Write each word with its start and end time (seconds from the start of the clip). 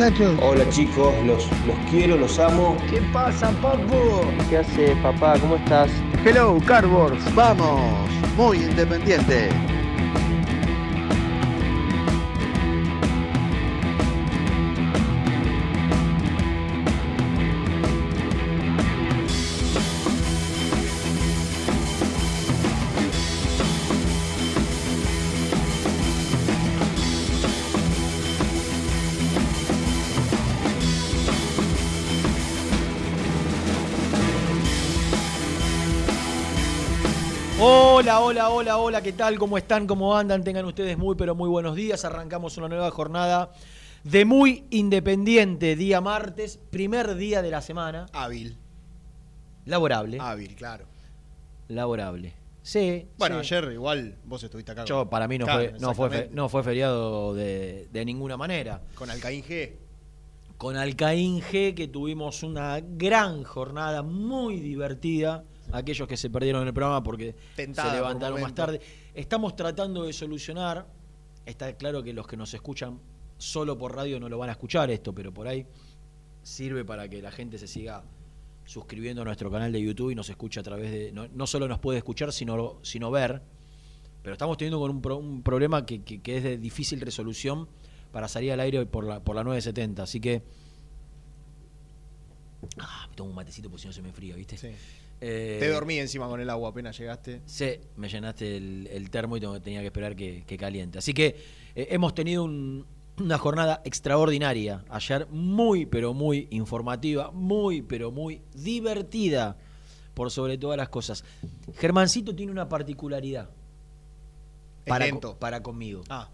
Muchachos. 0.00 0.38
Hola 0.42 0.68
chicos, 0.70 1.14
los, 1.26 1.46
los 1.66 1.76
quiero, 1.90 2.16
los 2.16 2.38
amo. 2.38 2.76
¿Qué 2.88 3.02
pasa, 3.12 3.50
papu? 3.60 4.22
¿Qué 4.48 4.58
hace 4.58 4.96
papá? 5.02 5.38
¿Cómo 5.38 5.56
estás? 5.56 5.90
Hello, 6.24 6.58
Cardboards, 6.66 7.34
vamos, 7.34 7.80
muy 8.36 8.58
independiente. 8.58 9.50
Hola, 38.30 38.48
hola, 38.50 38.76
hola, 38.78 39.02
¿qué 39.02 39.12
tal? 39.12 39.40
¿Cómo 39.40 39.58
están? 39.58 39.88
¿Cómo 39.88 40.16
andan? 40.16 40.44
Tengan 40.44 40.64
ustedes 40.64 40.96
muy, 40.96 41.16
pero 41.16 41.34
muy 41.34 41.48
buenos 41.48 41.74
días. 41.74 42.04
Arrancamos 42.04 42.56
una 42.58 42.68
nueva 42.68 42.88
jornada 42.92 43.50
de 44.04 44.24
Muy 44.24 44.66
Independiente, 44.70 45.74
día 45.74 46.00
martes, 46.00 46.56
primer 46.70 47.16
día 47.16 47.42
de 47.42 47.50
la 47.50 47.60
semana, 47.60 48.06
Hábil. 48.12 48.56
laborable. 49.64 50.18
Hábil, 50.20 50.54
claro. 50.54 50.84
Laborable. 51.66 52.32
Sí. 52.62 53.08
Bueno, 53.18 53.42
sí. 53.42 53.52
ayer 53.52 53.72
igual 53.72 54.14
vos 54.24 54.44
estuviste 54.44 54.70
acá. 54.70 54.84
Yo, 54.84 55.10
para 55.10 55.26
mí 55.26 55.36
no, 55.36 55.46
Claro, 55.46 55.70
fue, 55.70 55.80
no, 55.80 55.94
fue, 55.96 56.10
fe- 56.10 56.28
no 56.30 56.48
fue 56.48 56.62
feriado 56.62 57.34
de, 57.34 57.88
de 57.90 58.04
ninguna 58.04 58.36
manera. 58.36 58.80
Con 58.94 59.10
Alcaín 59.10 59.42
G. 59.42 59.72
Con 60.56 60.76
Alcaín 60.76 61.40
G, 61.40 61.74
que 61.74 61.88
tuvimos 61.88 62.44
una 62.44 62.78
gran 62.80 63.42
jornada, 63.42 64.02
muy 64.04 64.60
divertida. 64.60 65.42
Aquellos 65.72 66.06
que 66.08 66.16
se 66.16 66.30
perdieron 66.30 66.66
el 66.66 66.72
programa 66.74 67.02
porque 67.02 67.34
se 67.56 67.66
por 67.88 67.92
levantaron 67.96 68.40
más 68.42 68.54
tarde. 68.54 68.80
Estamos 69.14 69.56
tratando 69.56 70.04
de 70.04 70.12
solucionar. 70.12 70.86
Está 71.46 71.72
claro 71.76 72.02
que 72.02 72.12
los 72.12 72.26
que 72.26 72.36
nos 72.36 72.52
escuchan 72.54 72.98
solo 73.38 73.76
por 73.78 73.94
radio 73.96 74.20
no 74.20 74.28
lo 74.28 74.36
van 74.38 74.48
a 74.50 74.52
escuchar 74.52 74.90
esto, 74.90 75.14
pero 75.14 75.32
por 75.32 75.48
ahí 75.48 75.66
sirve 76.42 76.84
para 76.84 77.08
que 77.08 77.20
la 77.22 77.30
gente 77.30 77.58
se 77.58 77.66
siga 77.66 78.02
suscribiendo 78.66 79.22
a 79.22 79.24
nuestro 79.24 79.50
canal 79.50 79.72
de 79.72 79.80
YouTube 79.82 80.10
y 80.10 80.14
nos 80.14 80.28
escuche 80.30 80.60
a 80.60 80.62
través 80.62 80.90
de. 80.92 81.12
No, 81.12 81.26
no 81.28 81.46
solo 81.46 81.66
nos 81.66 81.78
puede 81.78 81.98
escuchar, 81.98 82.32
sino, 82.32 82.78
sino 82.82 83.10
ver. 83.10 83.42
Pero 84.22 84.34
estamos 84.34 84.56
teniendo 84.58 84.78
con 84.78 84.90
un, 84.90 85.00
pro- 85.00 85.16
un 85.16 85.42
problema 85.42 85.86
que, 85.86 86.02
que- 86.02 86.20
que 86.20 86.36
es 86.36 86.42
de 86.44 86.58
difícil 86.58 87.00
resolución 87.00 87.68
para 88.12 88.28
salir 88.28 88.52
al 88.52 88.60
aire 88.60 88.84
por 88.86 89.04
la, 89.04 89.20
por 89.20 89.34
la 89.34 89.42
970. 89.44 90.02
Así 90.02 90.20
que. 90.20 90.42
Ah, 92.78 93.06
me 93.08 93.16
tomo 93.16 93.30
un 93.30 93.36
matecito 93.36 93.70
porque 93.70 93.82
si 93.82 93.86
no 93.88 93.92
se 93.94 94.02
me 94.02 94.08
enfría, 94.08 94.34
¿viste? 94.36 94.56
Sí. 94.58 94.68
Eh, 95.20 95.58
Te 95.60 95.68
dormí 95.68 95.98
encima 95.98 96.28
con 96.28 96.40
el 96.40 96.48
agua 96.48 96.70
apenas 96.70 96.96
llegaste. 96.98 97.42
Sí, 97.44 97.72
me 97.96 98.08
llenaste 98.08 98.56
el, 98.56 98.88
el 98.90 99.10
termo 99.10 99.36
y 99.36 99.40
tengo- 99.40 99.60
tenía 99.60 99.80
que 99.80 99.86
esperar 99.86 100.16
que, 100.16 100.44
que 100.46 100.56
caliente. 100.56 100.98
Así 100.98 101.12
que 101.12 101.36
eh, 101.74 101.88
hemos 101.90 102.14
tenido 102.14 102.44
un- 102.44 102.86
una 103.18 103.36
jornada 103.36 103.82
extraordinaria 103.84 104.82
ayer, 104.88 105.26
muy, 105.30 105.84
pero 105.84 106.14
muy 106.14 106.48
informativa, 106.50 107.30
muy, 107.32 107.82
pero 107.82 108.10
muy 108.10 108.40
divertida, 108.54 109.58
por 110.14 110.30
sobre 110.30 110.56
todas 110.56 110.78
las 110.78 110.88
cosas. 110.88 111.22
Germancito 111.76 112.34
tiene 112.34 112.50
una 112.50 112.68
particularidad 112.68 113.50
Es 114.84 114.88
para, 114.88 115.04
lento. 115.04 115.32
co- 115.34 115.38
para 115.38 115.62
conmigo. 115.62 116.02
Ah, 116.08 116.30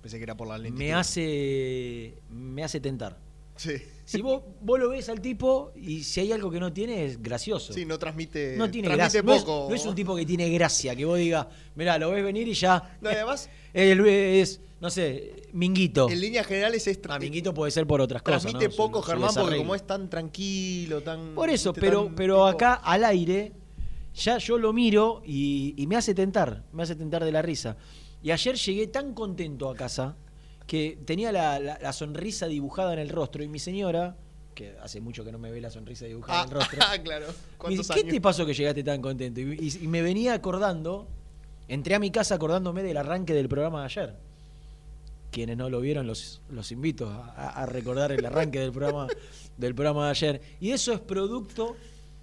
pensé 0.00 0.16
que 0.16 0.22
era 0.24 0.36
por 0.36 0.48
la 0.48 0.56
lentitud. 0.56 0.78
me 0.78 0.94
hace 0.94 2.14
me 2.30 2.64
hace 2.64 2.80
tentar. 2.80 3.18
Sí. 3.56 3.72
Si 4.06 4.22
vos, 4.22 4.40
vos 4.60 4.78
lo 4.78 4.90
ves 4.90 5.08
al 5.08 5.20
tipo 5.20 5.72
y 5.74 6.04
si 6.04 6.20
hay 6.20 6.30
algo 6.30 6.48
que 6.48 6.60
no 6.60 6.72
tiene 6.72 7.04
es 7.04 7.20
gracioso. 7.20 7.72
Sí, 7.72 7.84
no 7.84 7.98
transmite. 7.98 8.56
No 8.56 8.70
tiene 8.70 8.86
transmite 8.86 9.20
gracia. 9.20 9.22
No 9.22 9.34
es, 9.34 9.42
poco. 9.42 9.66
no 9.68 9.74
es 9.74 9.84
un 9.84 9.94
tipo 9.96 10.14
que 10.14 10.24
tiene 10.24 10.48
gracia, 10.48 10.94
que 10.94 11.04
vos 11.04 11.18
digas, 11.18 11.46
mirá, 11.74 11.98
lo 11.98 12.12
ves 12.12 12.22
venir 12.22 12.46
y 12.46 12.54
ya. 12.54 12.96
No, 13.00 13.10
además, 13.10 13.50
Es, 13.76 13.98
es, 13.98 14.60
no 14.80 14.88
sé, 14.88 15.48
Minguito. 15.52 16.08
en 16.08 16.18
líneas 16.18 16.46
generales 16.46 16.86
es. 16.86 16.98
Ah, 17.08 17.18
Minguito 17.18 17.52
puede 17.52 17.70
ser 17.70 17.86
por 17.86 18.00
otras 18.00 18.22
cosas. 18.22 18.42
Transmite 18.42 18.74
poco 18.74 19.02
su 19.02 19.08
Germán 19.08 19.30
porque 19.34 19.58
como 19.58 19.74
es 19.74 19.86
tan 19.86 20.08
tranquilo, 20.08 21.02
tan. 21.02 21.34
Por 21.34 21.50
eso, 21.50 21.74
pero, 21.74 22.06
tan 22.06 22.14
pero 22.14 22.46
acá 22.46 22.74
al 22.74 23.04
aire, 23.04 23.52
ya 24.14 24.38
yo 24.38 24.56
lo 24.56 24.72
miro 24.72 25.20
y, 25.26 25.74
y 25.76 25.86
me 25.86 25.96
hace 25.96 26.14
tentar, 26.14 26.62
me 26.72 26.84
hace 26.84 26.94
tentar 26.94 27.22
de 27.22 27.32
la 27.32 27.42
risa. 27.42 27.76
Y 28.22 28.30
ayer 28.30 28.56
llegué 28.56 28.86
tan 28.86 29.12
contento 29.12 29.68
a 29.68 29.74
casa 29.74 30.16
que 30.66 30.98
tenía 31.04 31.32
la, 31.32 31.58
la- 31.60 31.78
la 31.80 31.92
sonrisa 31.92 32.46
dibujada 32.46 32.92
en 32.92 32.98
el 32.98 33.08
rostro 33.08 33.42
y 33.44 33.48
mi 33.48 33.58
señora, 33.58 34.16
que 34.54 34.74
hace 34.82 35.00
mucho 35.00 35.24
que 35.24 35.30
no 35.32 35.38
me 35.38 35.50
ve 35.50 35.60
la 35.60 35.70
sonrisa 35.70 36.06
dibujada 36.06 36.40
Ah, 36.40 36.44
en 36.44 36.48
el 36.48 36.54
rostro, 36.56 36.78
ah, 36.82 36.98
claro. 37.04 37.26
me 37.26 37.32
dice, 37.32 37.44
¿Cuántos 37.58 37.86
¿qué 37.88 38.00
años? 38.00 38.12
te 38.14 38.20
pasó 38.20 38.46
que 38.46 38.54
llegaste 38.54 38.82
tan 38.82 39.00
contento? 39.02 39.40
Y, 39.40 39.52
y- 39.60 39.84
y 39.84 39.86
me 39.88 40.02
venía 40.02 40.34
acordando, 40.34 41.06
entré 41.68 41.94
a 41.94 41.98
mi 41.98 42.10
casa 42.10 42.34
acordándome 42.36 42.82
del 42.82 42.96
arranque 42.96 43.32
del 43.34 43.48
programa 43.48 43.80
de 43.80 43.84
ayer. 43.86 44.16
Quienes 45.30 45.56
no 45.58 45.68
lo 45.68 45.80
vieron, 45.80 46.06
los, 46.06 46.40
los 46.48 46.72
invito 46.72 47.08
a, 47.10 47.50
a 47.50 47.66
recordar 47.66 48.10
el 48.12 48.24
arranque 48.24 48.58
del 48.58 48.72
programa, 48.72 49.06
del 49.58 49.74
programa 49.74 50.04
de 50.06 50.10
ayer. 50.10 50.40
Y 50.60 50.70
eso 50.70 50.92
es 50.94 51.00
producto 51.00 51.76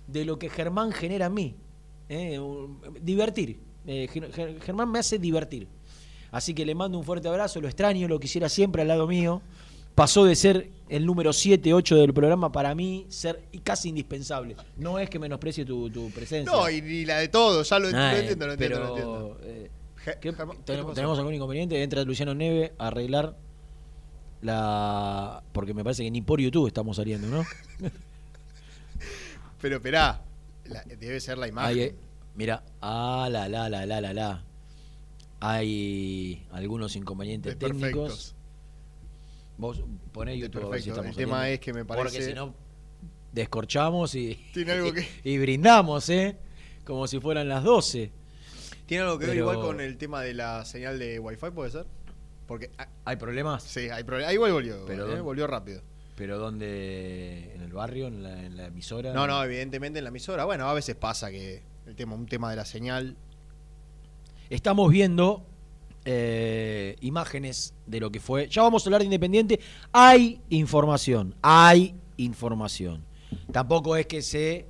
de 0.07 0.25
lo 0.25 0.39
que 0.39 0.49
Germán 0.49 0.91
genera 0.91 1.27
en 1.27 1.33
mí. 1.33 1.55
¿eh? 2.09 2.39
Divertir. 3.01 3.59
Eh, 3.85 4.07
Ger- 4.11 4.31
Ger- 4.31 4.59
Germán 4.61 4.89
me 4.91 4.99
hace 4.99 5.19
divertir. 5.19 5.67
Así 6.33 6.53
que 6.53 6.65
le 6.65 6.75
mando 6.75 6.97
un 6.97 7.05
fuerte 7.05 7.29
abrazo, 7.29 7.61
lo 7.61 7.67
extraño, 7.69 8.09
lo 8.09 8.19
quisiera 8.19 8.49
siempre 8.49 8.81
al 8.81 8.89
lado 8.89 9.07
mío. 9.07 9.41
Pasó 9.95 10.25
de 10.25 10.35
ser 10.35 10.69
el 10.89 11.05
número 11.05 11.31
7, 11.31 11.71
8 11.73 11.95
del 11.95 12.13
programa 12.13 12.51
para 12.51 12.73
mí 12.75 13.05
ser 13.09 13.43
casi 13.63 13.89
indispensable. 13.89 14.55
No 14.75 14.97
es 14.99 15.07
que 15.09 15.19
menosprecie 15.19 15.63
tu, 15.63 15.89
tu 15.91 16.09
presencia. 16.09 16.51
No, 16.51 16.67
y 16.69 16.81
ni 16.81 17.05
la 17.05 17.19
de 17.19 17.27
todo, 17.29 17.61
ya 17.63 17.77
lo, 17.79 17.89
lo 17.91 17.97
entiendo, 17.97 18.47
lo 18.47 18.53
entiendo, 18.53 18.57
pero, 18.57 18.79
lo 18.79 18.87
entiendo. 18.89 19.37
eh, 19.43 19.69
Ge- 19.97 20.17
¿qué- 20.19 20.33
Germán, 20.33 20.57
¿qué 20.57 20.63
tenemos, 20.95 21.17
algún 21.19 21.33
inconveniente. 21.35 21.81
Entra 21.81 22.03
Luciano 22.03 22.33
Neve 22.33 22.73
a 22.79 22.87
arreglar 22.87 23.37
la. 24.41 25.43
Porque 25.53 25.73
me 25.75 25.83
parece 25.83 26.03
que 26.03 26.09
ni 26.11 26.21
por 26.23 26.41
YouTube 26.41 26.65
estamos 26.67 26.95
saliendo, 26.97 27.27
¿no? 27.27 27.43
Pero 29.61 29.77
esperá, 29.77 30.21
la- 30.65 30.83
debe 30.83 31.19
ser 31.19 31.37
la 31.37 31.47
imagen. 31.47 31.69
Ahí, 31.69 31.79
eh, 31.81 31.95
mira, 32.35 32.63
ah, 32.81 33.27
la, 33.31 33.47
la, 33.47 33.69
la, 33.69 33.85
la, 33.85 34.01
la, 34.01 34.13
la. 34.13 34.43
Hay 35.45 36.47
algunos 36.51 36.95
inconvenientes 36.95 37.57
técnicos. 37.59 38.33
Vos 39.57 39.83
poné 40.13 40.37
YouTube 40.37 40.63
a 40.65 40.69
ver 40.69 40.81
si 40.81 40.89
Perfecto. 40.89 40.91
estamos 41.01 41.17
El 41.17 41.25
tema 41.25 41.49
es 41.49 41.59
que 41.59 41.73
me 41.73 41.83
Porque 41.83 42.03
parece- 42.03 42.25
si 42.29 42.33
no, 42.33 42.55
descorchamos 43.33 44.15
y, 44.15 44.35
Tiene 44.53 44.71
algo 44.71 44.93
que- 44.93 45.05
y 45.25 45.37
brindamos, 45.37 46.07
¿eh? 46.09 46.37
Como 46.85 47.07
si 47.07 47.19
fueran 47.19 47.49
las 47.49 47.63
12. 47.65 48.11
¿Tiene 48.85 49.03
algo 49.03 49.19
que 49.19 49.25
ver 49.25 49.35
igual 49.37 49.59
con 49.59 49.81
el 49.81 49.97
tema 49.97 50.21
de 50.21 50.33
la 50.33 50.63
señal 50.63 50.97
de 50.97 51.19
Wi-Fi, 51.19 51.51
puede 51.51 51.71
ser? 51.71 51.85
Porque. 52.47 52.71
ah, 52.77 52.87
¿Hay 53.03 53.17
problemas? 53.17 53.63
sí, 53.63 53.89
hay 53.89 54.03
problemas. 54.05 54.29
Ahí 54.29 54.35
igual 54.35 54.53
volvió. 54.53 54.85
Pero 54.85 55.13
eh, 55.13 55.19
volvió 55.19 55.45
rápido. 55.45 55.81
¿Pero 56.15 56.37
dónde? 56.37 57.51
¿En 57.55 57.61
el 57.63 57.73
barrio? 57.73 58.07
¿En 58.07 58.23
la, 58.23 58.45
en 58.45 58.55
la 58.55 58.67
emisora? 58.67 59.11
No, 59.13 59.27
no, 59.27 59.43
evidentemente 59.43 59.99
en 59.99 60.05
la 60.05 60.09
emisora. 60.09 60.45
Bueno, 60.45 60.69
a 60.69 60.73
veces 60.73 60.95
pasa 60.95 61.31
que 61.31 61.63
el 61.85 61.95
tema, 61.95 62.15
un 62.15 62.27
tema 62.27 62.49
de 62.49 62.55
la 62.55 62.65
señal. 62.65 63.17
Estamos 64.53 64.91
viendo 64.91 65.43
eh, 66.05 66.95
imágenes 67.01 67.73
de 67.87 67.99
lo 67.99 68.11
que 68.11 68.19
fue. 68.19 68.47
Ya 68.49 68.61
vamos 68.61 68.85
a 68.85 68.87
hablar 68.87 69.01
de 69.01 69.05
Independiente. 69.05 69.59
Hay 69.91 70.41
información, 70.49 71.33
hay 71.41 71.95
información. 72.17 73.03
Tampoco 73.51 73.95
es 73.95 74.05
que 74.05 74.21
se 74.21 74.67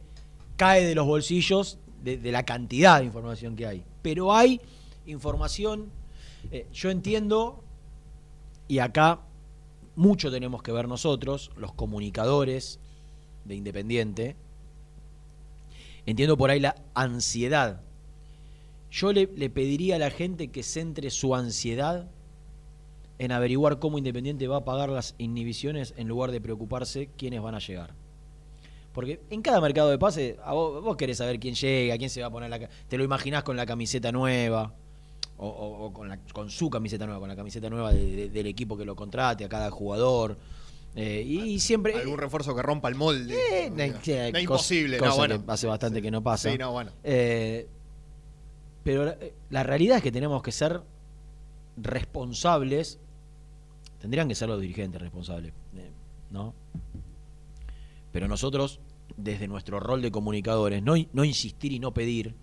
cae 0.55 0.85
de 0.85 0.95
los 0.95 1.05
bolsillos 1.05 1.79
de, 2.01 2.31
la 2.31 2.43
cantidad 2.43 2.99
de 2.99 3.07
información 3.07 3.57
que 3.57 3.67
hay. 3.67 3.83
Pero 4.01 4.33
hay 4.33 4.61
información. 5.05 5.91
eh, 6.49 6.65
yo 6.71 6.89
entiendo, 6.89 7.61
y 8.69 8.79
acá 8.79 9.19
mucho 9.97 10.31
tenemos 10.31 10.63
que 10.63 10.71
ver 10.71 10.87
nosotros, 10.87 11.51
los 11.57 11.73
comunicadores 11.73 12.79
de 13.43 13.55
Independiente. 13.55 14.37
Entiendo 16.05 16.37
por 16.37 16.51
ahí 16.51 16.61
la 16.61 16.77
ansiedad 16.93 17.81
yo 18.93 19.11
le, 19.11 19.27
le 19.35 19.49
pediría 19.49 19.95
a 19.95 19.99
la 19.99 20.09
gente 20.11 20.47
que 20.49 20.61
centre 20.63 21.09
su 21.09 21.33
ansiedad 21.35 22.07
en 23.19 23.31
averiguar 23.31 23.79
cómo 23.79 23.97
Independiente 23.97 24.47
va 24.47 24.57
a 24.57 24.65
pagar 24.65 24.89
las 24.89 25.15
inhibiciones 25.17 25.93
en 25.97 26.07
lugar 26.07 26.31
de 26.31 26.39
preocuparse 26.41 27.09
quiénes 27.17 27.41
van 27.41 27.55
a 27.55 27.59
llegar. 27.59 27.93
Porque 28.93 29.19
en 29.31 29.41
cada 29.41 29.59
mercado 29.59 29.89
de 29.89 29.97
pase, 29.97 30.37
a 30.43 30.53
vos, 30.53 30.83
vos 30.83 30.95
querés 30.95 31.17
saber 31.17 31.39
quién 31.39 31.55
llega, 31.55 31.97
quién 31.97 32.09
se 32.11 32.21
va 32.21 32.27
a 32.27 32.31
poner 32.31 32.49
la 32.49 32.59
Te 32.87 32.97
lo 32.97 33.03
imaginás 33.03 33.43
con 33.43 33.57
la 33.57 33.65
camiseta 33.65 34.11
nueva, 34.11 34.71
o, 35.37 35.47
o- 35.47 35.85
o 35.85 35.93
con, 35.93 36.07
la- 36.09 36.19
con 36.31 36.51
su 36.51 36.69
camiseta 36.69 37.05
nueva, 37.07 37.19
con 37.19 37.27
la 37.29 37.35
camiseta 37.35 37.69
nueva 37.71 37.91
de- 37.91 38.15
de- 38.15 38.29
del 38.29 38.45
equipo 38.45 38.77
que 38.77 38.85
lo 38.85 38.95
contrate, 38.95 39.43
a 39.45 39.49
cada 39.49 39.71
jugador. 39.71 40.37
Eh, 40.95 41.23
y, 41.25 41.59
siempre. 41.59 41.95
Algún 41.95 42.19
refuerzo 42.19 42.55
que 42.55 42.61
rompa 42.61 42.87
el 42.87 42.93
molde. 42.95 43.33
Eh, 43.33 43.69
No, 43.71 43.77
no, 43.77 43.93
no, 43.93 43.99
cos- 43.99 44.41
imposible, 44.41 44.99
bueno. 44.99 45.43
hace 45.47 45.65
bastante 45.65 45.99
que 45.99 46.11
no 46.11 46.21
pasa. 46.21 46.51
Sí, 46.51 46.57
no, 46.59 46.71
bueno. 46.71 46.91
Eh, 47.03 47.67
pero 48.83 49.05
la, 49.05 49.17
la 49.49 49.63
realidad 49.63 49.97
es 49.97 50.03
que 50.03 50.11
tenemos 50.11 50.41
que 50.43 50.51
ser 50.51 50.81
responsables. 51.77 52.99
Tendrían 53.99 54.27
que 54.27 54.35
ser 54.35 54.49
los 54.49 54.59
dirigentes 54.59 55.01
responsables, 55.01 55.53
eh, 55.77 55.89
¿no? 56.29 56.53
Pero 58.11 58.27
nosotros, 58.27 58.79
desde 59.17 59.47
nuestro 59.47 59.79
rol 59.79 60.01
de 60.01 60.11
comunicadores, 60.11 60.83
no, 60.83 60.95
no 61.13 61.23
insistir 61.23 61.71
y 61.71 61.79
no 61.79 61.93
pedir, 61.93 62.35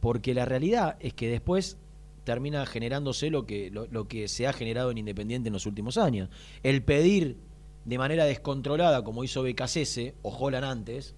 porque 0.00 0.32
la 0.34 0.46
realidad 0.46 0.96
es 1.00 1.12
que 1.12 1.28
después 1.28 1.76
termina 2.24 2.64
generándose 2.64 3.30
lo 3.30 3.44
que, 3.44 3.70
lo 3.70 4.08
que 4.08 4.28
se 4.28 4.46
ha 4.46 4.52
generado 4.52 4.90
en 4.90 4.98
Independiente 4.98 5.48
en 5.48 5.52
los 5.52 5.66
últimos 5.66 5.98
años. 5.98 6.30
El 6.62 6.82
pedir 6.82 7.36
de 7.84 7.98
manera 7.98 8.24
descontrolada, 8.24 9.04
como 9.04 9.24
hizo 9.24 9.42
Becasese 9.42 10.14
o 10.22 10.30
Holland 10.30 10.64
antes, 10.64 11.14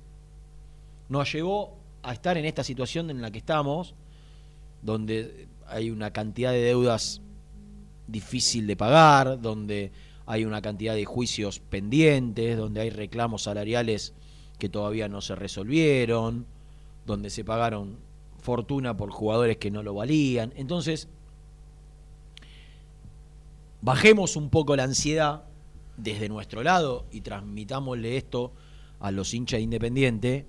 nos 1.08 1.32
llevó 1.32 1.81
a 2.02 2.12
estar 2.12 2.36
en 2.36 2.44
esta 2.44 2.64
situación 2.64 3.10
en 3.10 3.22
la 3.22 3.30
que 3.30 3.38
estamos, 3.38 3.94
donde 4.82 5.48
hay 5.68 5.90
una 5.90 6.12
cantidad 6.12 6.52
de 6.52 6.62
deudas 6.62 7.22
difícil 8.06 8.66
de 8.66 8.76
pagar, 8.76 9.40
donde 9.40 9.92
hay 10.26 10.44
una 10.44 10.62
cantidad 10.62 10.94
de 10.94 11.04
juicios 11.04 11.60
pendientes, 11.60 12.56
donde 12.56 12.80
hay 12.80 12.90
reclamos 12.90 13.42
salariales 13.42 14.14
que 14.58 14.68
todavía 14.68 15.08
no 15.08 15.20
se 15.20 15.34
resolvieron, 15.34 16.46
donde 17.06 17.30
se 17.30 17.44
pagaron 17.44 17.98
fortuna 18.40 18.96
por 18.96 19.10
jugadores 19.10 19.56
que 19.56 19.70
no 19.70 19.82
lo 19.82 19.94
valían. 19.94 20.52
Entonces, 20.56 21.08
bajemos 23.80 24.36
un 24.36 24.50
poco 24.50 24.76
la 24.76 24.84
ansiedad 24.84 25.44
desde 25.96 26.28
nuestro 26.28 26.62
lado 26.62 27.06
y 27.12 27.20
transmitámosle 27.20 28.16
esto 28.16 28.52
a 29.00 29.10
los 29.10 29.34
hinchas 29.34 29.58
de 29.58 29.62
Independiente 29.62 30.46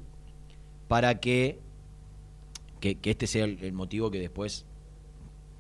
para 0.94 1.20
que, 1.20 1.58
que, 2.80 3.00
que 3.00 3.10
este 3.10 3.26
sea 3.26 3.46
el, 3.46 3.58
el 3.64 3.74
motivo 3.74 4.12
que 4.12 4.20
después 4.20 4.64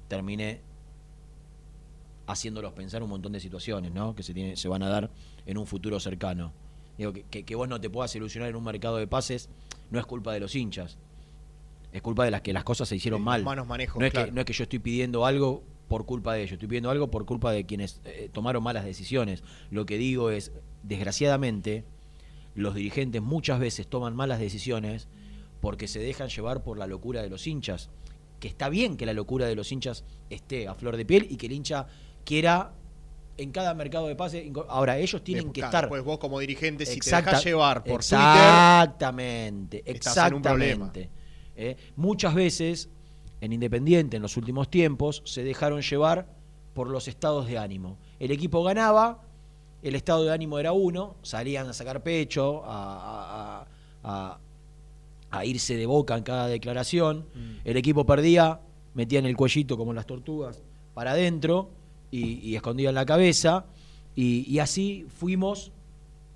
termine 0.08 0.62
haciéndolos 2.28 2.74
pensar 2.74 3.02
un 3.02 3.10
montón 3.10 3.32
de 3.32 3.40
situaciones, 3.40 3.92
¿no? 3.92 4.14
Que 4.14 4.22
se, 4.22 4.36
tiene, 4.36 4.56
se 4.58 4.68
van 4.68 4.84
a 4.84 4.90
dar 4.90 5.10
en 5.48 5.58
un 5.58 5.66
futuro 5.66 6.00
cercano. 6.00 6.54
Digo, 7.00 7.14
que, 7.14 7.24
que, 7.46 7.56
vos 7.56 7.68
no 7.68 7.82
te 7.82 7.90
puedas 7.90 8.16
ilusionar 8.16 8.48
en 8.48 8.56
un 8.56 8.64
mercado 8.64 8.98
de 8.98 9.08
pases 9.08 9.50
no 9.90 9.98
es 9.98 10.06
culpa 10.06 10.34
de 10.34 10.40
los 10.40 10.54
hinchas. 10.54 11.00
Es 11.92 12.04
culpa 12.04 12.26
de 12.26 12.30
las 12.30 12.42
que 12.42 12.54
las 12.54 12.64
cosas 12.64 12.88
se 12.88 12.96
hicieron 12.96 13.24
mal. 13.24 13.44
manejos, 13.44 14.00
no, 14.00 14.06
es 14.06 14.12
claro. 14.12 14.28
que, 14.28 14.32
no 14.34 14.42
es 14.42 14.46
que 14.46 14.54
yo 14.54 14.62
estoy 14.62 14.78
pidiendo 14.78 15.26
algo 15.26 15.64
por 15.88 16.06
culpa 16.06 16.36
de 16.36 16.44
ellos, 16.44 16.52
estoy 16.52 16.68
pidiendo 16.68 16.92
algo 16.92 17.10
por 17.10 17.26
culpa 17.26 17.52
de 17.52 17.66
quienes 17.66 18.02
eh, 18.06 18.30
tomaron 18.32 18.62
malas 18.62 18.86
decisiones. 18.86 19.44
Lo 19.72 19.88
que 19.88 19.98
digo 19.98 20.30
es, 20.30 20.52
desgraciadamente, 20.84 21.86
los 22.54 22.76
dirigentes 22.76 23.24
muchas 23.24 23.60
veces 23.60 23.88
toman 23.88 24.16
malas 24.16 24.38
decisiones 24.38 25.08
porque 25.64 25.88
se 25.88 26.00
dejan 26.00 26.28
llevar 26.28 26.62
por 26.62 26.78
la 26.78 26.88
locura 26.88 27.22
de 27.22 27.30
los 27.30 27.48
hinchas. 27.48 27.90
Que 28.42 28.50
está 28.50 28.68
bien 28.68 28.98
que 28.98 29.06
la 29.06 29.14
locura 29.14 29.46
de 29.46 29.56
los 29.56 29.72
hinchas 29.72 30.04
esté 30.30 30.68
a 30.68 30.76
flor 30.76 30.98
de 30.98 31.06
piel 31.06 31.26
y 31.30 31.38
que 31.38 31.46
el 31.46 31.54
hincha 31.54 31.88
quiera 32.26 32.74
en 33.38 33.54
cada 33.54 33.74
mercado 33.74 34.08
de 34.10 34.16
pase. 34.18 34.46
inco- 34.46 34.66
Ahora, 34.68 34.98
ellos 34.98 35.24
tienen 35.24 35.46
Después, 35.46 35.54
que 35.54 35.62
estar. 35.66 35.88
Pues 35.88 36.04
vos 36.04 36.18
como 36.18 36.38
dirigente, 36.40 36.86
si 36.86 36.98
Exacta- 36.98 37.24
te 37.24 37.32
dejas 37.38 37.46
llevar 37.46 37.82
por 37.86 38.02
Exactamente, 38.02 39.82
problema. 39.84 39.96
exactamente. 39.98 41.10
Eh, 41.56 41.78
muchas 41.96 42.36
veces 42.36 42.90
en 43.40 43.54
Independiente, 43.54 44.18
en 44.18 44.22
los 44.22 44.36
últimos 44.36 44.70
tiempos, 44.70 45.22
se 45.26 45.44
dejaron 45.46 45.82
llevar 45.82 46.28
por 46.74 46.90
los 46.90 47.08
estados 47.08 47.48
de 47.48 47.58
ánimo. 47.58 47.98
El 48.20 48.32
equipo 48.32 48.64
ganaba, 48.64 49.22
el 49.82 49.96
estado 49.96 50.26
de 50.26 50.34
ánimo 50.34 50.60
era 50.60 50.74
uno, 50.74 51.16
salían 51.22 51.70
a 51.70 51.74
sacar 51.74 52.04
pecho, 52.04 52.64
a, 52.66 52.72
a- 52.74 53.62
a- 53.62 54.32
a 54.34 54.40
irse 55.44 55.76
de 55.76 55.86
boca 55.86 56.16
en 56.18 56.24
cada 56.24 56.48
declaración. 56.48 57.26
El 57.66 57.78
equipo 57.78 58.06
perdía, 58.06 58.60
metían 58.94 59.26
el 59.26 59.36
cuellito 59.36 59.78
como 59.78 59.94
las 59.94 60.06
tortugas 60.06 60.62
para 60.94 61.12
adentro 61.12 61.70
y, 62.12 62.40
y 62.48 62.56
escondían 62.56 62.94
la 62.96 63.06
cabeza. 63.06 63.66
Y, 64.16 64.48
y 64.48 64.60
así 64.60 65.08
fuimos 65.18 65.72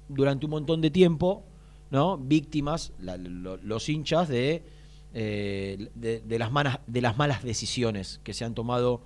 durante 0.09 0.45
un 0.45 0.51
montón 0.51 0.81
de 0.81 0.89
tiempo, 0.89 1.43
¿no? 1.91 2.17
Víctimas, 2.17 2.91
la- 2.99 3.17
lo- 3.17 3.57
los 3.57 3.87
hinchas 3.87 4.27
de, 4.27 4.63
eh, 5.13 5.89
de, 5.95 6.21
de 6.21 6.39
las 6.39 6.51
malas, 6.51 6.79
de 6.87 7.01
las 7.01 7.17
malas 7.17 7.43
decisiones 7.43 8.19
que 8.23 8.33
se 8.33 8.45
han 8.45 8.55
tomado 8.55 9.01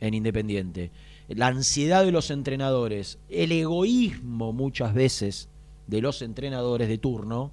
en 0.00 0.14
Independiente. 0.14 0.90
La 1.28 1.46
ansiedad 1.48 2.04
de 2.04 2.12
los 2.12 2.30
entrenadores, 2.30 3.18
el 3.30 3.50
egoísmo 3.52 4.52
muchas 4.52 4.92
veces 4.94 5.48
de 5.86 6.00
los 6.02 6.22
entrenadores 6.22 6.88
de 6.88 6.98
turno, 6.98 7.50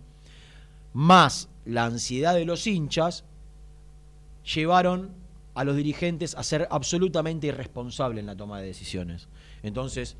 más 0.93 1.49
la 1.65 1.85
ansiedad 1.85 2.33
de 2.35 2.45
los 2.45 2.65
hinchas, 2.67 3.23
llevaron 4.53 5.11
a 5.53 5.63
los 5.63 5.75
dirigentes 5.75 6.35
a 6.35 6.43
ser 6.43 6.67
absolutamente 6.71 7.47
irresponsables 7.47 8.19
en 8.21 8.25
la 8.25 8.35
toma 8.35 8.59
de 8.61 8.67
decisiones. 8.67 9.27
Entonces, 9.63 10.15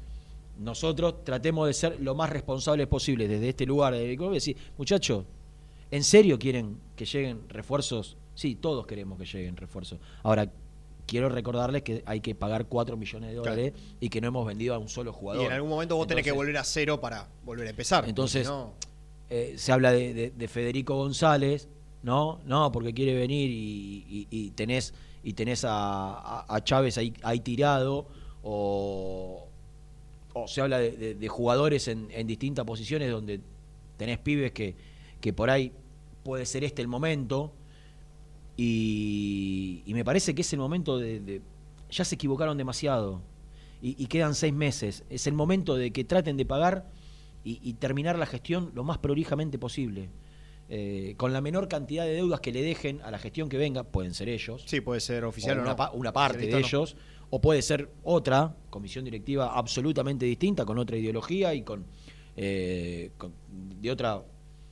nosotros 0.59 1.23
tratemos 1.23 1.67
de 1.67 1.73
ser 1.73 1.99
lo 2.01 2.13
más 2.15 2.29
responsables 2.29 2.87
posible 2.87 3.27
desde 3.27 3.49
este 3.49 3.65
lugar 3.65 3.93
de 3.93 4.15
decir, 4.15 4.57
muchachos, 4.77 5.25
¿en 5.89 6.03
serio 6.03 6.37
quieren 6.37 6.77
que 6.95 7.05
lleguen 7.05 7.41
refuerzos? 7.49 8.17
Sí, 8.35 8.55
todos 8.55 8.85
queremos 8.85 9.17
que 9.17 9.25
lleguen 9.25 9.55
refuerzos. 9.57 9.99
Ahora, 10.23 10.49
quiero 11.07 11.29
recordarles 11.29 11.81
que 11.83 12.03
hay 12.05 12.19
que 12.21 12.35
pagar 12.35 12.65
4 12.65 12.95
millones 12.97 13.29
de 13.31 13.35
dólares 13.35 13.73
y 13.99 14.09
que 14.09 14.21
no 14.21 14.27
hemos 14.27 14.45
vendido 14.45 14.75
a 14.75 14.77
un 14.77 14.89
solo 14.89 15.11
jugador. 15.13 15.43
Y 15.43 15.45
en 15.47 15.53
algún 15.53 15.69
momento 15.69 15.95
vos 15.95 16.07
tenés 16.07 16.23
que 16.23 16.31
volver 16.31 16.57
a 16.57 16.63
cero 16.63 16.99
para 17.01 17.27
volver 17.43 17.67
a 17.67 17.69
empezar. 17.71 18.07
Entonces, 18.07 18.45
no- 18.47 18.73
eh, 19.31 19.53
se 19.57 19.71
habla 19.71 19.91
de, 19.93 20.13
de- 20.13 20.31
de 20.31 20.47
Federico 20.50 20.95
González, 20.97 21.67
¿no? 22.03 22.39
No, 22.45 22.71
porque 22.71 22.93
quiere 22.93 23.15
venir 23.15 23.50
y, 23.50 24.51
tenés 24.51 24.93
y 25.23 25.33
tenés 25.33 25.63
a, 25.65 26.45
a- 26.53 26.63
Chávez 26.63 26.97
ahí, 26.97 27.39
tirado, 27.39 28.07
o, 28.43 29.47
o 30.33 30.47
se 30.47 30.61
habla 30.61 30.79
de, 30.79 31.27
jugadores 31.29 31.88
en, 31.88 32.07
en 32.11 32.27
distintas 32.27 32.65
posiciones 32.65 33.09
donde 33.11 33.39
tenés 33.97 34.17
pibes 34.19 34.51
que, 34.51 34.75
que 35.21 35.31
por 35.31 35.50
ahí 35.50 35.71
puede 36.23 36.45
ser 36.45 36.63
este 36.63 36.81
el 36.81 36.88
momento, 36.89 37.53
y, 38.57 39.83
me 39.88 40.03
parece 40.03 40.35
que 40.35 40.41
es 40.41 40.53
el 40.53 40.59
momento 40.59 40.97
de, 40.97 41.41
ya 41.89 42.03
se 42.05 42.15
equivocaron 42.15 42.57
demasiado 42.57 43.21
y 43.81 44.05
quedan 44.07 44.35
seis 44.35 44.53
meses. 44.53 45.03
Es 45.09 45.25
el 45.25 45.33
momento 45.33 45.75
de 45.75 45.91
que 45.91 46.03
traten 46.03 46.38
de 46.38 46.45
pagar 46.45 46.85
y, 47.43 47.60
y 47.63 47.74
terminar 47.74 48.17
la 48.19 48.25
gestión 48.25 48.71
lo 48.75 48.83
más 48.83 48.98
prolijamente 48.98 49.57
posible. 49.57 50.10
Eh, 50.74 51.15
con 51.17 51.33
la 51.33 51.41
menor 51.41 51.67
cantidad 51.67 52.05
de 52.05 52.13
deudas 52.13 52.39
que 52.39 52.53
le 52.53 52.62
dejen 52.62 53.01
a 53.01 53.12
la 53.12 53.19
gestión 53.19 53.50
que 53.50 53.57
venga, 53.57 53.83
pueden 53.83 54.13
ser 54.13 54.29
ellos, 54.29 54.63
Sí, 54.65 54.79
puede 54.79 55.01
ser 55.01 55.25
oficial 55.25 55.57
o 55.57 55.60
o, 55.60 55.63
una, 55.63 55.71
no. 55.71 55.75
pa- 55.75 55.91
una 55.91 56.13
parte 56.13 56.38
de 56.45 56.51
no. 56.51 56.57
ellos, 56.60 56.95
o 57.29 57.41
puede 57.41 57.62
ser 57.62 57.89
otra 58.03 58.55
comisión 58.69 59.03
directiva 59.03 59.53
absolutamente 59.57 60.25
distinta, 60.25 60.63
con 60.63 60.77
otra 60.77 60.95
ideología 60.95 61.53
y 61.53 61.63
con, 61.63 61.83
eh, 62.38 63.12
con- 63.17 63.33
de 63.81 63.91
otra 63.91 64.21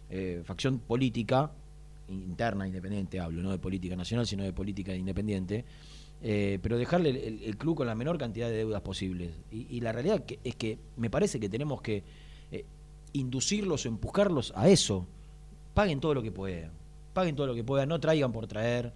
eh, 0.09 0.41
facción 0.45 0.79
política 0.79 1.51
interna 2.07 2.65
independiente 2.65 3.19
hablo, 3.19 3.41
no 3.43 3.51
de 3.51 3.59
política 3.59 3.95
nacional, 3.95 4.25
sino 4.25 4.43
de 4.43 4.53
política 4.53 4.95
independiente, 4.95 5.65
pero 6.21 6.77
dejarle 6.77 7.09
el, 7.11 7.43
el- 7.43 7.57
club 7.57 7.75
con 7.77 7.87
la 7.87 7.95
menor 7.95 8.17
cantidad 8.17 8.49
de 8.49 8.55
deudas 8.57 8.81
posibles. 8.81 9.31
Y, 9.51 9.67
y 9.69 9.81
la 9.81 9.91
realidad 9.91 10.23
que- 10.25 10.39
es 10.43 10.55
que 10.55 10.77
me 10.97 11.09
parece 11.09 11.39
que 11.39 11.47
tenemos 11.49 11.81
que 11.81 12.03
inducirlos 13.13 13.85
o 13.85 13.87
empujarlos 13.87 14.53
a 14.55 14.69
eso. 14.69 15.05
Paguen 15.73 15.99
todo 15.99 16.13
lo 16.13 16.21
que 16.21 16.31
puedan, 16.31 16.71
paguen 17.13 17.35
todo 17.35 17.47
lo 17.47 17.55
que 17.55 17.63
puedan, 17.63 17.89
no 17.89 17.99
traigan 17.99 18.31
por 18.31 18.47
traer, 18.47 18.91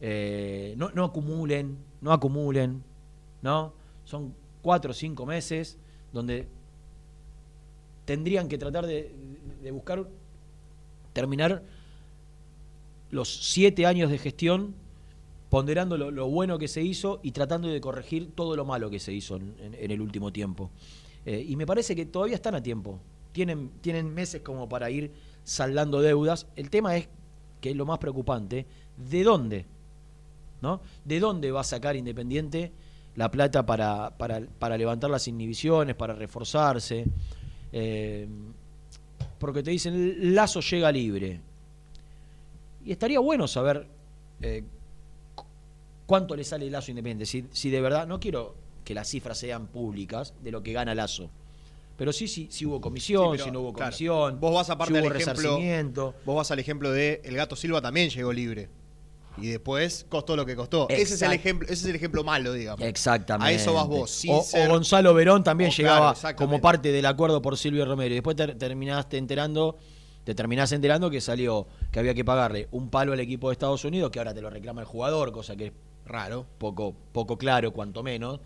eh, 0.00 0.74
no, 0.76 1.04
acumulen, 1.04 1.78
no 2.00 2.12
acumulen, 2.12 2.82
¿no? 3.42 3.72
Son 4.04 4.34
cuatro 4.62 4.90
o 4.90 4.94
cinco 4.94 5.26
meses 5.26 5.78
donde 6.12 6.48
tendrían 8.04 8.48
que 8.48 8.58
tratar 8.58 8.86
de, 8.86 9.14
buscar 9.72 10.06
terminar 11.12 11.62
los 13.10 13.50
siete 13.52 13.86
años 13.86 14.10
de 14.10 14.18
gestión 14.18 14.74
ponderando 15.48 15.96
lo, 15.96 16.28
bueno 16.28 16.58
que 16.58 16.68
se 16.68 16.82
hizo 16.82 17.20
y 17.22 17.32
tratando 17.32 17.68
de 17.68 17.80
corregir 17.80 18.30
todo 18.34 18.56
lo 18.56 18.64
malo 18.64 18.88
que 18.90 19.00
se 19.00 19.12
hizo 19.12 19.36
en 19.36 19.90
el 19.90 20.00
último 20.00 20.32
tiempo. 20.32 20.70
Eh, 21.24 21.44
y 21.46 21.56
me 21.56 21.66
parece 21.66 21.94
que 21.94 22.06
todavía 22.06 22.36
están 22.36 22.54
a 22.54 22.62
tiempo. 22.62 22.98
Tienen, 23.32 23.70
tienen 23.80 24.12
meses 24.12 24.42
como 24.42 24.68
para 24.68 24.90
ir 24.90 25.12
saldando 25.44 26.00
deudas. 26.00 26.46
El 26.56 26.70
tema 26.70 26.96
es, 26.96 27.08
que 27.60 27.70
es 27.70 27.76
lo 27.76 27.86
más 27.86 27.98
preocupante, 27.98 28.66
¿de 28.96 29.22
dónde? 29.22 29.66
¿No? 30.62 30.80
¿De 31.04 31.20
dónde 31.20 31.50
va 31.52 31.60
a 31.60 31.64
sacar 31.64 31.96
Independiente 31.96 32.72
la 33.16 33.30
plata 33.30 33.64
para, 33.64 34.10
para, 34.16 34.40
para 34.58 34.76
levantar 34.76 35.10
las 35.10 35.26
inhibiciones, 35.28 35.94
para 35.96 36.14
reforzarse? 36.14 37.06
Eh, 37.72 38.28
porque 39.38 39.62
te 39.62 39.70
dicen, 39.70 40.34
Lazo 40.34 40.60
llega 40.60 40.92
libre. 40.92 41.40
Y 42.84 42.92
estaría 42.92 43.20
bueno 43.20 43.46
saber 43.48 43.86
eh, 44.42 44.64
cu- 45.34 45.44
cuánto 46.06 46.34
le 46.36 46.44
sale 46.44 46.68
Lazo 46.70 46.90
Independiente. 46.90 47.26
Si, 47.26 47.46
si 47.52 47.70
de 47.70 47.80
verdad, 47.80 48.06
no 48.06 48.20
quiero 48.20 48.54
que 48.84 48.94
las 48.94 49.08
cifras 49.08 49.38
sean 49.38 49.66
públicas 49.66 50.34
de 50.42 50.50
lo 50.50 50.62
que 50.62 50.72
gana 50.72 50.94
Lazo. 50.94 51.30
Pero 52.00 52.14
sí, 52.14 52.28
sí, 52.28 52.48
si 52.50 52.64
hubo 52.64 52.80
comisión, 52.80 53.24
Sí, 53.24 53.30
pero, 53.32 53.44
si 53.44 53.50
no 53.50 53.60
hubo 53.60 53.74
claro, 53.74 53.90
comisión. 53.90 54.40
Vos 54.40 54.54
vas 54.54 54.70
aparte 54.70 54.94
si 54.94 55.00
hubo 55.00 55.10
al 55.10 55.20
ejemplo. 55.20 56.14
Vos 56.24 56.34
vas 56.34 56.50
al 56.50 56.58
ejemplo 56.58 56.90
de 56.90 57.20
El 57.24 57.36
Gato 57.36 57.56
Silva 57.56 57.82
también 57.82 58.08
llegó 58.08 58.32
libre. 58.32 58.70
Y 59.36 59.48
después 59.48 60.06
costó 60.08 60.34
lo 60.34 60.46
que 60.46 60.56
costó. 60.56 60.88
Ese 60.88 61.12
es 61.12 61.20
el 61.20 61.34
ejemplo, 61.34 61.66
ese 61.66 61.74
es 61.74 61.84
el 61.84 61.96
ejemplo 61.96 62.24
malo, 62.24 62.54
digamos. 62.54 62.86
Exactamente. 62.86 63.52
A 63.52 63.54
eso 63.54 63.74
vas 63.74 63.86
vos. 63.86 64.10
sin 64.10 64.32
O, 64.32 64.42
Gonzalo 64.66 65.12
Verón 65.12 65.44
también 65.44 65.68
O, 65.68 65.74
llegaba 65.74 66.14
como 66.36 66.58
parte 66.58 66.90
del 66.90 67.04
acuerdo 67.04 67.42
por 67.42 67.58
Silvio 67.58 67.84
Romero. 67.84 68.12
Y 68.12 68.14
después 68.14 68.34
te 68.34 68.46
terminaste 68.54 69.18
enterando, 69.18 69.76
te 70.24 70.34
terminás 70.34 70.72
enterando 70.72 71.10
que 71.10 71.20
salió, 71.20 71.66
que 71.90 71.98
había 71.98 72.14
que 72.14 72.24
pagarle 72.24 72.68
un 72.70 72.88
palo 72.88 73.12
al 73.12 73.20
equipo 73.20 73.50
de 73.50 73.52
Estados 73.52 73.84
Unidos, 73.84 74.10
que 74.10 74.20
ahora 74.20 74.32
te 74.32 74.40
lo 74.40 74.48
reclama 74.48 74.80
el 74.80 74.86
jugador, 74.86 75.32
cosa 75.32 75.54
que 75.54 75.66
es 75.66 75.72
Raro. 76.06 76.46
poco, 76.56 76.94
poco 77.12 77.36
claro, 77.36 77.74
cuanto 77.74 78.02
menos. 78.02 78.40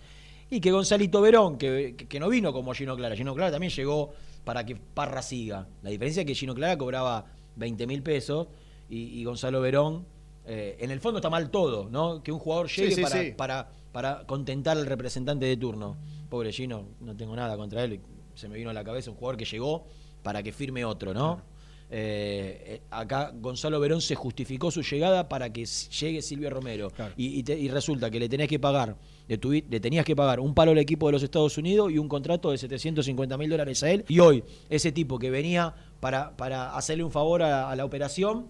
Y 0.57 0.61
que 0.61 0.71
Gonzalito 0.71 1.21
Verón, 1.21 1.59
que, 1.59 1.97
que- 2.09 2.21
no 2.21 2.29
vino 2.29 2.53
como 2.53 2.73
Gino 2.75 2.97
Clara. 2.97 3.17
Gino 3.17 3.35
Clara 3.35 3.51
también 3.51 3.73
llegó 3.73 4.13
para 4.45 4.65
que 4.65 4.77
Parra 4.77 5.21
siga. 5.23 5.67
La 5.83 5.91
diferencia 5.91 6.21
es 6.21 6.27
que 6.27 6.35
Gino 6.35 6.55
Clara 6.55 6.77
cobraba 6.79 7.27
20 7.57 7.87
mil 7.87 8.03
pesos 8.03 8.47
y, 8.89 9.19
y 9.21 9.25
Gonzalo 9.25 9.61
Verón, 9.61 10.05
eh, 10.47 10.77
en 10.81 10.91
el 10.91 11.01
fondo 11.01 11.19
está 11.19 11.31
mal 11.31 11.51
todo, 11.51 11.89
¿no? 11.91 12.23
Que 12.23 12.31
un 12.31 12.39
jugador 12.39 12.69
llegue 12.69 12.95
sí, 12.95 13.03
para, 13.03 13.23
sí. 13.23 13.33
Para, 13.37 13.69
para 13.93 14.27
contentar 14.27 14.77
al 14.77 14.87
representante 14.87 15.47
de 15.47 15.57
turno. 15.57 15.97
Pobre 16.29 16.53
Gino, 16.53 16.87
no 17.01 17.17
tengo 17.17 17.35
nada 17.35 17.57
contra 17.57 17.83
él. 17.85 18.01
Se 18.35 18.49
me 18.49 18.57
vino 18.57 18.71
a 18.71 18.73
la 18.73 18.85
cabeza 18.85 19.11
un 19.11 19.17
jugador 19.17 19.37
que 19.37 19.45
llegó 19.45 19.87
para 20.23 20.43
que 20.43 20.53
firme 20.53 20.85
otro, 20.85 21.15
¿no? 21.15 21.43
Eh, 21.91 22.63
eh, 22.67 22.81
acá 22.91 23.31
Gonzalo 23.35 23.79
Verón 23.79 24.01
se 24.01 24.15
justificó 24.15 24.71
su 24.71 24.83
llegada 24.83 25.29
para 25.29 25.53
que 25.53 25.65
llegue 25.67 26.23
Silvio 26.23 26.51
Romero. 26.51 26.91
Claro. 26.91 27.15
Y, 27.17 27.39
y 27.39 27.43
te- 27.43 27.59
y 27.59 27.69
resulta 27.69 28.11
que 28.11 28.19
le 28.19 28.29
tenés 28.29 28.49
que 28.49 28.59
pagar, 28.59 28.97
le, 29.29 29.41
tuvi- 29.41 29.65
le 29.69 29.81
tenías 29.81 30.05
que 30.05 30.15
pagar 30.15 30.41
un 30.41 30.55
palo 30.55 30.73
al 30.73 30.79
equipo 30.79 31.07
de 31.07 31.13
los 31.13 31.23
Estados 31.23 31.57
Unidos 31.59 31.91
y 31.93 31.99
un 31.99 32.09
contrato 32.09 32.51
de 32.51 32.59
750 32.59 33.37
mil 33.39 33.49
dólares 33.51 33.83
a 33.83 33.91
él. 33.91 34.05
Y 34.09 34.21
hoy, 34.21 34.45
ese 34.69 34.93
tipo 34.93 35.19
que 35.19 35.31
venía 35.31 35.75
para, 36.01 36.37
para 36.37 36.77
hacerle 36.77 37.05
un 37.05 37.11
favor 37.11 37.43
a, 37.43 37.71
a 37.71 37.77
la 37.77 37.85
operación, 37.85 38.47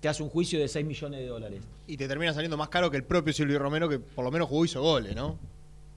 te 0.00 0.08
hace 0.08 0.22
un 0.22 0.28
juicio 0.30 0.58
de 0.60 0.68
6 0.68 0.84
millones 0.86 1.20
de 1.20 1.26
dólares. 1.26 1.62
Y 1.86 1.96
te 1.96 2.06
termina 2.08 2.32
saliendo 2.32 2.56
más 2.56 2.68
caro 2.68 2.90
que 2.90 2.96
el 2.96 3.04
propio 3.04 3.32
Silvio 3.32 3.58
Romero, 3.58 3.88
que 3.88 3.98
por 3.98 4.24
lo 4.24 4.30
menos 4.30 4.48
jugó 4.48 4.64
y 4.64 4.66
hizo 4.66 4.80
goles, 4.82 5.14
¿no? 5.16 5.38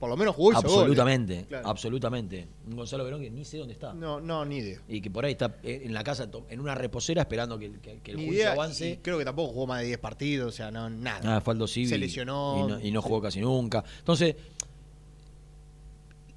Por 0.03 0.10
lo 0.10 0.17
menos 0.17 0.36
jugó 0.36 0.51
y. 0.51 0.55
Absolutamente, 0.57 1.45
Claro. 1.48 1.65
absolutamente. 1.69 2.45
Un 2.67 2.75
Gonzalo 2.75 3.05
Verón 3.05 3.22
que 3.22 3.29
ni 3.31 3.45
sé 3.45 3.57
dónde 3.57 3.72
está. 3.72 3.93
No, 3.93 4.19
no, 4.19 4.43
ni 4.43 4.57
idea. 4.57 4.81
Y 4.89 5.00
que 5.00 5.10
por 5.10 5.24
ahí 5.24 5.31
está 5.31 5.55
eh, 5.63 5.83
en 5.86 5.93
la 5.93 6.03
casa, 6.03 6.27
en 6.50 6.60
una 6.60 6.75
reposera, 6.75 7.22
esperando 7.22 7.57
que, 7.57 7.72
que- 7.79 8.00
que 8.03 8.12
el 8.12 8.17
Ni 8.17 8.25
juicio 8.25 8.41
idea. 8.43 8.51
avance. 8.51 8.89
Y 8.89 8.98
creo 8.98 9.17
que 9.17 9.24
tampoco 9.24 9.53
jugó 9.53 9.67
más 9.67 9.79
de 9.79 9.86
10 9.88 10.00
partidos, 10.00 10.50
o 10.50 10.51
sea, 10.51 10.72
no, 10.72 10.89
nada. 10.89 11.38
Ah, 11.38 11.39
fue 11.39 11.53
Aldo 11.53 11.67
Civi 11.69 11.88
Se 11.88 11.98
lesionó. 11.98 12.57
Y 12.60 12.69
no, 12.69 12.79
y 12.81 12.91
no 12.91 13.01
jugó 13.01 13.22
casi 13.22 13.39
nunca. 13.39 13.81
Entonces, 14.00 14.36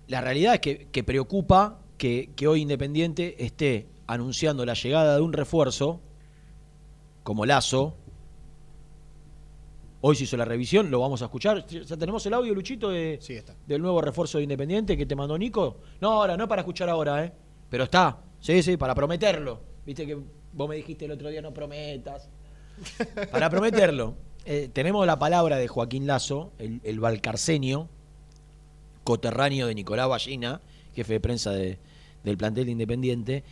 la 0.06 0.20
realidad 0.20 0.54
es 0.54 0.60
que, 0.60 0.86
que 0.92 1.02
preocupa 1.02 1.80
que, 1.98 2.30
que 2.36 2.46
hoy 2.46 2.62
Independiente 2.62 3.44
esté 3.44 3.88
anunciando 4.06 4.64
la 4.64 4.74
llegada 4.74 5.16
de 5.16 5.22
un 5.22 5.32
refuerzo, 5.32 5.98
como 7.24 7.44
Lazo. 7.46 7.96
Hoy 10.02 10.14
se 10.14 10.24
hizo 10.24 10.36
la 10.36 10.44
revisión, 10.44 10.90
lo 10.90 11.00
vamos 11.00 11.22
a 11.22 11.24
escuchar. 11.26 11.66
Ya 11.66 11.96
tenemos 11.96 12.24
el 12.26 12.34
audio, 12.34 12.54
Luchito, 12.54 12.90
de, 12.90 13.18
Sí, 13.20 13.32
está. 13.34 13.54
del 13.66 13.80
nuevo 13.82 14.00
refuerzo 14.00 14.38
de 14.38 14.44
Independiente 14.44 14.96
que 14.96 15.06
te 15.06 15.16
mandó 15.16 15.36
Nico. 15.38 15.78
No, 16.00 16.10
ahora, 16.12 16.36
no 16.36 16.44
es 16.44 16.48
para 16.48 16.60
escuchar 16.62 16.88
ahora, 16.88 17.24
¿eh? 17.24 17.32
Pero 17.70 17.84
está, 17.84 18.18
sí, 18.40 18.62
sí, 18.62 18.76
para 18.76 18.94
prometerlo. 18.94 19.60
Viste 19.84 20.06
que 20.06 20.16
vos 20.52 20.68
me 20.68 20.76
dijiste 20.76 21.06
el 21.06 21.12
otro 21.12 21.28
día 21.30 21.40
no 21.42 21.52
prometas. 21.52 22.28
Para 23.32 23.48
prometerlo. 23.48 24.14
Eh, 24.44 24.68
tenemos 24.72 25.06
la 25.06 25.18
palabra 25.18 25.56
de 25.56 25.66
Joaquín 25.66 26.06
Lazo, 26.06 26.52
el, 26.58 26.80
el 26.84 27.00
valcarceño, 27.00 27.88
coterráneo 29.04 29.66
de 29.66 29.74
Nicolás 29.74 30.08
Ballina, 30.08 30.60
jefe 30.94 31.14
de 31.14 31.20
prensa 31.20 31.52
de- 31.52 31.78
del 32.22 32.36
plantel 32.36 32.66
de 32.66 32.72
Independiente. 32.72 33.44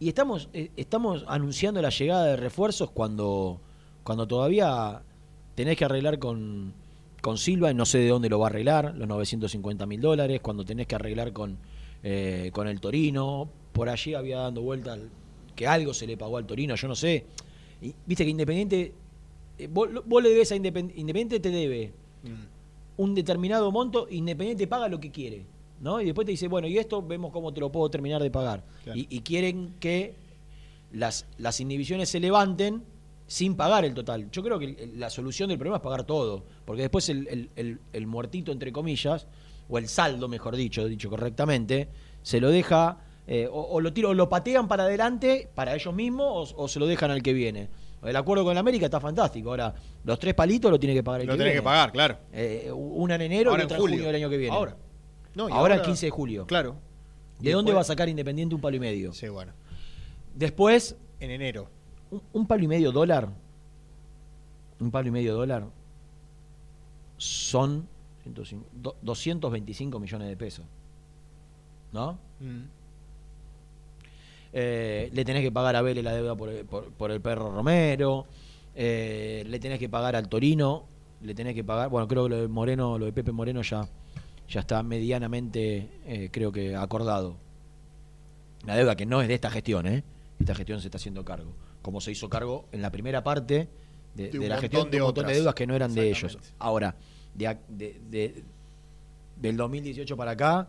Y 0.00 0.08
estamos, 0.08 0.48
eh, 0.52 0.70
estamos 0.76 1.24
anunciando 1.28 1.82
la 1.82 1.90
llegada 1.90 2.24
de 2.26 2.36
refuerzos 2.36 2.90
cuando, 2.90 3.60
cuando 4.04 4.26
todavía 4.26 5.02
tenés 5.54 5.76
que 5.76 5.84
arreglar 5.84 6.18
con, 6.18 6.72
con 7.20 7.38
Silva 7.38 7.70
y 7.70 7.74
no 7.74 7.86
sé 7.86 7.98
de 7.98 8.08
dónde 8.08 8.28
lo 8.28 8.38
va 8.38 8.46
a 8.46 8.50
arreglar, 8.50 8.94
los 8.96 9.08
950 9.08 9.86
mil 9.86 10.00
dólares, 10.00 10.40
cuando 10.40 10.64
tenés 10.64 10.86
que 10.86 10.94
arreglar 10.94 11.32
con, 11.32 11.56
eh, 12.02 12.50
con 12.52 12.68
el 12.68 12.80
Torino, 12.80 13.48
por 13.72 13.88
allí 13.88 14.14
había 14.14 14.38
dando 14.38 14.62
vuelta 14.62 14.98
que 15.54 15.66
algo 15.66 15.94
se 15.94 16.06
le 16.06 16.16
pagó 16.16 16.36
al 16.36 16.46
Torino, 16.46 16.74
yo 16.74 16.88
no 16.88 16.94
sé. 16.94 17.24
Y, 17.80 17.94
Viste 18.06 18.24
que 18.24 18.30
Independiente, 18.30 18.92
eh, 19.58 19.68
vos, 19.70 19.88
vos 20.04 20.22
le 20.22 20.30
debes 20.30 20.50
a 20.52 20.56
Independiente, 20.56 21.00
Independiente 21.00 21.40
te 21.40 21.50
debe 21.50 21.92
un 22.96 23.14
determinado 23.14 23.70
monto, 23.70 24.06
Independiente 24.10 24.66
paga 24.66 24.88
lo 24.88 25.00
que 25.00 25.10
quiere, 25.10 25.44
¿no? 25.80 26.00
Y 26.00 26.06
después 26.06 26.24
te 26.24 26.32
dice, 26.32 26.48
bueno, 26.48 26.66
y 26.66 26.78
esto 26.78 27.02
vemos 27.02 27.32
cómo 27.32 27.52
te 27.52 27.60
lo 27.60 27.70
puedo 27.70 27.90
terminar 27.90 28.22
de 28.22 28.30
pagar. 28.30 28.64
Claro. 28.84 28.98
Y, 28.98 29.06
y 29.10 29.20
quieren 29.20 29.74
que 29.80 30.14
las, 30.92 31.26
las 31.38 31.60
inhibiciones 31.60 32.08
se 32.08 32.20
levanten 32.20 32.82
sin 33.32 33.56
pagar 33.56 33.82
el 33.86 33.94
total. 33.94 34.30
Yo 34.30 34.42
creo 34.42 34.58
que 34.58 34.90
la 34.94 35.08
solución 35.08 35.48
del 35.48 35.56
problema 35.56 35.76
es 35.78 35.82
pagar 35.82 36.04
todo, 36.04 36.44
porque 36.66 36.82
después 36.82 37.08
el, 37.08 37.26
el- 37.28 37.50
el- 37.56 37.78
el 37.94 38.06
muertito, 38.06 38.52
entre 38.52 38.72
comillas, 38.72 39.26
o 39.70 39.78
el 39.78 39.88
saldo, 39.88 40.28
mejor 40.28 40.54
dicho, 40.54 40.86
dicho 40.86 41.08
correctamente, 41.08 41.88
se 42.20 42.40
lo 42.40 42.50
deja, 42.50 42.98
eh, 43.26 43.48
o, 43.50 43.58
o 43.62 43.80
lo 43.80 43.90
tiro, 43.94 44.10
o 44.10 44.14
lo 44.14 44.28
patean 44.28 44.68
para 44.68 44.82
adelante, 44.84 45.48
para 45.54 45.74
ellos 45.74 45.94
mismos, 45.94 46.52
o, 46.58 46.64
o 46.64 46.68
se 46.68 46.78
lo 46.78 46.86
dejan 46.86 47.10
al 47.10 47.22
que 47.22 47.32
viene. 47.32 47.70
El 48.02 48.16
acuerdo 48.16 48.44
con 48.44 48.52
la 48.52 48.60
América 48.60 48.84
está 48.84 49.00
fantástico. 49.00 49.48
Ahora, 49.48 49.74
los 50.04 50.18
tres 50.18 50.34
palitos 50.34 50.70
lo 50.70 50.78
tiene 50.78 50.94
que 50.94 51.02
pagar 51.02 51.22
el 51.22 51.26
Lo 51.28 51.32
que 51.32 51.38
tenés 51.38 51.52
viene. 51.52 51.60
que 51.62 51.64
pagar, 51.64 51.90
claro. 51.90 52.18
Eh, 52.34 52.70
una 52.70 53.14
en 53.14 53.22
enero 53.22 53.50
Ahora 53.52 53.62
y 53.62 53.64
otra 53.64 53.76
en 53.78 53.80
julio. 53.80 53.94
junio 53.96 54.06
del 54.08 54.16
año 54.16 54.28
que 54.28 54.36
viene. 54.36 54.54
Ahora. 54.54 54.76
No, 55.34 55.48
y 55.48 55.52
ahora, 55.52 55.76
el 55.76 55.80
15 55.82 56.04
de 56.06 56.10
julio. 56.10 56.46
Claro. 56.46 56.76
¿De 57.38 57.52
dónde 57.52 57.72
va 57.72 57.80
a 57.80 57.84
sacar 57.84 58.10
Independiente 58.10 58.54
un 58.54 58.60
palo 58.60 58.76
y 58.76 58.80
medio? 58.80 59.14
Sí, 59.14 59.26
bueno. 59.28 59.52
Después, 60.34 60.96
En 61.20 61.30
enero. 61.30 61.68
Un, 62.12 62.22
un 62.32 62.46
palo 62.46 62.62
y 62.62 62.68
medio 62.68 62.92
dólar. 62.92 63.28
Un 64.80 64.90
palo 64.92 65.08
y 65.08 65.10
medio 65.10 65.34
dólar 65.34 65.64
son 67.18 67.86
105 68.24 68.64
do- 68.72 68.96
225 69.02 69.98
millones 69.98 70.28
de 70.28 70.36
pesos. 70.36 70.64
¿No? 71.92 72.12
Mm. 72.40 72.62
Eh, 74.54 75.10
le 75.12 75.24
tenés 75.24 75.42
que 75.42 75.50
pagar 75.52 75.76
a 75.76 75.82
Vélez 75.82 76.04
la 76.04 76.12
deuda 76.12 76.34
por, 76.36 76.48
el- 76.50 76.64
por- 76.64 76.90
por 76.92 77.10
el 77.10 77.20
perro 77.20 77.50
Romero. 77.54 78.26
eh, 78.74 79.44
le 79.46 79.58
tenés 79.58 79.78
que 79.78 79.88
pagar 79.88 80.16
al 80.16 80.28
Torino. 80.28 80.84
Le 81.22 81.34
tenés 81.34 81.54
que 81.54 81.62
pagar. 81.62 81.88
Bueno, 81.90 82.08
creo 82.08 82.24
que 82.24 82.30
lo 82.30 82.36
de 82.42 82.48
Moreno, 82.48 82.98
lo 82.98 83.04
de 83.06 83.12
Pepe 83.12 83.30
Moreno 83.32 83.62
ya, 83.62 83.86
ya 84.48 84.60
está 84.60 84.82
medianamente, 84.82 85.88
eh, 86.06 86.28
creo 86.32 86.50
que 86.50 86.74
acordado. 86.74 87.36
La 88.66 88.74
deuda 88.74 88.96
que 88.96 89.06
no 89.06 89.22
es 89.22 89.28
de 89.28 89.34
esta 89.34 89.50
gestión, 89.50 89.86
¿eh? 89.86 90.02
Esta 90.40 90.54
gestión 90.54 90.80
se 90.80 90.88
está 90.88 90.96
haciendo 90.96 91.24
cargo. 91.24 91.52
Como 91.82 92.00
se 92.00 92.12
hizo 92.12 92.28
cargo 92.28 92.66
en 92.72 92.80
la 92.82 92.90
primera 92.90 93.22
parte 93.24 93.68
de, 94.14 94.24
De 94.24 94.30
de 94.30 94.38
un 94.38 94.48
la 94.48 94.58
gestión 94.58 94.90
de 94.90 94.98
un 94.98 95.04
montón 95.04 95.26
de 95.26 95.34
deudas 95.34 95.54
que 95.54 95.66
no 95.66 95.74
eran 95.74 95.94
de 95.94 96.08
ellos. 96.10 96.38
Ahora, 96.58 96.94
de, 97.34 98.44
del 99.40 99.56
2018 99.56 100.16
para 100.16 100.32
acá, 100.32 100.68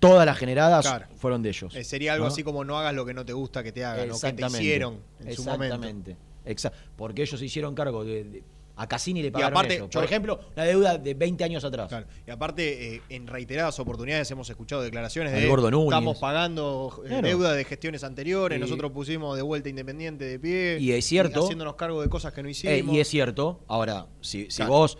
todas 0.00 0.26
las 0.26 0.36
generadas 0.36 0.84
Claro. 0.86 1.06
fueron 1.16 1.42
de 1.42 1.50
ellos. 1.50 1.74
Eh, 1.76 1.84
sería 1.84 2.14
algo 2.14 2.26
¿no? 2.26 2.32
así 2.32 2.42
como 2.42 2.64
no 2.64 2.78
hagas 2.78 2.94
lo 2.94 3.04
que 3.06 3.14
no 3.14 3.24
te 3.24 3.32
gusta 3.32 3.62
que 3.62 3.72
te 3.72 3.84
hagan, 3.84 4.00
o 4.10 4.14
que 4.14 4.20
te 4.20 4.26
Exactamente. 4.28 4.58
hicieron 4.62 4.98
en 5.24 5.34
su 5.34 5.44
momento. 5.44 5.74
Exactamente. 5.76 6.16
Exa- 6.44 6.72
porque 6.96 7.22
ellos 7.22 7.38
se 7.38 7.46
hicieron 7.46 7.74
cargo 7.74 8.04
de- 8.04 8.42
a 8.78 8.86
Cassini 8.86 9.22
le 9.22 9.28
Y 9.28 9.30
pagaron 9.30 9.54
aparte, 9.54 9.74
eso. 9.76 9.84
yo- 9.84 9.90
Por 10.00 10.04
ejemplo, 10.04 10.40
una 10.54 10.64
deuda 10.64 10.98
de 10.98 11.14
20 11.14 11.44
años 11.44 11.64
atrás. 11.64 11.88
Claro. 11.88 12.06
Y 12.26 12.30
aparte, 12.30 12.96
eh, 12.96 13.02
en 13.08 13.26
reiteradas 13.26 13.78
oportunidades 13.80 14.30
hemos 14.30 14.48
escuchado 14.50 14.82
declaraciones 14.82 15.32
Al 15.32 15.40
de 15.40 15.48
Gordo 15.48 15.70
Núñez. 15.70 15.86
estamos 15.88 16.18
pagando 16.18 17.02
eh, 17.04 17.08
Claro. 17.08 17.26
deuda 17.28 17.52
de 17.54 17.64
gestiones 17.64 18.04
anteriores, 18.04 18.58
Y- 18.58 18.60
nosotros 18.60 18.92
pusimos 18.92 19.34
de 19.36 19.42
vuelta 19.42 19.68
Independiente 19.70 20.24
de 20.26 20.38
pie. 20.38 20.76
Y 20.78 20.92
es 20.92 21.04
cierto. 21.06 21.44
haciéndonos 21.44 21.74
cargo 21.76 22.02
de 22.02 22.08
cosas 22.08 22.32
que 22.34 22.42
no 22.42 22.48
Eh, 22.48 22.52
hicimos. 22.52 22.94
y 22.94 23.00
es 23.00 23.08
cierto. 23.08 23.60
Ahora, 23.66 24.06
si, 24.20 24.50
si 24.50 24.56
Claro. 24.58 24.72
vos 24.72 24.98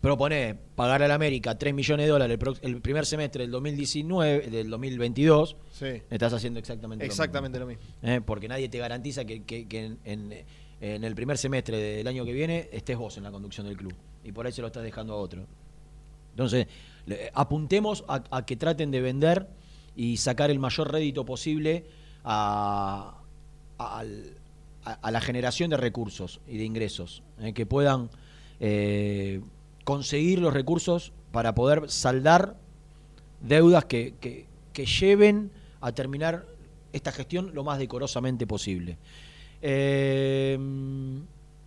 proponés 0.00 0.54
pagar 0.76 1.02
al 1.02 1.10
América 1.10 1.58
3 1.58 1.74
millones 1.74 2.06
de 2.06 2.10
dólares 2.12 2.38
el, 2.62 2.80
primer 2.80 3.04
semestre 3.04 3.42
del 3.42 3.50
2019, 3.50 4.48
del 4.48 4.70
2022, 4.70 5.56
Sí. 5.72 6.02
estás 6.08 6.32
haciendo 6.32 6.60
exactamente, 6.60 7.04
Exactamente 7.04 7.58
lo 7.58 7.64
lo 7.64 7.70
mismo. 7.70 7.82
mismo. 7.84 8.08
Eh, 8.08 8.20
Porque 8.20 8.46
nadie 8.46 8.68
te 8.68 8.78
garantiza 8.78 9.24
que, 9.24 9.42
que- 9.42 9.66
que 9.66 9.86
en, 9.86 9.98
en- 10.04 10.44
en 10.80 11.02
el 11.04 11.14
primer 11.14 11.36
semestre 11.38 11.76
del 11.78 12.06
año 12.06 12.24
que 12.24 12.32
viene 12.32 12.68
estés 12.72 12.96
vos 12.96 13.16
en 13.16 13.24
la 13.24 13.30
conducción 13.30 13.66
del 13.66 13.76
club. 13.76 13.94
Y 14.24 14.32
por 14.32 14.46
ahí 14.46 14.52
se 14.52 14.60
lo 14.60 14.68
estás 14.68 14.82
dejando 14.82 15.14
a 15.14 15.16
otro. 15.16 15.44
Entonces, 16.30 16.66
le- 17.06 17.30
apuntemos 17.34 18.04
a, 18.08 18.44
que 18.46 18.56
traten 18.56 18.90
de 18.90 19.00
vender 19.00 19.48
y 19.96 20.16
sacar 20.18 20.50
el 20.50 20.58
mayor 20.58 20.92
rédito 20.92 21.24
posible 21.24 21.84
a 22.22 23.14
la 25.10 25.20
generación 25.20 25.70
de 25.70 25.76
recursos 25.76 26.40
y 26.46 26.58
de 26.58 26.64
ingresos, 26.64 27.22
eh, 27.40 27.52
que 27.52 27.66
puedan 27.66 28.10
eh, 28.60 29.40
conseguir 29.84 30.38
los 30.40 30.52
recursos 30.54 31.12
para 31.32 31.54
poder 31.54 31.90
saldar 31.90 32.56
deudas 33.40 33.84
que, 33.84 34.14
que- 34.20 34.46
que 34.72 34.86
lleven 34.86 35.50
a 35.80 35.92
terminar 35.92 36.46
esta 36.92 37.10
gestión 37.12 37.50
lo 37.54 37.64
más 37.64 37.78
decorosamente 37.78 38.46
posible. 38.46 38.96
Eh, 39.62 40.58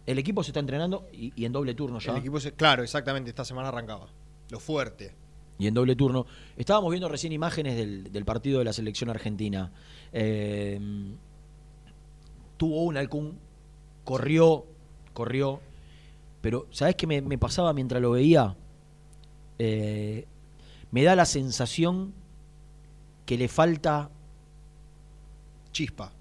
el 0.06 0.18
equipo 0.20 0.44
se 0.44 0.50
está 0.52 0.60
entrenando 0.60 1.08
y, 1.14 1.32
y 1.36 1.46
en 1.46 1.52
doble 1.52 1.74
turno 1.76 2.00
ya. 2.00 2.12
El 2.12 2.18
equipo 2.18 2.40
se- 2.40 2.54
claro, 2.54 2.84
exactamente, 2.84 3.30
esta 3.30 3.46
semana 3.46 3.68
arrancaba. 3.70 4.08
Lo 4.50 4.60
fuerte. 4.60 5.14
y 5.60 5.68
en 5.68 5.74
doble 5.76 5.96
turno. 5.96 6.26
Estábamos 6.58 6.90
viendo 6.92 7.08
recién 7.08 7.32
imágenes 7.34 7.76
del, 7.78 8.12
del 8.12 8.26
partido 8.26 8.60
de 8.60 8.66
la 8.66 8.74
selección 8.74 9.10
argentina. 9.12 9.72
Eh, 10.12 10.80
tuvo 12.58 12.84
un 12.84 12.98
Alcún, 12.98 13.38
corrió, 14.04 14.66
corrió, 15.14 15.60
pero 16.42 16.66
¿sabés 16.72 16.96
qué 16.96 17.06
me, 17.08 17.22
me 17.22 17.38
pasaba 17.38 17.74
mientras 17.74 18.02
lo 18.02 18.12
veía? 18.12 18.56
Eh, 19.60 20.26
me 20.92 21.04
da 21.04 21.16
la 21.16 21.26
sensación 21.26 22.14
que 23.26 23.38
le 23.38 23.48
falta 23.48 24.10
Chispa. 25.72 26.12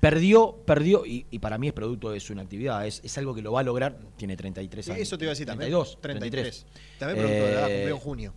Perdió, 0.00 0.54
perdió, 0.64 1.04
y, 1.04 1.26
y 1.30 1.40
para 1.40 1.58
mí 1.58 1.66
es 1.66 1.72
producto 1.72 2.10
de 2.10 2.20
su 2.20 2.32
inactividad, 2.32 2.86
es, 2.86 3.00
es 3.04 3.18
algo 3.18 3.34
que 3.34 3.42
lo 3.42 3.50
va 3.52 3.60
a 3.60 3.62
lograr, 3.64 3.98
tiene 4.16 4.36
33 4.36 4.84
Sí, 4.84 4.90
años. 4.92 5.02
eso 5.02 5.18
te 5.18 5.24
iba 5.24 5.30
a 5.30 5.34
decir 5.34 5.46
también. 5.46 5.70
32, 5.72 5.98
33. 6.00 6.64
33. 6.66 6.98
También 7.00 7.18
producto 7.18 7.44
de 7.46 7.52
la 7.52 7.58
edad, 7.58 7.70
Eh, 7.70 7.74
cumplió 7.74 7.94
en 7.94 8.00
junio. 8.00 8.34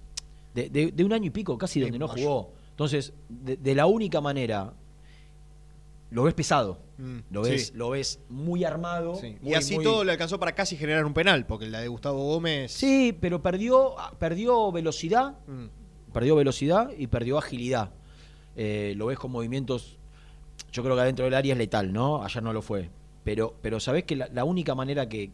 de, 0.56 0.70
de- 0.70 0.92
de 0.92 1.04
un 1.04 1.14
año 1.14 1.26
y 1.28 1.30
pico 1.30 1.58
casi 1.58 1.74
Sí, 1.76 1.82
donde 1.82 2.00
no 2.00 2.08
mayo. 2.08 2.22
jugó. 2.24 2.54
Entonces, 2.72 3.14
de, 3.30 3.58
de 3.58 3.76
la 3.76 3.86
única 3.86 4.20
manera, 4.22 4.74
lo 6.10 6.24
ves 6.24 6.34
pesado, 6.34 6.80
Mm, 6.98 7.20
lo, 7.32 7.42
ves, 7.44 7.68
sí. 7.68 7.74
lo 7.76 7.90
ves 7.92 8.20
muy 8.30 8.64
armado. 8.64 9.16
Sí. 9.16 9.38
muy- 9.42 9.52
y 9.52 9.54
así 9.56 9.76
muy- 9.76 9.84
todo 9.84 10.04
le 10.04 10.12
alcanzó 10.12 10.40
para 10.40 10.54
casi 10.54 10.76
generar 10.78 11.06
un 11.06 11.14
penal, 11.14 11.46
porque 11.46 11.68
la 11.70 11.80
de 11.80 11.88
Gustavo 11.88 12.24
Gómez. 12.26 12.72
Sí, 12.72 13.16
pero 13.20 13.42
perdió, 13.42 13.96
perdió 14.20 14.72
velocidad, 14.72 15.36
Mm, 15.48 16.12
perdió 16.12 16.36
velocidad 16.36 16.90
y 16.98 17.08
perdió 17.08 17.38
agilidad. 17.38 17.92
Eh, 18.56 18.94
lo 18.98 19.06
ves 19.08 19.18
con 19.20 19.32
movimientos, 19.32 19.98
yo 20.72 20.84
creo 20.84 20.96
que 20.96 21.02
adentro 21.02 21.26
del 21.26 21.34
área 21.34 21.54
es 21.54 21.58
letal, 21.58 21.92
¿no? 21.92 22.24
Ayer 22.24 22.42
no 22.42 22.54
lo 22.54 22.62
fue. 22.62 22.90
Pero, 23.24 23.56
pero 23.62 23.80
sabés 23.80 24.04
que 24.06 24.16
la, 24.16 24.44
única 24.44 24.74
manera 24.74 25.08
que 25.08 25.32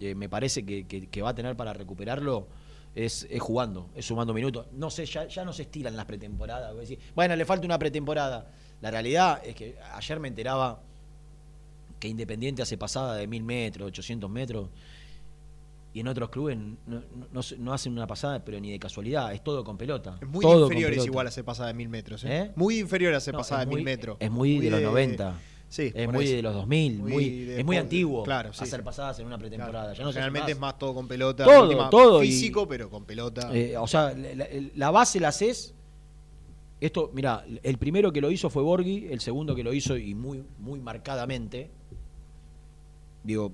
me 0.00 0.28
parece 0.28 0.64
que, 0.64 1.22
va 1.22 1.30
a 1.30 1.34
tener 1.34 1.56
para 1.56 1.72
recuperarlo 1.72 2.46
es, 2.94 3.26
jugando, 3.40 3.90
es 3.94 4.06
sumando 4.06 4.32
minutos. 4.32 4.66
No 4.72 4.90
sé, 4.90 5.04
ya, 5.06 5.26
ya 5.26 5.44
no 5.44 5.52
se 5.52 5.62
estiran 5.62 5.96
las 5.96 6.06
pretemporadas. 6.06 6.74
Bueno, 7.14 7.36
le 7.36 7.44
falta 7.44 7.66
una 7.66 7.78
pretemporada. 7.78 8.50
La 8.80 8.90
realidad 8.90 9.42
es 9.44 9.54
que 9.54 9.76
ayer 9.92 10.20
me 10.20 10.28
enteraba 10.28 10.80
que 11.98 12.08
Independiente 12.08 12.62
hace 12.62 12.76
pasada 12.76 13.16
de 13.16 13.26
mil 13.26 13.42
metros, 13.42 13.88
800 13.88 14.28
metros, 14.30 14.68
y 15.94 16.00
en 16.00 16.08
otros 16.08 16.28
clubes 16.28 16.58
no, 16.58 17.72
hacen 17.72 17.92
una 17.92 18.08
pasada, 18.08 18.44
pero 18.44 18.58
ni 18.58 18.72
de 18.72 18.80
casualidad, 18.80 19.32
es 19.32 19.44
todo 19.44 19.62
con 19.62 19.78
pelota. 19.78 20.18
Es 20.20 20.26
muy 20.26 20.42
todo 20.42 20.64
inferior 20.64 20.92
es 20.92 21.06
igual 21.06 21.26
a 21.26 21.28
hacer 21.28 21.44
pasada 21.44 21.68
de 21.68 21.74
mil 21.74 21.88
metros. 21.88 22.24
¿eh? 22.24 22.36
¿Eh? 22.36 22.52
Muy 22.56 22.80
inferior 22.80 23.14
a 23.14 23.18
hacer 23.18 23.32
No, 23.32 23.38
pasada 23.38 23.64
de 23.64 23.66
mil 23.72 23.84
metros. 23.84 24.16
Es 24.18 24.28
muy, 24.28 24.58
de 24.58 24.70
los 24.70 24.82
90. 24.82 25.38
Sí, 25.68 25.92
es 25.94 26.12
muy 26.12 26.24
eso. 26.24 26.34
de 26.34 26.42
los 26.42 26.54
2000. 26.54 26.98
Muy 26.98 27.12
Muy, 27.12 27.30
de 27.44 27.60
es 27.60 27.64
muy 27.64 27.76
antiguo 27.76 28.24
claro, 28.24 28.52
sí. 28.52 28.64
hacer 28.64 28.82
pasadas 28.82 29.20
en 29.20 29.26
una 29.26 29.38
pretemporada. 29.38 29.94
Claro. 29.94 29.98
Ya 29.98 30.04
no 30.04 30.12
Generalmente 30.12 30.50
es 30.52 30.58
más. 30.58 30.76
todo 30.78 30.94
con 30.94 31.06
pelota. 31.06 31.44
Todo, 31.44 31.88
todo, 31.90 32.24
y- 32.24 32.26
Físico, 32.26 32.66
pero 32.66 32.90
con 32.90 33.04
pelota. 33.04 33.50
Eh, 33.54 33.76
o 33.76 33.86
sea, 33.86 34.12
la 34.74 34.90
base 34.90 35.20
la 35.20 35.28
haces. 35.28 35.74
Esto, 36.80 37.12
mira, 37.14 37.44
el 37.62 37.78
primero 37.78 38.12
que 38.12 38.20
lo 38.20 38.32
hizo 38.32 38.50
fue 38.50 38.64
Borghi, 38.64 39.06
el 39.12 39.20
segundo 39.20 39.54
que 39.54 39.62
lo 39.62 39.72
hizo 39.72 39.96
y 39.96 40.12
muy, 40.16 40.44
muy 40.58 40.80
marcadamente, 40.80 41.70
digo, 43.22 43.52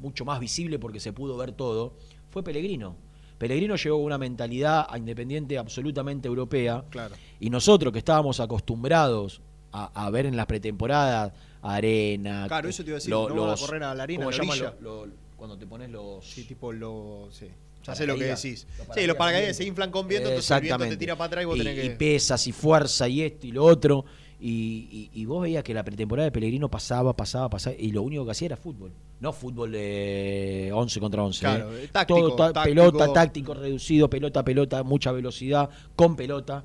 mucho 0.00 0.24
más 0.24 0.40
visible 0.40 0.78
porque 0.78 1.00
se 1.00 1.12
pudo 1.12 1.36
ver 1.36 1.52
todo, 1.52 1.94
fue 2.30 2.42
Pellegrino. 2.42 2.96
Pellegrino 3.38 3.76
llevó 3.76 3.96
una 3.98 4.18
mentalidad 4.18 4.86
a 4.88 4.98
Independiente 4.98 5.56
absolutamente 5.56 6.28
europea. 6.28 6.84
Claro. 6.90 7.14
Y 7.38 7.48
nosotros 7.50 7.92
que 7.92 7.98
estábamos 8.00 8.38
acostumbrados 8.40 9.40
a, 9.72 10.06
a 10.06 10.10
ver 10.10 10.26
en 10.26 10.36
las 10.36 10.46
pretemporadas 10.46 11.32
arena. 11.62 12.46
Claro, 12.48 12.64
que- 12.64 12.70
eso 12.70 12.82
te 12.84 12.90
iba 12.90 12.96
a 12.96 12.98
decir, 12.98 13.10
lo- 13.10 13.28
no 13.28 13.42
van 13.46 13.54
a 13.54 13.56
correr 13.56 13.82
a 13.84 13.94
la 13.94 14.02
arena, 14.02 14.24
¿cómo 14.24 14.28
a 14.28 14.32
la 14.32 14.36
se 14.36 14.42
llama 14.42 14.52
orilla? 14.54 14.74
lo- 14.80 15.06
lo- 15.06 15.12
cuando 15.36 15.56
te 15.56 15.66
pones 15.66 15.90
los. 15.90 16.24
Sí, 16.24 16.44
tipo 16.44 16.72
lo. 16.72 17.28
Sí. 17.30 17.46
Ya 17.86 17.94
sé 17.94 18.06
lo 18.06 18.14
que 18.16 18.24
decís. 18.24 18.66
Los 18.76 18.94
sí, 18.94 19.06
los 19.06 19.16
paracaídas 19.16 19.56
se 19.56 19.64
inflan 19.64 19.90
con 19.90 20.06
viento, 20.06 20.28
entonces 20.28 20.50
el 20.50 20.60
viento 20.60 20.84
te 20.86 20.96
tira 20.98 21.16
para 21.16 21.26
atrás 21.28 21.42
y 21.42 21.46
vos 21.46 21.56
y, 21.56 21.60
tenés 21.60 21.76
que. 21.76 21.86
y 21.86 21.90
pesas 21.96 22.46
y 22.46 22.52
fuerza 22.52 23.08
y 23.08 23.22
esto 23.22 23.46
y 23.46 23.52
lo 23.52 23.64
otro. 23.64 24.04
Y, 24.40 25.10
y- 25.12 25.20
y 25.20 25.24
vos 25.26 25.42
veías 25.42 25.62
que 25.62 25.74
la 25.74 25.84
pretemporada 25.84 26.24
de 26.24 26.32
Pellegrino 26.32 26.70
pasaba, 26.70 27.14
pasaba, 27.14 27.50
pasaba. 27.50 27.76
Y 27.78 27.92
lo 27.92 28.02
único 28.02 28.24
que 28.24 28.30
hacía 28.30 28.46
era 28.46 28.56
fútbol. 28.56 28.90
No 29.20 29.32
fútbol 29.34 29.72
de 29.72 30.70
11 30.72 30.98
contra 31.00 31.22
11. 31.22 31.40
Claro, 31.40 31.76
¿eh? 31.76 31.88
táctico, 31.92 32.20
Todo 32.20 32.36
táctico. 32.36 32.62
pelota, 32.64 33.12
táctico 33.12 33.52
reducido, 33.54 34.08
pelota, 34.08 34.42
pelota, 34.42 34.82
mucha 34.82 35.12
velocidad, 35.12 35.68
con 35.94 36.16
pelota. 36.16 36.64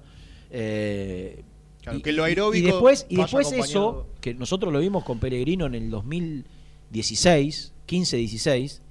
Eh, 0.51 1.43
Claro, 1.81 1.99
y, 1.99 2.01
que 2.01 2.13
lo 2.13 2.23
aeróbico 2.23 2.57
y 2.57 2.71
después, 2.71 3.05
y 3.09 3.17
después 3.17 3.51
eso, 3.51 4.07
que 4.19 4.33
nosotros 4.33 4.73
lo 4.73 4.79
vimos 4.79 5.03
con 5.03 5.19
Pellegrino 5.19 5.67
en 5.67 5.75
el 5.75 5.91
2016, 5.91 7.73
15-16. 7.87 8.81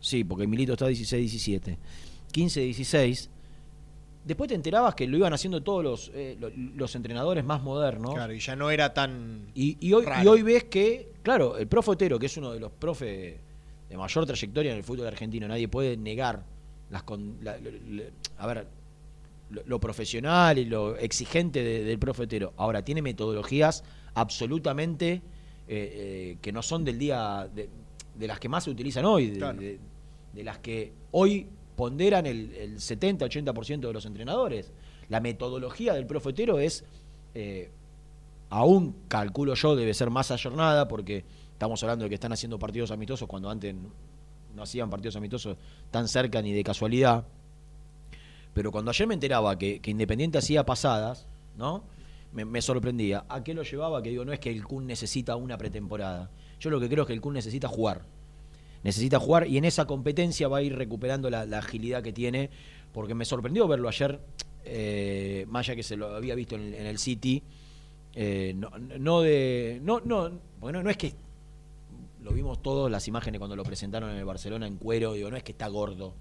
Sí, 0.00 0.24
porque 0.24 0.46
Milito 0.48 0.72
está 0.72 0.90
16-17. 0.90 1.76
15-16. 2.32 3.28
Después 4.24 4.48
te 4.48 4.54
enterabas 4.54 4.94
que 4.94 5.06
lo 5.08 5.16
iban 5.16 5.32
haciendo 5.32 5.62
todos 5.62 5.82
los, 5.82 6.10
eh, 6.14 6.36
lo- 6.38 6.50
los 6.76 6.94
entrenadores 6.94 7.44
más 7.44 7.62
modernos. 7.62 8.14
Claro, 8.14 8.32
y 8.32 8.38
ya 8.38 8.54
no 8.54 8.70
era 8.70 8.94
tan. 8.94 9.46
Y, 9.54 9.76
y 9.80 9.92
hoy, 9.92 10.04
raro. 10.04 10.22
y 10.24 10.26
hoy 10.28 10.42
ves 10.42 10.64
que, 10.64 11.12
claro, 11.22 11.56
el 11.58 11.66
profe 11.66 11.90
Otero, 11.90 12.18
que 12.18 12.26
es 12.26 12.36
uno 12.36 12.52
de 12.52 12.60
los 12.60 12.70
profes 12.70 13.36
de 13.88 13.96
mayor 13.96 14.24
trayectoria 14.26 14.70
en 14.70 14.78
el 14.78 14.84
fútbol 14.84 15.06
argentino, 15.08 15.48
nadie 15.48 15.66
puede 15.68 15.96
negar 15.96 16.44
las 16.90 17.02
con- 17.02 17.36
la- 17.42 17.58
a 18.38 18.46
ver, 18.46 18.66
lo, 19.50 19.62
lo 19.66 19.80
profesional 19.80 20.56
y 20.58 20.64
lo 20.66 20.96
exigente 20.96 21.62
de- 21.64 21.82
del 21.84 21.98
profe 21.98 22.22
Otero. 22.22 22.52
Ahora, 22.56 22.84
tiene 22.84 23.02
metodologías 23.02 23.82
absolutamente 24.14 25.14
eh, 25.14 25.20
eh, 25.68 26.38
que 26.42 26.52
no 26.52 26.62
son 26.62 26.84
del 26.84 26.98
día, 26.98 27.48
de, 27.54 27.68
de 28.18 28.26
las 28.26 28.38
que 28.40 28.48
más 28.48 28.64
se 28.64 28.70
utilizan 28.70 29.04
hoy, 29.04 29.30
de, 29.30 29.38
Claro. 29.38 29.60
de- 29.60 29.78
de 30.34 30.44
las 30.44 30.58
que 30.58 30.92
hoy 31.12 31.46
ponderan 31.82 32.26
el, 32.26 32.54
el 32.54 32.76
70-80% 32.76 33.80
de 33.80 33.92
los 33.92 34.06
entrenadores. 34.06 34.70
La 35.08 35.18
metodología 35.18 35.94
del 35.94 36.06
profe 36.06 36.28
Otero 36.28 36.60
es... 36.60 36.84
eh, 37.34 37.70
aún 38.50 38.94
calculo 39.08 39.54
yo 39.54 39.74
debe 39.74 39.94
ser 39.94 40.10
más 40.10 40.30
ayornada 40.30 40.86
porque 40.86 41.24
estamos 41.54 41.82
hablando 41.82 42.04
de 42.04 42.08
que 42.10 42.14
están 42.14 42.32
haciendo 42.32 42.56
partidos 42.58 42.90
amistosos 42.92 43.26
cuando 43.26 43.48
antes 43.50 43.74
no 44.54 44.62
hacían 44.62 44.90
partidos 44.90 45.16
amistosos 45.16 45.56
tan 45.90 46.06
cerca 46.06 46.40
ni 46.40 46.52
de 46.52 46.62
casualidad. 46.62 47.24
Pero 48.54 48.70
cuando 48.70 48.90
ayer 48.90 49.08
me 49.08 49.14
enteraba 49.14 49.58
que, 49.58 49.80
Independiente 49.86 50.38
hacía 50.38 50.64
pasadas, 50.64 51.26
¿no? 51.56 51.82
Me, 52.32 52.44
me 52.44 52.62
sorprendía. 52.62 53.24
¿A 53.28 53.42
qué 53.42 53.54
lo 53.54 53.62
llevaba? 53.64 54.02
Que 54.02 54.10
digo, 54.10 54.24
no 54.24 54.32
es 54.32 54.38
que 54.38 54.50
el 54.50 54.62
Kun 54.64 54.86
necesita 54.86 55.34
una 55.34 55.56
pretemporada. 55.58 56.30
Yo 56.60 56.70
lo 56.70 56.78
que 56.78 56.88
creo 56.88 57.02
es 57.02 57.06
que 57.08 57.14
el 57.14 57.20
Kun 57.20 57.34
necesita 57.34 57.66
jugar. 57.66 58.02
Necesita 58.84 59.18
jugar 59.20 59.46
y 59.46 59.58
en 59.58 59.64
esa 59.64 59.86
competencia 59.86 60.48
va 60.48 60.58
a 60.58 60.62
ir 60.62 60.76
recuperando 60.76 61.30
la, 61.30 61.42
agilidad 61.58 62.02
que 62.02 62.12
tiene. 62.12 62.50
Porque 62.92 63.14
me 63.14 63.24
sorprendió 63.24 63.66
verlo 63.66 63.88
ayer, 63.88 64.20
eh, 64.64 65.46
más 65.48 65.66
que 65.66 65.82
se 65.82 65.96
lo 65.96 66.14
había 66.14 66.34
visto 66.34 66.56
en 66.56 66.74
el 66.74 66.98
City. 66.98 67.42
Eh, 68.14 68.52
no, 68.54 68.70
no 68.98 69.20
de. 69.22 69.80
No, 69.82 70.00
no, 70.04 70.30
bueno, 70.60 70.82
no 70.82 70.90
es 70.90 70.96
que. 70.96 71.14
Lo 72.22 72.30
vimos 72.30 72.62
todos 72.62 72.88
las 72.88 73.08
imágenes 73.08 73.40
cuando 73.40 73.56
lo 73.56 73.64
presentaron 73.64 74.10
en 74.10 74.16
el 74.16 74.24
Barcelona 74.24 74.66
en 74.66 74.76
cuero. 74.76 75.14
Digo, 75.14 75.28
no 75.30 75.36
es 75.36 75.42
que 75.42 75.52
está 75.52 75.66
gordo. 75.66 76.14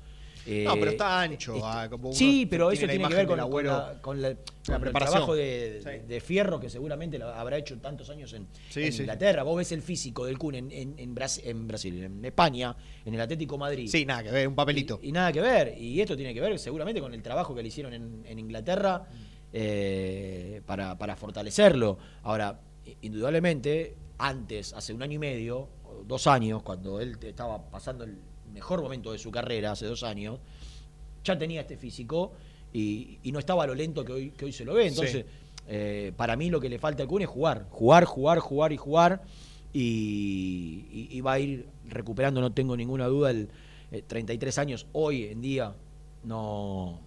No, 0.46 0.74
pero 0.74 0.88
Eh, 0.88 0.94
está 0.94 1.22
ancho. 1.22 1.56
est- 1.56 1.64
ah, 1.66 1.88
como 1.90 2.12
sí, 2.14 2.48
pero 2.50 2.72
eso 2.72 2.88
la 2.88 2.94
tiene 2.94 3.08
que 3.08 3.14
ver 3.14 3.28
con, 3.28 3.38
con 3.50 3.64
la, 3.66 3.98
con 4.02 4.22
la- 4.22 4.36
con 4.36 4.76
el 4.76 4.82
preparación. 4.82 5.12
trabajo 5.14 5.36
de, 5.36 5.82
Sí. 5.84 6.08
de 6.08 6.20
Fierro 6.20 6.60
que 6.60 6.68
seguramente 6.70 7.20
lo 7.20 7.28
habrá 7.30 7.58
hecho 7.58 7.78
tantos 7.80 8.10
años 8.10 8.34
en, 8.34 8.48
Sí, 8.70 8.84
en 8.84 8.92
sí. 8.94 9.02
Inglaterra. 9.02 9.44
Vos 9.44 9.58
ves 9.58 9.72
el 9.72 9.82
físico 9.84 10.26
del 10.26 10.40
Kun 10.40 10.56
en, 10.56 10.72
en- 10.72 10.96
en 10.98 11.14
Bras- 11.16 11.42
en 11.44 11.68
Brasil, 11.68 12.04
en 12.04 12.26
España, 12.26 12.76
en 13.06 13.14
el 13.14 13.22
Atlético 13.22 13.58
Madrid. 13.58 13.88
Sí, 13.88 14.04
nada 14.06 14.24
que 14.24 14.32
ver, 14.32 14.48
un 14.48 14.56
papelito. 14.56 15.00
Y, 15.04 15.10
y 15.10 15.12
nada 15.12 15.32
que 15.32 15.42
ver. 15.42 15.76
Y 15.78 16.02
esto 16.02 16.16
tiene 16.18 16.34
que 16.34 16.42
ver 16.42 16.58
seguramente 16.58 17.00
con 17.02 17.14
el 17.14 17.22
trabajo 17.22 17.54
que 17.54 17.62
le 17.62 17.68
hicieron 17.68 17.94
en, 17.94 18.40
Inglaterra 18.40 19.08
eh, 19.54 20.62
para, 20.66 20.98
para 20.98 21.16
fortalecerlo. 21.16 21.98
Ahora, 22.24 22.60
indudablemente, 23.02 23.96
antes, 24.18 24.74
hace 24.74 24.94
un 24.94 25.04
año 25.04 25.14
y 25.16 25.20
medio, 25.20 25.68
dos 26.08 26.26
años, 26.28 26.64
cuando 26.64 27.00
él 27.00 27.18
estaba 27.22 27.62
pasando 27.70 28.04
el 28.06 28.18
mejor 28.52 28.82
momento 28.82 29.12
de 29.12 29.18
su 29.20 29.32
carrera, 29.32 29.72
hace 29.72 29.86
dos 29.86 30.04
años, 30.04 30.40
ya 31.24 31.38
tenía 31.38 31.62
este 31.62 31.78
físico 31.78 32.34
y, 32.74 33.20
y 33.24 33.32
no 33.32 33.40
estaba 33.40 33.64
a 33.64 33.68
lo 33.68 33.76
lento 33.76 34.04
que 34.06 34.12
hoy, 34.14 34.30
que 34.32 34.46
hoy 34.46 34.52
se 34.54 34.66
lo 34.66 34.74
ve. 34.74 34.88
Entonces, 34.88 35.26
eh, 35.68 36.12
para 36.18 36.36
mí 36.36 36.50
lo 36.50 36.60
que 36.60 36.70
le 36.70 36.80
falta 36.80 37.04
al 37.04 37.10
Kun 37.10 37.22
es 37.22 37.28
jugar. 37.28 37.68
Jugar, 37.70 38.06
jugar, 38.06 38.40
jugar 38.40 38.72
y 38.74 38.78
jugar. 38.78 39.22
Y, 39.74 40.86
y- 40.92 41.08
y 41.18 41.22
va 41.22 41.34
a 41.34 41.40
ir 41.40 41.66
recuperando, 41.90 42.42
no 42.42 42.52
tengo 42.52 42.76
ninguna 42.76 43.08
duda, 43.08 43.32
el 43.32 43.50
eh, 43.92 44.04
33 44.06 44.58
años 44.58 44.86
hoy 44.94 45.26
en 45.26 45.42
día 45.42 45.74
no, 46.24 47.00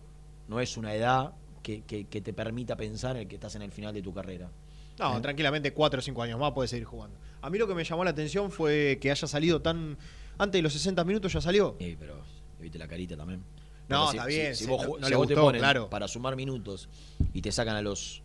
no 0.48 0.60
es 0.60 0.76
una 0.76 0.94
edad 0.94 1.32
que, 1.62 1.82
que- 1.82 2.04
que 2.04 2.20
te 2.20 2.32
permita 2.32 2.76
pensar 2.76 3.16
en 3.16 3.28
que 3.28 3.34
estás 3.36 3.54
en 3.56 3.62
el 3.62 3.70
final 3.72 3.92
de 3.94 4.02
tu 4.02 4.12
carrera. 4.12 4.50
No, 4.98 5.16
¿Eh? 5.16 5.20
tranquilamente 5.20 5.72
cuatro 5.72 5.98
o 5.98 6.02
cinco 6.02 6.22
años 6.22 6.38
más 6.38 6.52
puede 6.52 6.68
seguir 6.68 6.84
jugando. 6.84 7.16
A 7.42 7.50
mí 7.50 7.58
lo 7.58 7.66
que 7.66 7.74
me 7.74 7.84
llamó 7.84 8.04
la 8.04 8.10
atención 8.10 8.50
fue 8.50 8.98
que 9.00 9.10
haya 9.10 9.26
salido 9.26 9.60
tan... 9.60 9.96
Antes 10.38 10.58
de 10.58 10.62
los 10.62 10.72
60 10.72 11.04
minutos 11.04 11.32
ya 11.32 11.40
salió. 11.40 11.76
Eh, 11.78 11.96
pero 11.98 12.16
viste 12.60 12.78
la 12.78 12.88
carita 12.88 13.16
también. 13.16 13.42
No, 13.88 14.10
está 14.10 14.24
bien, 14.26 14.54
Si, 14.56 14.64
sí, 14.64 14.70
vos, 14.70 14.82
no- 14.82 14.88
ju- 14.94 15.00
no 15.00 15.06
si 15.06 15.10
le 15.10 15.16
vos 15.16 15.28
te 15.28 15.34
ponen 15.34 15.60
claro. 15.60 15.90
para 15.90 16.08
sumar 16.08 16.34
minutos 16.36 16.88
y 17.32 17.42
te 17.42 17.52
sacan 17.52 17.76
a 17.76 17.82
los. 17.82 18.22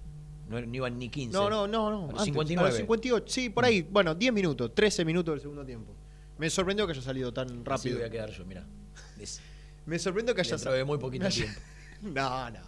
No, 0.50 0.60
no 0.60 0.76
iban 0.76 0.98
ni 0.98 1.10
15. 1.10 1.34
No, 1.38 1.50
no, 1.50 1.68
no, 1.68 1.92
no. 1.92 1.98
A 1.98 2.02
los 2.02 2.10
antes, 2.12 2.26
59. 2.26 2.68
a 2.68 2.72
los 2.72 2.78
58, 2.78 3.26
sí, 3.28 3.50
por 3.50 3.66
ahí. 3.66 3.82
Bueno, 3.84 4.16
10 4.16 4.34
minutos, 4.34 4.74
13 4.74 5.04
minutos 5.06 5.34
del 5.34 5.42
segundo 5.42 5.64
tiempo. 5.66 5.94
Me 6.38 6.50
sorprendió 6.50 6.88
que 6.88 6.94
haya 6.94 7.02
salido 7.02 7.32
tan 7.34 7.48
Así 7.50 7.64
rápido. 7.66 7.98
voy 7.98 8.06
a 8.08 8.10
quedar 8.10 8.32
yo, 8.32 8.46
mira. 8.46 8.66
Me 9.86 10.00
sorprendió 10.00 10.34
que 10.36 10.42
haya 10.42 10.56
de 10.58 10.84
muy 10.86 10.98
poquito 10.98 11.28
tiempo. 11.30 11.60
No, 12.02 12.50
no. 12.50 12.60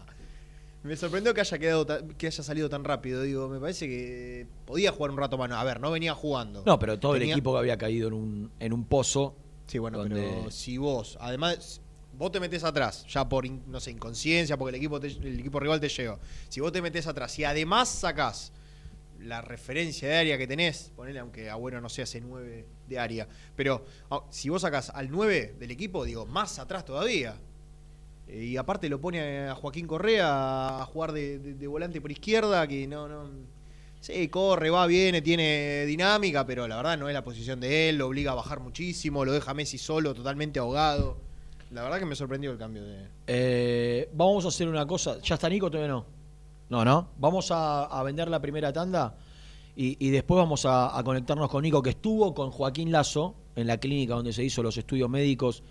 Me 0.84 0.96
sorprendió 0.96 1.34
que 1.34 1.42
haya 1.42 1.60
quedado 1.60 1.86
que 2.18 2.28
haya 2.28 2.44
salido 2.44 2.68
tan 2.70 2.84
rápido. 2.84 3.22
Digo, 3.22 3.48
me 3.50 3.60
parece 3.60 3.88
que 3.88 4.48
podía 4.66 4.92
jugar 4.92 5.12
un 5.12 5.18
rato 5.18 5.38
más. 5.38 5.50
No, 5.50 5.56
A 5.58 5.64
ver, 5.64 5.80
no 5.80 5.92
venía 5.92 6.16
jugando. 6.16 6.64
No, 6.66 6.80
pero 6.80 7.00
todo 7.00 7.16
el 7.16 7.22
equipo 7.34 7.54
que 7.54 7.60
había 7.60 7.78
caído 7.78 8.08
en 8.08 8.14
un, 8.16 8.52
en 8.60 8.74
un 8.74 8.86
pozo. 8.86 9.36
Sí, 9.68 9.78
bueno, 9.78 10.00
donde- 10.00 10.16
pero 10.22 10.50
si 10.52 10.78
vos, 10.78 11.18
además, 11.22 11.82
vos 12.18 12.32
te 12.32 12.40
metés 12.40 12.64
atrás, 12.64 13.06
ya 13.08 13.30
por, 13.30 13.48
no 13.50 13.80
sé, 13.80 13.92
inconsciencia, 13.92 14.58
porque 14.58 14.70
el 14.70 14.76
equipo, 14.76 15.00
te- 15.00 15.08
el 15.08 15.40
equipo 15.40 15.60
rival 15.60 15.80
te 15.80 15.88
llega. 15.88 16.18
Si 16.50 16.60
vos 16.60 16.72
te 16.72 16.82
metés 16.82 17.06
atrás 17.08 17.38
y 17.40 17.44
además 17.44 17.88
sacás 17.88 18.52
la 19.20 19.40
referencia 19.42 20.10
de 20.10 20.18
área 20.18 20.38
que 20.40 20.48
tenés, 20.48 20.92
ponele 20.96 21.20
aunque 21.20 21.48
Agüero 21.52 21.80
no 21.80 21.90
sea 21.90 22.06
ese 22.06 22.20
9 22.22 22.66
de 22.90 22.98
área, 23.00 23.28
pero 23.56 23.86
ah, 24.10 24.24
si 24.32 24.50
vos 24.50 24.64
sacás 24.64 24.90
al 24.90 25.12
9 25.12 25.56
del 25.60 25.70
equipo, 25.70 26.04
digo, 26.06 26.26
más 26.26 26.58
atrás 26.58 26.84
todavía. 26.86 27.36
Eh, 28.32 28.46
Y 28.46 28.58
aparte 28.58 28.90
lo 28.90 29.00
pone 29.00 29.48
a 29.50 29.56
Joaquín 29.56 29.86
Correa 29.88 30.82
a 30.82 30.86
jugar 30.86 31.12
de, 31.12 31.38
de- 31.40 31.54
de 31.56 31.68
volante 31.68 32.02
por 32.02 32.12
izquierda, 32.12 32.66
que 32.68 32.88
no, 32.88 33.08
no. 33.08 33.30
Sí, 34.00 34.30
corre, 34.30 34.72
va, 34.72 34.88
viene, 34.88 35.22
tiene 35.22 35.86
dinámica, 35.86 36.44
pero 36.48 36.68
la 36.68 36.78
verdad 36.78 36.98
no 36.98 37.08
es 37.08 37.14
la 37.14 37.24
posición 37.24 37.60
de 37.60 37.90
él, 37.90 37.98
lo 37.98 38.08
obliga 38.08 38.32
a 38.32 38.36
bajar 38.36 38.60
muchísimo, 38.60 39.24
lo 39.26 39.32
deja 39.32 39.52
a 39.52 39.54
Messi 39.54 39.78
solo, 39.78 40.16
totalmente 40.16 40.58
ahogado. 40.60 41.18
La 41.70 41.84
verdad 41.84 42.00
que 42.00 42.06
me 42.06 42.16
sorprendió 42.16 42.52
el 42.52 42.58
cambio 42.58 42.84
de. 42.84 43.06
Eh, 43.28 44.10
vamos 44.14 44.44
a 44.46 44.48
hacer 44.48 44.68
una 44.68 44.88
cosa. 44.88 45.20
¿Ya 45.22 45.36
está 45.36 45.48
Nico? 45.50 45.70
Todavía 45.70 45.92
no. 45.94 46.06
No, 46.70 46.84
no. 46.84 47.10
Vamos 47.20 47.52
a, 47.52 47.84
a 47.86 48.02
vender 48.04 48.28
la 48.28 48.42
primera 48.42 48.74
tanda 48.74 49.16
y, 49.76 49.96
y 50.06 50.10
después 50.10 50.38
vamos 50.38 50.66
a, 50.66 50.98
a 50.98 51.04
conectarnos 51.04 51.48
con 51.50 51.62
Nico, 51.62 51.82
que 51.84 51.92
estuvo 51.92 52.34
con 52.34 52.50
Joaquín 52.50 52.92
Lazo 52.92 53.36
en 53.56 53.68
la 53.68 53.78
clínica 53.78 54.16
donde 54.16 54.34
se 54.34 54.44
hizo 54.44 54.64
los 54.64 54.76
estudios 54.78 55.10
médicos 55.10 55.64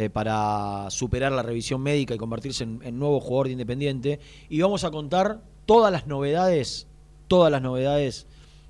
eh, 0.00 0.10
para 0.10 0.88
superar 0.90 1.32
la 1.32 1.42
revisión 1.42 1.82
médica 1.82 2.14
y 2.14 2.18
convertirse 2.18 2.62
en, 2.62 2.98
nuevo 3.00 3.18
jugador 3.18 3.46
de 3.48 3.54
Independiente. 3.54 4.20
Y 4.48 4.60
vamos 4.60 4.84
a 4.84 4.92
contar 4.92 5.42
todas 5.66 5.90
las 5.90 6.06
novedades, 6.06 6.86
todas 7.26 7.50
las 7.50 7.62
novedades 7.62 8.28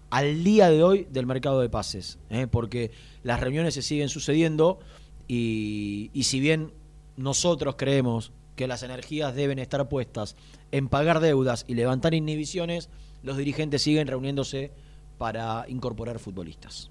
al 0.08 0.42
día 0.42 0.70
de 0.70 0.82
hoy 0.82 1.06
del 1.10 1.26
mercado 1.26 1.60
de 1.60 1.68
pases, 1.68 2.18
¿eh? 2.30 2.46
porque 2.46 2.92
las 3.24 3.40
reuniones 3.40 3.74
se 3.74 3.82
siguen 3.82 4.08
sucediendo 4.08 4.78
y 5.26 6.10
si 6.22 6.40
bien 6.40 6.72
nosotros 7.18 7.74
creemos 7.76 8.32
que 8.56 8.66
las 8.66 8.82
energías 8.82 9.34
deben 9.34 9.58
estar 9.58 9.86
puestas 9.86 10.34
en 10.72 10.88
pagar 10.88 11.20
deudas 11.20 11.66
y 11.68 11.74
levantar 11.74 12.14
inhibiciones, 12.14 12.88
los 13.22 13.36
dirigentes 13.36 13.82
siguen 13.82 14.08
reuniéndose 14.08 14.72
para 15.18 15.66
incorporar 15.68 16.20
futbolistas. 16.20 16.90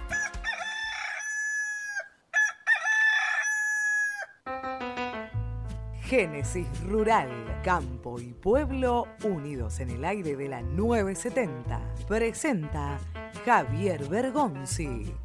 Génesis 6.11 6.67
Rural, 6.89 7.61
Campo 7.63 8.19
y 8.19 8.33
Pueblo 8.33 9.07
unidos 9.23 9.79
en 9.79 9.91
el 9.91 10.03
aire 10.03 10.35
de 10.35 10.49
la 10.49 10.61
970. 10.61 11.79
Presenta 12.05 12.99
Javier 13.45 14.03
Bergonzi. 14.09 15.15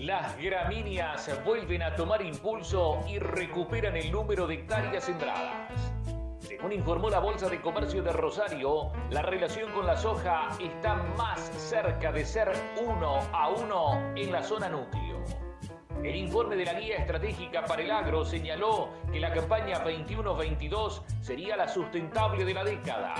Las 0.00 0.36
gramíneas 0.36 1.30
vuelven 1.46 1.80
a 1.80 1.94
tomar 1.94 2.20
impulso 2.20 3.02
y 3.08 3.18
recuperan 3.18 3.96
el 3.96 4.12
número 4.12 4.46
de 4.46 4.56
hectáreas 4.56 5.04
sembradas. 5.04 5.72
Según 6.40 6.72
informó 6.72 7.08
la 7.08 7.20
Bolsa 7.20 7.48
de 7.48 7.62
Comercio 7.62 8.02
de 8.02 8.12
Rosario, 8.12 8.92
la 9.08 9.22
relación 9.22 9.72
con 9.72 9.86
la 9.86 9.96
soja 9.96 10.50
está 10.60 10.96
más 11.16 11.40
cerca 11.56 12.12
de 12.12 12.26
ser 12.26 12.52
uno 12.86 13.20
a 13.32 13.48
uno 13.48 14.12
en 14.14 14.30
la 14.30 14.42
zona 14.42 14.68
núcleo. 14.68 15.05
El 16.02 16.14
informe 16.14 16.56
de 16.56 16.64
la 16.64 16.74
Guía 16.74 16.96
Estratégica 16.96 17.64
para 17.64 17.82
el 17.82 17.90
Agro 17.90 18.24
señaló 18.24 18.90
que 19.12 19.18
la 19.18 19.32
campaña 19.32 19.82
21-22 19.84 21.02
sería 21.20 21.56
la 21.56 21.66
sustentable 21.66 22.44
de 22.44 22.54
la 22.54 22.62
década. 22.62 23.14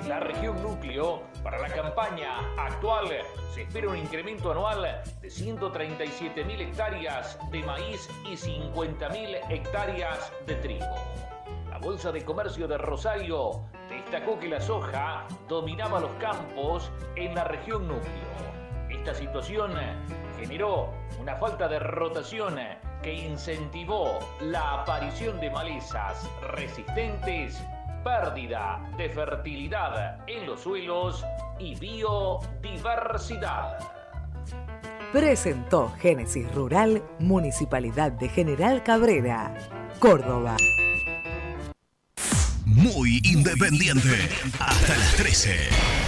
En 0.00 0.08
la 0.08 0.20
región 0.20 0.62
núcleo, 0.62 1.22
para 1.42 1.58
la 1.58 1.68
campaña 1.68 2.38
actual, 2.56 3.08
se 3.52 3.62
espera 3.62 3.88
un 3.88 3.96
incremento 3.96 4.52
anual 4.52 5.02
de 5.20 5.28
137.000 5.28 6.60
hectáreas 6.60 7.38
de 7.50 7.62
maíz 7.62 8.08
y 8.24 8.36
50.000 8.36 9.50
hectáreas 9.50 10.32
de 10.46 10.54
trigo. 10.56 10.94
La 11.70 11.78
Bolsa 11.78 12.12
de 12.12 12.24
Comercio 12.24 12.68
de 12.68 12.78
Rosario 12.78 13.62
destacó 13.88 14.38
que 14.38 14.48
la 14.48 14.60
soja 14.60 15.26
dominaba 15.48 16.00
los 16.00 16.12
campos 16.12 16.90
en 17.16 17.34
la 17.34 17.44
región 17.44 17.86
núcleo. 17.88 18.34
Esta 18.88 19.14
situación 19.14 19.72
generó 20.38 20.92
una 21.20 21.36
falta 21.36 21.68
de 21.68 21.78
rotación 21.78 22.58
que 23.02 23.12
incentivó 23.12 24.18
la 24.40 24.82
aparición 24.82 25.38
de 25.40 25.50
malezas 25.50 26.28
resistentes, 26.50 27.62
pérdida 28.02 28.80
de 28.96 29.10
fertilidad 29.10 30.18
en 30.26 30.46
los 30.46 30.60
suelos 30.60 31.24
y 31.58 31.74
biodiversidad. 31.76 33.78
Presentó 35.12 35.92
Génesis 36.00 36.52
Rural, 36.54 37.02
Municipalidad 37.20 38.12
de 38.12 38.28
General 38.28 38.82
Cabrera, 38.82 39.54
Córdoba. 40.00 40.56
Muy 42.64 43.20
independiente. 43.22 44.28
Hasta 44.58 44.96
las 44.96 45.14
13. 45.16 46.03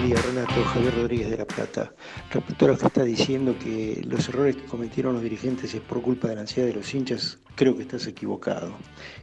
Buen 0.00 0.14
día, 0.14 0.22
Renato. 0.22 0.64
Javier 0.64 0.94
Rodríguez 0.94 1.30
de 1.30 1.36
La 1.36 1.44
Plata. 1.44 1.92
Respecto 2.30 2.64
a 2.64 2.68
lo 2.68 2.78
que 2.78 2.86
está 2.86 3.04
diciendo 3.04 3.54
que 3.62 4.02
los 4.08 4.30
errores 4.30 4.56
que 4.56 4.64
cometieron 4.64 5.12
los 5.12 5.22
dirigentes 5.22 5.74
es 5.74 5.82
por 5.82 6.00
culpa 6.00 6.26
de 6.26 6.36
la 6.36 6.40
ansiedad 6.40 6.66
de 6.66 6.72
los 6.72 6.94
hinchas, 6.94 7.38
creo 7.54 7.76
que 7.76 7.82
estás 7.82 8.06
equivocado. 8.06 8.72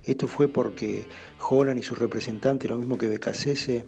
Esto 0.04 0.28
fue 0.28 0.48
porque 0.48 1.08
Holland 1.40 1.80
y 1.80 1.84
sus 1.84 1.98
representantes, 1.98 2.70
lo 2.70 2.78
mismo 2.78 2.96
que 2.96 3.08
Becasese, 3.08 3.86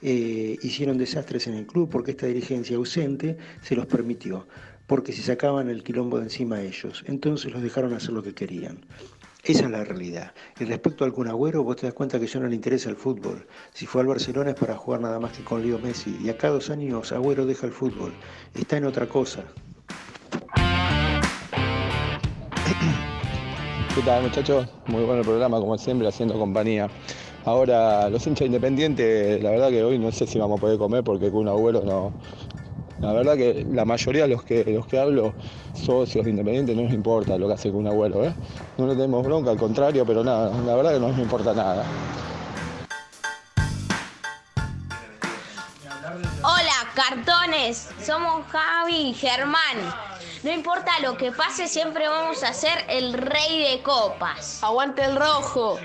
eh, 0.00 0.56
hicieron 0.62 0.96
desastres 0.96 1.46
en 1.46 1.52
el 1.52 1.66
club 1.66 1.90
porque 1.90 2.12
esta 2.12 2.26
dirigencia 2.26 2.76
ausente 2.76 3.36
se 3.60 3.76
los 3.76 3.84
permitió, 3.84 4.46
porque 4.86 5.12
se 5.12 5.20
sacaban 5.20 5.68
el 5.68 5.82
quilombo 5.82 6.16
de 6.16 6.24
encima 6.24 6.56
a 6.56 6.62
ellos. 6.62 7.04
Entonces 7.06 7.52
los 7.52 7.62
dejaron 7.62 7.92
hacer 7.92 8.12
lo 8.12 8.22
que 8.22 8.32
querían. 8.32 8.78
Esa 9.44 9.64
es 9.64 9.70
la 9.70 9.84
realidad. 9.84 10.32
Y 10.58 10.64
respecto 10.64 11.04
al 11.04 11.12
Kun 11.12 11.28
Agüero, 11.28 11.64
vos 11.64 11.76
te 11.76 11.86
das 11.86 11.94
cuenta 11.94 12.20
que 12.20 12.26
ya 12.26 12.40
no 12.40 12.48
le 12.48 12.54
interesa 12.54 12.90
el 12.90 12.96
fútbol. 12.96 13.46
Si 13.72 13.86
fue 13.86 14.02
al 14.02 14.08
Barcelona 14.08 14.50
es 14.50 14.56
para 14.56 14.76
jugar 14.76 15.00
nada 15.00 15.18
más 15.18 15.32
que 15.32 15.42
con 15.42 15.62
Leo 15.62 15.78
Messi. 15.78 16.18
Y 16.22 16.28
acá 16.28 16.48
dos 16.48 16.68
años 16.68 17.10
Agüero 17.10 17.46
deja 17.46 17.66
el 17.66 17.72
fútbol. 17.72 18.12
Está 18.54 18.76
en 18.76 18.84
otra 18.84 19.06
cosa. 19.06 19.44
¿Qué 23.94 24.02
tal 24.02 24.24
muchachos? 24.24 24.68
Muy 24.86 25.04
bueno 25.04 25.20
el 25.20 25.26
programa, 25.26 25.58
como 25.58 25.78
siempre, 25.78 26.06
haciendo 26.06 26.38
compañía. 26.38 26.90
Ahora, 27.46 28.10
los 28.10 28.26
hinchas 28.26 28.44
independientes, 28.46 29.42
la 29.42 29.50
verdad 29.52 29.70
que 29.70 29.82
hoy 29.82 29.98
no 29.98 30.12
sé 30.12 30.26
si 30.26 30.38
vamos 30.38 30.58
a 30.58 30.60
poder 30.60 30.76
comer 30.78 31.02
porque 31.02 31.30
Kun 31.30 31.48
Agüero 31.48 31.82
no... 31.82 32.12
La 33.00 33.14
verdad 33.14 33.34
que 33.34 33.66
la 33.72 33.86
mayoría 33.86 34.22
de 34.22 34.28
los 34.28 34.42
que, 34.42 34.62
los 34.64 34.86
que 34.86 34.98
hablo, 34.98 35.32
socios 35.74 36.26
independientes, 36.26 36.76
no 36.76 36.82
nos 36.82 36.92
importa 36.92 37.38
lo 37.38 37.48
que 37.48 37.54
hace 37.54 37.70
Kun 37.70 37.86
Agüero, 37.86 38.24
¿eh? 38.24 38.34
No 38.76 38.86
le 38.86 38.94
tenemos 38.94 39.24
bronca, 39.24 39.50
al 39.50 39.56
contrario, 39.56 40.04
pero 40.04 40.22
nada, 40.22 40.52
la 40.66 40.76
verdad 40.76 40.92
que 40.92 41.00
no 41.00 41.08
nos 41.08 41.18
importa 41.18 41.54
nada. 41.54 41.84
Hola, 46.42 46.92
cartones. 46.94 47.88
Somos 48.04 48.44
Javi 48.48 49.10
y 49.10 49.14
Germán. 49.14 49.78
No 50.42 50.50
importa 50.52 50.92
lo 51.02 51.16
que 51.16 51.32
pase, 51.32 51.68
siempre 51.68 52.06
vamos 52.06 52.42
a 52.42 52.52
ser 52.52 52.84
el 52.88 53.14
rey 53.14 53.62
de 53.62 53.82
copas. 53.82 54.62
Aguante 54.62 55.04
el 55.04 55.16
rojo. 55.16 55.78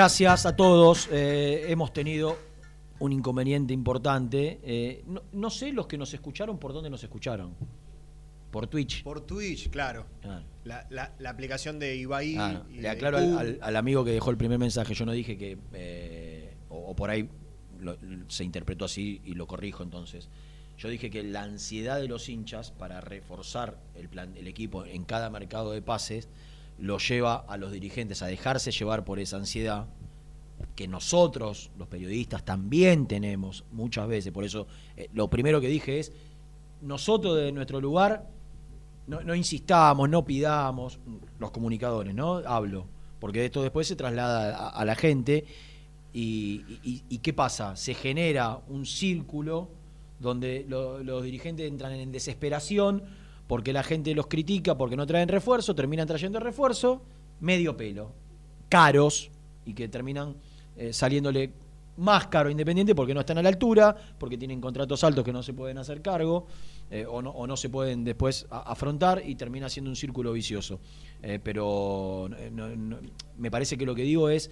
Gracias 0.00 0.44
a 0.44 0.54
todos. 0.54 1.08
Eh, 1.10 1.64
hemos 1.68 1.90
tenido 1.90 2.36
un 2.98 3.12
inconveniente 3.12 3.72
importante. 3.72 4.60
Eh, 4.62 5.02
no, 5.06 5.22
no 5.32 5.48
sé 5.48 5.72
los 5.72 5.86
que 5.86 5.96
nos 5.96 6.12
escucharon 6.12 6.58
por 6.58 6.74
dónde 6.74 6.90
nos 6.90 7.02
escucharon. 7.02 7.54
Por 8.50 8.66
Twitch. 8.66 9.02
Por 9.02 9.22
Twitch, 9.22 9.70
claro. 9.70 10.04
Ah. 10.22 10.42
La, 10.64 10.86
la- 10.90 11.14
la 11.18 11.30
aplicación 11.30 11.78
de 11.78 11.96
Ibai. 11.96 12.36
Ah, 12.36 12.62
y 12.68 12.74
le 12.74 12.82
de 12.82 12.88
aclaro 12.90 13.16
al, 13.16 13.24
Kun. 13.24 13.38
al- 13.38 13.58
al 13.62 13.76
amigo 13.76 14.04
que 14.04 14.10
dejó 14.10 14.30
el 14.30 14.36
primer 14.36 14.58
mensaje. 14.58 14.92
Yo 14.92 15.06
no 15.06 15.12
dije 15.12 15.38
que. 15.38 15.56
eh, 15.72 16.54
o, 16.68 16.76
o 16.90 16.94
por 16.94 17.08
ahí 17.08 17.30
lo- 17.80 17.96
se 18.28 18.44
interpretó 18.44 18.84
así 18.84 19.22
y 19.24 19.32
lo 19.32 19.46
corrijo 19.46 19.82
entonces. 19.82 20.28
Yo 20.76 20.90
dije 20.90 21.08
que 21.08 21.22
la 21.22 21.42
ansiedad 21.42 21.98
de 21.98 22.06
los 22.06 22.28
hinchas 22.28 22.70
para 22.70 23.00
reforzar 23.00 23.78
el, 23.94 24.10
plan, 24.10 24.36
el 24.36 24.46
equipo 24.46 24.84
en 24.84 25.04
cada 25.04 25.30
mercado 25.30 25.72
de 25.72 25.80
pases 25.80 26.28
lo 26.78 26.98
lleva 26.98 27.36
a 27.48 27.56
los 27.56 27.72
dirigentes 27.72 28.22
a 28.22 28.26
dejarse 28.26 28.70
llevar 28.70 29.04
por 29.04 29.18
esa 29.18 29.36
ansiedad 29.36 29.86
que 30.74 30.88
nosotros, 30.88 31.70
los 31.78 31.88
periodistas, 31.88 32.44
también 32.44 33.06
tenemos 33.06 33.64
muchas 33.72 34.06
veces. 34.08 34.32
Por 34.32 34.44
eso, 34.44 34.66
eh, 34.96 35.08
lo 35.14 35.28
primero 35.28 35.60
que 35.60 35.68
dije 35.68 35.98
es, 35.98 36.12
nosotros 36.82 37.36
de 37.36 37.52
nuestro 37.52 37.80
lugar, 37.80 38.28
no, 39.06 39.34
insistamos, 39.34 40.08
no 40.08 40.24
pidamos, 40.24 40.98
los 41.38 41.50
comunicadores, 41.50 42.14
¿no? 42.14 42.36
Hablo, 42.38 42.86
porque 43.20 43.44
esto 43.44 43.62
después 43.62 43.86
se 43.86 43.96
traslada 43.96 44.68
a, 44.68 44.84
la 44.84 44.94
gente 44.96 45.44
y, 46.12 46.62
y- 47.08 47.18
¿qué 47.18 47.32
pasa? 47.32 47.76
Se 47.76 47.94
genera 47.94 48.58
un 48.68 48.84
círculo 48.84 49.68
donde 50.18 50.64
lo- 50.68 51.02
los 51.02 51.22
dirigentes 51.22 51.68
entran 51.68 51.92
en 51.92 52.10
desesperación 52.12 53.02
porque 53.46 53.72
la 53.72 53.82
gente 53.82 54.14
los 54.14 54.26
critica, 54.26 54.76
porque 54.76 54.96
no 54.96 55.06
traen 55.06 55.28
refuerzo, 55.28 55.74
terminan 55.74 56.06
trayendo 56.06 56.40
refuerzo, 56.40 57.02
medio 57.40 57.76
pelo, 57.76 58.12
caros 58.68 59.30
y 59.64 59.74
que 59.74 59.88
terminan 59.88 60.34
eh, 60.76 60.92
saliéndole 60.92 61.50
más 61.98 62.26
caro 62.26 62.50
Independiente 62.50 62.94
porque 62.94 63.14
no 63.14 63.20
están 63.20 63.38
a 63.38 63.42
la 63.42 63.48
altura, 63.48 63.96
porque 64.18 64.36
tienen 64.36 64.60
contratos 64.60 65.02
altos 65.04 65.24
que 65.24 65.32
no 65.32 65.42
se 65.42 65.54
pueden 65.54 65.78
hacer 65.78 66.02
cargo 66.02 66.46
eh, 66.90 67.06
o, 67.08 67.22
no, 67.22 67.30
o 67.30 67.46
no 67.46 67.56
se 67.56 67.70
pueden 67.70 68.04
después 68.04 68.46
afrontar 68.50 69.22
y 69.24 69.34
termina 69.34 69.68
siendo 69.70 69.90
un 69.90 69.96
círculo 69.96 70.32
vicioso. 70.32 70.78
Eh, 71.22 71.38
pero 71.42 72.28
me 73.38 73.50
parece 73.50 73.78
que 73.78 73.86
lo 73.86 73.94
que 73.94 74.02
digo 74.02 74.28
es 74.28 74.50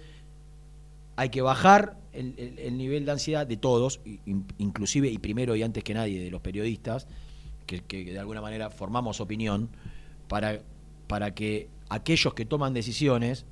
hay 1.17 1.29
que 1.29 1.41
bajar 1.41 1.97
el, 2.13 2.33
el- 2.37 2.59
el 2.59 2.77
nivel 2.77 3.05
de 3.05 3.11
ansiedad 3.11 3.45
de 3.47 3.57
todos, 3.57 4.01
inclusive 4.57 5.07
y 5.09 5.17
primero 5.17 5.55
y 5.55 5.63
antes 5.63 5.83
que 5.83 5.93
nadie 5.93 6.21
de 6.23 6.31
los 6.31 6.41
periodistas, 6.41 7.07
que, 7.65 7.81
que 7.81 8.05
de 8.05 8.19
alguna 8.19 8.41
manera 8.41 8.69
formamos 8.69 9.21
opinión, 9.21 9.69
para, 10.27 10.61
para 11.07 11.33
que 11.33 11.69
aquellos 11.89 12.33
que 12.33 12.45
toman 12.45 12.73
decisiones 12.73 13.45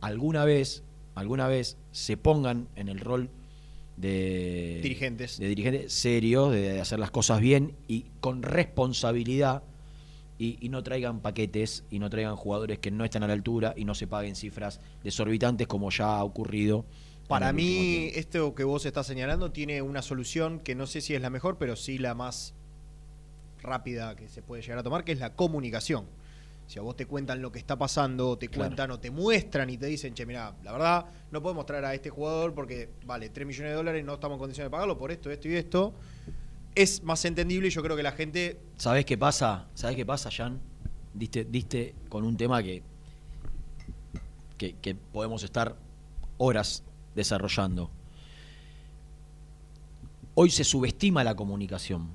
alguna 0.00 0.44
vez, 0.44 0.82
alguna 1.14 1.48
vez 1.48 1.76
se 1.92 2.16
pongan 2.16 2.68
en 2.76 2.88
el 2.88 3.00
rol 3.00 3.30
de 3.96 4.80
Dirigentes. 4.82 5.38
de 5.38 5.48
dirigentes 5.48 5.92
serios, 5.92 6.52
de 6.52 6.80
hacer 6.80 6.98
las 6.98 7.10
cosas 7.10 7.40
bien 7.40 7.76
y 7.86 8.06
con 8.20 8.42
responsabilidad 8.42 9.62
y, 10.38 10.56
y 10.60 10.70
no 10.70 10.82
traigan 10.82 11.20
paquetes 11.20 11.84
y 11.90 11.98
no 11.98 12.08
traigan 12.08 12.34
jugadores 12.36 12.78
que 12.78 12.90
no 12.90 13.04
están 13.04 13.22
a 13.24 13.26
la 13.26 13.34
altura 13.34 13.74
y 13.76 13.84
no 13.84 13.94
se 13.94 14.06
paguen 14.06 14.36
cifras 14.36 14.80
desorbitantes 15.04 15.66
como 15.66 15.90
ya 15.90 16.16
ha 16.16 16.24
ocurrido. 16.24 16.86
Para 17.28 17.52
mí, 17.52 18.10
esto 18.14 18.54
que 18.56 18.64
vos 18.64 18.84
estás 18.86 19.06
señalando 19.06 19.52
tiene 19.52 19.82
una 19.82 20.02
solución 20.02 20.58
que 20.58 20.74
no 20.74 20.88
sé 20.88 21.00
si 21.00 21.14
es 21.14 21.22
la 21.22 21.30
mejor, 21.30 21.58
pero 21.58 21.76
sí 21.76 21.96
la 21.96 22.14
más 22.14 22.54
rápida 23.62 24.16
que 24.16 24.28
se 24.28 24.42
puede 24.42 24.62
llegar 24.62 24.78
a 24.78 24.82
tomar, 24.82 25.04
que 25.04 25.12
es 25.12 25.18
la 25.18 25.34
comunicación. 25.34 26.06
Si 26.66 26.78
a 26.78 26.82
vos 26.82 26.94
te 26.96 27.04
cuentan 27.06 27.42
lo 27.42 27.50
que 27.50 27.58
está 27.58 27.76
pasando, 27.76 28.38
te 28.38 28.46
Claro. 28.48 28.68
cuentan 28.68 28.90
o 28.92 29.00
te 29.00 29.10
muestran 29.10 29.68
y 29.70 29.76
te 29.76 29.86
dicen, 29.86 30.14
che, 30.14 30.24
mirá, 30.24 30.54
la 30.62 30.70
verdad, 30.72 31.06
no 31.32 31.42
podemos 31.42 31.66
traer 31.66 31.84
a 31.84 31.94
este 31.94 32.10
jugador 32.10 32.54
porque 32.54 32.88
vale 33.06 33.28
3 33.28 33.44
millones 33.46 33.72
de 33.72 33.76
dólares, 33.76 34.04
no 34.04 34.14
estamos 34.14 34.36
en 34.36 34.38
condiciones 34.40 34.66
de 34.66 34.70
pagarlo 34.70 34.96
por 34.96 35.10
esto, 35.10 35.30
esto 35.30 35.48
y 35.48 35.54
esto. 35.56 35.92
Es 36.76 37.02
más 37.02 37.24
entendible 37.24 37.66
y 37.66 37.70
yo 37.70 37.82
creo 37.82 37.96
que 37.96 38.04
la 38.04 38.12
gente 38.12 38.60
¿Sabés 38.76 39.04
qué 39.04 39.18
pasa? 39.18 39.66
¿Sabés 39.74 39.96
qué 39.96 40.06
pasa, 40.06 40.30
Jan? 40.30 40.60
Diste, 41.12 41.44
diste 41.44 41.94
con 42.08 42.22
un 42.24 42.36
tema 42.36 42.62
que, 42.62 42.84
que, 44.56 44.74
que 44.74 44.94
podemos 44.94 45.42
estar 45.42 45.74
horas 46.38 46.84
desarrollando. 47.16 47.90
Hoy 50.34 50.50
se 50.50 50.62
subestima 50.62 51.24
la 51.24 51.34
comunicación. 51.34 52.08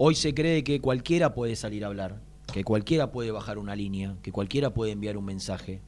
Hoy 0.00 0.14
se 0.14 0.32
cree 0.32 0.62
que 0.62 0.80
cualquiera 0.80 1.34
puede 1.34 1.56
salir 1.56 1.82
a 1.82 1.88
hablar, 1.88 2.20
que 2.52 2.62
cualquiera 2.62 3.10
puede 3.10 3.32
bajar 3.32 3.58
una 3.58 3.74
línea, 3.74 4.16
que 4.22 4.30
cualquiera 4.30 4.72
puede 4.72 4.92
enviar 4.92 5.16
un 5.16 5.24
mensaje. 5.24 5.80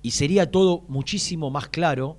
Y 0.00 0.12
sería 0.12 0.50
todo 0.50 0.82
muchísimo 0.88 1.50
más 1.50 1.68
claro, 1.68 2.16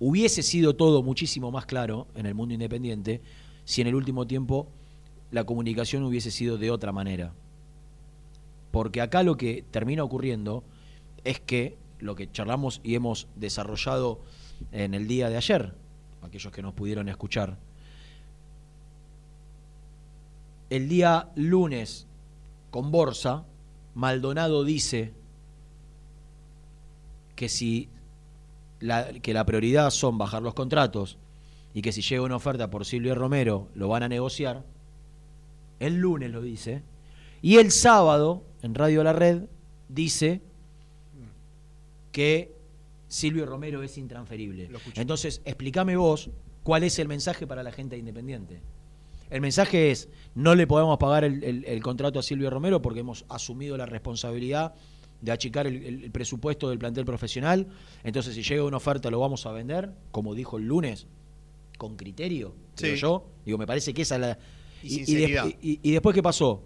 hubiese 0.00 0.42
sido 0.42 0.74
todo 0.74 1.02
muchísimo 1.02 1.50
más 1.50 1.66
claro 1.66 2.06
en 2.14 2.24
el 2.24 2.34
mundo 2.34 2.54
independiente 2.54 3.20
si 3.66 3.82
en 3.82 3.88
el 3.88 3.94
último 3.94 4.26
tiempo 4.26 4.68
la 5.30 5.44
comunicación 5.44 6.02
hubiese 6.04 6.30
sido 6.30 6.56
de 6.56 6.70
otra 6.70 6.92
manera. 6.92 7.34
Porque 8.70 9.02
acá 9.02 9.22
lo 9.22 9.36
que 9.36 9.66
termina 9.70 10.02
ocurriendo 10.02 10.64
es 11.24 11.40
que 11.40 11.76
lo 11.98 12.14
que 12.16 12.32
charlamos 12.32 12.80
y 12.82 12.94
hemos 12.94 13.28
desarrollado 13.36 14.18
en 14.72 14.94
el 14.94 15.06
día 15.06 15.28
de 15.28 15.36
ayer, 15.36 15.74
aquellos 16.22 16.54
que 16.54 16.62
nos 16.62 16.72
pudieron 16.72 17.10
escuchar, 17.10 17.58
el 20.70 20.88
día 20.88 21.30
lunes 21.34 22.06
con 22.70 22.90
Borsa, 22.90 23.44
Maldonado 23.94 24.64
dice 24.64 25.12
que 27.34 27.48
si 27.48 27.88
la- 28.80 29.12
que 29.20 29.32
la 29.34 29.44
prioridad 29.46 29.90
son 29.90 30.18
bajar 30.18 30.42
los 30.42 30.54
contratos 30.54 31.18
y 31.74 31.82
que 31.82 31.92
si 31.92 32.02
llega 32.02 32.22
una 32.22 32.36
oferta 32.36 32.70
por 32.70 32.84
Silvio 32.84 33.14
Romero 33.14 33.68
lo 33.74 33.88
van 33.88 34.02
a 34.02 34.08
negociar, 34.08 34.64
el 35.80 35.96
lunes 35.96 36.30
lo 36.30 36.40
dice, 36.40 36.82
y 37.42 37.56
el 37.58 37.70
sábado 37.70 38.42
en 38.62 38.74
Radio 38.74 39.04
La 39.04 39.12
Red 39.12 39.44
dice 39.88 40.40
que 42.12 42.54
Silvio 43.08 43.44
Romero 43.46 43.82
es 43.82 43.98
intransferible. 43.98 44.68
Entonces, 45.00 45.42
explícame 45.44 45.96
vos 45.96 46.30
cuál 46.62 46.82
es 46.82 46.98
el 46.98 47.08
mensaje 47.08 47.46
para 47.46 47.62
la 47.62 47.72
gente 47.72 47.94
de 47.94 48.00
Independiente. 48.00 48.60
El 49.30 49.40
mensaje 49.40 49.90
es, 49.90 50.08
no 50.34 50.54
le 50.54 50.66
podemos 50.66 50.98
pagar 50.98 51.24
el, 51.24 51.42
el- 51.42 51.64
el 51.64 51.82
contrato 51.82 52.18
a 52.18 52.22
Silvio 52.22 52.48
Romero 52.50 52.80
porque 52.82 53.00
hemos 53.00 53.24
asumido 53.28 53.76
la 53.76 53.86
responsabilidad 53.86 54.74
de 55.20 55.32
achicar 55.32 55.66
el, 55.66 56.10
presupuesto 56.12 56.68
del 56.68 56.78
plantel 56.78 57.04
profesional. 57.04 57.66
Entonces, 58.04 58.34
si 58.34 58.42
llega 58.42 58.62
una 58.64 58.76
oferta, 58.76 59.10
lo 59.10 59.18
vamos 59.18 59.46
a 59.46 59.52
vender, 59.52 59.90
como 60.12 60.34
dijo 60.34 60.58
el 60.58 60.64
lunes, 60.66 61.06
con 61.78 61.96
criterio, 61.96 62.54
Sí. 62.76 62.86
digo 62.86 62.96
yo. 62.98 63.26
Digo, 63.44 63.58
me 63.58 63.66
parece 63.66 63.92
que 63.94 64.02
esa 64.02 64.14
es 64.16 64.20
la... 64.20 64.38
Y 64.82 65.90
después, 65.90 66.14
¿qué 66.14 66.22
pasó? 66.22 66.62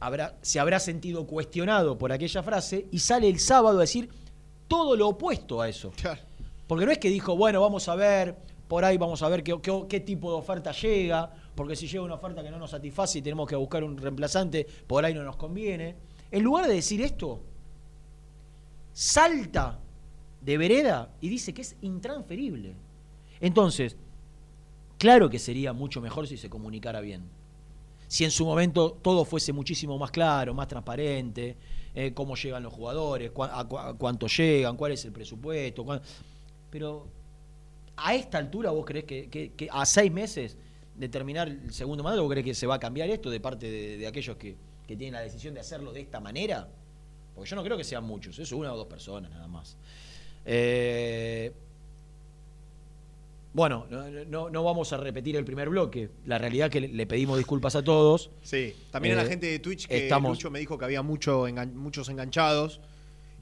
Habrá, 0.00 0.36
se 0.42 0.58
habrá 0.58 0.80
sentido 0.80 1.26
cuestionado 1.26 1.96
por 1.96 2.10
aquella 2.12 2.42
frase 2.42 2.86
y 2.90 2.98
sale 2.98 3.28
el 3.28 3.38
sábado 3.38 3.78
a 3.78 3.82
decir 3.82 4.08
todo 4.66 4.96
lo 4.96 5.08
opuesto 5.08 5.60
a 5.60 5.68
eso. 5.68 5.92
Porque 6.66 6.86
no 6.86 6.90
es 6.92 6.98
que 6.98 7.08
dijo, 7.08 7.36
bueno, 7.36 7.60
vamos 7.60 7.88
a 7.88 7.94
ver, 7.94 8.34
por 8.72 8.86
ahí 8.86 8.96
vamos 8.96 9.22
a 9.22 9.28
ver 9.28 9.42
qué, 9.42 10.00
tipo 10.00 10.30
de 10.30 10.38
oferta 10.38 10.72
llega, 10.72 11.30
porque 11.54 11.76
si 11.76 11.86
llega 11.86 12.04
una 12.04 12.14
oferta 12.14 12.42
que 12.42 12.50
no 12.50 12.58
nos 12.58 12.70
satisface 12.70 13.18
y 13.18 13.20
tenemos 13.20 13.46
que 13.46 13.54
buscar 13.54 13.84
un 13.84 13.98
reemplazante, 13.98 14.66
por 14.86 15.04
ahí 15.04 15.12
no 15.12 15.22
nos 15.22 15.36
conviene. 15.36 15.94
En 16.30 16.42
lugar 16.42 16.66
de 16.66 16.76
decir 16.76 17.02
esto, 17.02 17.42
salta 18.94 19.78
de 20.40 20.56
vereda 20.56 21.10
y 21.20 21.28
dice 21.28 21.52
que 21.52 21.60
es 21.60 21.76
intransferible. 21.82 22.74
Entonces, 23.42 23.94
claro 24.96 25.28
que 25.28 25.38
sería 25.38 25.74
mucho 25.74 26.00
mejor 26.00 26.26
si 26.26 26.38
se 26.38 26.48
comunicara 26.48 27.02
bien. 27.02 27.28
Si 28.08 28.24
en 28.24 28.30
su 28.30 28.46
momento 28.46 28.92
todo 29.02 29.26
fuese 29.26 29.52
muchísimo 29.52 29.98
más 29.98 30.10
claro, 30.10 30.54
más 30.54 30.68
transparente, 30.68 31.58
eh, 31.94 32.14
cómo 32.14 32.36
llegan 32.36 32.62
los 32.62 32.72
jugadores, 32.72 33.32
cuánto 33.32 34.28
llegan, 34.28 34.78
cuál 34.78 34.92
es 34.92 35.04
el 35.04 35.12
presupuesto. 35.12 35.84
Pero 36.70 37.21
a 38.04 38.14
esta 38.14 38.38
altura 38.38 38.70
vos 38.70 38.84
creés 38.84 39.04
que, 39.04 39.28
que- 39.28 39.52
que 39.52 39.68
a 39.70 39.84
seis 39.86 40.10
meses 40.12 40.56
de 40.96 41.08
terminar 41.08 41.48
el 41.48 41.72
segundo 41.72 42.02
mandato, 42.04 42.22
vos 42.22 42.30
creés 42.30 42.44
que 42.44 42.54
se 42.54 42.66
va 42.66 42.74
a 42.76 42.78
cambiar 42.80 43.08
esto 43.10 43.30
de 43.30 43.40
parte 43.40 43.70
de, 43.70 43.96
de 43.98 44.06
aquellos 44.06 44.36
que, 44.36 44.56
que 44.86 44.96
tienen 44.96 45.14
la 45.14 45.20
decisión 45.20 45.54
de 45.54 45.60
hacerlo 45.60 45.92
de 45.92 46.00
esta 46.00 46.20
manera? 46.20 46.68
Porque 47.34 47.48
yo 47.48 47.56
no 47.56 47.64
creo 47.64 47.76
que 47.76 47.84
sean 47.84 48.04
muchos, 48.04 48.38
eso 48.38 48.56
una 48.56 48.72
o 48.72 48.76
dos 48.76 48.86
personas 48.86 49.30
nada 49.30 49.48
más. 49.48 49.76
Eh, 50.44 51.52
bueno, 53.54 53.86
no, 53.90 54.08
no- 54.08 54.50
no 54.50 54.64
vamos 54.64 54.92
a 54.94 54.96
repetir 54.96 55.36
el 55.36 55.44
primer 55.44 55.68
bloque. 55.68 56.08
La 56.24 56.38
realidad 56.38 56.68
es 56.68 56.72
que 56.72 56.80
le, 56.88 57.06
pedimos 57.06 57.36
disculpas 57.36 57.76
a 57.76 57.82
todos. 57.82 58.30
Sí, 58.42 58.74
también 58.90 59.16
a 59.16 59.20
Eh, 59.20 59.24
la 59.24 59.30
gente 59.30 59.46
de 59.46 59.58
Twitch 59.58 59.86
que 59.86 60.04
estamos- 60.04 60.30
Lucho 60.30 60.50
me 60.50 60.58
dijo 60.58 60.78
que 60.78 60.84
había 60.86 61.02
mucho 61.02 61.46
engan- 61.46 61.72
muchos 61.74 62.08
enganchados. 62.08 62.80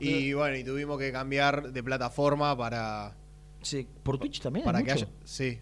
Y 0.01 0.33
bueno, 0.33 0.57
y 0.57 0.65
tuvimos 0.65 0.99
que 0.99 1.13
cambiar 1.13 1.73
de 1.73 1.83
plataforma 1.83 2.57
para. 2.57 3.15
Sí, 3.63 3.87
por 4.03 4.19
Twitch 4.19 4.41
también. 4.41 4.65
Para 4.65 4.79
hay 4.79 4.85
que 4.85 4.93
mucho. 4.95 5.07
haya. 5.07 5.15
Sí. 5.25 5.59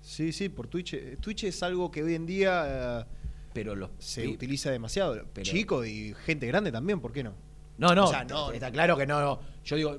Sí, 0.00 0.32
sí, 0.32 0.48
por 0.48 0.66
Twitch. 0.68 0.94
Eh, 0.94 1.16
Twitch 1.20 1.44
es 1.44 1.62
algo 1.62 1.90
que 1.90 2.02
hoy 2.02 2.14
en 2.14 2.26
día. 2.26 3.00
eh, 3.00 3.04
pero 3.52 3.74
los, 3.74 3.90
se 3.98 4.26
utiliza 4.28 4.70
demasiado. 4.70 5.20
Pero- 5.32 5.44
Chico 5.50 5.84
y 5.84 6.14
gente 6.24 6.46
grande 6.46 6.70
también, 6.70 7.00
¿por 7.00 7.12
qué 7.12 7.24
no? 7.24 7.34
No, 7.78 7.94
no, 7.94 8.04
O 8.04 8.08
sea, 8.08 8.24
no. 8.24 8.52
está 8.52 8.70
claro 8.70 8.96
que 8.96 9.06
no, 9.06 9.20
no. 9.20 9.40
Yo 9.64 9.76
digo, 9.76 9.98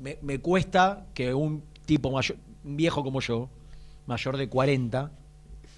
me, 0.00 0.18
me 0.22 0.38
cuesta 0.38 1.06
que 1.14 1.34
un 1.34 1.64
tipo 1.84 2.10
mayor, 2.12 2.38
un 2.64 2.76
viejo 2.76 3.02
como 3.02 3.20
yo, 3.20 3.50
mayor 4.06 4.36
de 4.36 4.48
40, 4.48 5.10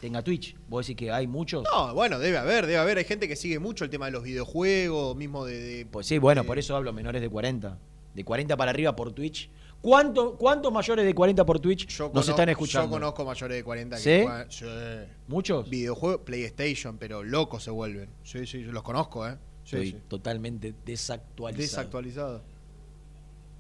tenga 0.01 0.23
Twitch. 0.23 0.55
¿Vos 0.69 0.87
decís 0.87 0.97
que 0.99 1.11
hay 1.11 1.27
muchos? 1.27 1.65
No, 1.65 1.95
bueno, 1.95 2.19
debe 2.19 2.37
haber, 2.39 2.67
debe 2.67 2.79
haber. 2.79 2.99
Hay 2.99 3.05
gente 3.05 3.27
que 3.27 3.37
sigue 3.37 3.59
mucho 3.59 3.85
el 3.85 3.91
tema 3.91 4.07
de 4.07 4.13
los 4.13 4.23
videojuegos, 4.23 5.17
mismo 5.17 5.45
de. 5.47 5.59
de- 5.61 5.87
Pues 5.87 6.07
sí, 6.07 6.19
bueno, 6.19 6.43
de- 6.43 6.47
por 6.47 6.59
eso 6.59 6.77
hablo 6.77 6.93
menores 6.93 7.23
de 7.23 7.29
40. 7.31 7.79
De 8.15 8.25
40 8.25 8.57
para 8.57 8.71
arriba 8.71 8.95
por 8.97 9.13
Twitch. 9.13 9.49
¿Cuánto, 9.81 10.37
¿Cuántos 10.37 10.73
mayores 10.73 11.05
de 11.07 11.15
40 11.15 11.47
por 11.47 11.61
Twitch 11.61 12.01
nos 12.13 12.29
están 12.29 12.49
escuchando? 12.49 12.89
Yo 12.89 12.91
conozco 13.01 13.25
mayores 13.25 13.57
de 13.57 13.63
40 13.65 13.97
que 13.97 14.03
¿Sí? 14.03 14.23
juegan- 14.25 14.51
sí. 14.51 14.67
¿Muchos? 15.29 15.71
Videojuegos, 15.71 16.23
PlayStation, 16.25 16.99
pero 16.99 17.23
locos 17.23 17.63
se 17.63 17.71
vuelven. 17.71 18.11
Sí, 18.25 18.45
sí, 18.47 18.63
yo 18.65 18.73
los 18.73 18.83
conozco, 18.83 19.27
¿eh? 19.27 19.37
Sí, 19.65 19.77
Estoy 19.77 19.91
sí. 19.93 19.99
totalmente 20.09 20.75
desactualizado. 20.85 21.63
Desactualizado. 21.63 22.43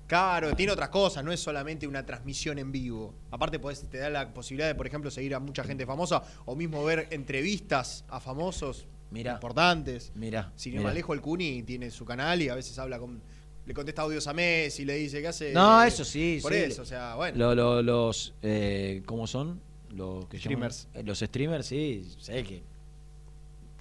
Claro, 0.09 0.57
tiene 0.57 0.73
otras 0.73 0.89
cosas, 0.89 1.23
no 1.23 1.31
es 1.33 1.39
solamente 1.39 1.87
una 1.87 2.05
transmisión 2.07 2.59
en 2.59 2.73
vivo. 2.73 3.14
Aparte, 3.31 3.59
podés, 3.59 3.83
te 3.91 3.99
da 3.99 4.09
la 4.09 4.33
posibilidad 4.33 4.66
de, 4.66 4.75
por 4.75 4.87
ejemplo, 4.87 5.11
seguir 5.11 5.35
a 5.35 5.39
mucha 5.39 5.62
gente 5.64 5.85
famosa 5.85 6.23
o 6.47 6.57
mismo 6.57 6.83
ver 6.83 7.09
entrevistas 7.11 8.05
a 8.09 8.19
famosos 8.19 8.87
Mirá. 9.11 9.35
importantes. 9.35 10.11
Mirá, 10.14 10.51
Sin 10.57 10.75
ir 10.75 10.81
más 10.81 10.95
lejos, 10.95 11.14
el 11.14 11.21
Cuni 11.21 11.62
tiene 11.62 11.91
su 11.91 12.07
canal 12.07 12.41
y 12.41 12.49
a 12.49 12.55
veces 12.55 12.79
habla 12.79 12.99
con. 12.99 13.21
Le 13.69 13.75
contesta 13.75 14.01
audios 14.03 14.27
a 14.27 14.33
Messi, 14.33 14.85
le 14.87 14.95
dice, 14.95 15.21
¿qué 15.21 15.29
hace? 15.29 15.53
No, 15.53 15.83
eso 15.83 16.03
sí. 16.05 16.39
Por 16.43 16.53
sí. 16.55 16.59
eso, 16.59 16.83
o 16.83 16.87
sea, 16.87 17.14
bueno. 17.16 17.37
Lo- 17.37 17.55
lo- 17.55 17.83
los, 17.83 18.33
eh, 18.43 19.03
¿cómo 19.05 19.27
son? 19.27 19.61
Los 19.95 20.25
que 20.27 20.39
llaman- 20.39 20.71
Streamers. 20.73 20.89
eh, 20.95 21.03
los 21.05 21.19
streamers, 21.19 21.66
sí, 21.66 22.09
sé 22.19 22.43
que. 22.45 22.62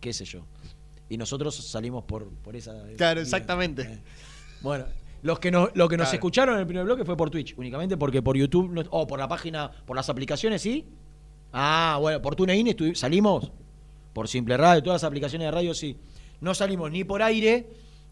¿Qué 0.01 0.11
sé 0.13 0.25
yo? 0.25 0.41
Y 1.09 1.15
nosotros 1.17 1.55
salimos 1.55 2.03
por, 2.03 2.27
por 2.29 2.55
esa. 2.57 2.83
Claro, 2.97 3.21
exactamente. 3.21 3.83
Eh, 3.83 3.99
Bueno, 4.61 4.85
los 5.21 5.39
que 5.39 5.51
nos, 5.51 5.69
lo 5.75 5.87
que 5.87 5.95
nos 5.95 6.07
Claro. 6.07 6.15
escucharon 6.15 6.55
en 6.55 6.61
el 6.61 6.67
primer 6.67 6.83
bloque 6.83 7.05
fue 7.05 7.15
por 7.15 7.29
Twitch, 7.29 7.53
únicamente 7.57 7.95
porque 7.95 8.21
por 8.21 8.35
YouTube 8.35 8.69
no- 8.71 8.83
o 8.89 9.07
por 9.07 9.17
la 9.19 9.27
página, 9.29 9.71
por 9.85 9.95
las 9.95 10.09
aplicaciones, 10.09 10.61
¿sí? 10.61 10.83
Ah, 11.53 11.97
bueno, 12.01 12.21
por 12.21 12.35
TuneIn 12.35 12.75
salimos. 12.93 13.51
Por 14.13 14.27
Simple 14.27 14.57
Radio, 14.57 14.83
todas 14.83 15.01
las 15.01 15.07
aplicaciones 15.07 15.45
de 15.47 15.51
radio, 15.51 15.73
sí. 15.73 15.95
No 16.41 16.53
salimos 16.53 16.91
ni 16.91 17.03
por 17.05 17.21
aire, 17.21 17.67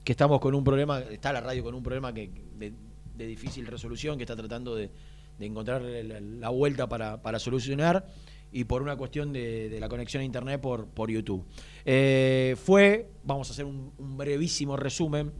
que 0.05 0.13
estamos 0.13 0.39
con 0.39 0.55
un 0.55 0.63
problema, 0.63 0.99
está 0.99 1.33
la 1.33 1.41
radio 1.41 1.63
con 1.63 1.75
un 1.75 1.83
problema 1.83 2.13
que 2.13 2.29
de, 2.57 2.71
de 3.17 3.27
difícil 3.27 3.65
resolución, 3.65 4.17
que 4.17 4.23
está 4.23 4.35
tratando 4.35 4.75
de, 4.75 4.91
de 5.37 5.45
encontrar 5.45 5.81
la, 5.81 6.21
la 6.21 6.49
vuelta 6.49 6.87
para, 6.87 7.21
para 7.21 7.39
solucionar, 7.39 8.07
y 8.51 8.63
por 8.63 8.81
una 8.81 8.95
cuestión 8.95 9.33
de, 9.33 9.67
de 9.67 9.79
la 9.79 9.89
conexión 9.89 10.21
a 10.21 10.23
internet 10.23 10.61
por, 10.61 10.87
por 10.87 11.09
YouTube. 11.09 11.43
Eh, 11.83 12.55
fue, 12.63 13.09
vamos 13.23 13.49
a 13.49 13.53
hacer 13.53 13.65
un, 13.65 13.91
un 13.97 14.15
brevísimo 14.15 14.77
resumen, 14.77 15.33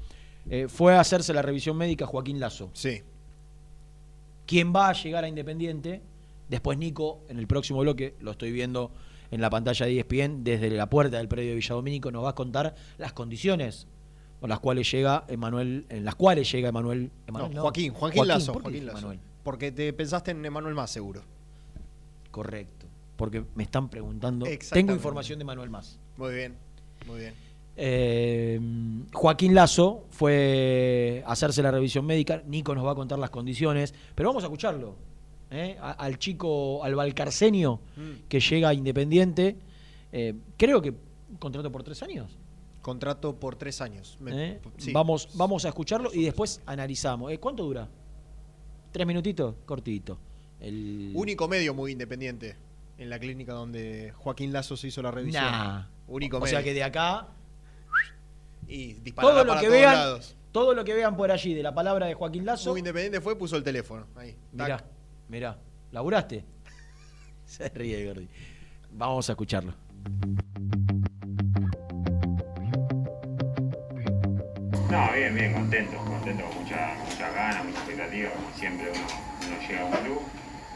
eh, 0.50 0.68
fue 0.68 0.96
a 0.96 1.00
hacerse 1.00 1.32
la 1.32 1.42
revisión 1.42 1.78
médica 1.78 2.06
Joaquín 2.06 2.40
Lazo. 2.40 2.72
Sí. 2.74 3.04
Quien 4.46 4.76
va 4.76 4.90
a 4.90 4.94
llegar 4.94 5.24
a 5.24 5.30
Independiente, 5.30 6.02
después 6.50 6.78
Nico, 6.78 7.24
en 7.30 7.38
el 7.40 7.48
próximo 7.48 7.80
bloque, 7.80 8.16
lo 8.20 8.32
estoy 8.32 8.52
viendo 8.52 8.92
en 9.32 9.42
la 9.42 9.50
pantalla 9.50 9.86
de 9.86 10.00
ESPN, 10.00 10.44
desde 10.44 10.70
la 10.72 10.90
puerta 10.90 11.18
del 11.18 11.28
predio 11.28 11.52
de 11.52 11.56
Villadomínico, 11.56 12.12
nos 12.12 12.26
va 12.26 12.32
a 12.32 12.36
contar 12.36 12.76
las 12.98 13.14
condiciones 13.14 13.88
con 14.40 14.50
las 14.50 14.60
cuales 14.60 14.90
llega 14.92 15.24
Emanuel, 15.28 15.86
en 15.90 16.06
las 16.06 16.16
cuales 16.16 16.52
llega 16.52 16.70
Emanuel, 16.70 17.12
Emanuel, 17.28 17.54
no. 17.56 17.62
Joaquín, 17.64 17.94
Joaquín, 17.94 18.28
Lazo. 18.28 18.54
¿por 18.54 18.62
qué 18.64 18.70
Joaquín 18.70 18.86
Lazo. 18.86 18.98
Emanuel? 19.00 19.20
Porque 19.44 19.72
te 19.72 19.94
pensaste 19.94 20.32
en 20.32 20.46
Emanuel 20.46 20.74
más 20.76 20.92
seguro. 20.92 21.22
Correcto. 22.32 22.86
Porque 23.16 23.46
me 23.56 23.64
están 23.64 23.90
preguntando. 23.90 24.46
Tengo 24.72 24.92
información 24.94 25.40
de 25.40 25.46
Manuel 25.46 25.70
Más. 25.70 25.98
Muy 26.18 26.34
bien, 26.36 26.56
muy 27.08 27.20
bien. 27.22 27.34
Eh, 27.78 28.60
Joaquín 29.14 29.54
Lazo 29.56 30.06
fue 30.10 31.24
a 31.26 31.32
hacerse 31.32 31.62
la 31.62 31.72
revisión 31.72 32.06
médica. 32.06 32.42
Nico 32.46 32.74
nos 32.76 32.86
va 32.86 32.92
a 32.92 32.96
contar 32.96 33.18
las 33.20 33.30
condiciones. 33.30 33.94
Pero 34.16 34.30
vamos 34.30 34.44
a 34.44 34.48
escucharlo. 34.48 34.96
¿eh? 35.52 35.78
A- 35.80 35.92
al 35.92 36.18
chico, 36.18 36.84
al 36.84 36.96
Valcarcenio, 36.96 37.80
Mm. 37.96 38.28
que 38.28 38.40
llega 38.40 38.70
a 38.70 38.74
Independiente. 38.74 39.56
Eh, 40.12 40.34
creo 40.58 40.82
que 40.82 40.94
contrato 41.40 41.72
por 41.72 41.84
tres 41.84 42.02
años. 42.04 42.38
Contrato 42.86 43.40
por 43.40 43.56
tres 43.56 43.82
años. 43.82 44.16
Me- 44.20 44.52
¿eh? 44.52 44.62
sí. 44.78 44.94
Vamos, 44.94 45.30
vamos 45.34 45.66
a 45.66 45.70
escucharlo 45.70 46.14
y 46.14 46.24
después 46.24 46.62
analizamos. 46.68 47.32
Eh, 47.32 47.40
¿Cuánto 47.40 47.64
dura? 47.64 47.90
¿Tres 48.92 49.08
minutitos? 49.08 49.56
Cortito. 49.66 50.20
El... 50.60 51.12
Único 51.16 51.48
medio 51.48 51.74
muy 51.74 51.94
independiente 51.94 52.56
en 53.00 53.10
la 53.10 53.18
clínica 53.18 53.54
donde 53.54 54.14
Joaquín 54.16 54.54
Lazo 54.54 54.78
se 54.78 54.90
hizo 54.90 55.02
la 55.02 55.10
revisión. 55.10 55.44
Nah. 55.46 55.88
Único 56.08 56.38
o 56.38 56.42
medio. 56.42 56.52
sea 56.52 56.64
que 56.64 56.76
de 56.76 56.84
acá 56.84 57.30
y 58.68 58.94
todo 59.14 59.44
lo 59.44 59.48
para 59.48 59.62
que 59.62 59.66
todos 59.66 59.80
vean, 59.80 59.96
lados. 59.96 60.36
todo 60.52 60.76
lo 60.76 60.84
que 60.86 60.94
vean 60.94 61.18
por 61.18 61.32
allí 61.32 61.56
de 61.56 61.64
la 61.64 61.74
palabra 61.74 62.06
de 62.06 62.14
Joaquín 62.14 62.46
Lazo. 62.46 62.70
Muy 62.70 62.82
independiente 62.82 63.20
fue, 63.20 63.36
puso 63.36 63.58
el 63.58 63.64
teléfono. 63.64 64.06
Ahí. 64.16 64.36
Mirá, 64.52 64.78
tac. 64.78 64.86
mirá. 65.28 65.58
¿Laburaste? 65.92 66.46
Se 67.46 67.68
ríe, 67.70 68.06
Gordi. 68.06 68.30
Vamos 68.92 69.28
a 69.28 69.32
escucharlo. 69.32 69.74
No, 74.90 75.12
bien, 75.14 75.34
bien, 75.34 75.52
contento, 75.54 75.98
contento, 75.98 76.46
con 76.46 76.64
mucha, 76.64 76.94
mucha 77.04 77.32
ganas, 77.32 77.66
mucha 77.66 77.78
expectativa, 77.80 78.30
como 78.30 78.52
siempre 78.58 78.92
uno, 78.92 79.68
llega 79.68 79.82
a 79.82 79.86
un 79.86 79.92
club. 79.92 80.22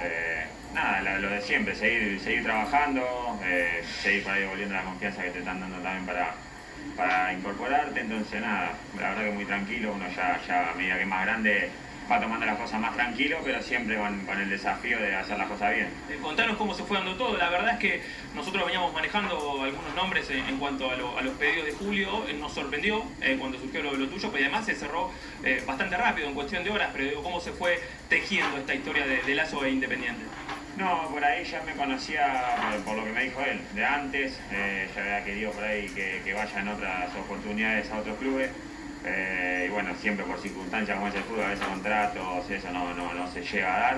Eh, 0.01 0.45
nada, 0.73 1.19
lo 1.19 1.29
de 1.29 1.41
siempre, 1.41 1.75
seguir, 1.75 2.19
seguir 2.19 2.43
trabajando, 2.43 3.39
eh, 3.43 3.83
seguir 4.01 4.23
por 4.23 4.33
ahí 4.33 4.41
devolviendo 4.41 4.75
la 4.75 4.83
confianza 4.83 5.23
que 5.23 5.29
te 5.29 5.39
están 5.39 5.59
dando 5.59 5.77
también 5.77 6.05
para, 6.05 6.33
para 6.97 7.33
incorporarte, 7.33 7.99
entonces 7.99 8.41
nada, 8.41 8.71
la 8.99 9.09
verdad 9.09 9.23
que 9.25 9.31
muy 9.31 9.45
tranquilo, 9.45 9.93
uno 9.93 10.05
ya, 10.15 10.39
ya 10.47 10.71
a 10.71 10.73
medida 10.73 10.95
que 10.95 11.01
es 11.01 11.07
más 11.07 11.25
grande 11.25 11.69
va 12.11 12.19
tomando 12.19 12.45
las 12.45 12.57
cosas 12.57 12.79
más 12.79 12.95
tranquilo, 12.95 13.37
pero 13.43 13.61
siempre 13.61 13.97
con, 13.97 14.19
con 14.25 14.39
el 14.39 14.49
desafío 14.49 14.99
de 14.99 15.15
hacer 15.15 15.37
las 15.37 15.47
cosas 15.47 15.75
bien. 15.75 15.87
Eh, 16.09 16.17
contanos 16.21 16.57
cómo 16.57 16.73
se 16.73 16.83
fue 16.83 16.97
dando 16.97 17.15
todo. 17.15 17.37
La 17.37 17.49
verdad 17.49 17.73
es 17.73 17.79
que 17.79 18.01
nosotros 18.35 18.65
veníamos 18.65 18.93
manejando 18.93 19.63
algunos 19.63 19.93
nombres 19.95 20.29
en, 20.29 20.39
en 20.47 20.57
cuanto 20.57 20.89
a, 20.89 20.95
lo- 20.95 21.17
a 21.17 21.21
los 21.21 21.33
pedidos 21.35 21.65
de 21.67 21.73
Julio. 21.73 22.25
Eh, 22.27 22.33
Nos 22.33 22.53
sorprendió 22.53 23.03
eh, 23.21 23.37
cuando 23.39 23.59
surgió 23.59 23.83
lo, 23.83 23.93
lo 23.93 24.07
tuyo, 24.07 24.31
pero 24.31 24.45
además 24.45 24.65
se 24.65 24.75
cerró 24.75 25.11
eh, 25.43 25.63
bastante 25.67 25.97
rápido, 25.97 26.27
en 26.27 26.33
cuestión 26.33 26.63
de 26.63 26.71
horas. 26.71 26.89
Pero 26.93 27.05
digo, 27.09 27.23
¿cómo 27.23 27.39
se 27.39 27.51
fue 27.51 27.79
tejiendo 28.09 28.57
esta 28.57 28.73
historia 28.73 29.05
de, 29.05 29.21
de 29.21 29.35
Lazo 29.35 29.63
e 29.65 29.69
Independiente? 29.71 30.23
No, 30.77 31.09
por 31.11 31.23
ahí 31.23 31.43
ya 31.43 31.61
me 31.63 31.73
conocía, 31.73 32.55
por 32.85 32.95
lo 32.95 33.03
que 33.03 33.11
me 33.11 33.23
dijo 33.25 33.41
él, 33.41 33.59
de 33.73 33.83
antes, 33.83 34.39
ya 34.95 35.01
había 35.01 35.25
querido 35.25 35.51
por 35.51 35.63
ahí 35.65 35.89
que, 35.89 36.21
que 36.23 36.33
vaya 36.33 36.57
en 36.59 36.69
otras 36.69 37.13
oportunidades 37.15 37.91
a 37.91 37.97
otros 37.99 38.17
clubes. 38.17 38.49
Eh, 39.05 39.65
y 39.67 39.71
bueno, 39.71 39.95
siempre 40.01 40.25
por 40.25 40.39
circunstancias 40.39 40.97
como 40.97 41.07
es 41.07 41.15
el 41.15 41.23
fútbol, 41.23 41.45
a 41.45 41.49
veces 41.49 41.65
contratos, 41.65 42.49
eso 42.49 42.71
no, 42.71 42.93
no, 42.93 43.13
no 43.13 43.31
se 43.31 43.41
llega 43.41 43.75
a 43.75 43.79
dar. 43.79 43.97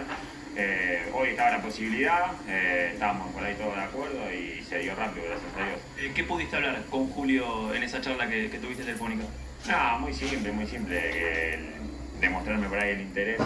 Eh, 0.56 1.10
hoy 1.14 1.30
estaba 1.30 1.52
la 1.52 1.62
posibilidad, 1.62 2.26
eh, 2.48 2.92
estábamos 2.94 3.34
por 3.34 3.44
ahí 3.44 3.56
todos 3.56 3.76
de 3.76 3.84
acuerdo 3.84 4.32
y 4.34 4.64
se 4.64 4.80
dio 4.80 4.96
rápido, 4.96 5.26
gracias 5.26 5.52
a 5.56 5.66
Dios. 5.66 6.14
¿Qué 6.14 6.24
pudiste 6.24 6.56
hablar 6.58 6.84
con 6.90 7.08
Julio 7.08 7.74
en 7.74 7.84
esa 7.84 8.02
charla 8.02 8.28
que, 8.28 8.50
que 8.50 8.60
tuviste 8.60 8.84
telefónica? 8.84 9.24
No, 9.70 10.00
muy 10.00 10.14
simple, 10.14 10.52
muy 10.52 10.68
simple. 10.68 11.60
demostrarme 12.20 12.68
por 12.68 12.80
ahí 12.80 12.92
el 12.92 13.02
interés 13.02 13.40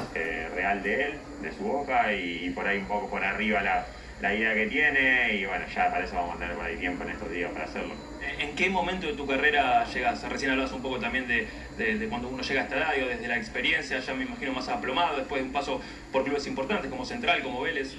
real 0.53 0.81
de 0.81 1.05
él, 1.05 1.13
de 1.41 1.51
su 1.51 1.63
boca 1.63 2.11
y, 2.11 2.45
y 2.45 2.49
por 2.49 2.67
ahí 2.67 2.79
un 2.79 2.87
poco 2.87 3.09
por 3.09 3.23
arriba 3.23 3.61
la, 3.61 3.85
la 4.22 4.34
idea 4.34 4.53
que 4.53 4.68
tiene 4.68 5.34
y 5.36 5.45
bueno, 5.45 5.66
ya 5.74 5.89
para 5.91 6.05
eso 6.05 6.16
vamos 6.16 6.36
a 6.36 6.39
tener 6.39 6.55
por 6.55 6.66
ahí 6.66 6.78
tiempo 6.78 7.03
en 7.03 7.09
estos 7.11 7.30
días 7.32 7.51
para 7.51 7.66
hacerlo. 7.66 7.93
¿En 8.39 8.55
qué 8.55 8.70
momento 8.70 9.07
de 9.07 9.13
tu 9.13 9.28
carrera 9.28 9.86
llegas? 9.86 10.24
Recién 10.30 10.51
hablabas 10.51 10.72
un 10.72 10.82
poco 10.82 10.99
también 10.99 11.28
de, 11.28 11.47
de- 11.78 11.97
de 11.97 12.07
cuando 12.07 12.30
uno 12.30 12.41
llega 12.41 12.61
a 12.61 12.63
esta 12.63 12.78
edad, 12.78 12.93
digo, 12.95 13.07
desde 13.07 13.28
la 13.28 13.38
experiencia, 13.38 13.99
ya 13.99 14.13
me 14.13 14.24
imagino 14.24 14.53
más 14.53 14.68
aplomado, 14.70 15.18
después 15.18 15.41
de 15.41 15.47
un 15.47 15.53
paso 15.53 15.82
por 16.11 16.24
clubes 16.24 16.47
importantes 16.47 16.89
como 16.89 17.05
Central, 17.05 17.41
como 17.43 17.61
Vélez. 17.61 17.93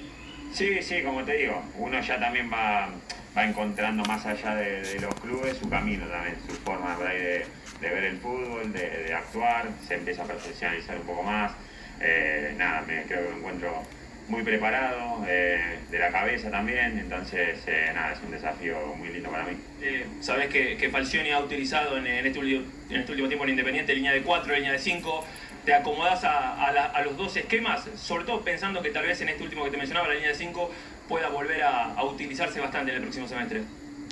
Sí, 0.53 0.83
sí, 0.83 1.03
como 1.03 1.23
te 1.25 1.37
digo, 1.37 1.63
uno 1.77 2.01
ya 2.01 2.19
también 2.19 2.51
va, 2.51 2.89
va 3.37 3.45
encontrando 3.45 4.03
más 4.05 4.25
allá 4.25 4.55
de, 4.57 4.83
de 4.83 5.01
los 5.01 5.15
clubes 5.17 5.59
su 5.59 5.69
camino 5.69 6.07
también, 6.07 6.37
su 6.49 6.55
forma 6.57 6.97
de, 6.97 7.45
de 7.81 7.91
ver 7.91 8.05
el 8.05 8.17
fútbol, 8.19 8.73
de, 8.73 8.89
de 9.05 9.15
actuar, 9.15 9.69
se 9.87 9.95
empieza 9.95 10.23
a 10.23 10.27
profesionalizar 10.27 10.97
un 10.97 11.07
poco 11.07 11.23
más. 11.25 11.53
Eh, 12.01 12.55
nada, 12.57 12.83
me 12.87 13.03
creo 13.05 13.25
que 13.27 13.33
me 13.33 13.39
encuentro 13.39 13.83
muy 14.29 14.43
preparado, 14.43 15.25
eh, 15.29 15.79
de 15.91 15.99
la 15.99 16.11
cabeza 16.11 16.51
también, 16.51 16.99
entonces 16.99 17.59
eh, 17.67 17.91
nada, 17.95 18.13
es 18.13 18.19
un 18.25 18.31
desafío 18.33 18.77
muy 18.97 19.09
lindo 19.11 19.31
para 19.31 19.45
mí. 19.45 19.57
Eh, 19.83 20.05
Sabes 20.21 20.49
que, 20.49 20.77
que 20.77 20.89
Falcioni 20.91 21.31
ha 21.31 21.39
utilizado 21.39 21.97
en, 21.97 22.07
en 22.07 22.27
este 22.27 22.39
último, 22.39 22.65
en 22.91 22.97
este 22.97 23.13
último 23.13 23.29
tiempo 23.29 23.45
en 23.45 23.51
Independiente 23.51 23.95
línea 23.95 24.13
de 24.13 24.23
4, 24.23 24.55
línea 24.55 24.73
de 24.73 24.79
5. 24.79 25.25
¿Te 25.65 25.75
acomodás 25.75 26.23
a, 26.25 26.65
a 26.65 26.73
la- 26.73 26.87
a 26.87 27.03
los 27.03 27.17
dos 27.17 27.37
esquemas? 27.37 27.85
Sobre 27.97 28.25
todo 28.25 28.43
pensando 28.43 28.83
que 28.83 28.91
tal 28.91 29.05
vez 29.07 29.21
en 29.21 29.29
este 29.29 29.43
último 29.43 29.65
que 29.65 29.71
te 29.71 29.77
mencionaba, 29.77 30.09
la 30.09 30.15
línea 30.15 30.31
de 30.31 30.35
5, 30.37 30.71
pueda 31.09 31.29
volver 31.29 31.63
a, 31.63 31.93
a 31.95 32.05
utilizarse 32.05 32.61
bastante 32.61 32.91
en 32.93 32.97
el 32.99 33.03
próximo 33.03 33.27
semestre. 33.29 33.63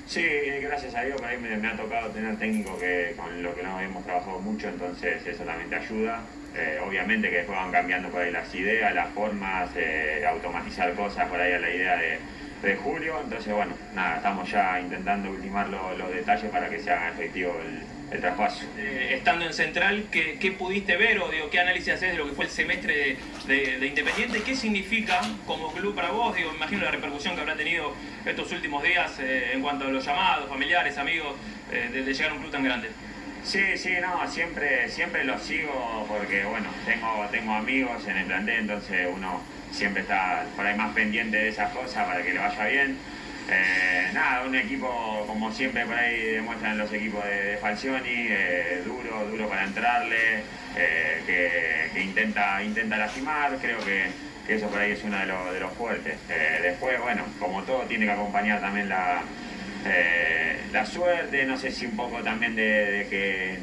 Sí, 0.07 0.23
gracias 0.61 0.93
a 0.95 1.01
Dios 1.01 1.19
por 1.19 1.25
ahí 1.29 1.37
me, 1.37 1.57
me 1.57 1.67
ha 1.67 1.75
tocado 1.75 2.09
tener 2.11 2.37
técnico 2.37 2.77
que 2.77 3.13
con 3.17 3.41
lo 3.41 3.55
que 3.55 3.63
no 3.63 3.79
hemos 3.81 4.03
trabajado 4.05 4.39
mucho, 4.39 4.67
entonces 4.69 5.25
eso 5.25 5.43
también 5.43 5.69
te 5.69 5.77
ayuda. 5.77 6.19
Eh, 6.57 6.79
obviamente 6.85 7.29
que 7.29 7.37
después 7.37 7.57
van 7.57 7.71
cambiando 7.71 8.09
por 8.09 8.21
ahí 8.21 8.31
las 8.31 8.53
ideas, 8.55 8.93
las 8.93 9.09
formas, 9.09 9.69
eh, 9.75 10.23
automatizar 10.27 10.93
cosas 10.93 11.27
por 11.27 11.39
ahí 11.39 11.53
a 11.53 11.59
la 11.59 11.69
idea 11.69 11.95
de, 11.97 12.19
Julio. 12.83 13.19
Entonces, 13.23 13.53
bueno, 13.53 13.75
nada, 13.93 14.15
estamos 14.15 14.49
ya 14.49 14.79
intentando 14.79 15.29
ultimar 15.29 15.69
lo- 15.69 15.95
los 15.95 16.09
detalles 16.11 16.49
para 16.49 16.67
que 16.67 16.79
se 16.79 16.89
haga 16.89 17.09
efectivo 17.09 17.55
el, 18.11 18.19
traspaso. 18.19 18.65
Eh, 18.77 19.11
estando 19.17 19.45
en 19.45 19.53
Central, 19.53 20.05
¿qué, 20.11 20.39
qué 20.39 20.51
pudiste 20.51 20.97
ver 20.97 21.19
o 21.19 21.29
digo, 21.29 21.49
qué 21.51 21.59
análisis 21.59 21.93
haces 21.93 22.13
de 22.13 22.17
lo 22.17 22.25
que 22.27 22.31
fue 22.33 22.45
el 22.45 22.51
semestre 22.51 23.17
de, 23.45 23.53
de- 23.55 23.77
de 23.79 23.85
Independiente? 23.87 24.41
¿Qué 24.41 24.55
significa 24.55 25.21
como 25.45 25.71
club 25.73 25.93
para 25.93 26.09
vos? 26.09 26.35
Digo, 26.35 26.51
imagino 26.55 26.85
la 26.85 26.91
repercusión 26.91 27.35
que 27.35 27.41
habrá 27.41 27.55
tenido 27.55 27.93
estos 28.25 28.51
últimos 28.51 28.81
días 28.81 29.11
en 29.19 29.61
cuanto 29.61 29.85
a 29.85 29.89
los 29.89 30.03
llamados, 30.03 30.49
familiares, 30.49 30.97
amigos, 30.97 31.35
de 31.69 32.01
llegar 32.13 32.31
a 32.31 32.33
un 32.33 32.39
club 32.39 32.51
tan 32.51 32.63
grande. 32.63 32.89
Sí, 33.45 33.77
sí, 33.77 33.91
no, 34.01 34.27
siempre, 34.27 34.89
siempre 34.89 35.23
lo 35.23 35.37
sigo 35.37 36.05
porque, 36.09 36.43
bueno, 36.45 36.67
tengo, 36.83 37.27
tengo 37.31 37.53
amigos 37.53 38.07
en 38.07 38.17
el 38.17 38.25
plantel, 38.25 38.61
entonces 38.61 39.07
uno 39.13 39.43
siempre 39.71 40.01
está 40.01 40.47
por 40.55 40.65
ahí 40.65 40.75
más 40.75 40.93
pendiente 40.95 41.37
de 41.37 41.49
esas 41.49 41.71
cosas 41.71 42.05
para 42.07 42.23
que 42.23 42.33
le 42.33 42.39
vaya 42.39 42.65
bien. 42.65 42.97
Eh, 43.47 44.09
nada, 44.13 44.45
un 44.45 44.55
equipo 44.55 45.23
como 45.27 45.51
siempre 45.51 45.85
por 45.85 45.93
ahí 45.95 46.19
demuestran 46.33 46.79
los 46.79 46.91
equipos 46.91 47.23
de, 47.23 47.43
de 47.51 47.57
Falcioni, 47.57 48.27
eh, 48.29 48.81
duro, 48.83 49.27
duro 49.29 49.47
para 49.47 49.65
entrarle, 49.65 50.43
eh, 50.75 51.21
que, 51.93 52.01
intenta, 52.01 52.63
intenta 52.63 52.97
lastimar, 52.97 53.57
creo 53.61 53.77
que, 53.85 54.07
eso 54.47 54.67
por 54.69 54.79
ahí 54.79 54.91
es 54.93 55.03
uno 55.03 55.17
de, 55.19 55.25
los- 55.27 55.53
de 55.53 55.59
los 55.59 55.73
fuertes. 55.73 56.15
Eh, 56.29 56.59
después, 56.63 56.99
bueno, 57.01 57.23
como 57.39 57.63
todo 57.63 57.83
tiene 57.83 58.05
que 58.05 58.11
acompañar 58.11 58.59
también 58.61 58.89
la, 58.89 59.21
eh, 59.85 60.57
la 60.71 60.85
suerte, 60.85 61.45
no 61.45 61.57
sé 61.57 61.71
si 61.71 61.85
un 61.85 61.95
poco 61.95 62.21
también 62.23 62.55
de, 62.55 62.63
de 62.63 63.07
que, 63.07 63.59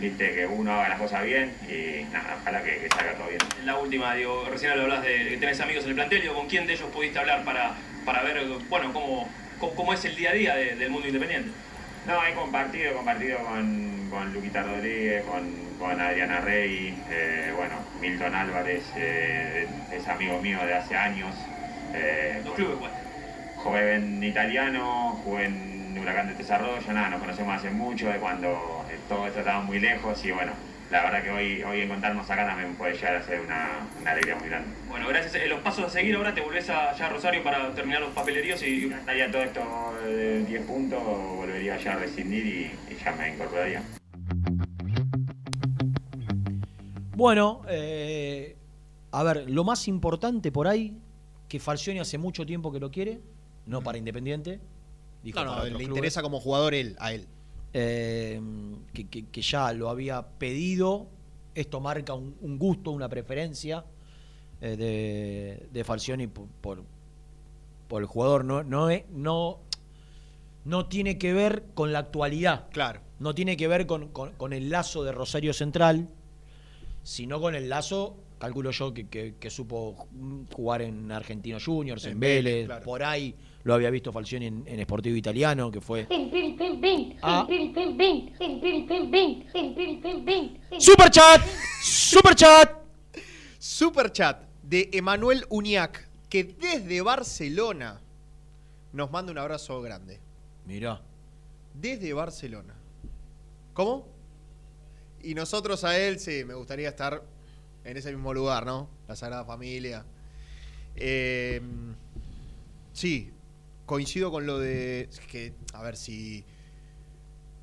viste, 0.00 0.32
que 0.34 0.46
uno 0.46 0.72
haga 0.74 0.90
las 0.90 0.98
cosas 1.00 1.24
bien 1.24 1.52
y 1.68 2.04
nada, 2.12 2.36
ojalá 2.40 2.62
que, 2.62 2.78
que 2.78 2.88
salga 2.88 3.14
todo 3.14 3.28
bien. 3.28 3.40
La 3.64 3.76
última, 3.78 4.14
digo, 4.14 4.46
recién 4.50 4.72
hablabas 4.72 5.02
de 5.04 5.28
que 5.30 5.36
tenés 5.38 5.60
amigos 5.60 5.84
en 5.84 5.90
el 5.90 5.96
plantel, 5.96 6.22
digo, 6.22 6.34
¿con 6.34 6.46
quién 6.48 6.66
de 6.66 6.74
ellos 6.74 6.88
pudiste 6.92 7.18
hablar 7.18 7.44
para, 7.44 7.74
para 8.04 8.22
ver, 8.22 8.42
bueno, 8.68 8.92
cómo, 8.92 9.28
cómo, 9.58 9.74
cómo 9.74 9.92
es 9.94 10.04
el 10.04 10.16
día 10.16 10.30
a 10.30 10.34
día 10.34 10.54
de- 10.56 10.76
del 10.76 10.90
mundo 10.90 11.06
independiente? 11.08 11.50
No, 12.06 12.24
he 12.24 12.32
compartido, 12.34 12.90
he 12.90 12.94
compartido 12.94 13.38
con, 13.40 14.08
con 14.10 14.32
Luquita 14.32 14.62
Rodríguez, 14.62 15.24
con, 15.24 15.50
con 15.80 16.00
Adriana 16.00 16.40
Rey, 16.40 16.96
eh, 17.10 17.52
bueno, 17.56 17.74
Milton 18.00 18.32
Álvarez 18.34 18.84
eh, 18.96 19.66
es 19.92 20.06
amigo 20.06 20.40
mío 20.40 20.64
de 20.64 20.74
hace 20.74 20.94
años. 20.96 21.34
Eh, 21.94 22.40
Los 22.44 22.54
clubes, 22.54 22.76
pues. 22.78 22.92
Jugué 23.66 23.96
en 23.96 24.22
italiano, 24.22 25.20
jugué 25.24 25.46
en 25.46 25.98
Huracán 25.98 26.28
de 26.28 26.34
Desarrollo, 26.34 26.92
nada, 26.92 27.10
nos 27.10 27.20
conocemos 27.20 27.56
hace 27.56 27.70
mucho, 27.70 28.08
de 28.08 28.18
cuando 28.18 28.56
todo 29.08 29.26
esto 29.26 29.40
estaba 29.40 29.60
muy 29.60 29.80
lejos 29.80 30.24
y 30.24 30.30
bueno, 30.30 30.52
la 30.88 31.02
verdad 31.02 31.24
que 31.24 31.30
hoy, 31.30 31.62
hoy 31.64 31.80
encontrarnos 31.80 32.30
acá 32.30 32.46
también 32.46 32.76
puede 32.76 32.94
llegar 32.94 33.16
a 33.16 33.22
ser 33.24 33.40
una, 33.40 33.70
una 34.00 34.12
alegría 34.12 34.36
muy 34.36 34.48
grande. 34.48 34.68
Bueno, 34.88 35.08
gracias. 35.08 35.34
Eh, 35.34 35.48
los 35.48 35.58
pasos 35.62 35.86
a 35.86 35.90
seguir 35.90 36.14
ahora, 36.14 36.32
te 36.32 36.42
volvés 36.42 36.70
a, 36.70 36.94
ya 36.94 37.06
a 37.06 37.08
Rosario 37.08 37.42
para 37.42 37.74
terminar 37.74 38.00
los 38.02 38.10
papeleríos 38.10 38.62
y... 38.62 38.84
Estaría 38.84 39.32
todo 39.32 39.42
esto 39.42 39.60
de 40.04 40.44
10 40.44 40.62
puntos, 40.62 41.02
volvería 41.02 41.76
ya 41.76 41.94
a 41.94 41.96
rescindir 41.96 42.46
y, 42.46 42.92
y 42.92 42.96
ya 43.04 43.10
me 43.16 43.34
incorporaría. 43.34 43.82
Bueno, 47.16 47.62
eh, 47.68 48.56
a 49.10 49.24
ver, 49.24 49.50
lo 49.50 49.64
más 49.64 49.88
importante 49.88 50.52
por 50.52 50.68
ahí, 50.68 50.96
que 51.48 51.58
Falcioni 51.58 51.98
hace 51.98 52.16
mucho 52.16 52.46
tiempo 52.46 52.70
que 52.70 52.78
lo 52.78 52.92
quiere, 52.92 53.20
no 53.66 53.82
para 53.82 53.98
Independiente. 53.98 54.60
dijo 55.22 55.38
No, 55.40 55.44
no, 55.46 55.50
para 55.52 55.64
le 55.64 55.70
clubes. 55.70 55.88
interesa 55.88 56.22
como 56.22 56.40
jugador 56.40 56.74
él, 56.74 56.96
a 56.98 57.12
él. 57.12 57.26
Eh, 57.72 58.40
que, 58.94 59.06
que- 59.08 59.26
que 59.26 59.42
ya 59.42 59.72
lo 59.72 59.90
había 59.90 60.22
pedido. 60.26 61.08
Esto 61.54 61.80
marca 61.80 62.14
un, 62.14 62.34
un 62.40 62.58
gusto, 62.58 62.90
una 62.90 63.08
preferencia 63.08 63.84
eh, 64.60 64.76
de, 64.76 65.68
de 65.72 65.84
Falcioni 65.84 66.26
por, 66.26 66.46
por, 66.60 66.82
por 67.88 68.02
el 68.02 68.06
jugador. 68.08 68.44
No, 68.44 68.62
no, 68.62 68.88
es- 68.90 69.04
no, 69.10 69.58
no 70.64 70.86
tiene 70.86 71.18
que 71.18 71.32
ver 71.32 71.64
con 71.74 71.92
la 71.92 72.00
actualidad. 72.00 72.66
Claro. 72.72 73.00
No 73.18 73.34
tiene 73.34 73.56
que 73.56 73.68
ver 73.68 73.86
con, 73.86 74.08
con- 74.08 74.32
con 74.32 74.52
el 74.52 74.70
lazo 74.70 75.02
de 75.04 75.12
Rosario 75.12 75.52
Central, 75.52 76.08
sino 77.02 77.40
con 77.40 77.54
el 77.54 77.68
lazo, 77.68 78.16
calculo 78.38 78.70
yo, 78.70 78.92
que, 78.94 79.08
que- 79.08 79.34
que 79.40 79.50
supo 79.50 80.06
jugar 80.52 80.82
en 80.82 81.10
Argentinos 81.12 81.64
Juniors, 81.64 82.04
en, 82.04 82.12
En 82.12 82.20
Vélez. 82.20 82.44
Vélez, 82.44 82.66
claro. 82.66 82.84
Por 82.84 83.02
ahí 83.02 83.34
lo 83.66 83.74
había 83.74 83.90
visto 83.90 84.12
Falcioni 84.12 84.46
en, 84.46 84.62
en 84.64 84.80
Sportivo 84.82 85.16
Italiano, 85.16 85.72
que 85.72 85.80
fue. 85.80 86.06
Ah. 87.20 87.44
¡Super 90.78 91.10
chat! 91.10 91.42
¡Super 91.82 92.36
chat! 92.36 92.70
Super 93.58 94.12
chat 94.12 94.40
de 94.62 94.88
Emanuel 94.92 95.44
Uñac, 95.48 96.08
que 96.28 96.44
desde 96.44 97.00
Barcelona 97.00 98.00
nos 98.92 99.10
manda 99.10 99.32
un 99.32 99.38
abrazo 99.38 99.82
grande. 99.82 100.20
Mirá. 100.64 101.02
Desde 101.74 102.12
Barcelona. 102.12 102.76
¿Cómo? 103.74 104.06
Y 105.24 105.34
nosotros 105.34 105.82
a 105.82 105.98
él, 105.98 106.20
sí, 106.20 106.44
me 106.44 106.54
gustaría 106.54 106.88
estar 106.88 107.20
en 107.82 107.96
ese 107.96 108.12
mismo 108.12 108.32
lugar, 108.32 108.64
¿no? 108.64 108.88
La 109.08 109.16
Sagrada 109.16 109.44
Familia. 109.44 110.04
Eh, 110.94 111.60
sí, 112.92 113.32
coincido 113.86 114.30
con 114.30 114.46
lo 114.46 114.58
de 114.58 115.08
que, 115.30 115.54
a 115.72 115.82
ver, 115.82 115.96
si, 115.96 116.44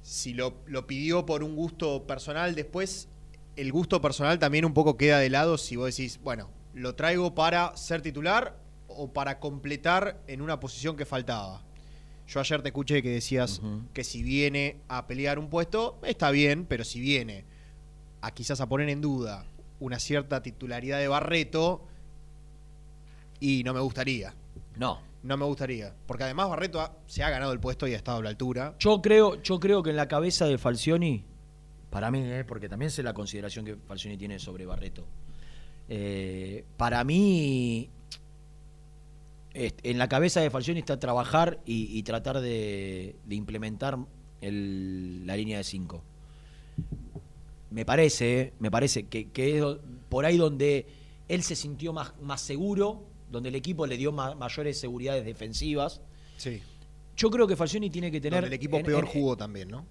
si 0.01 0.33
lo, 0.33 0.55
lo 0.65 0.87
pidió 0.87 1.25
por 1.25 1.43
un 1.43 1.55
gusto 1.55 2.07
personal, 2.07 2.55
después 2.55 3.09
el 3.55 3.71
gusto 3.71 4.01
personal 4.01 4.39
también 4.39 4.65
un 4.65 4.73
poco 4.73 4.97
queda 4.97 5.19
de 5.19 5.29
lado 5.29 5.57
si 5.57 5.75
vos 5.75 5.95
decís, 5.95 6.19
bueno, 6.23 6.49
lo 6.73 6.95
traigo 6.95 7.35
para 7.35 7.75
ser 7.77 8.01
titular 8.01 8.57
o 8.87 9.11
para 9.11 9.39
completar 9.39 10.21
en 10.27 10.41
una 10.41 10.59
posición 10.59 10.95
que 10.95 11.05
faltaba. 11.05 11.63
Yo 12.27 12.39
ayer 12.39 12.61
te 12.61 12.69
escuché 12.69 13.03
que 13.03 13.09
decías 13.09 13.61
que 13.93 14.03
si 14.03 14.23
viene 14.23 14.77
a 14.87 15.07
pelear 15.07 15.39
un 15.39 15.49
puesto, 15.49 15.99
está 16.03 16.31
bien, 16.31 16.65
pero 16.65 16.83
si 16.83 16.99
viene 16.99 17.45
a 18.21 18.31
quizás 18.31 18.61
a 18.61 18.69
poner 18.69 18.89
en 18.89 19.01
duda 19.01 19.45
una 19.79 19.99
cierta 19.99 20.41
titularidad 20.41 20.99
de 20.99 21.09
Barreto 21.09 21.85
y 23.39 23.63
no 23.65 23.73
me 23.73 23.81
gustaría. 23.81 24.33
No. 24.77 25.01
No 25.23 25.37
me 25.37 25.45
gustaría. 25.45 25.95
Porque 26.05 26.25
además 26.25 26.49
Barreto 26.49 26.85
se 27.07 27.23
ha 27.23 27.29
ganado 27.29 27.53
el 27.53 27.59
puesto 27.59 27.87
y 27.87 27.93
ha 27.93 27.97
estado 27.97 28.19
a 28.19 28.23
la 28.23 28.29
altura. 28.29 28.75
Yo 28.79 29.01
creo, 29.01 29.41
yo 29.41 29.59
creo 29.59 29.81
que 29.81 29.91
en 29.91 29.95
la 29.95 30.07
cabeza 30.07 30.45
de 30.45 30.57
Falcioni, 30.57 31.25
para 31.89 32.11
mí, 32.11 32.19
eh, 32.23 32.43
porque 32.45 32.67
también 32.67 32.91
sé 32.91 33.03
la 33.03 33.13
consideración 33.13 33.63
que 33.65 33.75
Falcioni 33.75 34.17
tiene 34.17 34.37
sobre 34.39 34.65
Barreto. 34.65 35.07
eh, 35.89 36.65
para 36.77 37.03
mí, 37.03 37.89
en 39.53 39.97
la 39.97 40.07
cabeza 40.07 40.41
de 40.41 40.49
Falcioni 40.49 40.79
está 40.79 40.99
trabajar 40.99 41.59
y, 41.65 42.01
tratar 42.03 42.41
de, 42.41 43.15
implementar 43.29 43.97
la 44.41 45.37
línea 45.37 45.57
de 45.57 45.63
5. 45.63 46.03
Me 47.69 47.85
parece, 47.85 48.41
eh, 48.41 48.53
me 48.59 48.71
parece 48.71 49.07
que, 49.07 49.29
es 49.35 49.63
por 50.09 50.25
ahí 50.25 50.37
donde 50.37 50.87
él 51.27 51.43
se 51.43 51.55
sintió 51.55 51.93
más, 51.93 52.13
más 52.21 52.41
seguro, 52.41 53.03
donde 53.33 53.49
el 53.49 53.55
equipo 53.55 53.85
le 53.85 53.97
dio 53.97 54.13
ma- 54.13 54.33
mayores 54.35 54.79
seguridades 54.79 55.25
defensivas. 55.25 55.99
Sí. 56.37 56.61
Yo 57.17 57.29
creo 57.29 57.45
que 57.47 57.55
Falcioni 57.57 57.89
tiene 57.89 58.09
que 58.11 58.21
tener. 58.21 58.41
Donde 58.41 58.47
el 58.47 58.53
equipo 58.53 58.77
en- 58.77 58.85
peor 58.85 59.03
en- 59.03 59.09
jugó 59.11 59.35
también, 59.35 59.67
¿no? 59.69 59.85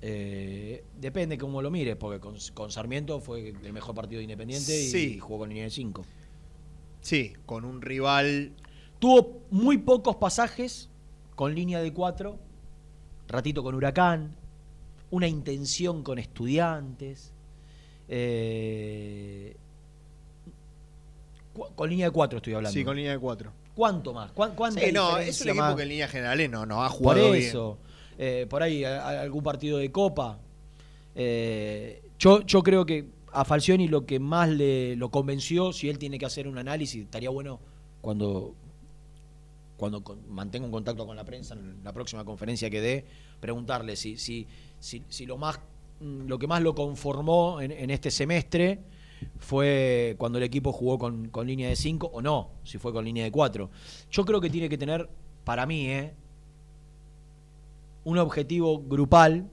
eh, 0.00 0.84
depende 1.00 1.36
cómo 1.38 1.60
lo 1.60 1.70
mires, 1.72 1.96
porque 1.96 2.20
con, 2.20 2.36
con 2.54 2.70
Sarmiento 2.70 3.20
fue 3.20 3.48
el 3.48 3.72
mejor 3.72 3.94
partido 3.96 4.18
de 4.18 4.24
Independiente 4.24 4.80
y, 4.80 5.18
jugó 5.18 5.38
con 5.40 5.48
línea 5.48 5.64
de 5.64 5.70
5. 5.70 6.04
Sí, 7.00 7.32
con 7.46 7.64
un 7.64 7.82
rival. 7.82 8.52
Tuvo 9.00 9.42
muy 9.50 9.78
pocos 9.78 10.14
pasajes 10.16 10.88
con 11.34 11.52
línea 11.54 11.80
de 11.82 11.92
4, 11.92 12.38
ratito 13.26 13.62
con 13.64 13.74
Huracán, 13.74 14.36
una 15.10 15.26
intención 15.26 16.02
con 16.04 16.18
estudiantes. 16.20 17.32
eh, 18.08 19.56
con 21.74 21.90
línea 21.90 22.06
de 22.06 22.12
4 22.12 22.38
estoy 22.38 22.54
hablando. 22.54 22.72
Sí, 22.72 22.84
con 22.84 22.96
línea 22.96 23.12
de 23.12 23.18
cuatro. 23.18 23.52
¿Cuánto 23.74 24.12
más? 24.12 24.32
¿Cuán- 24.32 24.54
¿Cuánta 24.54 24.80
Sí, 24.80 24.92
no, 24.92 25.18
es 25.18 25.40
un 25.42 25.48
equipo 25.50 25.62
más? 25.64 25.74
que 25.76 25.82
en 25.82 25.88
líneas 25.88 26.10
generales 26.10 26.50
no, 26.50 26.66
no 26.66 26.82
ha 26.84 26.88
Por 26.88 26.96
jugado 26.98 27.32
bien. 27.32 27.44
eso. 27.44 27.78
Eh, 28.18 28.46
por 28.50 28.62
ahí 28.62 28.82
a- 28.84 29.02
a- 29.06 29.20
algún 29.22 29.42
partido 29.44 29.78
de 29.78 29.92
Copa. 29.92 30.38
Eh, 31.14 32.02
yo, 32.18 32.42
yo 32.42 32.62
creo 32.62 32.84
que 32.86 33.06
a 33.32 33.44
Falcioni 33.44 33.88
lo 33.88 34.06
que 34.06 34.18
más 34.18 34.48
le 34.48 34.96
lo 34.96 35.10
convenció, 35.10 35.72
si 35.72 35.88
él 35.88 35.98
tiene 35.98 36.18
que 36.18 36.26
hacer 36.26 36.48
un 36.48 36.58
análisis, 36.58 37.04
estaría 37.04 37.30
bueno 37.30 37.60
cuando, 38.00 38.54
cuando 39.76 40.02
con- 40.02 40.20
mantenga 40.28 40.66
un 40.66 40.72
contacto 40.72 41.06
con 41.06 41.16
la 41.16 41.24
prensa 41.24 41.54
en 41.54 41.78
la 41.84 41.92
próxima 41.92 42.24
conferencia 42.24 42.70
que 42.70 42.80
dé, 42.80 43.04
preguntarle 43.40 43.96
si, 43.96 44.16
si, 44.16 44.46
si, 44.80 45.02
si 45.08 45.26
lo 45.26 45.36
más 45.38 45.60
mm, 46.00 46.26
lo 46.26 46.38
que 46.38 46.46
más 46.46 46.62
lo 46.62 46.74
conformó 46.74 47.60
en, 47.60 47.70
en 47.72 47.90
este 47.90 48.10
semestre 48.10 48.80
fue 49.38 50.14
cuando 50.18 50.38
el 50.38 50.44
equipo 50.44 50.72
jugó 50.72 50.98
con, 50.98 51.28
con 51.28 51.46
línea 51.46 51.68
de 51.68 51.76
5 51.76 52.10
o 52.12 52.20
no, 52.22 52.50
si 52.64 52.78
fue 52.78 52.92
con 52.92 53.04
línea 53.04 53.24
de 53.24 53.30
4. 53.32 53.70
Yo 54.10 54.24
creo 54.24 54.40
que 54.40 54.50
tiene 54.50 54.68
que 54.68 54.78
tener, 54.78 55.08
para 55.44 55.66
mí, 55.66 55.86
¿eh? 55.88 56.12
un 58.04 58.18
objetivo 58.18 58.80
grupal 58.82 59.48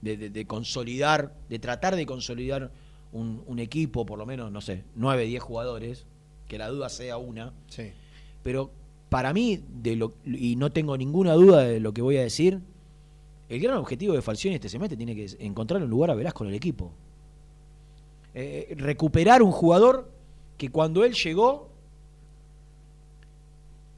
de, 0.00 0.16
de- 0.16 0.30
de 0.30 0.46
consolidar, 0.46 1.34
de 1.48 1.58
tratar 1.58 1.96
de 1.96 2.06
consolidar 2.06 2.70
un, 3.12 3.42
un 3.46 3.58
equipo, 3.58 4.06
por 4.06 4.18
lo 4.18 4.26
menos, 4.26 4.50
no 4.50 4.60
sé, 4.60 4.84
9, 4.96 5.24
10 5.26 5.42
jugadores, 5.42 6.06
que 6.48 6.58
la 6.58 6.68
duda 6.68 6.88
sea 6.88 7.18
una. 7.18 7.52
Sí. 7.68 7.90
Pero 8.42 8.70
para 9.08 9.32
mí, 9.32 9.62
de 9.82 9.96
lo, 9.96 10.14
y 10.24 10.56
no 10.56 10.72
tengo 10.72 10.96
ninguna 10.96 11.34
duda 11.34 11.62
de 11.64 11.80
lo 11.80 11.92
que 11.92 12.02
voy 12.02 12.16
a 12.16 12.22
decir, 12.22 12.60
el 13.48 13.60
gran 13.60 13.76
objetivo 13.76 14.14
de 14.14 14.22
Falcioni 14.22 14.54
este 14.54 14.70
semestre 14.70 14.96
tiene 14.96 15.14
que 15.14 15.26
encontrar 15.40 15.82
un 15.82 15.90
lugar 15.90 16.10
a 16.10 16.14
Velasco 16.14 16.44
en 16.44 16.50
el 16.50 16.56
equipo. 16.56 16.90
Eh, 18.34 18.74
recuperar 18.78 19.42
un 19.42 19.52
jugador 19.52 20.10
que 20.56 20.70
cuando 20.70 21.04
él 21.04 21.12
llegó, 21.14 21.68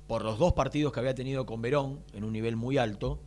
por 0.06 0.22
los 0.24 0.38
dos 0.38 0.52
partidos 0.52 0.92
que 0.92 1.00
había 1.00 1.14
tenido 1.14 1.46
con 1.46 1.62
Verón, 1.62 2.00
en 2.12 2.24
un 2.24 2.32
nivel 2.32 2.56
muy 2.56 2.76
alto, 2.78 3.18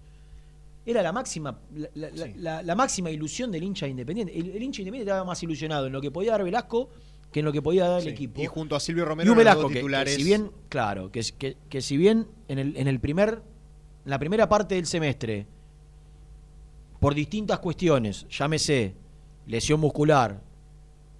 era 0.85 1.01
la 1.01 1.11
máxima, 1.11 1.59
la, 1.75 1.89
la- 1.95 2.09
la- 2.11 2.27
la- 2.37 2.63
la 2.63 2.75
máxima 2.75 3.09
ilusión 3.11 3.51
del 3.51 3.63
hincha 3.63 3.87
independiente. 3.87 4.37
El, 4.37 4.51
el 4.51 4.61
hincha 4.63 4.81
independiente 4.81 5.09
estaba 5.11 5.25
más 5.25 5.41
ilusionado 5.43 5.87
en 5.87 5.93
lo 5.93 6.01
que 6.01 6.11
podía 6.11 6.31
dar 6.33 6.43
Velasco 6.43 6.89
que 7.31 7.39
en 7.39 7.45
lo 7.45 7.51
que 7.51 7.61
podía 7.61 7.87
dar 7.89 8.01
Sí, 8.01 8.07
el 8.07 8.13
equipo. 8.13 8.41
y 8.41 8.45
junto 8.45 8.73
a 8.75 8.79
Silvio 8.79 9.03
Y 9.03 9.05
Romero 9.05 9.31
un 9.31 9.35
los 9.35 9.43
Velasco 9.43 9.61
dos 9.63 9.69
que- 9.69 9.73
que, 9.75 9.79
titulares. 9.81 10.15
si 10.15 10.23
bien, 10.23 10.49
claro, 10.69 11.11
que, 11.11 11.21
que, 11.37 11.57
que 11.69 11.81
si 11.81 11.97
bien 11.97 12.27
en 12.47 12.57
el, 12.59 12.77
en 12.77 12.87
el 12.87 12.99
primer, 13.01 13.41
en 14.05 14.09
la 14.09 14.17
primera 14.19 14.47
parte 14.47 14.75
del 14.75 14.85
semestre, 14.85 15.45
por 17.01 17.13
distintas 17.13 17.59
cuestiones, 17.59 18.25
llámese 18.29 18.93
lesión 19.45 19.79
muscular, 19.81 20.41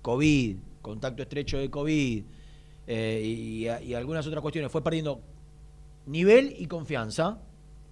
COVID, 0.07 0.55
contacto 0.81 1.21
estrecho 1.21 1.57
de 1.57 1.69
COVID 1.69 2.23
eh, 2.87 3.21
y, 3.25 3.67
y 3.89 3.93
algunas 3.93 4.25
otras 4.25 4.41
cuestiones, 4.41 4.71
fue 4.71 4.81
perdiendo 4.81 5.19
nivel 6.05 6.55
y 6.57 6.65
confianza, 6.67 7.37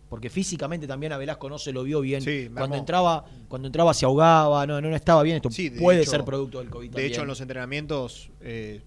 porque 0.09 0.29
físicamente 0.29 0.87
también 0.87 1.11
a 1.11 1.17
Velasco 1.17 1.49
no 1.49 1.57
se 1.59 1.73
lo 1.73 1.83
vio 1.83 1.99
bien. 1.99 2.21
Sí, 2.21 2.49
cuando 2.55 2.77
entraba, 2.77 3.25
cuando 3.49 3.67
entraba 3.67 3.93
se 3.93 4.05
ahogaba, 4.05 4.65
no, 4.65 4.79
no 4.79 4.95
estaba 4.95 5.23
bien. 5.23 5.35
Esto 5.35 5.51
Sí, 5.51 5.69
puede 5.71 6.03
hecho- 6.03 6.11
ser 6.11 6.23
producto 6.23 6.59
del 6.59 6.69
COVID 6.69 6.87
De 6.87 6.93
también. 6.93 7.11
hecho, 7.11 7.21
en 7.23 7.27
los 7.27 7.41
entrenamientos 7.41 8.29
eh, 8.39 8.79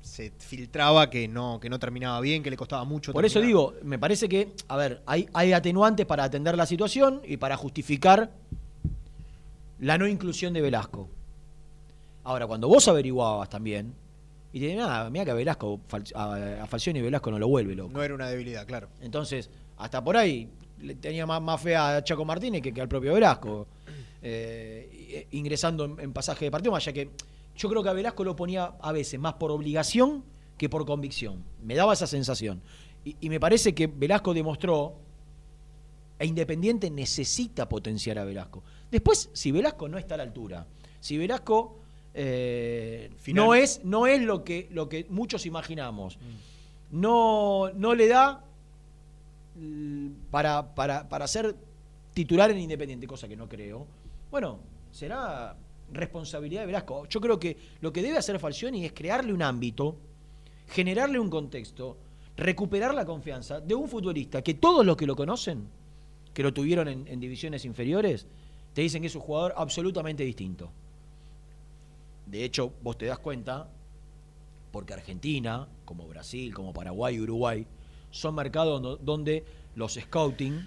se 0.00 0.32
filtraba 0.38 1.10
que 1.10 1.28
no, 1.28 1.60
que 1.60 1.68
no 1.68 1.78
terminaba 1.78 2.18
bien, 2.22 2.42
que 2.42 2.48
le 2.50 2.56
costaba 2.56 2.84
mucho. 2.84 3.12
Por 3.12 3.26
eso 3.26 3.42
digo, 3.42 3.74
me 3.82 3.98
parece 3.98 4.26
que, 4.26 4.54
a 4.68 4.76
ver, 4.78 5.02
hay, 5.04 5.28
hay 5.34 5.52
atenuantes 5.52 6.06
para 6.06 6.24
atender 6.24 6.56
la 6.56 6.64
situación 6.64 7.20
y 7.28 7.36
para 7.36 7.58
justificar 7.58 8.32
la 9.80 9.98
no 9.98 10.08
inclusión 10.08 10.54
de 10.54 10.62
Velasco. 10.62 11.10
Ahora, 12.24 12.46
cuando 12.46 12.68
vos 12.68 12.86
averiguabas 12.88 13.48
también, 13.48 13.94
y 14.52 14.60
te 14.60 14.74
nada, 14.74 15.10
mira 15.10 15.24
que 15.24 15.30
a 15.32 15.34
Velasco, 15.34 15.80
a, 16.14 16.62
a 16.62 16.66
Falcioni 16.66 17.00
Velasco 17.00 17.30
no 17.30 17.38
lo 17.38 17.48
vuelve 17.48 17.74
loco. 17.74 17.92
No 17.92 18.02
era 18.02 18.14
una 18.14 18.28
debilidad, 18.28 18.66
claro. 18.66 18.88
Entonces, 19.00 19.50
hasta 19.76 20.02
por 20.02 20.16
ahí 20.16 20.48
le 20.80 20.94
tenía 20.94 21.26
más, 21.26 21.42
más 21.42 21.60
fe 21.60 21.76
a 21.76 22.02
Chaco 22.04 22.24
Martínez 22.24 22.62
que, 22.62 22.72
que 22.72 22.80
al 22.80 22.88
propio 22.88 23.14
Velasco, 23.14 23.66
eh, 24.22 25.26
i- 25.30 25.36
ingresando 25.38 25.84
en, 25.84 26.00
en 26.00 26.12
pasaje 26.12 26.46
de 26.46 26.50
partido, 26.50 26.72
más 26.72 26.82
allá 26.84 26.92
que 26.92 27.10
yo 27.56 27.68
creo 27.68 27.82
que 27.82 27.88
a 27.88 27.92
Velasco 27.92 28.24
lo 28.24 28.34
ponía 28.34 28.64
a 28.80 28.92
veces 28.92 29.18
más 29.20 29.34
por 29.34 29.50
obligación 29.50 30.24
que 30.56 30.68
por 30.68 30.86
convicción. 30.86 31.44
Me 31.62 31.74
daba 31.74 31.92
esa 31.92 32.06
sensación. 32.06 32.62
Y, 33.04 33.16
y 33.20 33.28
me 33.28 33.38
parece 33.40 33.74
que 33.74 33.86
Velasco 33.86 34.32
demostró, 34.32 34.94
e 36.18 36.26
Independiente 36.26 36.90
necesita 36.90 37.68
potenciar 37.68 38.18
a 38.18 38.24
Velasco. 38.24 38.62
Después, 38.90 39.30
si 39.32 39.50
Velasco 39.50 39.88
no 39.88 39.98
está 39.98 40.14
a 40.14 40.18
la 40.18 40.22
altura, 40.22 40.66
si 41.00 41.18
Velasco 41.18 41.80
eh, 42.14 43.10
no 43.32 43.54
es, 43.54 43.84
no 43.84 44.06
es 44.06 44.22
lo, 44.22 44.44
que, 44.44 44.68
lo 44.70 44.88
que 44.88 45.04
muchos 45.10 45.46
imaginamos, 45.46 46.18
no, 46.92 47.70
no 47.74 47.94
le 47.94 48.06
da 48.06 48.44
mm, 49.56 50.08
para, 50.30 50.74
para, 50.74 51.08
para 51.08 51.26
ser 51.26 51.56
titular 52.14 52.52
en 52.52 52.58
Independiente, 52.58 53.08
cosa 53.08 53.26
que 53.26 53.36
no 53.36 53.48
creo, 53.48 53.86
bueno, 54.30 54.60
será 54.92 55.56
responsabilidad 55.92 56.62
de 56.62 56.66
Velasco. 56.66 57.06
Yo 57.08 57.20
creo 57.20 57.38
que 57.38 57.56
lo 57.80 57.92
que 57.92 58.02
debe 58.02 58.18
hacer 58.18 58.38
Falcioni 58.38 58.84
es 58.84 58.92
crearle 58.92 59.32
un 59.32 59.42
ámbito, 59.42 59.96
generarle 60.68 61.18
un 61.18 61.28
contexto, 61.28 61.96
recuperar 62.36 62.94
la 62.94 63.04
confianza 63.04 63.60
de 63.60 63.74
un 63.74 63.88
futbolista 63.88 64.42
que 64.42 64.54
todos 64.54 64.86
los 64.86 64.96
que 64.96 65.06
lo 65.06 65.16
conocen, 65.16 65.66
que 66.32 66.42
lo 66.42 66.54
tuvieron 66.54 66.88
en, 66.88 67.06
en 67.08 67.20
divisiones 67.20 67.64
inferiores, 67.64 68.26
te 68.72 68.82
dicen 68.82 69.02
que 69.02 69.08
es 69.08 69.14
un 69.14 69.22
jugador 69.22 69.54
absolutamente 69.56 70.24
distinto. 70.24 70.70
De 72.26 72.44
hecho, 72.44 72.72
vos 72.82 72.96
te 72.98 73.06
das 73.06 73.18
cuenta, 73.18 73.68
porque 74.72 74.92
Argentina, 74.94 75.68
como 75.84 76.06
Brasil, 76.08 76.52
como 76.54 76.72
Paraguay, 76.72 77.20
Uruguay, 77.20 77.66
son 78.10 78.34
mercados 78.34 78.80
do- 78.82 78.96
donde 78.96 79.44
los 79.74 79.94
scouting, 79.94 80.66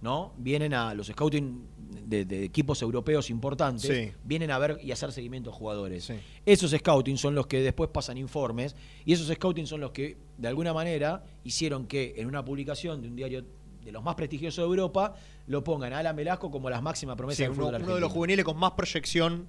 ¿no? 0.00 0.32
Vienen 0.36 0.74
a 0.74 0.94
los 0.94 1.06
scouting 1.08 1.64
de, 2.06 2.24
de 2.24 2.44
equipos 2.44 2.82
europeos 2.82 3.30
importantes, 3.30 3.82
Sí. 3.90 4.12
vienen 4.24 4.50
a 4.50 4.58
ver 4.58 4.78
y 4.82 4.90
hacer 4.92 5.12
seguimiento 5.12 5.50
a 5.50 5.52
jugadores. 5.52 6.12
Esos 6.44 6.72
scouting 6.72 7.16
son 7.16 7.34
los 7.34 7.46
que 7.46 7.60
después 7.62 7.88
pasan 7.90 8.18
informes 8.18 8.74
y 9.04 9.12
esos 9.12 9.28
scouting 9.32 9.66
son 9.66 9.80
los 9.80 9.92
que 9.92 10.16
de 10.38 10.48
alguna 10.48 10.72
manera 10.74 11.24
hicieron 11.44 11.86
que 11.86 12.14
en 12.16 12.26
una 12.26 12.44
publicación 12.44 13.00
de 13.00 13.08
un 13.08 13.16
diario 13.16 13.44
de 13.84 13.92
los 13.92 14.02
más 14.02 14.14
prestigiosos 14.16 14.58
de 14.62 14.68
Europa 14.68 15.14
lo 15.48 15.64
pongan 15.64 15.92
a 15.92 15.98
Alan 15.98 16.14
Velasco 16.14 16.50
como 16.50 16.68
las 16.70 16.82
máximas 16.82 17.16
promesas 17.16 17.38
Sí, 17.38 17.42
del 17.44 17.54
fútbol 17.54 17.82
uno 17.82 17.94
de 17.94 18.00
los 18.00 18.12
juveniles 18.12 18.44
con 18.44 18.56
más 18.56 18.72
proyección 18.72 19.46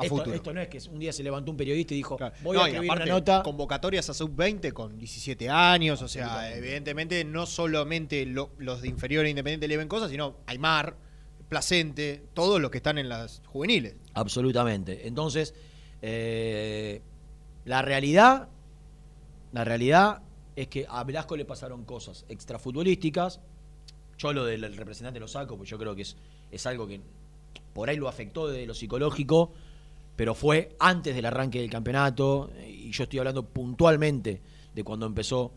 a 0.00 0.04
esto, 0.04 0.16
futuro. 0.16 0.34
esto 0.36 0.52
no 0.52 0.60
es 0.60 0.68
que 0.68 0.78
un 0.90 0.98
día 0.98 1.12
se 1.12 1.22
levantó 1.22 1.50
un 1.50 1.56
periodista 1.56 1.94
y 1.94 1.98
dijo, 1.98 2.18
voy 2.42 2.56
No, 2.56 2.62
a 2.64 2.68
escribir 2.68 2.90
aparte, 2.90 3.04
una 3.04 3.14
nota. 3.14 3.42
convocatorias 3.42 4.08
a 4.10 4.14
sub-20 4.14 4.72
con 4.72 4.98
17 4.98 5.48
años, 5.50 6.00
o 6.02 6.08
sea, 6.08 6.54
evidentemente 6.56 7.24
no 7.24 7.46
solamente 7.46 8.24
lo- 8.26 8.50
los 8.58 8.82
de 8.82 8.88
inferior 8.88 9.24
e 9.26 9.30
independiente 9.30 9.68
le 9.68 9.76
ven 9.76 9.88
cosas, 9.88 10.10
sino 10.10 10.36
Aymar, 10.46 10.96
Placente, 11.48 12.22
todos 12.34 12.60
los 12.60 12.70
que 12.70 12.76
están 12.78 12.96
en 12.98 13.08
las 13.08 13.42
juveniles. 13.46 13.96
Absolutamente. 14.14 15.08
Entonces, 15.08 15.52
eh, 16.00 17.02
la 17.64 17.82
realidad, 17.82 18.48
la 19.52 19.64
realidad 19.64 20.22
es 20.56 20.68
que 20.68 20.86
a 20.88 21.02
Velasco 21.04 21.36
le 21.36 21.44
pasaron 21.44 21.84
cosas 21.84 22.24
extrafutbolísticas. 22.28 23.40
Yo 24.18 24.32
lo 24.32 24.44
del 24.44 24.76
representante 24.76 25.18
lo 25.18 25.28
saco, 25.28 25.56
pues 25.56 25.68
yo 25.68 25.78
creo 25.78 25.94
que 25.96 26.02
es, 26.02 26.16
es 26.50 26.66
algo 26.66 26.86
que 26.86 27.00
por 27.72 27.88
ahí 27.88 27.96
lo 27.96 28.08
afectó 28.08 28.48
de 28.48 28.66
lo 28.66 28.74
psicológico, 28.74 29.52
pero 30.20 30.34
fue 30.34 30.76
antes 30.78 31.14
del 31.14 31.24
arranque 31.24 31.60
del 31.62 31.70
campeonato, 31.70 32.50
y 32.68 32.90
yo 32.90 33.04
estoy 33.04 33.20
hablando 33.20 33.42
puntualmente 33.42 34.42
de 34.74 34.84
cuando 34.84 35.06
empezó 35.06 35.50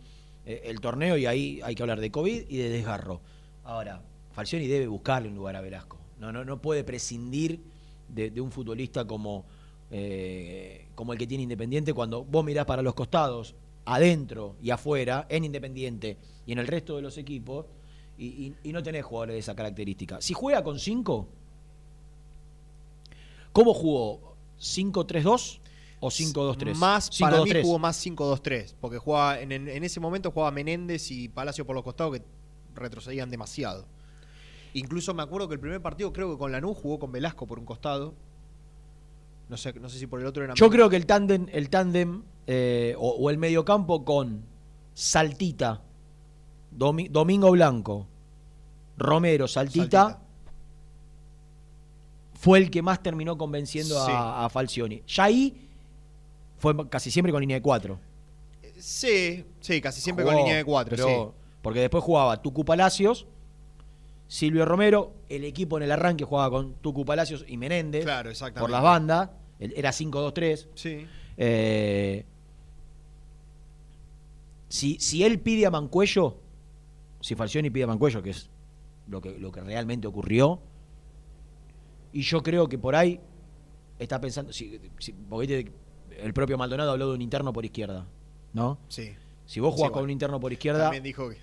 eh, 0.46 0.62
el 0.64 0.80
torneo, 0.80 1.18
y 1.18 1.26
ahí 1.26 1.60
hay 1.66 1.76
que 1.76 1.84
hablar 1.84 2.00
de 2.00 2.10
COVID 2.10 2.46
y 2.48 2.56
de 2.56 2.70
desgarro. 2.70 3.20
Ahora, 3.66 4.02
Falcioni 4.32 4.66
debe 4.68 4.88
buscarle 4.88 5.28
un 5.28 5.36
lugar 5.36 5.58
a 5.58 5.62
Velasco. 5.62 5.98
No, 6.18 6.32
no, 6.32 6.46
no 6.46 6.62
puede 6.62 6.86
prescindir 6.86 7.60
de, 8.08 8.40
un 8.40 8.54
futbolista 8.54 9.06
como, 9.06 9.44
eh, 9.92 10.86
como 10.96 11.12
el 11.12 11.20
que 11.20 11.28
tiene 11.28 11.44
Independiente 11.44 11.94
cuando 11.94 12.24
vos 12.24 12.46
mirás 12.46 12.66
para 12.66 12.82
los 12.82 12.94
costados, 12.94 13.56
adentro 13.84 14.56
y 14.64 14.70
afuera, 14.70 15.28
en 15.28 15.44
Independiente 15.44 16.16
y 16.46 16.54
en 16.54 16.60
el 16.60 16.68
resto 16.68 16.96
de 16.96 17.02
los 17.02 17.18
equipos, 17.18 17.66
y, 18.18 18.54
y- 18.64 18.72
no 18.72 18.82
tenés 18.82 19.04
jugadores 19.04 19.34
de 19.34 19.40
esa 19.40 19.58
característica. 19.58 20.22
Si 20.22 20.34
juega 20.34 20.64
con 20.64 20.80
5, 20.80 21.28
¿cómo 23.52 23.74
jugó? 23.74 24.33
¿5-3-2 24.64 25.60
o 26.00 26.08
5-2-3? 26.10 26.76
Más, 26.76 27.10
para 27.20 27.42
mí 27.44 27.50
5-2-3. 27.52 27.62
jugó 27.64 27.80
más 27.80 28.06
5-2-3, 28.06 28.76
porque 28.80 28.98
jugaba 28.98 29.40
en, 29.40 29.52
en- 29.52 29.84
ese 29.84 30.00
momento 30.00 30.32
jugaba 30.32 30.52
Menéndez 30.52 31.12
y 31.12 31.28
Palacio 31.30 31.66
por 31.66 31.76
los 31.76 31.84
costados 31.84 32.18
que 32.18 32.24
retrocedían 32.76 33.30
demasiado. 33.30 33.86
Incluso 34.74 35.14
me 35.14 35.22
acuerdo 35.22 35.48
que 35.48 35.54
el 35.56 35.60
primer 35.60 35.82
partido 35.82 36.12
creo 36.12 36.32
que 36.32 36.38
con 36.38 36.52
Lanús 36.52 36.76
jugó 36.78 36.98
con 37.00 37.12
Velasco 37.12 37.46
por 37.46 37.60
un 37.60 37.66
costado. 37.66 38.14
No 39.50 39.58
sé, 39.58 39.74
no 39.74 39.88
sé 39.90 40.00
si 40.00 40.08
por 40.08 40.20
el 40.20 40.26
otro 40.26 40.44
era 40.44 40.54
Yo 40.56 40.70
creo 40.70 40.90
que 40.90 40.96
el 40.96 41.06
tándem, 41.06 41.46
el 41.52 41.70
tándem 41.70 42.24
eh, 42.48 42.96
o, 42.98 43.10
o 43.12 43.30
el 43.30 43.38
mediocampo 43.38 44.04
con 44.04 44.44
Saltita, 44.96 45.82
Domi- 46.76 47.10
Domingo 47.10 47.52
Blanco, 47.52 48.08
Romero, 48.98 49.48
Saltita, 49.48 50.23
fue 52.44 52.60
el 52.60 52.70
que 52.70 52.82
más 52.82 53.02
terminó 53.02 53.38
convenciendo 53.38 53.96
Sí. 54.06 54.12
a, 54.14 54.44
a 54.44 54.50
Falcioni. 54.50 55.02
Ya 55.08 55.24
ahí 55.24 55.66
fue 56.58 56.76
casi 56.90 57.10
siempre 57.10 57.32
con 57.32 57.40
línea 57.40 57.56
de 57.56 57.62
4. 57.62 57.98
Sí, 58.78 59.46
sí, 59.62 59.80
casi 59.80 60.02
siempre 60.02 60.26
con 60.26 60.36
línea 60.36 60.58
de 60.58 60.66
4, 60.66 60.94
pero, 60.98 61.34
Porque 61.62 61.80
después 61.80 62.04
jugaba 62.04 62.42
Tucu 62.42 62.66
Palacios, 62.66 63.28
Silvio 64.28 64.66
Romero, 64.66 65.14
el 65.30 65.46
equipo 65.46 65.78
en 65.78 65.84
el 65.84 65.92
arranque 65.94 66.26
jugaba 66.26 66.50
con 66.50 66.74
Tucu 66.82 67.06
Palacios 67.06 67.46
y 67.48 67.56
Menéndez. 67.56 68.04
Claro, 68.04 68.30
exactamente. 68.30 68.60
Por 68.62 68.72
las 68.72 68.84
bandas, 68.84 69.30
era 69.60 69.92
5-2-3. 69.92 70.68
Sí. 70.76 71.08
Eh, 71.38 72.26
si, 74.68 75.00
si 75.00 75.24
él 75.24 75.40
pide 75.40 75.66
a 75.66 75.72
Mancuello, 75.72 76.36
si 77.22 77.36
Falcioni 77.36 77.70
pide 77.70 77.86
a 77.86 77.88
Mancuello, 77.88 78.22
que 78.22 78.32
es 78.32 78.50
lo 79.08 79.22
que, 79.22 79.38
lo 79.40 79.50
que 79.54 79.62
realmente 79.62 80.08
ocurrió, 80.08 80.60
y 82.14 82.22
yo 82.22 82.42
creo 82.44 82.70
que 82.70 82.78
por 82.78 82.96
ahí 82.96 83.20
está 84.00 84.20
pensando, 84.22 84.54
si, 84.54 84.80
si- 85.00 85.14
porque 85.14 85.72
el 86.20 86.34
propio 86.34 86.58
Maldonado 86.58 86.92
habló 86.92 87.10
de 87.10 87.16
un 87.16 87.22
interno 87.22 87.52
por 87.52 87.66
izquierda, 87.66 88.06
¿no? 88.54 88.78
Sí. 88.88 89.14
Si 89.46 89.60
vos 89.60 89.74
jugás 89.74 89.88
Sí, 89.90 89.92
con 89.92 90.02
bueno. 90.02 90.06
un 90.06 90.12
interno 90.12 90.40
por 90.40 90.54
izquierda, 90.54 90.84
También 90.84 91.04
dijo 91.04 91.30
que. 91.30 91.38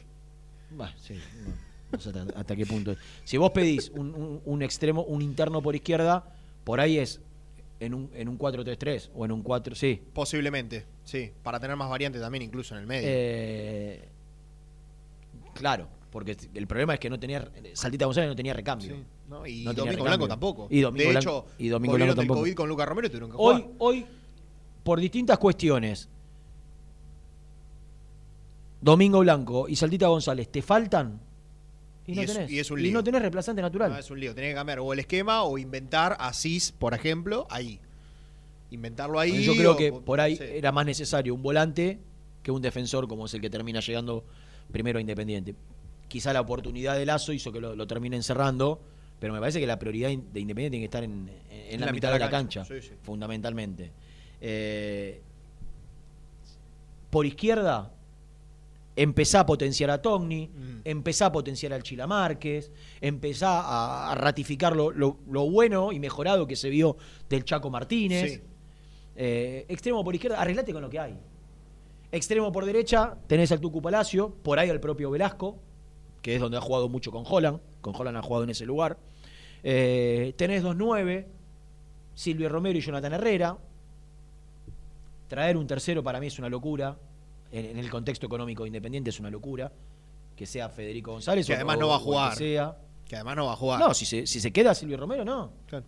Bah, 0.70 0.94
sí, 0.96 1.14
no, 1.44 1.52
no 1.92 2.00
sé 2.00 2.08
hasta, 2.10 2.38
hasta 2.38 2.56
qué 2.56 2.64
punto. 2.66 2.94
Si 3.24 3.36
vos 3.36 3.50
pedís 3.50 3.90
un, 3.90 4.14
un- 4.14 4.40
un 4.44 4.62
extremo, 4.62 5.02
un 5.02 5.20
interno 5.22 5.60
por 5.60 5.74
izquierda, 5.74 6.32
por 6.64 6.80
ahí 6.80 6.98
es 6.98 7.20
en 7.80 7.94
un, 7.94 8.10
en 8.14 8.28
un 8.28 8.38
4-3-3 8.38 9.10
o 9.14 9.24
en 9.24 9.32
un 9.32 9.42
4, 9.42 9.74
sí. 9.74 10.00
Posiblemente, 10.12 10.86
sí. 11.04 11.32
Para 11.42 11.58
tener 11.58 11.76
más 11.76 11.88
variantes 11.90 12.20
también, 12.22 12.42
incluso 12.42 12.74
en 12.74 12.80
el 12.82 12.86
medio. 12.86 13.08
Eh, 13.10 14.08
claro, 15.54 15.88
porque 16.10 16.36
el 16.54 16.66
problema 16.66 16.94
es 16.94 17.00
que 17.00 17.10
no 17.10 17.18
tenía. 17.18 17.50
Saltita 17.74 18.04
González 18.06 18.28
no 18.30 18.36
tenía 18.36 18.52
recambio. 18.54 18.94
Sí, 18.96 19.04
¿no? 19.30 19.46
Y 19.46 19.64
No 19.64 19.72
Domingo. 19.72 20.04
Blanco 20.04 20.28
tampoco. 20.28 20.66
Y 20.70 20.80
Domingo 20.80 21.04
de 21.04 21.10
Blanco- 21.12 21.46
hecho, 21.46 21.46
y 21.58 21.68
Domingo 21.68 21.94
Blanco 21.94 22.14
tampoco. 22.16 22.40
COVID 22.40 22.54
con 22.54 22.68
Lucas 22.68 22.88
Romero 22.88 23.06
y 23.06 23.10
tuvieron 23.10 23.30
que 23.30 23.36
Hoy, 23.38 23.54
jugar. 23.62 23.70
hoy, 23.78 24.06
por 24.82 25.00
distintas 25.00 25.38
cuestiones, 25.38 26.08
Domingo 28.80 29.20
Blanco 29.20 29.68
y 29.68 29.76
Saltita 29.76 30.06
González, 30.08 30.48
¿te 30.50 30.62
faltan? 30.62 31.20
Y, 32.06 32.12
Y 32.12 32.16
no 32.16 32.22
es- 32.22 32.32
tenés. 32.32 32.50
y 32.50 32.58
es 32.58 32.70
un 32.70 32.80
Y 32.80 32.84
lío. 32.84 32.92
no 32.94 33.04
tenés 33.04 33.20
reemplazante 33.20 33.60
natural. 33.62 33.92
No, 33.92 33.98
es 33.98 34.10
un 34.10 34.18
lío. 34.18 34.34
Tenés 34.34 34.50
que 34.50 34.54
cambiar 34.54 34.80
o 34.80 34.92
el 34.92 34.98
esquema 35.00 35.42
o 35.42 35.58
inventar 35.58 36.16
a 36.18 36.32
Cis, 36.32 36.72
por 36.72 36.94
ejemplo, 36.94 37.46
ahí. 37.50 37.78
Inventarlo 38.70 39.20
ahí. 39.20 39.44
Yo 39.44 39.54
creo 39.54 39.72
o- 39.72 39.76
que 39.76 39.92
por 39.92 40.20
ahí 40.20 40.36
sí. 40.36 40.44
era 40.44 40.72
más 40.72 40.86
necesario 40.86 41.34
un 41.34 41.42
volante 41.42 41.98
que 42.42 42.50
un 42.50 42.62
defensor 42.62 43.06
como 43.06 43.26
es 43.26 43.34
el 43.34 43.40
que 43.40 43.50
termina 43.50 43.80
llegando 43.80 44.24
primero 44.72 44.98
a 44.98 45.00
Independiente. 45.00 45.54
Quizá 46.08 46.32
la 46.32 46.40
oportunidad 46.40 46.96
de 46.96 47.04
Lazo 47.06 47.32
hizo 47.32 47.52
que 47.52 47.60
lo, 47.60 47.76
lo 47.76 47.86
termine 47.86 48.16
encerrando, 48.16 48.80
pero 49.20 49.32
me 49.32 49.38
parece 49.38 49.60
que 49.60 49.66
la 49.66 49.78
prioridad 49.78 50.08
de 50.08 50.40
Independiente 50.40 50.70
tiene 50.70 50.80
que 50.80 50.84
estar 50.86 51.04
en, 51.04 51.30
en 51.50 51.80
la, 51.80 51.92
mitad 51.92 52.12
de 52.12 52.18
la 52.18 52.28
cancha, 52.30 52.64
Sí, 52.64 52.80
sí. 52.82 52.92
fundamentalmente. 53.02 53.92
Eh, 54.40 55.20
por 57.10 57.26
izquierda, 57.26 57.92
empezá 58.96 59.40
a 59.40 59.46
potenciar 59.46 59.90
a 59.90 60.00
Togni, 60.00 60.48
Mm. 60.48 60.80
empezá 60.84 61.26
a 61.26 61.32
potenciar 61.32 61.72
al 61.72 61.82
Chila 61.82 62.06
Márquez, 62.06 62.70
empezá 63.00 63.60
a, 63.60 64.12
a 64.12 64.14
ratificar 64.14 64.74
lo, 64.76 64.90
lo- 64.90 65.18
lo 65.28 65.48
bueno 65.50 65.92
y 65.92 65.98
mejorado 66.00 66.46
que 66.46 66.56
se 66.56 66.70
vio 66.70 66.96
del 67.28 67.44
Chaco 67.44 67.70
Martínez. 67.70 68.32
Sí. 68.34 68.40
Eh, 69.16 69.66
extremo 69.68 70.02
por 70.04 70.14
izquierda, 70.14 70.40
arreglate 70.40 70.72
con 70.72 70.82
lo 70.82 70.88
que 70.90 70.98
hay. 70.98 71.16
Extremo 72.12 72.50
por 72.52 72.64
derecha, 72.64 73.16
tenés 73.26 73.52
al 73.52 73.60
Tucu 73.60 73.82
Palacio, 73.82 74.34
por 74.42 74.58
ahí 74.58 74.70
al 74.70 74.80
propio 74.80 75.10
Velasco, 75.10 75.58
que 76.22 76.34
es 76.36 76.40
donde 76.40 76.56
ha 76.56 76.60
jugado 76.60 76.88
mucho 76.88 77.10
con 77.10 77.24
Holland. 77.26 77.60
Con 77.80 77.94
Holland 77.96 78.16
ha 78.18 78.22
jugado 78.22 78.44
en 78.44 78.50
ese 78.50 78.66
lugar. 78.66 78.98
Eh, 79.62 80.34
tenés 80.36 80.62
2-9, 80.64 81.26
Silvio 82.14 82.48
Romero 82.48 82.78
y 82.78 82.82
Jonathan 82.82 83.12
Herrera. 83.14 83.56
Traer 85.28 85.56
un 85.56 85.66
tercero 85.66 86.02
para 86.02 86.18
mí 86.20 86.26
es 86.26 86.38
una 86.38 86.48
locura. 86.48 86.96
En, 87.52 87.64
en 87.66 87.78
el 87.78 87.90
contexto 87.90 88.26
económico 88.26 88.62
de 88.64 88.68
Independiente 88.68 89.11
es 89.11 89.20
una 89.20 89.30
locura. 89.30 89.70
Que 90.36 90.46
sea 90.46 90.68
Federico 90.68 91.12
González 91.12 91.46
Que 91.46 91.52
o- 91.52 91.56
además 91.56 91.78
no 91.78 91.88
va 91.88 91.96
a 91.96 92.00
jugar. 92.00 92.32
Que, 92.32 92.36
sea. 92.38 92.76
Que 93.06 93.16
además 93.16 93.36
no 93.36 93.46
va 93.46 93.52
a 93.52 93.56
jugar. 93.56 93.80
No, 93.80 93.94
si 93.94 94.06
se, 94.06 94.26
si 94.26 94.40
se 94.40 94.52
queda 94.52 94.74
Silvio 94.74 94.96
Romero, 94.96 95.24
no. 95.24 95.52
Claro. 95.66 95.84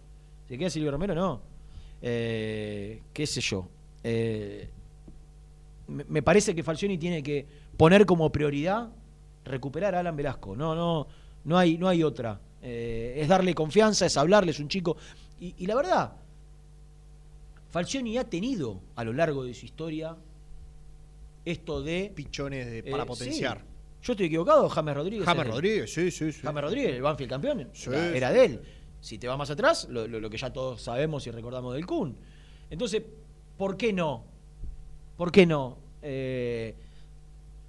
Si 0.46 0.54
se 0.54 0.58
queda 0.58 0.70
Silvio 0.70 0.90
Romero, 0.90 1.14
no. 1.14 1.40
Eh, 2.02 3.00
¿Qué 3.12 3.26
sé 3.26 3.40
yo? 3.40 3.68
Eh, 4.04 4.68
me, 5.88 6.04
me 6.04 6.22
parece 6.22 6.54
que 6.54 6.62
Falcioni 6.62 6.98
tiene 6.98 7.22
que 7.22 7.46
poner 7.76 8.06
como 8.06 8.30
prioridad 8.30 8.90
recuperar 9.44 9.94
a 9.94 10.00
Alan 10.00 10.16
Velasco. 10.16 10.54
No, 10.56 10.74
no, 10.74 11.06
no 11.44 11.58
hay, 11.58 11.78
no 11.78 11.88
hay 11.88 12.02
otra. 12.02 12.40
Eh, 12.62 13.14
es 13.16 13.28
darle 13.28 13.54
confianza, 13.54 14.06
es 14.06 14.16
hablarle, 14.16 14.52
es 14.52 14.60
un 14.60 14.68
chico. 14.68 14.96
Y, 15.40 15.54
y 15.58 15.66
la 15.66 15.74
verdad, 15.74 16.12
Falcioni 17.70 18.18
ha 18.18 18.24
tenido 18.28 18.80
a 18.96 19.04
lo 19.04 19.12
largo 19.12 19.44
de 19.44 19.54
su 19.54 19.64
historia 19.66 20.16
esto 21.44 21.82
de. 21.82 22.12
Pichones 22.14 22.70
de- 22.70 22.82
para 22.84 23.02
Eh, 23.02 23.06
potenciar. 23.06 23.58
sí. 23.58 23.64
Yo 24.02 24.12
estoy 24.14 24.26
equivocado, 24.26 24.68
James 24.68 24.94
Rodríguez. 24.96 25.24
James 25.26 25.46
Rodríguez, 25.46 25.92
sí, 25.92 26.10
sí, 26.10 26.32
sí. 26.32 26.40
James 26.42 26.62
Rodríguez, 26.62 26.94
el 26.96 27.02
Banfield 27.02 27.30
campeón, 27.30 27.68
Sí, 27.72 27.90
era, 27.90 28.10
sí. 28.10 28.16
era 28.16 28.32
de 28.32 28.44
él. 28.44 28.60
Si 29.00 29.18
te 29.18 29.26
va 29.28 29.36
más 29.36 29.50
atrás, 29.50 29.86
lo, 29.90 30.06
lo- 30.06 30.20
lo 30.20 30.30
que 30.30 30.36
ya 30.36 30.52
todos 30.52 30.82
sabemos 30.82 31.26
y 31.26 31.30
recordamos 31.30 31.74
del 31.74 31.86
Kun. 31.86 32.16
Entonces, 32.70 33.02
¿por 33.56 33.76
qué 33.76 33.92
no? 33.92 34.24
¿Por 35.16 35.30
qué 35.32 35.46
no 35.46 35.78
eh, 36.02 36.74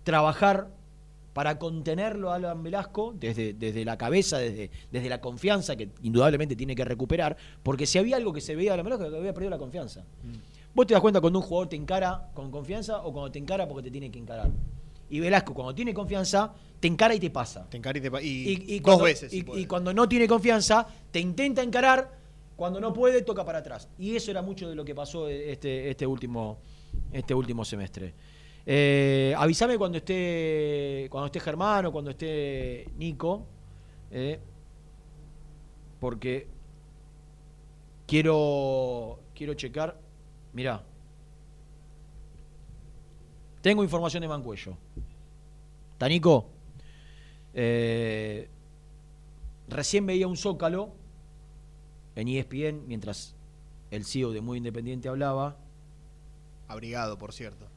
trabajar 0.04 0.70
para 1.34 1.58
contenerlo 1.60 2.32
a 2.32 2.36
Alan 2.36 2.62
Velasco 2.64 3.14
desde, 3.20 3.54
desde 3.54 3.84
la 3.86 3.98
cabeza, 3.98 4.38
desde, 4.38 4.70
desde 4.92 5.10
la 5.10 5.20
confianza 5.20 5.76
que 5.76 5.90
indudablemente 6.04 6.56
tiene 6.56 6.76
que 6.76 6.86
recuperar? 6.86 7.36
Porque 7.64 7.86
si 7.86 7.98
había 7.98 8.16
algo 8.18 8.32
que 8.34 8.42
se 8.42 8.56
veía 8.56 8.72
a 8.72 8.74
Alan 8.76 8.86
Velasco, 8.86 9.10
que 9.10 9.18
había 9.18 9.34
perdido 9.34 9.50
la 9.50 9.58
confianza. 9.58 10.02
Mm. 10.02 10.74
Vos 10.76 10.88
te 10.88 10.94
das 10.94 11.02
cuenta 11.02 11.22
cuando 11.22 11.40
un 11.40 11.46
jugador 11.46 11.70
te 11.70 11.76
encara 11.76 12.30
con 12.34 12.50
confianza 12.50 13.02
o 13.04 13.12
cuando 13.14 13.32
te 13.32 13.40
encara 13.40 13.68
porque 13.68 13.84
te 13.84 13.92
tiene 13.92 14.10
que 14.10 14.20
encarar. 14.20 14.50
Y 15.10 15.20
Velasco, 15.20 15.54
cuando 15.54 15.76
tiene 15.76 15.94
confianza, 15.94 16.52
te 16.80 16.88
encara 16.88 17.14
y 17.14 17.20
te 17.20 17.30
pasa. 17.30 17.70
Te 17.70 17.78
encara 17.78 17.98
y 17.98 18.02
te 18.02 18.10
pa- 18.10 18.22
y 18.22 18.26
Y, 18.28 18.64
y 18.76 18.80
dos 18.80 18.84
cuando, 18.84 19.04
veces. 19.04 19.30
si 19.32 19.46
y- 19.56 19.66
cuando 19.66 19.94
no 19.94 20.10
tiene 20.10 20.28
confianza, 20.28 20.88
te 21.12 21.20
intenta 21.20 21.62
encarar, 21.62 22.18
cuando 22.56 22.80
no 22.80 22.92
puede, 22.94 23.22
toca 23.22 23.46
para 23.46 23.60
atrás. 23.60 23.88
Y 24.00 24.16
eso 24.16 24.32
era 24.32 24.42
mucho 24.42 24.68
de 24.68 24.74
lo 24.76 24.84
que 24.84 24.96
pasó 24.96 25.28
este, 25.30 25.92
este, 25.92 26.08
último, 26.08 26.58
este 27.12 27.36
último 27.36 27.64
semestre. 27.66 28.14
Eh, 28.66 29.34
avísame 29.38 29.78
cuando 29.78 29.98
esté, 29.98 31.08
cuando 31.10 31.26
esté 31.28 31.40
Germán 31.40 31.86
o 31.88 31.92
cuando 31.92 32.12
esté 32.12 32.88
Nico, 32.98 33.46
eh, 34.12 34.40
porque 36.00 36.48
quiero, 38.08 39.20
quiero 39.36 39.54
checar. 39.54 40.00
Mirá, 40.54 40.84
tengo 43.62 43.84
información 43.84 44.22
de 44.22 44.28
Mancuello. 44.28 44.78
¿Está 45.94 46.08
Nico? 46.08 46.50
Eh, 47.54 48.50
recién 49.68 50.06
veía 50.06 50.28
un 50.28 50.38
zócalo 50.38 50.92
en 52.16 52.28
ESPN 52.28 52.88
mientras 52.88 53.36
el 53.92 54.06
CEO 54.06 54.32
de 54.32 54.42
Muy 54.42 54.58
Independiente 54.58 55.10
hablaba. 55.10 55.58
Abrigado, 56.68 57.18
por 57.18 57.34
cierto. 57.34 57.73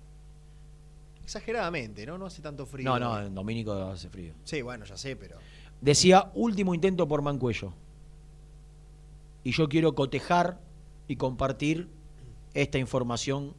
Exageradamente, 1.26 2.06
¿no? 2.06 2.16
No 2.18 2.26
hace 2.26 2.40
tanto 2.40 2.66
frío. 2.66 2.84
No, 2.84 3.00
no, 3.00 3.20
en 3.20 3.34
Domínico 3.34 3.72
hace 3.72 4.08
frío. 4.08 4.32
Sí, 4.44 4.62
bueno, 4.62 4.84
ya 4.84 4.96
sé, 4.96 5.16
pero. 5.16 5.38
Decía 5.80 6.30
último 6.34 6.72
intento 6.72 7.08
por 7.08 7.20
Mancuello. 7.20 7.72
Y 9.42 9.50
yo 9.50 9.68
quiero 9.68 9.96
cotejar 9.96 10.60
y 11.08 11.16
compartir 11.16 11.88
esta 12.54 12.78
información 12.78 13.54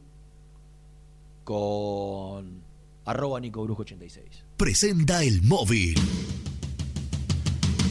con 1.44 2.62
arroba 3.04 3.38
Nico 3.38 3.62
Brujo 3.62 3.82
86. 3.82 4.24
Presenta 4.56 5.22
el 5.22 5.42
móvil. 5.42 5.98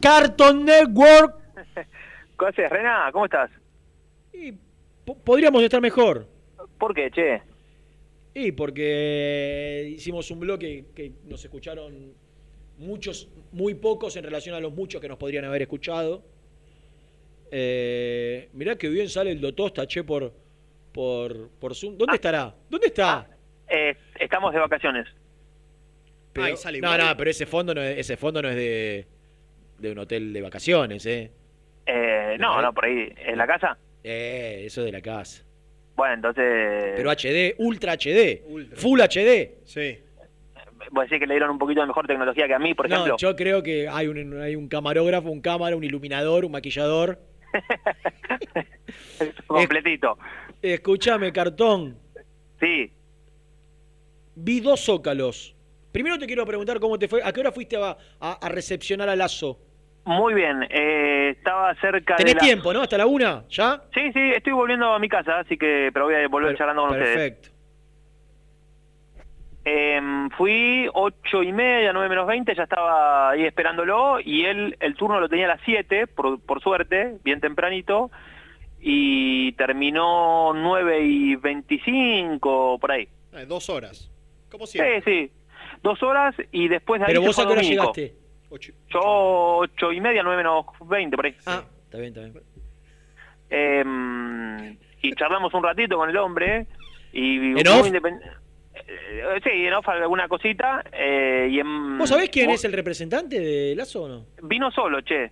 Carton 0.00 0.64
Network. 0.64 1.36
¿Qué 2.38 2.46
haces, 2.46 2.70
Rena? 2.70 3.08
¿Cómo 3.12 3.26
estás? 3.26 3.50
Podríamos 5.24 5.62
estar 5.62 5.80
mejor. 5.80 6.26
¿Por 6.78 6.94
qué, 6.94 7.10
che? 7.12 7.42
Y 8.34 8.50
porque 8.52 9.92
hicimos 9.94 10.30
un 10.32 10.40
bloque 10.40 10.86
que 10.96 11.12
nos 11.26 11.44
escucharon 11.44 12.12
muchos, 12.78 13.28
muy 13.52 13.74
pocos 13.74 14.16
en 14.16 14.24
relación 14.24 14.56
a 14.56 14.60
los 14.60 14.74
muchos 14.74 15.00
que 15.00 15.08
nos 15.08 15.18
podrían 15.18 15.44
haber 15.44 15.62
escuchado. 15.62 16.24
Eh, 17.52 18.48
mirá 18.54 18.76
que 18.76 18.88
bien 18.88 19.08
sale 19.08 19.30
el 19.30 19.40
Dotosta, 19.40 19.86
che, 19.86 20.02
por, 20.02 20.32
por, 20.92 21.50
por 21.50 21.76
Zoom. 21.76 21.96
¿Dónde 21.96 22.16
estará? 22.16 22.52
¿Dónde 22.68 22.88
está? 22.88 23.28
Eh, 23.68 23.96
estamos 24.18 24.52
de 24.52 24.58
vacaciones. 24.58 25.06
Pero- 26.32 26.46
Ay, 26.46 26.56
sale 26.56 26.80
no, 26.80 26.94
igual. 26.94 27.08
no, 27.10 27.16
pero 27.16 27.30
ese 27.30 27.46
fondo 27.46 27.74
no 27.74 27.82
es, 27.82 27.98
ese 27.98 28.16
fondo 28.16 28.40
no 28.42 28.48
es 28.48 28.56
de, 28.56 29.06
de 29.78 29.92
un 29.92 29.98
hotel 29.98 30.32
de 30.32 30.40
vacaciones, 30.42 31.04
¿eh? 31.06 31.30
Eh, 31.86 32.36
no, 32.38 32.62
no, 32.62 32.72
por 32.72 32.84
ahí. 32.86 33.12
¿En 33.18 33.36
la 33.36 33.46
casa? 33.46 33.76
Eh, 34.04 34.62
eso 34.64 34.80
es 34.80 34.86
de 34.86 34.92
la 34.92 35.00
casa. 35.02 35.44
Bueno, 35.94 36.14
entonces... 36.14 36.94
Pero 36.96 37.10
HD, 37.10 37.54
Ultra 37.58 37.92
HD, 37.96 38.42
Full 38.76 39.00
HD. 39.00 39.58
Sí. 39.64 39.98
¿Vos 40.90 41.04
decís 41.04 41.20
que 41.20 41.26
le 41.26 41.34
dieron 41.34 41.50
un 41.50 41.58
poquito 41.58 41.80
de 41.82 41.86
mejor 41.86 42.06
tecnología 42.06 42.46
que 42.46 42.54
a 42.54 42.58
mí, 42.58 42.74
por 42.74 42.86
ejemplo? 42.86 43.12
No, 43.12 43.16
yo 43.18 43.36
creo 43.36 43.62
que 43.62 43.88
hay 43.88 44.08
un, 44.08 44.40
hay 44.40 44.56
un 44.56 44.68
camarógrafo, 44.68 45.30
un 45.30 45.40
cámara, 45.40 45.76
un 45.76 45.84
iluminador, 45.84 46.44
un 46.44 46.52
maquillador. 46.52 47.20
Completito. 49.46 50.18
Escúchame, 50.60 51.32
cartón. 51.32 51.96
Sí. 52.60 52.92
Vi 54.34 54.60
dos 54.60 54.80
zócalos. 54.80 55.54
Primero 55.92 56.18
te 56.18 56.26
quiero 56.26 56.44
preguntar 56.46 56.80
cómo 56.80 56.98
te 56.98 57.06
fue. 57.06 57.22
¿A 57.22 57.32
qué 57.32 57.40
hora 57.40 57.52
fuiste 57.52 57.76
a, 57.76 57.96
a- 58.20 58.32
a 58.40 58.48
recepcionar 58.48 59.08
a 59.08 59.14
Lazo? 59.16 59.58
Muy 60.04 60.34
bien. 60.34 60.66
Eh, 60.70 61.34
estaba 61.36 61.74
cerca 61.76 62.16
Tenés 62.16 62.32
de 62.34 62.40
la... 62.40 62.44
tiempo, 62.46 62.72
¿no? 62.72 62.80
¿Hasta 62.82 62.98
la 62.98 63.06
una? 63.06 63.44
¿Ya? 63.48 63.82
Sí, 63.94 64.12
sí, 64.12 64.20
estoy 64.34 64.52
volviendo 64.52 64.92
a 64.92 64.98
mi 64.98 65.08
casa, 65.08 65.38
así 65.40 65.56
que... 65.56 65.90
Pero 65.92 66.06
voy 66.06 66.14
a 66.14 66.26
volver 66.28 66.56
charlando 66.56 66.82
con 66.86 66.92
ustedes. 66.92 67.14
Perfecto. 67.16 67.48
Em, 69.64 70.28
fui 70.30 70.88
ocho 70.92 71.40
y 71.44 71.52
media, 71.52 71.92
nueve 71.92 72.08
menos 72.08 72.26
20, 72.26 72.52
ya 72.52 72.64
estaba 72.64 73.30
ahí 73.30 73.44
esperándolo 73.44 74.18
y 74.18 74.44
él 74.44 74.76
el 74.80 74.96
turno 74.96 75.20
lo 75.20 75.28
tenía 75.28 75.44
a 75.44 75.50
las 75.50 75.60
7, 75.64 76.08
por, 76.08 76.40
por 76.40 76.60
suerte, 76.60 77.18
bien 77.22 77.40
tempranito, 77.40 78.10
y 78.80 79.52
terminó 79.52 80.52
9 80.52 81.04
y 81.04 81.36
25, 81.36 82.78
por 82.80 82.90
ahí. 82.90 83.06
Eh, 83.34 83.44
dos 83.46 83.70
horas. 83.70 84.10
Como 84.50 84.66
Sí, 84.66 84.78
siempre. 84.78 85.02
sí, 85.28 85.32
dos 85.82 86.02
horas 86.02 86.34
y 86.52 86.68
después 86.68 87.00
de 87.00 87.06
ahí 87.06 87.12
Pero 87.12 87.22
vos 87.22 87.38
a 87.38 87.46
qué 87.46 87.52
hora 87.52 87.62
llegaste. 87.62 88.14
Yo 88.92 89.00
ocho 89.00 89.92
y 89.92 90.00
media, 90.00 90.22
nueve 90.22 90.38
menos 90.38 90.66
20, 90.86 91.16
por 91.16 91.26
ahí. 91.26 91.34
Ah, 91.46 91.64
está 91.84 91.98
bien, 91.98 92.08
está 92.08 92.20
bien. 92.20 92.34
Em, 93.50 94.76
y 95.02 95.12
charlamos 95.14 95.52
un 95.54 95.62
ratito 95.62 95.96
con 95.96 96.08
el 96.08 96.16
hombre 96.16 96.66
y 97.12 97.36
¿En 97.58 97.68
off? 97.68 97.86
independ- 97.86 98.20
eh, 98.74 99.40
sí, 99.44 99.50
en 99.66 99.72
off 99.74 99.88
alguna 99.88 100.26
cosita 100.28 100.82
eh, 100.92 101.48
y 101.50 101.60
en- 101.60 101.98
¿Vos 101.98 102.08
sabés 102.08 102.30
quién 102.30 102.46
vos- 102.46 102.56
es 102.56 102.64
el 102.64 102.72
representante 102.72 103.38
de 103.40 103.74
Lazo 103.76 104.04
o 104.04 104.08
no? 104.08 104.26
Vino 104.42 104.70
solo, 104.70 105.00
che. 105.02 105.30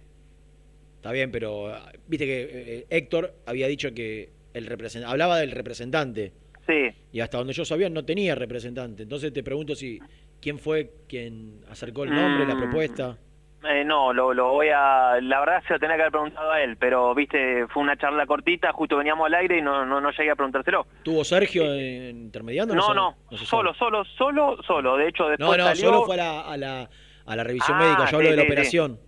Está 0.97 1.13
bien, 1.13 1.31
pero 1.31 1.69
ah, 1.69 1.91
viste 2.07 2.27
que 2.27 2.41
eh, 2.53 2.87
Héctor 2.91 3.33
había 3.47 3.67
dicho 3.69 3.95
que 3.95 4.29
el 4.53 4.69
represent- 4.69 5.05
hablaba 5.07 5.39
del 5.39 5.53
representante. 5.53 6.33
Sí. 6.67 6.89
Y 7.13 7.21
hasta 7.21 7.39
donde 7.39 7.55
yo 7.55 7.65
sabía 7.65 7.89
no 7.89 8.05
tenía 8.05 8.35
representante. 8.35 9.03
Entonces 9.05 9.33
te 9.33 9.43
pregunto 9.43 9.75
si 9.75 9.99
quién 10.41 10.59
fue 10.59 10.91
quien 11.09 11.61
acercó 11.69 12.05
el 12.05 12.11
nombre, 12.15 12.47
la 12.47 12.55
Mm. 12.55 12.59
propuesta. 12.59 13.19
Eh, 13.63 13.85
no, 13.85 14.13
lo, 14.15 14.33
lo 14.33 14.53
voy 14.53 14.69
a... 14.75 15.21
La 15.21 15.41
verdad 15.41 15.63
se 15.69 15.75
lo 15.75 15.79
tenía 15.79 15.97
que 15.97 16.03
haber 16.03 16.13
preguntado 16.13 16.51
a 16.51 16.63
él, 16.63 16.79
pero, 16.79 17.15
viste, 17.15 17.67
fue 17.69 17.83
una 17.83 17.95
charla 17.99 18.25
cortita, 18.25 18.73
justo 18.73 18.97
veníamos 18.97 19.27
al 19.27 19.35
aire 19.35 19.59
y 19.59 19.61
no, 19.63 19.85
no, 19.85 20.01
no 20.01 20.11
llegué 20.13 20.31
a 20.31 20.35
preguntárselo. 20.35 20.87
¿Tuvo 21.03 21.25
Sergio 21.25 21.75
en- 21.75 22.23
intermediando? 22.23 22.75
No, 22.75 22.95
no, 22.95 23.17
solo, 23.37 23.75
solo, 23.75 24.03
solo, 24.17 24.57
solo. 24.63 24.97
De 24.97 25.09
hecho, 25.09 25.29
después 25.29 25.51
No, 25.51 25.57
no, 25.59 25.65
salió... 25.65 25.85
solo 25.91 26.03
fue 26.05 26.15
a 26.15 26.17
la, 26.19 26.41
a 26.41 26.57
la, 26.57 26.91
a 27.27 27.37
la 27.37 27.45
revisión 27.45 27.77
Ah, 27.77 27.81
médica. 27.81 28.11
Yo 28.11 28.17
hablo 28.17 28.29
sí, 28.29 28.31
de 28.31 28.37
la 28.37 28.43
sí, 28.43 28.47
sí. 28.47 28.53
operación. 28.53 29.01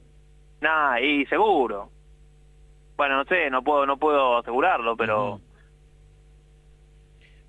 Nah, 0.60 1.00
y 1.00 1.24
seguro. 1.26 1.90
Bueno, 2.98 3.16
no 3.16 3.24
sé, 3.24 3.48
no 3.48 3.62
puedo, 3.64 3.86
no 3.86 3.96
puedo 3.96 4.36
asegurarlo, 4.36 4.96
pero... 4.98 5.40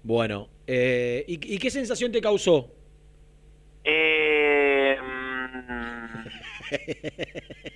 Bueno, 0.04 0.48
eh, 0.68 1.24
¿y, 1.28 1.56
y 1.56 1.58
qué 1.60 1.70
sensación 1.70 2.12
te 2.12 2.22
causó? 2.22 2.73
Eh, 3.84 4.98
mm, 5.02 6.28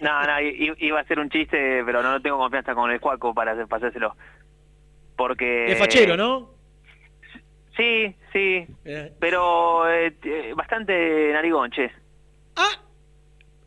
no, 0.01 0.23
no, 0.23 0.41
iba 0.41 0.99
a 0.99 1.03
ser 1.05 1.19
un 1.19 1.29
chiste, 1.29 1.83
pero 1.85 2.01
no 2.01 2.21
tengo 2.21 2.37
confianza 2.37 2.73
con 2.73 2.89
el 2.91 2.99
Juaco 2.99 3.33
para, 3.33 3.51
hacérselo. 3.51 4.15
Porque... 5.15 5.65
Es 5.71 5.77
fachero, 5.77 6.15
¿no? 6.15 6.55
Sí, 7.75 8.15
sí, 8.33 8.65
Eh, 8.85 9.11
pero 9.19 9.87
eh, 9.91 10.11
t- 10.11 10.53
bastante 10.55 11.31
narigón, 11.33 11.69
che. 11.71 11.91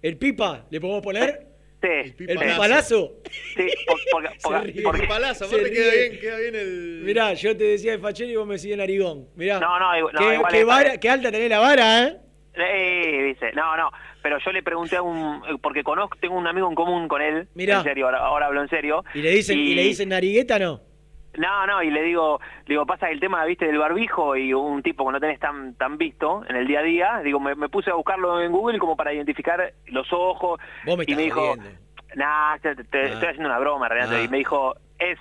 ¿El 0.03 0.17
pipa? 0.17 0.65
¿Le 0.71 0.81
podemos 0.81 1.03
poner? 1.03 1.47
Sí. 1.83 2.15
¿El 2.27 2.39
pipalazo? 2.39 3.13
Sí, 3.57 3.67
por- 3.87 3.99
porque- 4.11 4.29
Se 4.31 4.37
porque- 4.43 4.73
ríe. 4.73 4.83
porque- 4.83 5.07
Palazo, 5.07 5.45
Se 5.47 5.55
aparte 5.55 5.71
queda 5.73 5.93
bien, 5.95 6.21
queda 6.21 6.39
bien 6.39 6.55
el. 6.55 7.03
Mirá, 7.05 7.35
yo 7.35 7.57
te 7.57 7.65
decía 7.65 7.93
de 7.93 7.99
fachero 7.99 8.31
y 8.31 8.37
vos 8.37 8.47
me 8.47 8.55
decís 8.55 8.71
de 8.71 8.77
narigón. 8.77 9.29
Mirá. 9.37 9.61
No, 9.61 9.79
no, 9.79 9.97
igual- 9.97 10.15
no, 10.15 10.21
qué, 10.21 10.35
igual 10.35 10.53
qué 10.53 10.61
es- 10.61 10.67
vara- 10.67 10.97
qué 10.99 11.09
alta 11.11 11.31
tenés 11.31 11.49
la 11.51 11.59
vara, 11.61 12.03
¿eh? 12.09 12.17
Eh, 12.63 13.23
dice, 13.25 13.53
no, 13.53 13.77
no, 13.77 13.91
pero 14.23 14.39
yo 14.39 14.53
le 14.53 14.63
pregunté 14.63 14.97
a 14.97 15.03
un, 15.03 15.43
porque 15.63 15.83
conozco, 15.83 16.17
tengo 16.21 16.37
un 16.37 16.47
amigo 16.47 16.69
en 16.69 16.75
común 16.75 17.09
con 17.09 17.23
él, 17.23 17.49
Mirá. 17.55 17.79
en 17.79 17.83
serio, 17.85 18.07
ahora, 18.07 18.19
ahora 18.19 18.47
hablo 18.47 18.63
en 18.63 18.69
serio. 18.69 19.05
¿Y 19.15 19.23
le 19.23 19.31
dicen, 19.31 19.59
y... 19.59 19.75
le 19.75 19.83
dicen 19.83 20.09
narigueta 20.11 20.59
no? 20.59 20.81
No, 21.39 21.65
no, 21.67 21.81
y 21.83 21.91
le 21.91 22.03
digo, 22.03 22.41
digo, 22.67 22.85
pasa 22.87 23.09
el 23.09 23.21
tema, 23.21 23.45
viste, 23.45 23.65
del 23.67 23.79
barbijo 23.79 24.35
y 24.37 24.53
un 24.53 24.83
tipo 24.83 25.07
que 25.07 25.13
no 25.13 25.21
tenés 25.21 25.39
tan 25.39 25.75
tan 25.77 25.97
visto 25.97 26.43
en 26.49 26.57
el 26.57 26.67
día 26.67 26.81
a 26.81 26.83
día, 26.83 27.21
digo, 27.23 27.39
me, 27.39 27.55
me 27.55 27.69
puse 27.69 27.89
a 27.91 27.95
buscarlo 27.95 28.43
en 28.43 28.51
Google 28.51 28.81
como 28.81 28.97
para 28.97 29.15
identificar 29.15 29.73
los 29.87 30.13
ojos 30.13 30.59
Vos 30.85 30.99
me 30.99 31.05
y 31.07 31.15
me 31.15 31.23
dijo, 31.23 31.41
jodiendo. 31.41 31.71
nah, 32.17 32.59
te, 32.59 32.75
te- 32.75 32.99
Ah. 32.99 33.05
estoy 33.07 33.29
haciendo 33.29 33.49
una 33.49 33.61
broma, 33.61 33.89
Renato, 33.89 34.17
Ah. 34.17 34.23
y 34.23 34.29
me 34.29 34.39
dijo, 34.39 34.75
es 34.99 35.19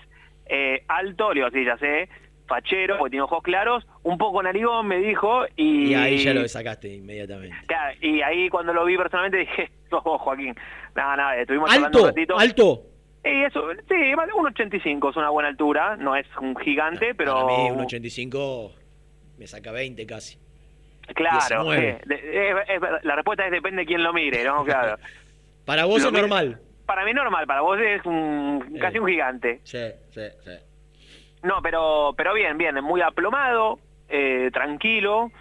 eh, 0.47 0.83
alto, 0.87 1.31
le 1.31 1.41
digo, 1.41 1.51
sí, 1.51 1.63
ya 1.63 1.77
sé, 1.77 2.09
fachero, 2.49 2.97
porque 2.97 3.11
tiene 3.11 3.23
ojos 3.23 3.41
claros, 3.41 3.87
un 4.03 4.17
poco 4.17 4.43
narigón, 4.43 4.87
me 4.87 4.97
dijo, 4.97 5.45
y... 5.55 5.91
Y 5.91 5.93
ahí 5.93 6.17
ya 6.17 6.33
lo 6.33 6.45
sacaste 6.47 6.93
inmediatamente. 6.95 7.55
Claro, 7.67 7.97
y 8.01 8.21
ahí 8.21 8.49
cuando 8.49 8.73
lo 8.73 8.83
vi 8.83 8.97
personalmente 8.97 9.37
dije, 9.37 9.71
sos 9.89 10.03
vos, 10.03 10.19
Joaquín. 10.21 10.53
No, 10.95 11.15
no, 11.15 11.31
estuvimos 11.31 11.73
hablando 11.73 12.01
un 12.01 12.07
ratito. 12.07 12.37
¿Alto? 12.37 12.83
Y 13.23 13.43
eso, 13.43 13.63
sí, 13.87 13.95
1.85 13.95 15.09
es 15.11 15.15
una 15.15 15.29
buena 15.29 15.47
altura, 15.49 15.95
no 15.95 16.15
es 16.15 16.25
un 16.41 16.55
gigante, 16.57 17.13
pero... 17.15 17.33
Para 17.33 17.45
mí, 17.45 17.71
un 17.71 17.81
85 17.81 18.73
me 19.37 19.47
saca 19.47 19.71
20 19.71 20.05
casi. 20.05 20.37
Claro, 21.15 21.63
19. 21.71 22.01
sí, 22.07 22.15
es- 22.67 23.03
la 23.03 23.15
respuesta 23.15 23.45
es 23.45 23.51
depende 23.51 23.81
de 23.81 23.85
quién 23.85 24.03
lo 24.03 24.13
mire, 24.13 24.43
¿no? 24.43 24.63
Claro. 24.63 24.97
Para 25.65 25.85
vos 25.85 26.01
Lo 26.01 26.07
es 26.07 26.13
normal. 26.13 26.59
Para 26.85 27.05
mí 27.05 27.13
normal, 27.13 27.45
para 27.45 27.61
vos 27.61 27.77
es 27.79 28.03
un, 28.03 28.75
casi 28.81 28.97
un 28.97 29.07
gigante. 29.07 29.59
Sí, 29.63 29.77
sí, 30.09 30.21
sí. 30.43 30.51
No, 31.43 31.61
pero 31.61 32.13
pero 32.17 32.33
bien, 32.33 32.57
bien, 32.57 32.75
muy 32.83 33.01
aplomado, 33.01 33.79
eh, 34.09 34.49
tranquilo. 34.53 35.31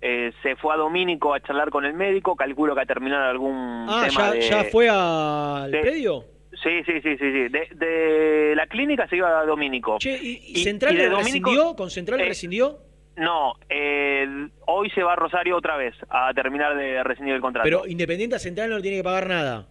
eh, 0.00 0.32
se 0.42 0.56
fue 0.56 0.74
a 0.74 0.76
Domínico 0.76 1.32
a 1.32 1.40
charlar 1.40 1.70
con 1.70 1.84
el 1.86 1.94
médico, 1.94 2.36
calculo 2.36 2.74
que 2.74 2.82
a 2.82 2.86
terminar 2.86 3.22
algún 3.22 3.86
Ah, 3.88 4.06
tema 4.08 4.20
¿ya, 4.26 4.32
de... 4.32 4.40
ya 4.42 4.64
fue 4.64 4.88
al 4.90 5.70
predio? 5.70 6.24
Sí, 6.62 6.82
sí, 6.84 7.00
sí, 7.02 7.16
sí, 7.16 7.32
sí. 7.32 7.48
De, 7.48 7.68
de 7.74 8.54
la 8.54 8.66
clínica 8.66 9.08
se 9.08 9.16
iba 9.16 9.40
a 9.40 9.44
Domínico. 9.46 9.98
Che, 9.98 10.16
¿y, 10.22 10.56
Central 10.62 10.96
de 10.96 11.08
rescindió? 11.08 11.74
¿Con 11.74 11.90
Central 11.90 12.20
eh, 12.20 12.26
rescindió? 12.26 12.78
No, 13.16 13.54
eh, 13.68 14.26
hoy 14.66 14.90
se 14.90 15.02
va 15.02 15.14
a 15.14 15.16
Rosario 15.16 15.56
otra 15.56 15.76
vez 15.76 15.94
a 16.10 16.32
terminar 16.34 16.76
de 16.76 17.02
rescindir 17.02 17.34
el 17.34 17.40
contrato. 17.40 17.64
Pero 17.64 17.86
Independiente 17.86 18.36
a 18.36 18.38
Central 18.38 18.70
no 18.70 18.76
le 18.76 18.82
tiene 18.82 18.98
que 18.98 19.04
pagar 19.04 19.26
nada. 19.28 19.66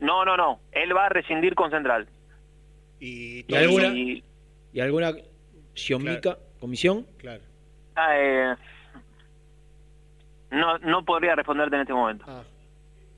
No, 0.00 0.24
no, 0.24 0.36
no. 0.36 0.60
Él 0.72 0.94
va 0.96 1.06
a 1.06 1.08
rescindir 1.08 1.54
con 1.54 1.70
Central. 1.70 2.06
Y, 3.00 3.44
¿Y 3.48 3.54
alguna, 3.56 3.92
Y- 4.72 4.80
alguna 4.80 5.12
siomica, 5.74 6.38
comisión? 6.58 7.06
Claro. 7.16 7.42
ah, 7.96 8.16
eh, 8.16 8.54
no, 10.50 10.78
no 10.78 11.04
podría 11.04 11.34
responderte 11.34 11.76
en 11.76 11.82
este 11.82 11.92
momento. 11.92 12.24
Ah. 12.28 12.42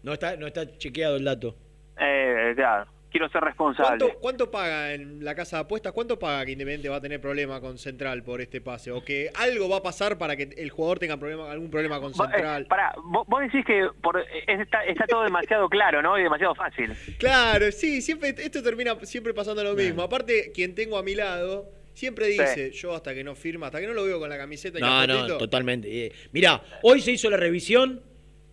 No 0.02 0.12
está, 0.12 0.36
no 0.36 0.46
está 0.46 0.66
chequeado 0.78 1.16
el 1.16 1.24
dato. 1.24 1.54
Eh, 1.98 2.52
claro, 2.56 2.90
quiero 3.12 3.28
ser 3.28 3.42
responsable. 3.42 3.98
¿Cuánto, 3.98 4.18
¿Cuánto 4.20 4.50
paga 4.50 4.94
en 4.94 5.24
la 5.24 5.34
casa 5.34 5.58
de 5.58 5.62
apuestas? 5.62 5.92
¿Cuánto 5.92 6.18
paga 6.18 6.44
que 6.44 6.52
Independiente 6.52 6.88
va 6.88 6.96
a 6.96 7.00
tener 7.00 7.20
problema 7.20 7.60
con 7.60 7.78
Central 7.78 8.24
por 8.24 8.40
este 8.40 8.60
pase? 8.60 8.90
¿O 8.90 9.04
que 9.04 9.30
algo 9.38 9.68
va 9.68 9.76
a 9.76 9.82
pasar 9.82 10.18
para 10.18 10.34
que 10.34 10.48
el 10.56 10.70
jugador 10.70 10.98
tenga 10.98 11.16
problema, 11.18 11.50
algún 11.52 11.70
problema 11.70 12.00
con 12.00 12.10
eh, 12.10 12.14
Central? 12.14 12.66
pará, 12.66 12.94
vos, 13.04 13.26
vos 13.28 13.40
decís 13.42 13.64
que 13.64 13.86
por, 14.00 14.18
eh, 14.18 14.24
está, 14.46 14.84
está 14.84 15.06
todo 15.06 15.22
demasiado 15.22 15.68
claro, 15.68 16.02
¿no? 16.02 16.18
Y 16.18 16.22
demasiado 16.22 16.54
fácil. 16.54 16.92
Claro, 17.18 17.70
sí, 17.70 18.00
siempre 18.00 18.30
esto 18.30 18.62
termina 18.62 18.96
siempre 19.02 19.34
pasando 19.34 19.62
lo 19.62 19.74
mismo. 19.74 20.02
Aparte, 20.02 20.50
quien 20.52 20.74
tengo 20.74 20.96
a 20.96 21.02
mi 21.02 21.14
lado 21.14 21.70
siempre 21.94 22.26
dice, 22.28 22.70
yo 22.72 22.94
hasta 22.94 23.14
que 23.14 23.22
no 23.22 23.34
firma, 23.34 23.66
hasta 23.66 23.80
que 23.80 23.86
no 23.86 23.92
lo 23.92 24.04
veo 24.04 24.18
con 24.18 24.30
la 24.30 24.38
camiseta 24.38 24.78
y 24.78 24.80
No, 24.80 25.06
no, 25.06 25.36
totalmente. 25.36 26.06
Eh, 26.06 26.12
Mirá, 26.32 26.62
hoy 26.82 27.00
se 27.00 27.12
hizo 27.12 27.28
la 27.28 27.36
revisión. 27.36 28.02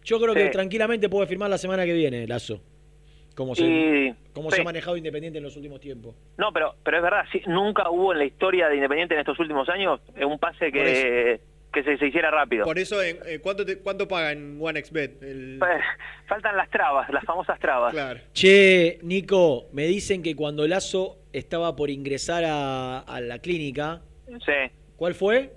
Yo 0.03 0.19
creo 0.19 0.33
que 0.33 0.49
tranquilamente 0.49 1.07
puede 1.07 1.27
firmar 1.27 1.49
la 1.49 1.57
semana 1.57 1.85
que 1.85 1.93
viene, 1.93 2.25
Lazo. 2.25 2.61
Como 3.39 3.55
se, 3.55 3.63
Y- 3.63 4.13
cómo 4.33 4.49
sí. 4.51 4.57
se 4.57 4.61
ha 4.63 4.65
manejado 4.65 4.97
Independiente 4.97 5.37
en 5.37 5.45
los 5.45 5.55
últimos 5.55 5.79
tiempos. 5.79 6.13
No, 6.37 6.51
pero, 6.51 6.75
pero 6.83 6.97
es 6.97 7.03
verdad, 7.03 7.23
sí, 7.31 7.41
nunca 7.47 7.89
hubo 7.89 8.11
en 8.11 8.19
la 8.19 8.25
historia 8.25 8.67
de 8.67 8.75
Independiente 8.75 9.13
en 9.13 9.21
estos 9.21 9.39
últimos 9.39 9.69
años 9.69 10.01
eh, 10.17 10.25
un 10.25 10.37
pase 10.39 10.73
que, 10.73 11.39
que 11.71 11.83
se, 11.83 11.97
se 11.97 12.07
hiciera 12.07 12.29
rápido. 12.31 12.65
Por 12.65 12.77
eso, 12.77 13.01
en- 13.01 13.19
eh, 13.25 13.39
¿cuánto, 13.39 13.65
te- 13.65 13.79
¿cuánto 13.79 14.09
paga 14.09 14.33
en 14.33 14.57
OneXBet? 14.61 15.23
El... 15.23 15.55
Eh, 15.63 15.79
Faltan 16.27 16.57
las 16.57 16.69
trabas, 16.69 17.09
las 17.11 17.23
famosas 17.23 17.57
trabas. 17.61 17.93
Claro. 17.93 18.19
Che, 18.33 18.99
Nico, 19.03 19.67
me 19.71 19.85
dicen 19.85 20.21
que 20.21 20.35
cuando 20.35 20.67
Lazo 20.67 21.19
estaba 21.31 21.77
por 21.77 21.89
ingresar 21.89 22.43
a, 22.45 22.99
a 22.99 23.21
la 23.21 23.39
clínica, 23.39 24.01
Sí. 24.27 24.51
¿cuál 24.97 25.13
fue? 25.15 25.53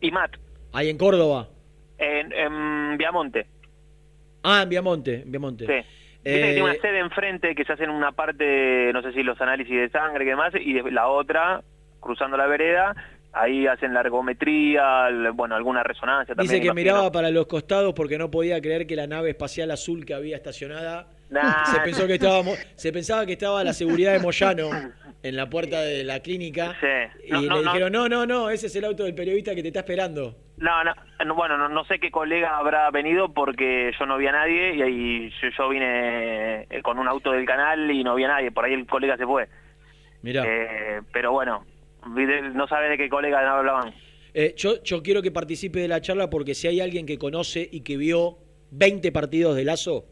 Y 0.00 0.10
Matt, 0.10 0.36
Ahí 0.72 0.88
en 0.88 0.96
Córdoba. 0.96 1.50
en, 1.98 2.32
en 2.32 2.96
Viamonte. 2.96 3.46
Ah, 4.42 4.62
en 4.62 4.68
Viamonte, 4.70 5.14
en 5.22 5.30
Viamonte. 5.30 5.66
Sí. 5.66 5.88
Viste 6.24 6.40
que 6.40 6.50
Eh, 6.50 6.52
tiene 6.54 6.62
una 6.62 6.80
sede 6.80 6.98
enfrente 7.00 7.54
que 7.54 7.64
se 7.64 7.72
hacen 7.74 7.90
una 7.90 8.12
parte, 8.12 8.90
no 8.94 9.02
sé 9.02 9.12
si 9.12 9.22
los 9.22 9.38
análisis 9.40 9.74
de 9.76 9.90
sangre 9.90 10.24
y 10.24 10.28
demás, 10.28 10.52
y 10.58 10.72
de- 10.72 10.90
la 10.90 11.08
otra, 11.08 11.60
cruzando 12.00 12.36
la 12.38 12.46
vereda, 12.46 12.94
ahí 13.32 13.66
hacen 13.66 13.92
la 13.92 14.00
ergometría, 14.00 15.08
el- 15.08 15.32
bueno, 15.32 15.54
alguna 15.54 15.82
resonancia 15.82 16.34
también. 16.34 16.50
Dice 16.50 16.60
que 16.62 16.66
imagino. 16.68 16.92
miraba 16.94 17.12
para 17.12 17.30
los 17.30 17.46
costados 17.46 17.92
porque 17.94 18.16
no 18.16 18.30
podía 18.30 18.60
creer 18.60 18.86
que 18.86 18.96
la 18.96 19.06
nave 19.06 19.30
espacial 19.30 19.70
azul 19.70 20.06
que 20.06 20.14
había 20.14 20.36
estacionada 20.36 21.08
Nah. 21.30 21.64
se 21.66 21.80
pensó 21.80 22.06
que 22.06 22.14
estábamos, 22.14 22.58
se 22.76 22.92
pensaba 22.92 23.26
que 23.26 23.32
estaba 23.32 23.62
la 23.64 23.72
seguridad 23.72 24.12
de 24.12 24.20
Moyano 24.20 24.70
en 25.24 25.36
la 25.36 25.50
puerta 25.50 25.80
de 25.82 26.04
la 26.04 26.20
clínica 26.20 26.76
Sí. 26.80 27.26
y 27.26 27.32
No, 27.32 27.40
le 27.40 27.48
no, 27.48 27.54
no. 27.56 27.62
dijeron 27.62 27.92
no 27.92 28.08
no 28.08 28.26
no 28.26 28.50
ese 28.50 28.66
es 28.68 28.76
el 28.76 28.84
auto 28.84 29.02
del 29.04 29.14
periodista 29.14 29.54
que 29.54 29.62
te 29.62 29.68
está 29.68 29.80
esperando. 29.80 30.36
No, 30.58 30.84
no, 30.84 30.94
no, 31.24 31.34
bueno, 31.34 31.58
no, 31.58 31.68
no 31.68 31.84
sé 31.86 31.98
qué 31.98 32.10
colega 32.12 32.56
habrá 32.56 32.88
venido 32.92 33.32
porque 33.34 33.90
yo 33.98 34.06
no 34.06 34.16
vi 34.18 34.26
a 34.28 34.32
nadie 34.32 34.76
y 34.76 34.82
ahí 34.82 35.30
yo, 35.42 35.48
yo 35.58 35.68
vine 35.70 36.62
eh, 36.70 36.82
con 36.82 36.98
un 36.98 37.08
auto 37.08 37.32
del 37.32 37.44
canal 37.44 37.90
y 37.90 38.04
no 38.04 38.14
vi 38.14 38.22
a 38.24 38.28
nadie, 38.28 38.52
por 38.52 38.64
ahí 38.64 38.74
el 38.74 38.86
colega 38.86 39.16
se 39.16 39.24
fue. 39.26 39.48
Mirá. 40.22 40.44
Eh, 40.46 41.00
pero 41.12 41.32
bueno, 41.32 41.66
no 42.54 42.68
sabes 42.68 42.90
de 42.90 42.98
qué 42.98 43.08
colega 43.08 43.58
hablaban. 43.58 43.92
Eh, 44.34 44.54
yo, 44.56 44.82
yo 44.82 45.02
quiero 45.02 45.22
que 45.22 45.30
participe 45.30 45.80
de 45.80 45.88
la 45.88 46.00
charla 46.00 46.28
porque 46.30 46.54
si 46.54 46.68
hay 46.68 46.80
alguien 46.80 47.06
que 47.06 47.18
conoce 47.18 47.68
y 47.70 47.80
que 47.80 47.96
vio 47.96 48.38
20 48.72 49.10
partidos 49.12 49.56
de 49.56 49.64
Lazo, 49.64 50.04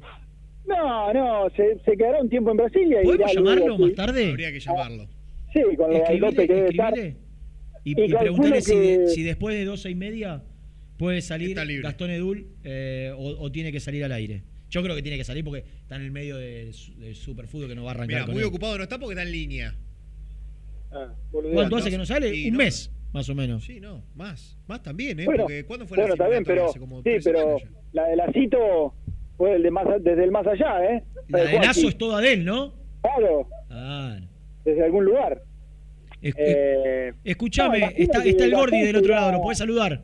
No, 0.66 1.12
no, 1.12 1.48
se, 1.56 1.78
se 1.84 1.96
quedará 1.96 2.20
un 2.20 2.28
tiempo 2.28 2.50
en 2.50 2.58
Brasilia 2.58 3.00
y 3.02 3.04
¿Podemos 3.04 3.34
luego 3.34 3.50
llamarlo 3.50 3.78
más 3.78 3.94
tarde? 3.94 4.30
Habría 4.30 4.52
que 4.52 4.60
llamarlo. 4.60 5.06
Sí, 5.52 5.60
con 5.76 5.90
lo 5.92 6.04
que 6.30 6.46
debe 6.46 6.68
estar. 6.68 6.92
escribile 6.98 7.16
y, 7.84 8.00
Y 8.00 8.04
y 8.04 8.14
preguntarle 8.14 8.60
si, 8.60 8.72
que- 8.72 8.98
de- 8.98 9.08
si 9.08 9.22
después 9.22 9.56
de 9.56 9.64
doce 9.64 9.88
y 9.90 9.94
media 9.94 10.42
puede 10.98 11.22
salir. 11.22 11.56
Gastón 11.82 12.10
Edul 12.10 12.48
eh, 12.64 13.12
o, 13.16 13.42
o 13.44 13.50
tiene 13.50 13.72
que 13.72 13.80
salir 13.80 14.04
al 14.04 14.12
aire. 14.12 14.42
Yo 14.70 14.82
creo 14.82 14.94
que 14.94 15.02
tiene 15.02 15.16
que 15.16 15.24
salir 15.24 15.44
porque 15.44 15.64
está 15.80 15.96
en 15.96 16.02
el 16.02 16.10
medio 16.10 16.36
del 16.36 16.72
del 16.98 17.14
superfútbol 17.14 17.68
que 17.68 17.74
no 17.74 17.84
va 17.84 17.90
a 17.92 17.94
arrancar 17.94 18.16
Mira, 18.16 18.24
con 18.26 18.34
muy 18.34 18.42
él. 18.42 18.48
ocupado 18.48 18.76
no 18.76 18.82
está 18.82 18.98
porque 18.98 19.14
está 19.14 19.22
en 19.22 19.32
línea. 19.32 19.74
Ah, 20.90 21.12
¿Cuánto 21.30 21.76
hace 21.76 21.90
que 21.90 21.98
no 21.98 22.06
sale? 22.06 22.30
Un 22.46 22.52
no. 22.52 22.58
mes, 22.58 22.90
más 23.12 23.28
o 23.28 23.34
menos. 23.34 23.64
Sí, 23.64 23.80
no, 23.80 24.02
más. 24.14 24.56
Más 24.66 24.82
también, 24.82 25.20
¿eh? 25.20 25.24
Bueno, 25.24 25.44
porque 25.44 25.64
¿cuándo 25.64 25.86
fue 25.86 25.96
bueno, 25.96 26.08
la 26.08 26.14
está 26.14 26.24
bien, 26.28 26.36
eliminatoria? 26.38 26.62
pero 26.62 26.70
Hace 26.70 26.78
como 26.80 27.02
sí, 27.02 27.10
pero 27.24 27.56
la 27.92 28.04
de 28.08 28.16
Lacito 28.16 28.94
fue 29.36 29.54
el 29.56 29.62
de 29.62 29.70
más, 29.70 29.86
desde 30.02 30.24
el 30.24 30.30
más 30.30 30.46
allá, 30.46 30.84
¿eh? 30.84 31.04
La 31.28 31.44
de. 31.44 31.58
Lazo 31.60 31.88
es 31.88 31.98
toda 31.98 32.20
de 32.20 32.32
él, 32.34 32.44
¿no? 32.44 32.74
Claro, 33.02 33.48
Ah, 33.70 34.18
desde 34.64 34.84
algún 34.84 35.04
lugar. 35.04 35.42
es- 36.20 36.34
Eh, 36.36 37.12
escúchame, 37.24 37.78
no, 37.78 37.84
imagino 37.86 38.02
está, 38.04 38.24
está 38.24 38.44
el 38.44 38.54
Gordi 38.54 38.80
del 38.82 38.96
otro 38.96 39.14
lado, 39.14 39.32
¿lo 39.32 39.40
puedes 39.42 39.58
saludar? 39.58 40.02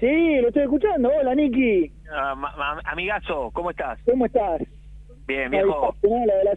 Sí, 0.00 0.40
lo 0.40 0.48
estoy 0.48 0.62
escuchando. 0.62 1.10
Hola, 1.10 1.34
Niki. 1.34 1.92
Ah, 2.12 2.80
amigazo, 2.84 3.50
¿cómo 3.52 3.70
estás? 3.70 3.98
¿Cómo 4.04 4.26
estás? 4.26 4.62
Bien, 5.26 5.50
viejo. 5.50 5.94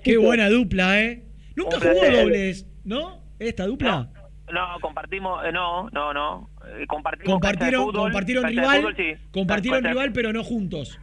Qué 0.04 0.18
buena 0.18 0.50
dupla, 0.50 1.02
¿eh? 1.02 1.24
Nunca 1.56 1.76
Un 1.78 1.82
jugó 1.82 1.94
placer. 2.00 2.14
dobles, 2.24 2.68
¿no? 2.86 3.22
¿Esta 3.39 3.66
dupla? 3.66 4.10
No, 4.54 4.80
compartimos, 4.82 5.44
eh, 5.46 5.52
no, 5.52 5.89
no, 5.89 6.14
no. 6.14 6.50
Eh, 6.78 6.86
compartimos 6.88 7.32
Compartieron, 7.34 7.86
fútbol, 7.86 8.02
compartieron 8.04 8.44
rival, 8.46 8.78
fútbol, 8.82 8.96
sí. 8.98 9.14
compartieron 9.32 9.84
rival, 9.84 10.12
pero 10.14 10.32
no 10.34 10.44
juntos. 10.44 11.00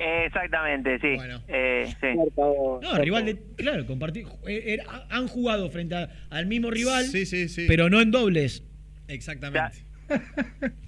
Exactamente, 0.00 0.98
sí. 1.00 1.16
Eh, 1.48 1.92
sí. 2.00 2.06
No, 2.36 2.98
rival 2.98 3.24
de. 3.26 3.38
Claro, 3.56 3.84
compartir. 3.84 4.26
eh, 4.46 4.78
han 5.10 5.26
jugado 5.28 5.68
frente 5.70 5.96
a- 5.96 6.08
al 6.30 6.46
mismo 6.46 6.70
rival, 6.70 7.04
Sí, 7.04 7.26
sí, 7.26 7.48
sí. 7.48 7.64
pero 7.68 7.90
no 7.90 8.00
en 8.00 8.10
dobles. 8.12 8.64
Exactamente. 9.08 9.84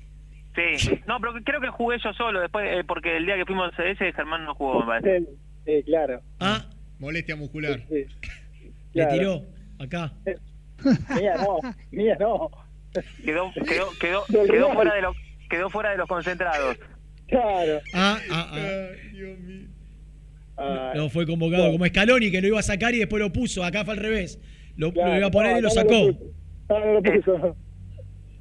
Sí, 0.78 1.00
no, 1.06 1.18
pero 1.20 1.32
creo 1.44 1.60
que 1.60 1.68
jugué 1.68 1.96
yo 2.02 2.12
solo 2.14 2.40
después, 2.40 2.66
eh, 2.70 2.84
porque 2.86 3.16
el 3.16 3.26
día 3.26 3.36
que 3.36 3.46
fuimos 3.46 3.70
a 3.78 3.84
ese, 3.84 4.12
Germán 4.12 4.44
no 4.44 4.54
jugó, 4.54 4.80
me 4.80 4.86
parece. 4.86 5.26
Sí, 5.64 5.82
claro. 5.84 6.20
Ah. 6.38 6.66
Molestia 6.98 7.36
muscular. 7.36 7.80
Sí. 7.88 8.04
Le 8.92 9.04
Claro. 9.04 9.12
tiró 9.12 9.42
acá. 9.78 10.12
Mía 11.16 11.34
no, 11.36 11.58
mía 11.90 12.16
no. 12.18 12.50
Quedó, 13.24 13.52
quedó, 14.00 14.24
quedó, 14.46 14.72
fuera 14.72 14.94
de 14.94 15.02
los, 15.02 15.16
quedó 15.48 15.68
fuera 15.70 15.90
de 15.90 15.98
los 15.98 16.08
concentrados. 16.08 16.76
Claro. 17.28 17.80
Ah, 17.94 18.18
ah, 18.30 18.88
ah. 20.56 20.92
No 20.96 21.08
fue 21.10 21.26
convocado 21.26 21.70
como 21.70 21.86
Scaloni, 21.86 22.30
que 22.30 22.40
lo 22.40 22.48
iba 22.48 22.58
a 22.58 22.62
sacar 22.62 22.94
y 22.94 22.98
después 22.98 23.22
lo 23.22 23.30
puso. 23.32 23.62
Acá 23.62 23.84
fue 23.84 23.94
al 23.94 24.00
revés. 24.00 24.40
Lo, 24.76 24.92
claro. 24.92 25.10
lo 25.12 25.18
iba 25.18 25.26
a 25.26 25.30
poner 25.30 25.52
No, 25.52 25.58
y 25.58 25.62
lo 25.62 25.68
no 25.68 25.74
sacó. 25.74 25.88
puso. 25.90 26.24
No, 26.68 26.78
no 26.80 26.92
lo 26.94 27.02
puso. 27.02 27.56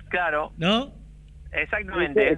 Claro, 0.10 0.54
¿No? 0.58 0.94
Exactamente. 1.52 2.38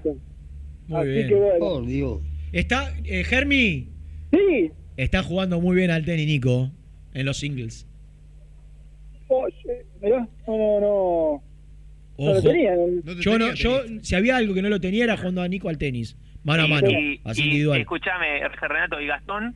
Muy 0.88 1.00
Así 1.00 1.10
bien. 1.10 1.28
que 1.30 1.36
bueno. 1.36 1.60
Por 1.60 1.86
Dios. 1.86 2.20
Está, 2.52 2.94
eh, 3.06 3.24
Germi. 3.24 3.90
Sí. 4.32 4.72
Está 4.98 5.24
jugando 5.24 5.60
muy 5.62 5.76
bien 5.76 5.90
al 5.92 6.04
tenis, 6.06 6.28
Nico, 6.28 6.70
en 7.14 7.26
los 7.26 7.38
singles. 7.38 7.88
Oh, 9.28 9.48
sí, 9.50 9.70
mirá, 10.02 10.28
no, 10.48 10.58
no, 10.58 10.80
no. 10.82 11.44
No 12.18 12.34
lo 12.34 12.42
tenía. 12.42 12.76
yo 13.20 13.40
no, 13.40 13.54
yo, 13.54 13.82
si 14.02 14.16
había 14.16 14.36
algo 14.38 14.54
que 14.54 14.62
no 14.62 14.70
lo 14.70 14.80
tenía 14.82 15.06
era 15.06 15.18
jugando 15.18 15.42
a 15.42 15.48
Nico 15.48 15.70
al 15.70 15.78
tenis. 15.78 16.18
Mano 16.44 16.64
a 16.64 16.68
mano, 16.68 16.90
Y, 16.90 17.22
así 17.24 17.42
y- 17.42 17.46
individual. 17.46 17.80
escúchame, 17.82 18.48
Renato 18.50 19.00
y 19.00 19.08
Gastón, 19.08 19.56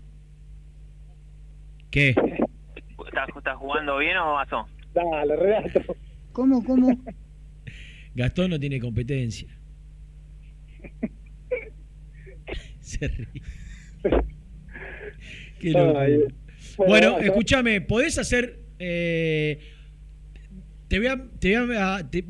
¿Qué? 1.92 2.10
¿estás, 2.10 3.30
estás 3.36 3.56
jugando 3.58 3.98
bien 3.98 4.18
o 4.18 4.34
pasó? 4.36 4.68
Dale, 4.94 5.36
Renato. 5.36 5.96
¿Cómo, 6.32 6.64
cómo? 6.64 6.90
Gastón 8.16 8.50
no 8.52 8.60
tiene 8.60 8.80
competencia. 8.80 9.48
Se 12.82 13.08
ríe. 13.08 13.28
Qué 15.60 15.72
loco. 15.72 15.98
Ay, 16.00 16.20
Bueno, 16.78 17.20
escúchame, 17.20 17.82
¿podés 17.82 18.18
hacer. 18.18 18.60
eh, 18.80 19.60
te 20.88 21.00
voy 21.00 21.08
a. 21.08 21.30
Te 21.40 21.60
voy 21.60 21.76
a. 21.78 22.08
Te, 22.10 22.24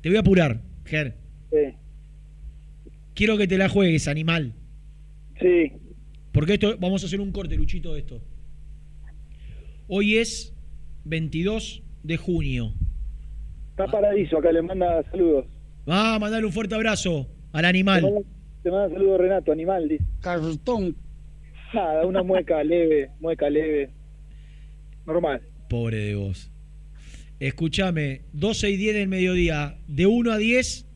te 0.00 0.08
voy 0.08 0.16
a 0.16 0.20
apurar, 0.20 0.62
Ger. 0.84 1.16
Sí. 1.50 1.74
Quiero 3.14 3.36
que 3.36 3.48
te 3.48 3.58
la 3.58 3.68
juegues, 3.68 4.06
animal. 4.08 4.54
Sí. 5.40 5.72
Porque 6.32 6.54
esto. 6.54 6.76
Vamos 6.78 7.02
a 7.02 7.06
hacer 7.06 7.20
un 7.20 7.32
corte, 7.32 7.56
Luchito, 7.56 7.92
de 7.94 8.00
esto. 8.00 8.22
Hoy 9.88 10.18
es 10.18 10.54
22 11.04 11.82
de 12.04 12.16
junio. 12.16 12.74
Está 13.84 13.92
paradiso, 13.92 14.38
acá 14.38 14.52
le 14.52 14.60
manda 14.62 15.02
saludos. 15.10 15.46
Va 15.88 16.14
a 16.14 16.18
mandarle 16.18 16.46
un 16.46 16.52
fuerte 16.52 16.74
abrazo 16.74 17.26
al 17.52 17.62
Te 17.62 17.66
animal. 17.68 18.02
manda, 18.02 18.20
te 18.62 18.70
manda 18.70 18.94
saludos 18.94 19.20
Renato, 19.20 19.52
animal, 19.52 19.88
dice. 19.88 20.04
Cartón. 20.20 20.94
Nada, 21.72 22.06
una 22.06 22.22
mueca 22.22 22.62
leve, 22.64 23.10
mueca 23.20 23.48
leve. 23.48 23.88
Normal. 25.06 25.40
Pobre 25.68 25.96
de 25.96 26.14
vos. 26.14 26.50
Escúchame, 27.38 28.20
12 28.34 28.68
y 28.70 28.76
10 28.76 28.94
del 28.96 29.08
mediodía, 29.08 29.78
de 29.88 30.06
1 30.06 30.30
a 30.30 30.36
10, 30.36 30.86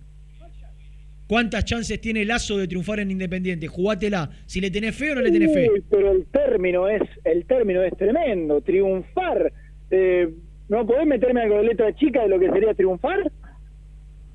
¿cuántas 1.27 1.65
chances 1.65 1.99
tiene 2.03 2.27
Lazo 2.27 2.59
de 2.59 2.69
triunfar 2.69 3.01
en 3.01 3.11
Independiente? 3.11 3.67
Jugátela. 3.67 4.29
Si 4.45 4.61
le 4.61 4.71
tenés 4.71 4.95
fe 4.95 5.13
o 5.13 5.15
no 5.15 5.21
le 5.23 5.31
tenés 5.31 5.55
fe. 5.55 5.71
Uy, 5.71 5.83
pero 5.89 6.13
el 6.13 6.27
término 6.27 6.87
es 6.87 7.01
el 7.25 7.47
término 7.47 7.83
es 7.83 7.97
tremendo. 7.97 8.61
Triunfar. 8.61 9.51
Eh, 9.91 10.29
¿No 10.75 10.85
podés 10.85 11.07
meterme 11.07 11.41
algo 11.43 11.59
de 11.59 11.63
letra 11.69 11.95
chica 11.95 12.23
de 12.23 12.29
lo 12.31 12.41
que 12.41 12.51
sería 12.51 12.75
triunfar? 12.75 13.21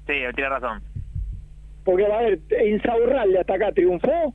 Sí, 0.08 0.14
tiene 0.36 0.50
razón. 0.50 0.82
Porque, 1.84 2.06
a 2.06 2.22
ver, 2.22 2.40
Insaurralde 2.66 3.40
hasta 3.40 3.56
acá 3.56 3.74
triunfó. 3.74 4.34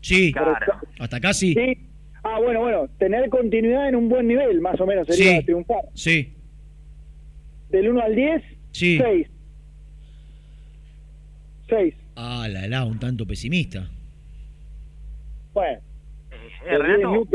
Sí, 0.00 0.32
Claro. 0.32 0.54
hasta 0.98 1.16
acá 1.18 1.34
sí. 1.34 1.52
Sí. 1.52 1.78
Ah, 2.24 2.38
bueno, 2.42 2.60
bueno, 2.60 2.88
tener 2.98 3.28
continuidad 3.28 3.86
en 3.90 3.96
un 3.96 4.08
buen 4.08 4.28
nivel, 4.28 4.62
más 4.62 4.80
o 4.80 4.86
menos, 4.86 5.06
sería 5.06 5.40
Sí. 5.40 5.44
triunfar. 5.44 5.82
Sí, 5.92 6.34
Del 7.68 7.88
1 7.90 8.00
al 8.02 8.14
10, 8.14 8.42
Sí. 8.70 8.96
6. 8.98 9.28
6. 11.68 11.94
Ah, 12.16 12.46
la 12.50 12.66
la, 12.66 12.84
un 12.86 12.98
tanto 12.98 13.26
pesimista. 13.26 13.88
Bueno, 15.52 15.80
Eh, 16.30 16.64
de 16.64 16.70
10 16.70 16.80
Renato, 16.80 17.14
nu- 17.14 17.28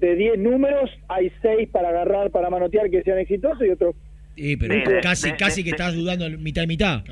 de- 0.00 0.06
de 0.06 0.14
10 0.16 0.38
números 0.38 0.90
hay 1.08 1.32
6 1.42 1.68
para 1.70 1.88
agarrar, 1.90 2.30
para 2.30 2.50
manotear 2.50 2.90
que 2.90 3.02
sean 3.02 3.18
exitosos 3.18 3.62
y 3.66 3.70
otros. 3.70 3.94
Sí, 4.34 4.56
pero 4.56 4.74
De- 4.74 5.00
casi, 5.00 5.30
de- 5.30 5.36
casi 5.36 5.62
de- 5.62 5.64
que 5.64 5.70
de- 5.70 5.76
estás 5.82 5.94
dudando 5.94 6.28
mitad 6.38 6.62
y 6.62 6.66
mitad. 6.66 7.02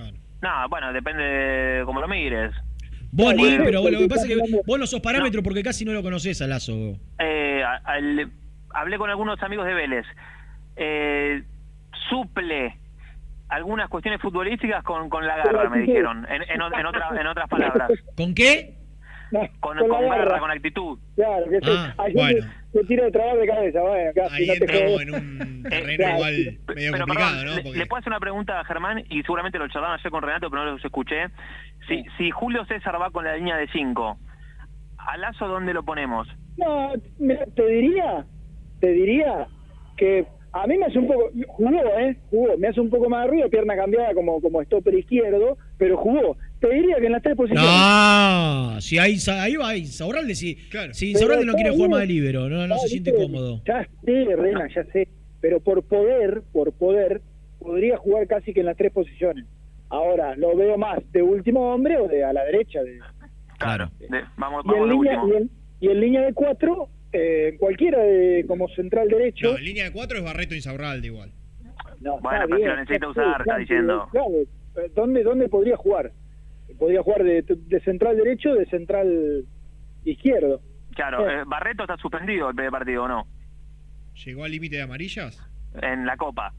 no, 0.42 0.68
bueno, 0.68 0.92
depende 0.92 1.22
de 1.22 1.84
cómo 1.84 2.00
lo 2.00 2.08
mires. 2.08 2.52
Vos 3.10 3.26
Bueno, 3.26 3.42
ni, 3.44 3.48
bueno, 3.50 3.64
pero 3.64 3.82
bueno, 3.82 3.98
lo 3.98 4.02
que 4.02 4.08
porque 4.08 4.20
pasa 4.26 4.32
es 4.44 4.50
que 4.50 4.62
vos 4.66 4.78
no 4.78 4.86
sos 4.86 5.00
parámetro 5.00 5.42
porque 5.42 5.62
casi 5.62 5.84
no 5.84 5.92
lo 5.92 6.02
conoces 6.02 6.42
a 6.42 6.46
Lazo. 6.48 6.98
Eh, 7.20 7.62
al- 7.84 8.30
hablé 8.70 8.98
con 8.98 9.08
algunos 9.08 9.40
amigos 9.42 9.66
de 9.66 9.74
Vélez. 9.74 10.04
Eh, 10.76 11.42
suple 12.08 12.76
algunas 13.48 13.88
cuestiones 13.88 14.20
futbolísticas 14.20 14.82
con, 14.82 15.08
con 15.08 15.26
la 15.26 15.36
garra, 15.36 15.68
me 15.70 15.80
dijeron, 15.80 16.26
en, 16.28 16.42
en, 16.42 16.50
en 16.54 16.60
otra- 16.86 17.10
en 17.20 17.26
otras 17.26 17.48
palabras. 17.48 17.90
¿Con 18.16 18.34
qué? 18.34 18.74
Con, 19.30 19.48
Con 19.60 19.76
la 19.76 19.88
con 19.88 20.08
garra, 20.08 20.24
garra. 20.24 20.38
con 20.40 20.50
actitud. 20.50 20.98
Claro, 21.16 21.44
que 21.48 21.58
Ah, 21.62 21.92
se, 21.96 22.02
ayer 22.02 22.14
bueno. 22.14 22.52
Te 22.74 22.84
tiro 22.84 23.04
de 23.04 23.10
trabar 23.10 23.38
de 23.38 23.46
cabeza, 23.46 23.80
bueno, 23.80 24.10
casi 24.14 24.34
Ahí 24.34 24.46
no 24.48 24.52
entramos 24.54 25.02
en 25.02 25.14
un 25.14 25.62
terreno 25.70 26.08
igual 26.16 26.34
medio 26.34 26.60
Pero, 26.92 26.98
complicado, 26.98 27.36
perdón, 27.38 27.46
¿no? 27.46 27.56
le, 27.56 27.62
Porque- 27.62 27.78
le 27.78 27.86
puedo 27.86 28.00
hacer 28.00 28.10
una 28.10 28.20
pregunta 28.20 28.60
a 28.60 28.64
Germán 28.64 29.04
y 29.08 29.22
seguramente 29.22 29.58
lo 29.58 29.68
charlaron 29.68 29.98
ayer 29.98 30.10
con 30.10 30.22
Renato, 30.22 30.50
pero 30.50 30.64
no 30.64 30.72
los 30.72 30.84
escuché. 30.84 31.26
Si, 31.88 32.04
si 32.18 32.30
Julio 32.30 32.64
César 32.66 33.00
va 33.00 33.10
con 33.10 33.24
la 33.24 33.36
línea 33.36 33.56
de 33.56 33.68
5, 33.68 34.18
¿a 34.98 35.16
Lazo 35.16 35.48
dónde 35.48 35.72
lo 35.72 35.82
ponemos? 35.84 36.28
No, 36.58 36.92
te 37.56 37.66
diría, 37.66 38.24
te 38.80 38.88
diría 38.92 39.46
que 39.96 40.26
a 40.52 40.66
mí 40.66 40.76
me 40.78 40.86
hace 40.86 40.98
un 40.98 41.08
poco, 41.08 41.30
jugó, 41.48 41.70
¿eh? 41.98 42.16
Jugó, 42.30 42.56
me 42.58 42.68
hace 42.68 42.80
un 42.80 42.88
poco 42.90 43.08
más 43.08 43.24
de 43.24 43.30
ruido, 43.30 43.50
pierna 43.50 43.74
cambiada 43.76 44.14
como, 44.14 44.40
como 44.40 44.62
stopper 44.62 44.94
izquierdo, 44.94 45.58
pero 45.78 45.96
jugó. 45.96 46.36
Te 46.68 46.74
diría 46.74 46.96
que 46.96 47.06
en 47.06 47.12
las 47.12 47.22
tres 47.22 47.36
posiciones. 47.36 47.70
No, 47.70 48.80
si 48.80 48.98
ahí, 48.98 49.16
ahí 49.38 49.56
va 49.56 49.76
Insaurralde, 49.76 50.34
si, 50.34 50.56
si 50.92 51.10
Insaurralde 51.10 51.44
no 51.44 51.52
quiere 51.54 51.70
jugar 51.70 51.90
más 51.90 52.00
de 52.00 52.06
libero, 52.06 52.48
no, 52.48 52.66
no 52.66 52.74
Ah, 52.74 52.78
se 52.78 52.88
siente 52.88 53.10
viste, 53.12 53.26
cómodo. 53.26 53.60
Ya 53.66 53.86
sé, 54.04 54.24
Rena, 54.36 54.68
ya 54.74 54.84
sé. 54.92 55.08
Pero 55.40 55.60
por 55.60 55.82
poder, 55.82 56.42
por 56.52 56.72
poder, 56.72 57.20
podría 57.58 57.98
jugar 57.98 58.26
casi 58.26 58.54
que 58.54 58.60
en 58.60 58.66
las 58.66 58.76
tres 58.78 58.92
posiciones. 58.92 59.44
Ahora, 59.90 60.34
lo 60.36 60.56
veo 60.56 60.78
más 60.78 61.00
de 61.12 61.22
último 61.22 61.72
hombre 61.74 61.98
o 61.98 62.08
de 62.08 62.24
a 62.24 62.32
la 62.32 62.44
derecha. 62.44 62.82
De, 62.82 62.98
Claro. 63.58 63.90
De- 63.98 64.08
vamos 64.36 64.64
y, 64.64 64.68
vamos 64.68 64.82
en 64.82 64.88
de 64.88 64.94
línea, 64.94 65.22
y, 65.26 65.36
en, 65.42 65.50
y 65.80 65.88
en 65.88 66.00
línea 66.00 66.20
de 66.22 66.32
cuatro, 66.32 66.88
eh, 67.12 67.50
en 67.52 67.58
cualquiera 67.58 67.98
de, 68.02 68.44
como 68.48 68.68
central 68.70 69.08
derecho. 69.08 69.52
No, 69.52 69.58
en 69.58 69.64
línea 69.64 69.84
de 69.84 69.92
cuatro 69.92 70.18
es 70.18 70.24
Barreto 70.24 70.54
Insaurralde 70.54 71.06
igual. 71.08 71.30
No, 72.00 72.18
Bueno, 72.20 72.40
pero 72.46 72.56
si 72.56 72.62
bien, 72.62 72.68
lo 72.70 72.76
necesita 72.76 73.08
usar, 73.08 73.24
está 73.32 73.44
claro, 73.44 73.60
diciendo. 73.60 74.08
claro, 74.10 74.28
eh, 74.38 74.90
¿dónde, 74.94 75.22
¿Dónde 75.22 75.48
podría 75.48 75.76
jugar? 75.76 76.10
Podría 76.78 77.02
jugar 77.02 77.24
de, 77.24 77.42
de 77.42 77.80
central 77.80 78.16
derecho 78.16 78.50
o 78.50 78.54
de 78.54 78.66
central 78.66 79.44
izquierdo. 80.04 80.60
Claro, 80.94 81.28
Eh. 81.28 81.40
eh, 81.40 81.42
Barreto 81.46 81.82
está 81.84 81.96
suspendido 81.96 82.48
el 82.48 82.54
primer 82.54 82.70
partido, 82.72 83.04
¿o 83.04 83.08
no? 83.08 83.26
¿Llegó 84.24 84.44
al 84.44 84.50
límite 84.52 84.76
de 84.76 84.82
amarillas? 84.82 85.40
En 85.82 86.06
la 86.06 86.16
Copa. 86.16 86.52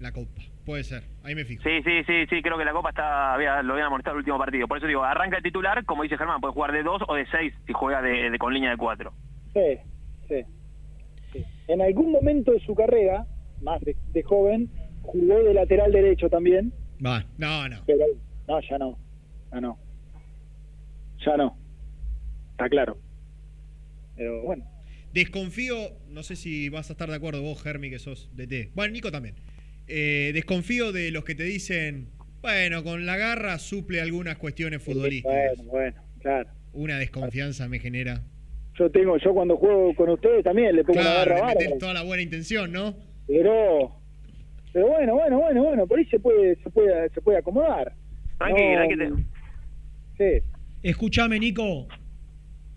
La 0.00 0.12
copa. 0.12 0.42
Puede 0.64 0.84
ser. 0.84 1.04
Ahí 1.24 1.34
me 1.34 1.44
fijo. 1.44 1.62
Sí, 1.62 1.82
sí, 1.82 2.04
sí, 2.06 2.26
sí, 2.28 2.42
creo 2.42 2.56
que 2.58 2.64
la 2.64 2.72
Copa 2.72 2.90
está, 2.90 3.34
había, 3.34 3.62
lo 3.62 3.72
habían 3.72 3.86
amonestado 3.86 4.14
el 4.14 4.18
último 4.20 4.38
partido. 4.38 4.68
Por 4.68 4.78
eso 4.78 4.86
digo, 4.86 5.02
arranca 5.02 5.36
el 5.38 5.42
titular, 5.42 5.84
como 5.84 6.02
dice 6.02 6.16
Germán, 6.18 6.40
puede 6.40 6.52
jugar 6.54 6.72
de 6.72 6.82
2 6.82 7.02
o 7.08 7.14
de 7.14 7.26
6 7.26 7.52
si 7.66 7.72
juega 7.72 8.00
de, 8.02 8.30
de- 8.30 8.38
con 8.38 8.52
línea 8.54 8.70
de 8.70 8.76
4. 8.76 9.12
Sí, 9.54 9.78
sí, 10.28 10.44
sí. 11.32 11.44
En 11.68 11.80
algún 11.82 12.12
momento 12.12 12.52
de 12.52 12.60
su 12.60 12.74
carrera, 12.74 13.26
más 13.62 13.80
de, 13.80 13.96
de 14.12 14.22
joven, 14.22 14.68
jugó 15.02 15.42
de 15.42 15.54
lateral 15.54 15.90
derecho 15.90 16.28
también, 16.28 16.72
Va. 17.04 17.24
No, 17.38 17.68
no. 17.68 17.76
pero 17.86 18.04
no, 18.46 18.60
ya 18.60 18.78
no, 18.78 18.96
ya 19.52 19.60
no, 19.60 19.78
ya 21.24 21.36
no, 21.36 21.56
está 22.52 22.68
claro. 22.68 22.98
Pero 24.16 24.42
bueno, 24.42 24.64
Desconfío, 25.12 25.74
no 26.10 26.22
sé 26.22 26.36
si 26.36 26.68
vas 26.68 26.90
a 26.90 26.92
estar 26.92 27.08
de 27.08 27.16
acuerdo 27.16 27.42
vos, 27.42 27.62
Germi, 27.62 27.88
que 27.90 27.98
sos 27.98 28.28
DT. 28.36 28.72
Bueno, 28.74 28.92
Nico 28.92 29.10
también. 29.10 29.36
Eh, 29.86 30.32
desconfío 30.34 30.92
de 30.92 31.10
los 31.10 31.24
que 31.24 31.34
te 31.34 31.44
dicen, 31.44 32.08
bueno, 32.42 32.84
con 32.84 33.06
la 33.06 33.16
garra 33.16 33.58
suple 33.58 34.00
algunas 34.02 34.36
cuestiones 34.36 34.82
futbolísticas. 34.82 35.56
bueno, 35.56 35.70
bueno, 35.70 36.02
claro. 36.20 36.50
Una 36.74 36.98
desconfianza 36.98 37.68
me 37.68 37.78
genera. 37.78 38.22
Yo 38.74 38.90
tengo, 38.90 39.16
yo 39.16 39.32
cuando 39.32 39.56
juego 39.56 39.94
con 39.94 40.10
ustedes 40.10 40.44
también 40.44 40.76
le 40.76 40.84
pongo 40.84 41.00
Claro, 41.00 41.34
garra 41.36 41.54
le 41.58 41.76
toda 41.78 41.94
la 41.94 42.02
buena 42.02 42.22
intención, 42.22 42.70
¿no? 42.70 42.94
Pero, 43.26 43.96
pero 44.72 44.88
bueno, 44.88 45.14
bueno, 45.14 45.38
bueno, 45.40 45.62
bueno, 45.64 45.86
por 45.86 45.98
ahí 45.98 46.04
se 46.06 46.20
puede, 46.20 46.56
se 46.62 46.70
puede, 46.70 47.08
se 47.10 47.20
puede 47.22 47.38
acomodar. 47.38 47.94
Tranquilo, 48.36 48.74
No, 48.74 48.80
hay 48.80 48.88
que 48.88 48.96
te- 48.96 49.37
Sí. 50.18 50.42
Escuchame, 50.82 51.38
Nico. 51.38 51.86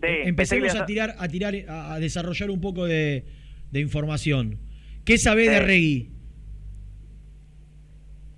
Sí, 0.00 0.08
que 0.08 0.28
Empecemos 0.28 0.74
a 0.74 0.86
tirar, 0.86 1.14
a 1.18 1.28
tirar, 1.28 1.54
a 1.68 1.98
desarrollar 2.00 2.50
un 2.50 2.60
poco 2.60 2.86
de, 2.86 3.24
de 3.70 3.80
información. 3.80 4.58
¿Qué 5.04 5.18
sabés 5.18 5.50
de 5.50 5.58
Sí. 5.58 5.64
Regui? 5.64 6.08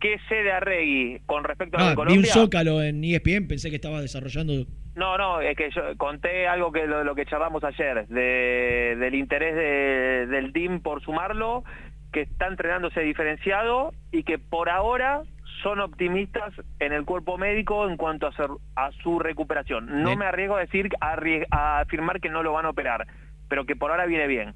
¿qué 0.01 0.17
sé 0.29 0.35
de 0.35 0.53
Arregui 0.53 1.21
con 1.25 1.45
respecto 1.45 1.79
a 1.79 1.81
lo 1.81 1.87
de 1.87 1.93
Ah, 1.93 1.95
vi 1.95 2.01
un 2.01 2.07
Colombia? 2.07 2.33
zócalo 2.33 2.83
en 2.83 3.03
ESPN, 3.03 3.49
pensé 3.49 3.71
que 3.71 3.77
estaba 3.77 4.03
desarrollando. 4.03 4.67
No, 4.97 5.17
no, 5.17 5.41
es 5.41 5.57
que 5.57 5.71
yo 5.75 5.81
conté 5.97 6.47
algo 6.47 6.71
que 6.73 6.87
lo, 6.87 7.03
lo 7.05 7.15
que 7.15 7.25
charlamos 7.25 7.65
ayer, 7.65 8.07
de, 8.09 8.97
del 9.01 9.15
interés 9.15 9.55
de- 9.55 10.27
del 10.27 10.53
DIM 10.53 10.81
por 10.83 11.03
sumarlo, 11.03 11.65
que 12.13 12.21
está 12.21 12.49
entrenándose 12.49 13.01
diferenciado 13.01 13.93
y 14.13 14.25
que 14.25 14.39
por 14.39 14.69
ahora 14.69 15.23
son 15.65 15.81
optimistas 15.81 16.53
en 16.79 16.93
el 16.93 17.05
cuerpo 17.05 17.37
médico 17.39 17.89
en 17.89 17.97
cuanto 17.97 18.29
a, 18.29 18.37
ser- 18.37 18.47
a 18.77 18.93
su 19.03 19.19
recuperación. 19.19 20.03
No 20.05 20.15
me 20.15 20.27
arriesgo 20.27 20.57
a 20.57 20.61
decir, 20.61 20.89
a, 21.01 21.81
afirmar 21.81 22.21
que 22.21 22.29
no 22.29 22.45
lo 22.45 22.53
van 22.53 22.67
a 22.67 22.71
operar, 22.71 23.07
pero 23.49 23.65
que 23.67 23.75
por 23.75 23.91
ahora 23.91 24.07
viene 24.07 24.29
bien. 24.29 24.55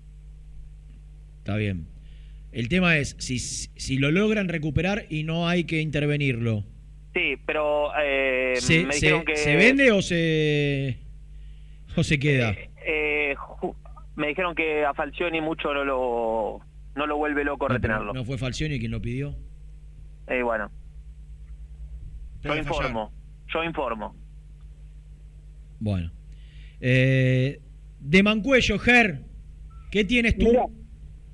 Está 1.39 1.57
bien. 1.57 1.89
El 2.53 2.69
tema 2.69 2.97
es 2.99 3.17
si, 3.19 3.39
si 3.39 3.99
lo 3.99 4.11
logran 4.11 4.49
recuperar 4.49 5.07
y 5.09 5.25
no 5.25 5.49
hay 5.49 5.65
que 5.65 5.81
intervenirlo. 5.81 6.65
Sí, 7.15 7.37
pero 7.47 7.91
eh, 8.01 8.55
¿Se, 8.57 8.85
me 8.85 8.93
se- 8.93 9.01
dijeron 9.07 9.25
que... 9.25 9.37
¿se 9.37 9.57
vende 9.57 9.91
o 9.91 10.03
se, 10.03 10.99
o 11.97 12.03
se 12.05 12.19
queda? 12.19 12.55
eh, 12.87 13.35
ju- 13.37 13.75
me 14.17 14.29
dijeron 14.29 14.55
que 14.55 14.85
a 14.85 14.93
Falcioni 14.95 15.41
mucho 15.41 15.73
no 15.75 15.85
lo, 15.85 16.61
no 16.95 17.07
lo 17.07 17.17
vuelve 17.17 17.45
loco 17.45 17.67
No, 17.69 17.75
retenerlo. 17.75 18.13
¿No 18.13 18.25
fue 18.25 18.37
Falcioni 18.39 18.79
quien 18.79 18.91
lo 18.93 19.01
pidió? 19.01 19.35
Eh, 20.27 20.43
bueno, 20.43 20.71
yo 22.49 22.57
informo, 22.57 23.13
yo 23.53 23.65
informo. 23.65 24.15
Bueno. 25.81 26.11
Eh, 26.81 27.61
de 28.01 28.23
Mancuello, 28.23 28.79
Ger, 28.79 29.21
¿qué 29.91 30.05
tienes 30.05 30.37
tú? 30.37 30.47
Mira, 30.47 30.67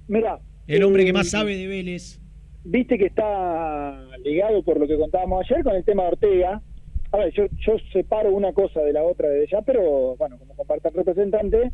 mira. 0.09 0.39
El 0.67 0.83
hombre 0.83 1.05
que 1.05 1.13
más 1.13 1.27
eh, 1.27 1.31
sabe 1.31 1.57
de 1.57 1.67
Vélez. 1.67 2.21
Viste 2.65 2.97
que 2.97 3.07
está 3.07 4.07
ligado 4.25 4.63
por 4.63 4.81
lo 4.81 4.87
que 4.87 4.97
contábamos 4.97 5.45
ayer 5.45 5.63
con 5.63 5.75
el 5.75 5.85
tema 5.85 6.05
de 6.05 6.09
Ortega. 6.09 6.63
A 7.13 7.17
ver, 7.19 7.33
yo, 7.33 7.45
yo 7.65 7.77
separo 7.93 8.33
una 8.33 8.53
cosa 8.53 8.81
de 8.81 8.93
la 8.93 9.03
otra 9.03 9.29
desde 9.29 9.53
ya, 9.53 9.63
pero 9.63 10.17
bueno, 10.17 10.39
como 10.39 10.57
comparte 10.57 10.89
el 10.89 10.95
representante, 10.95 11.73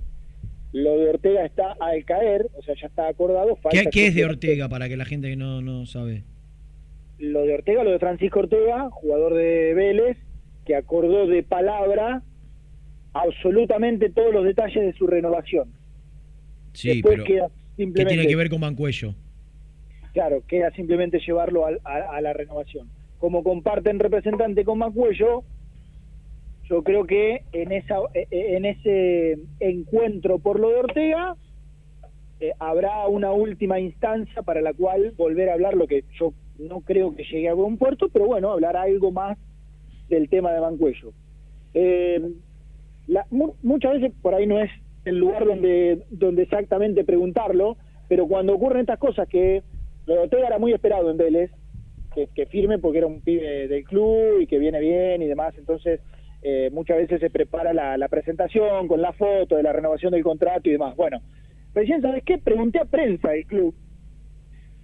lo 0.73 0.99
de 0.99 1.11
Ortega 1.11 1.45
está 1.45 1.77
al 1.81 2.05
caer, 2.05 2.49
o 2.57 2.63
sea, 2.63 2.75
ya 2.81 2.89
está 2.89 3.09
acordado. 3.09 3.55
¿Qué, 3.55 3.79
falta 3.79 3.91
qué 3.91 4.07
es 4.09 4.15
de 4.15 4.25
Ortega 4.25 4.69
para 4.69 4.89
que 4.89 4.97
la 4.97 5.05
gente 5.05 5.29
que 5.29 5.37
no, 5.37 5.63
no 5.63 5.87
sabe? 5.87 6.25
Lo 7.21 7.43
de 7.43 7.55
Ortega, 7.55 7.85
lo 7.85 7.91
de 7.93 7.99
Francisco 7.99 8.41
Ortega, 8.41 8.89
jugador 8.91 9.35
de 9.35 9.75
Vélez, 9.75 10.17
que 10.65 10.75
acordó 10.75 11.27
de 11.27 11.43
palabra 11.43 12.23
absolutamente 13.13 14.11
todos 14.11 14.33
los 14.33 14.45
detalles 14.45 14.83
de 14.83 14.93
su 14.95 15.07
renovación. 15.07 15.73
Sí, 16.73 16.89
Después 16.89 17.15
pero 17.17 17.25
queda 17.25 17.49
¿qué 17.49 17.83
simplemente 17.85 18.15
tiene 18.15 18.29
que 18.29 18.37
ver 18.37 18.49
con 18.51 18.61
Mancuello? 18.61 19.15
Claro, 20.13 20.43
queda 20.47 20.71
simplemente 20.73 21.19
llevarlo 21.25 21.67
al- 21.67 21.81
a, 21.85 22.17
a 22.17 22.21
la 22.21 22.33
renovación. 22.33 22.89
Como 23.19 23.43
comparten 23.43 23.99
representante 23.99 24.65
con 24.65 24.79
Macuello, 24.79 25.43
yo 26.69 26.83
creo 26.85 27.05
que 27.05 27.43
en 27.53 27.73
esa 27.73 27.97
eh, 28.15 28.27
eh, 28.31 28.57
en 28.57 28.65
ese 28.65 29.39
encuentro 29.59 30.39
por 30.39 30.59
lo 30.61 30.71
de 30.71 30.77
Ortega 30.77 31.37
eh, 32.39 32.53
habrá 32.59 33.07
una 33.09 33.33
última 33.33 33.79
instancia 33.81 34.43
para 34.43 34.61
la 34.63 34.73
cual 34.73 35.13
volver 35.17 35.51
a 35.51 35.55
hablar 35.55 35.75
lo 35.75 35.87
que 35.87 36.05
yo 36.19 36.33
no 36.61 36.81
creo 36.83 37.15
que 37.15 37.25
llegue 37.25 37.49
a 37.49 37.55
buen 37.55 37.77
puerto, 37.79 38.09
pero 38.13 38.27
bueno, 38.27 38.51
hablar 38.51 38.77
algo 38.77 39.11
más 39.11 39.39
del 40.09 40.29
tema 40.29 40.53
de 40.53 40.61
Mancuello. 40.61 41.13
Eh, 41.75 42.21
la- 43.07 43.27
mu- 43.31 43.55
muchas 43.63 43.93
veces 43.95 44.13
por 44.21 44.35
ahí 44.35 44.47
no 44.47 44.61
es 44.61 44.71
el 45.05 45.17
lugar 45.17 45.45
donde, 45.47 46.05
donde 46.11 46.43
exactamente 46.43 47.05
preguntarlo, 47.05 47.77
pero 48.09 48.27
cuando 48.27 48.55
ocurren 48.55 48.83
estas 48.83 48.99
cosas 48.99 49.29
que 49.29 49.63
lo 50.07 50.27
de 50.27 50.41
era 50.41 50.59
muy 50.59 50.73
esperado 50.73 51.11
en 51.11 51.17
Vélez, 51.17 51.51
que, 52.15 52.27
que 52.35 52.47
firme 52.47 52.79
porque 52.79 52.99
era 52.99 53.07
un 53.07 53.21
pibe 53.23 53.69
del 53.69 53.85
club 53.85 54.41
y 54.41 54.47
que 54.47 54.59
viene 54.59 54.81
bien 54.81 55.23
y 55.23 55.27
demás, 55.27 55.55
entonces 55.57 56.01
eh, 56.43 56.69
muchas 56.73 56.97
veces 56.97 57.21
se 57.21 57.31
prepara 57.31 57.73
la, 57.73 57.97
la 57.97 58.09
presentación 58.09 58.89
con 58.89 59.01
la 59.01 59.13
foto 59.13 59.57
de 59.57 59.63
la 59.63 59.73
renovación 59.73 60.13
del 60.13 60.23
contrato 60.25 60.69
y 60.69 60.73
demás. 60.73 60.97
Bueno, 60.97 61.21
recién, 61.75 62.03
¿sabes 62.03 62.25
qué? 62.25 62.39
Pregunté 62.39 62.81
a 62.81 62.85
prensa 62.85 63.31
del 63.31 63.47
club 63.47 63.75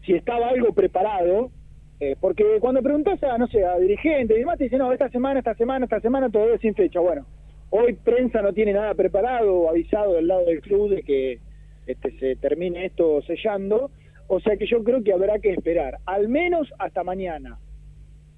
si 0.05 0.13
estaba 0.13 0.49
algo 0.49 0.73
preparado, 0.73 1.51
eh, 1.99 2.17
porque 2.21 2.45
cuando 2.61 2.83
preguntas 2.83 3.23
a, 3.23 3.39
no 3.39 3.47
sé, 3.49 3.65
a 3.65 3.79
dirigentes 3.79 4.37
y 4.37 4.41
demás, 4.41 4.59
te 4.59 4.65
dicen, 4.65 4.81
no, 4.81 4.93
esta 4.93 5.09
semana, 5.09 5.39
esta 5.39 5.55
semana, 5.55 5.85
esta 5.85 6.01
semana, 6.01 6.31
todavía 6.31 6.59
sin 6.59 6.75
fecha. 6.75 7.01
Bueno, 7.01 7.27
hoy 7.71 7.95
prensa 7.95 8.43
no 8.43 8.53
tiene 8.53 8.73
nada 8.73 8.95
preparado 8.95 9.55
o 9.55 9.71
avisado 9.71 10.15
del 10.15 10.29
lado 10.29 10.45
del 10.45 10.61
club 10.61 10.91
de 10.91 11.03
que 11.03 11.39
este, 11.87 12.19
se 12.19 12.37
termine 12.37 12.87
esto 12.87 13.23
sellando, 13.23 13.91
o 14.29 14.41
sea 14.41 14.57
que 14.57 14.67
yo 14.67 14.83
creo 14.85 15.03
que 15.03 15.13
habrá 15.13 15.39
que 15.39 15.53
esperar, 15.53 15.99
al 16.05 16.29
menos 16.29 16.69
hasta 16.79 17.03
mañana, 17.03 17.59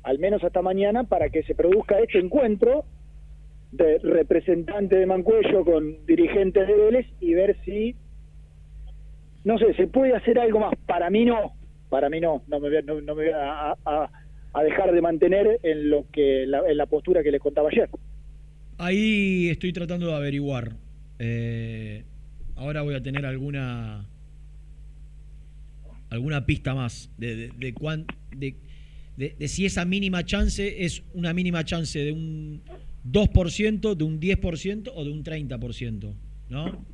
al 0.02 0.18
menos 0.18 0.44
hasta 0.44 0.62
mañana 0.62 1.04
para 1.04 1.30
que 1.30 1.42
se 1.42 1.54
produzca 1.54 1.98
este 1.98 2.18
encuentro 2.18 2.84
de 3.72 3.98
representante 3.98 4.96
de 4.96 5.06
Mancuello 5.06 5.64
con 5.64 6.06
dirigentes 6.06 6.66
de 6.66 6.74
Vélez 6.74 7.06
y 7.20 7.34
ver 7.34 7.56
si 7.64 7.96
no 9.44 9.58
sé, 9.58 9.72
se 9.74 9.86
puede 9.86 10.14
hacer 10.14 10.38
algo 10.38 10.60
más. 10.60 10.74
Para 10.86 11.10
mí 11.10 11.24
no, 11.24 11.52
para 11.88 12.08
mí 12.10 12.20
no, 12.20 12.42
no 12.48 12.60
me 12.60 12.68
voy, 12.70 12.82
no, 12.84 12.94
me 12.96 13.12
voy 13.12 13.28
a, 13.34 13.72
a- 13.84 14.10
dejar 14.62 14.92
de 14.92 15.00
mantener 15.00 15.60
en 15.62 15.88
lo 15.90 16.06
que 16.10 16.44
la, 16.46 16.60
en 16.68 16.76
la 16.76 16.86
postura 16.86 17.22
que 17.22 17.30
les 17.30 17.40
contaba 17.40 17.68
ayer. 17.70 17.88
Ahí 18.78 19.48
estoy 19.50 19.72
tratando 19.72 20.06
de 20.08 20.14
averiguar. 20.14 20.72
Eh, 21.18 22.04
ahora 22.56 22.82
voy 22.82 22.94
a 22.94 23.02
tener 23.02 23.24
alguna 23.26 24.06
alguna 26.10 26.46
pista 26.46 26.74
más 26.74 27.10
de, 27.18 27.36
de, 27.36 27.48
de 27.56 27.74
cuán- 27.74 28.06
de- 28.34 28.54
de 29.38 29.48
si 29.48 29.66
esa 29.66 29.84
mínima 29.84 30.24
chance 30.24 30.84
es 30.84 31.02
una 31.12 31.32
mínima 31.34 31.64
chance 31.64 31.98
de 31.98 32.12
un 32.12 32.62
2%, 33.04 33.94
de 33.96 34.04
un 34.04 34.20
10% 34.20 34.92
o 34.94 35.04
de 35.04 35.10
un 35.10 35.22
30%, 35.24 36.14
¿no? 36.50 36.84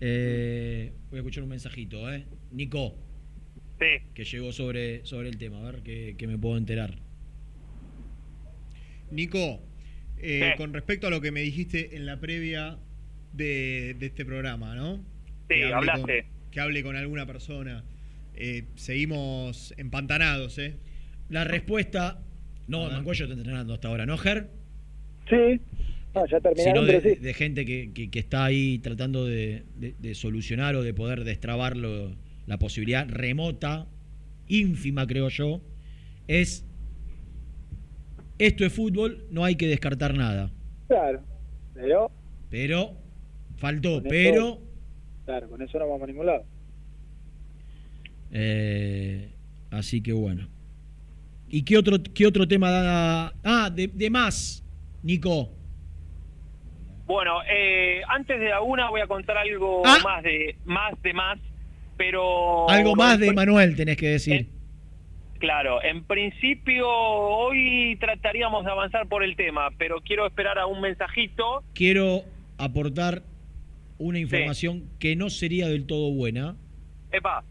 Eh, 0.00 0.92
voy 1.10 1.18
a 1.18 1.20
escuchar 1.20 1.44
un 1.44 1.50
mensajito, 1.50 2.12
¿eh? 2.12 2.24
Nico, 2.50 2.94
Sí. 3.80 4.04
que 4.14 4.24
llegó 4.24 4.52
sobre, 4.52 5.04
sobre 5.04 5.28
el 5.28 5.36
tema, 5.38 5.58
a 5.58 5.70
ver 5.72 5.82
qué, 5.82 6.14
qué 6.16 6.26
me 6.26 6.38
puedo 6.38 6.56
enterar. 6.56 6.94
Nico, 9.10 9.60
eh, 10.18 10.54
con 10.56 10.72
respecto 10.72 11.06
a 11.06 11.10
lo 11.10 11.20
que 11.20 11.30
me 11.30 11.40
dijiste 11.40 11.96
en 11.96 12.06
la 12.06 12.18
previa 12.20 12.78
de, 13.32 13.94
de 13.98 14.06
este 14.06 14.24
programa, 14.24 14.74
¿no? 14.74 15.04
Sí, 15.48 15.62
hablaste. 15.62 16.22
Con, 16.22 16.50
que 16.50 16.60
hable 16.60 16.82
con 16.82 16.96
alguna 16.96 17.26
persona. 17.26 17.84
Eh, 18.36 18.64
seguimos 18.76 19.74
empantanados, 19.76 20.58
¿eh? 20.58 20.76
La 21.28 21.44
respuesta. 21.44 22.20
No, 22.66 22.88
Mancuello 22.90 23.26
está 23.26 23.36
entrenando 23.36 23.74
hasta 23.74 23.88
ahora, 23.88 24.06
¿no, 24.06 24.16
Ger? 24.16 24.48
Sí, 25.28 25.60
no, 26.14 26.26
ya 26.26 26.38
Sino 26.38 26.40
terminaron, 26.40 26.86
de, 26.86 26.92
pero 27.00 27.14
sí. 27.14 27.20
de 27.20 27.34
gente 27.34 27.64
que, 27.66 27.90
que- 27.92 28.10
que 28.10 28.18
está 28.18 28.44
ahí 28.44 28.78
tratando 28.78 29.26
de, 29.26 29.64
de- 29.76 29.94
de 29.98 30.14
solucionar 30.14 30.74
o 30.76 30.82
de 30.82 30.94
poder 30.94 31.24
destrabar 31.24 31.76
lo- 31.76 32.14
la 32.46 32.58
posibilidad 32.58 33.06
remota, 33.08 33.86
ínfima 34.48 35.06
creo 35.06 35.28
yo, 35.28 35.60
es 36.28 36.66
esto 38.38 38.64
es 38.64 38.72
fútbol, 38.72 39.26
no 39.30 39.44
hay 39.44 39.54
que 39.56 39.66
descartar 39.66 40.14
nada. 40.14 40.50
Claro, 40.88 41.22
pero, 41.72 42.10
Pero, 42.50 42.96
faltó, 43.56 44.02
pero, 44.02 44.60
claro, 45.24 45.48
con 45.48 45.62
eso 45.62 45.78
no 45.78 45.86
vamos 45.88 46.02
a 46.02 46.06
ningún 46.06 46.26
lado. 46.26 46.44
eh, 48.32 49.30
así 49.70 50.02
que 50.02 50.12
bueno. 50.12 50.48
¿Y 51.48 51.62
qué 51.62 51.78
otro, 51.78 51.96
qué 52.14 52.26
otro 52.26 52.48
tema 52.48 52.70
da? 52.70 53.32
Ah, 53.44 53.70
de, 53.70 53.86
de 53.88 54.10
más, 54.10 54.64
Nico. 55.02 55.50
Bueno, 57.06 57.42
eh, 57.48 58.00
antes 58.08 58.40
de 58.40 58.48
la 58.48 58.60
una 58.62 58.90
voy 58.90 59.00
a 59.02 59.06
contar 59.06 59.36
algo 59.36 59.82
Ah. 59.84 59.98
más 60.02 60.22
de 60.22 60.56
más 60.64 61.00
de 61.02 61.12
más, 61.12 61.38
pero 61.96 62.68
Algo 62.68 62.94
más 62.94 63.18
de 63.18 63.32
Manuel 63.32 63.76
tenés 63.76 63.96
que 63.96 64.08
decir. 64.08 64.48
Claro, 65.38 65.82
en 65.82 66.04
principio 66.04 66.88
hoy 66.88 67.96
trataríamos 68.00 68.64
de 68.64 68.70
avanzar 68.70 69.08
por 69.08 69.22
el 69.22 69.36
tema, 69.36 69.70
pero 69.76 70.00
quiero 70.00 70.26
esperar 70.26 70.58
a 70.58 70.66
un 70.66 70.80
mensajito. 70.80 71.62
quiero 71.74 72.22
aportar 72.56 73.22
una 73.98 74.18
información 74.18 74.88
que 74.98 75.16
no 75.16 75.30
sería 75.30 75.68
del 75.68 75.86
todo 75.86 76.12
buena, 76.12 76.56
Epa, 77.12 77.44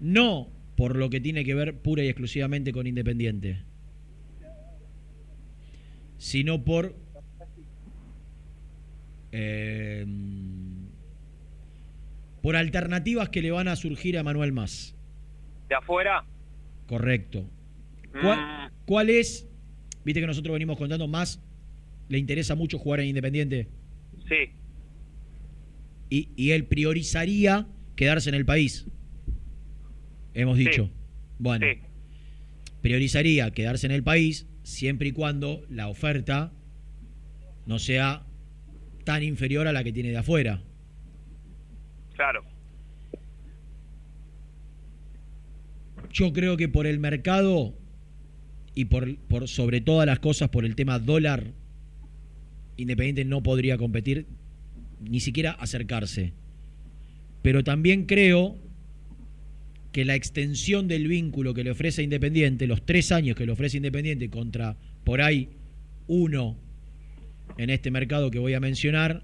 no 0.00 0.48
por 0.76 0.96
lo 0.96 1.08
que 1.10 1.20
tiene 1.20 1.44
que 1.44 1.54
ver 1.54 1.78
pura 1.78 2.02
y 2.02 2.08
exclusivamente 2.08 2.72
con 2.72 2.86
Independiente, 2.86 3.62
sino 6.18 6.64
por 6.64 6.94
eh, 9.32 10.04
por 12.44 12.56
alternativas 12.56 13.30
que 13.30 13.40
le 13.40 13.50
van 13.50 13.68
a 13.68 13.74
surgir 13.74 14.18
a 14.18 14.22
Manuel 14.22 14.52
Más. 14.52 14.94
de 15.66 15.74
afuera. 15.76 16.22
Correcto. 16.86 17.48
¿Cuál, 18.20 18.38
Mm, 18.38 18.70
cuál 18.84 19.08
es? 19.08 19.48
Viste 20.04 20.20
que 20.20 20.26
nosotros 20.26 20.52
venimos 20.52 20.76
contando 20.76 21.08
más. 21.08 21.40
Le 22.10 22.18
interesa 22.18 22.54
mucho 22.54 22.78
jugar 22.78 23.00
en 23.00 23.06
Independiente. 23.06 23.68
sí, 24.28 24.50
y, 26.10 26.28
y 26.36 26.50
él 26.50 26.66
priorizaría 26.66 27.66
quedarse 27.96 28.28
en 28.28 28.34
el 28.34 28.44
país. 28.44 28.86
Hemos 30.34 30.58
dicho. 30.58 30.90
Bueno, 31.38 31.66
priorizaría 32.82 33.50
quedarse 33.52 33.86
en 33.86 33.92
el 33.92 34.02
país 34.02 34.46
siempre 34.64 35.08
y 35.08 35.12
cuando 35.12 35.64
la 35.70 35.88
oferta 35.88 36.52
no 37.66 37.78
sea 37.78 38.26
tan 39.04 39.22
inferior 39.22 39.66
a 39.66 39.72
la 39.72 39.82
que 39.82 39.92
tiene 39.94 40.10
de 40.10 40.18
afuera. 40.18 40.62
Claro. 42.14 42.44
Yo 46.12 46.32
creo 46.32 46.56
que 46.56 46.68
por 46.68 46.86
el 46.86 46.98
mercado 46.98 47.74
y 48.74 48.86
por, 48.86 49.48
sobre 49.48 49.80
todas 49.80 50.06
las 50.06 50.18
cosas 50.20 50.48
por 50.48 50.64
el 50.64 50.74
tema 50.74 50.98
dólar, 50.98 51.52
Independiente 52.76 53.24
no 53.24 53.42
podría 53.42 53.78
competir, 53.78 54.26
ni 55.00 55.20
siquiera 55.20 55.52
acercarse. 55.52 56.32
Pero 57.42 57.62
también 57.62 58.06
creo 58.06 58.56
que 59.92 60.04
la 60.04 60.16
extensión 60.16 60.88
del 60.88 61.06
vínculo 61.06 61.54
que 61.54 61.62
le 61.62 61.70
ofrece 61.70 62.02
Independiente, 62.02 62.66
los 62.66 62.84
tres 62.84 63.12
años 63.12 63.36
que 63.36 63.46
le 63.46 63.52
ofrece 63.52 63.76
Independiente 63.76 64.28
contra 64.28 64.76
por 65.04 65.20
ahí 65.20 65.50
uno 66.06 66.56
en 67.58 67.70
este 67.70 67.90
mercado 67.90 68.30
que 68.30 68.38
voy 68.38 68.54
a 68.54 68.60
mencionar, 68.60 69.22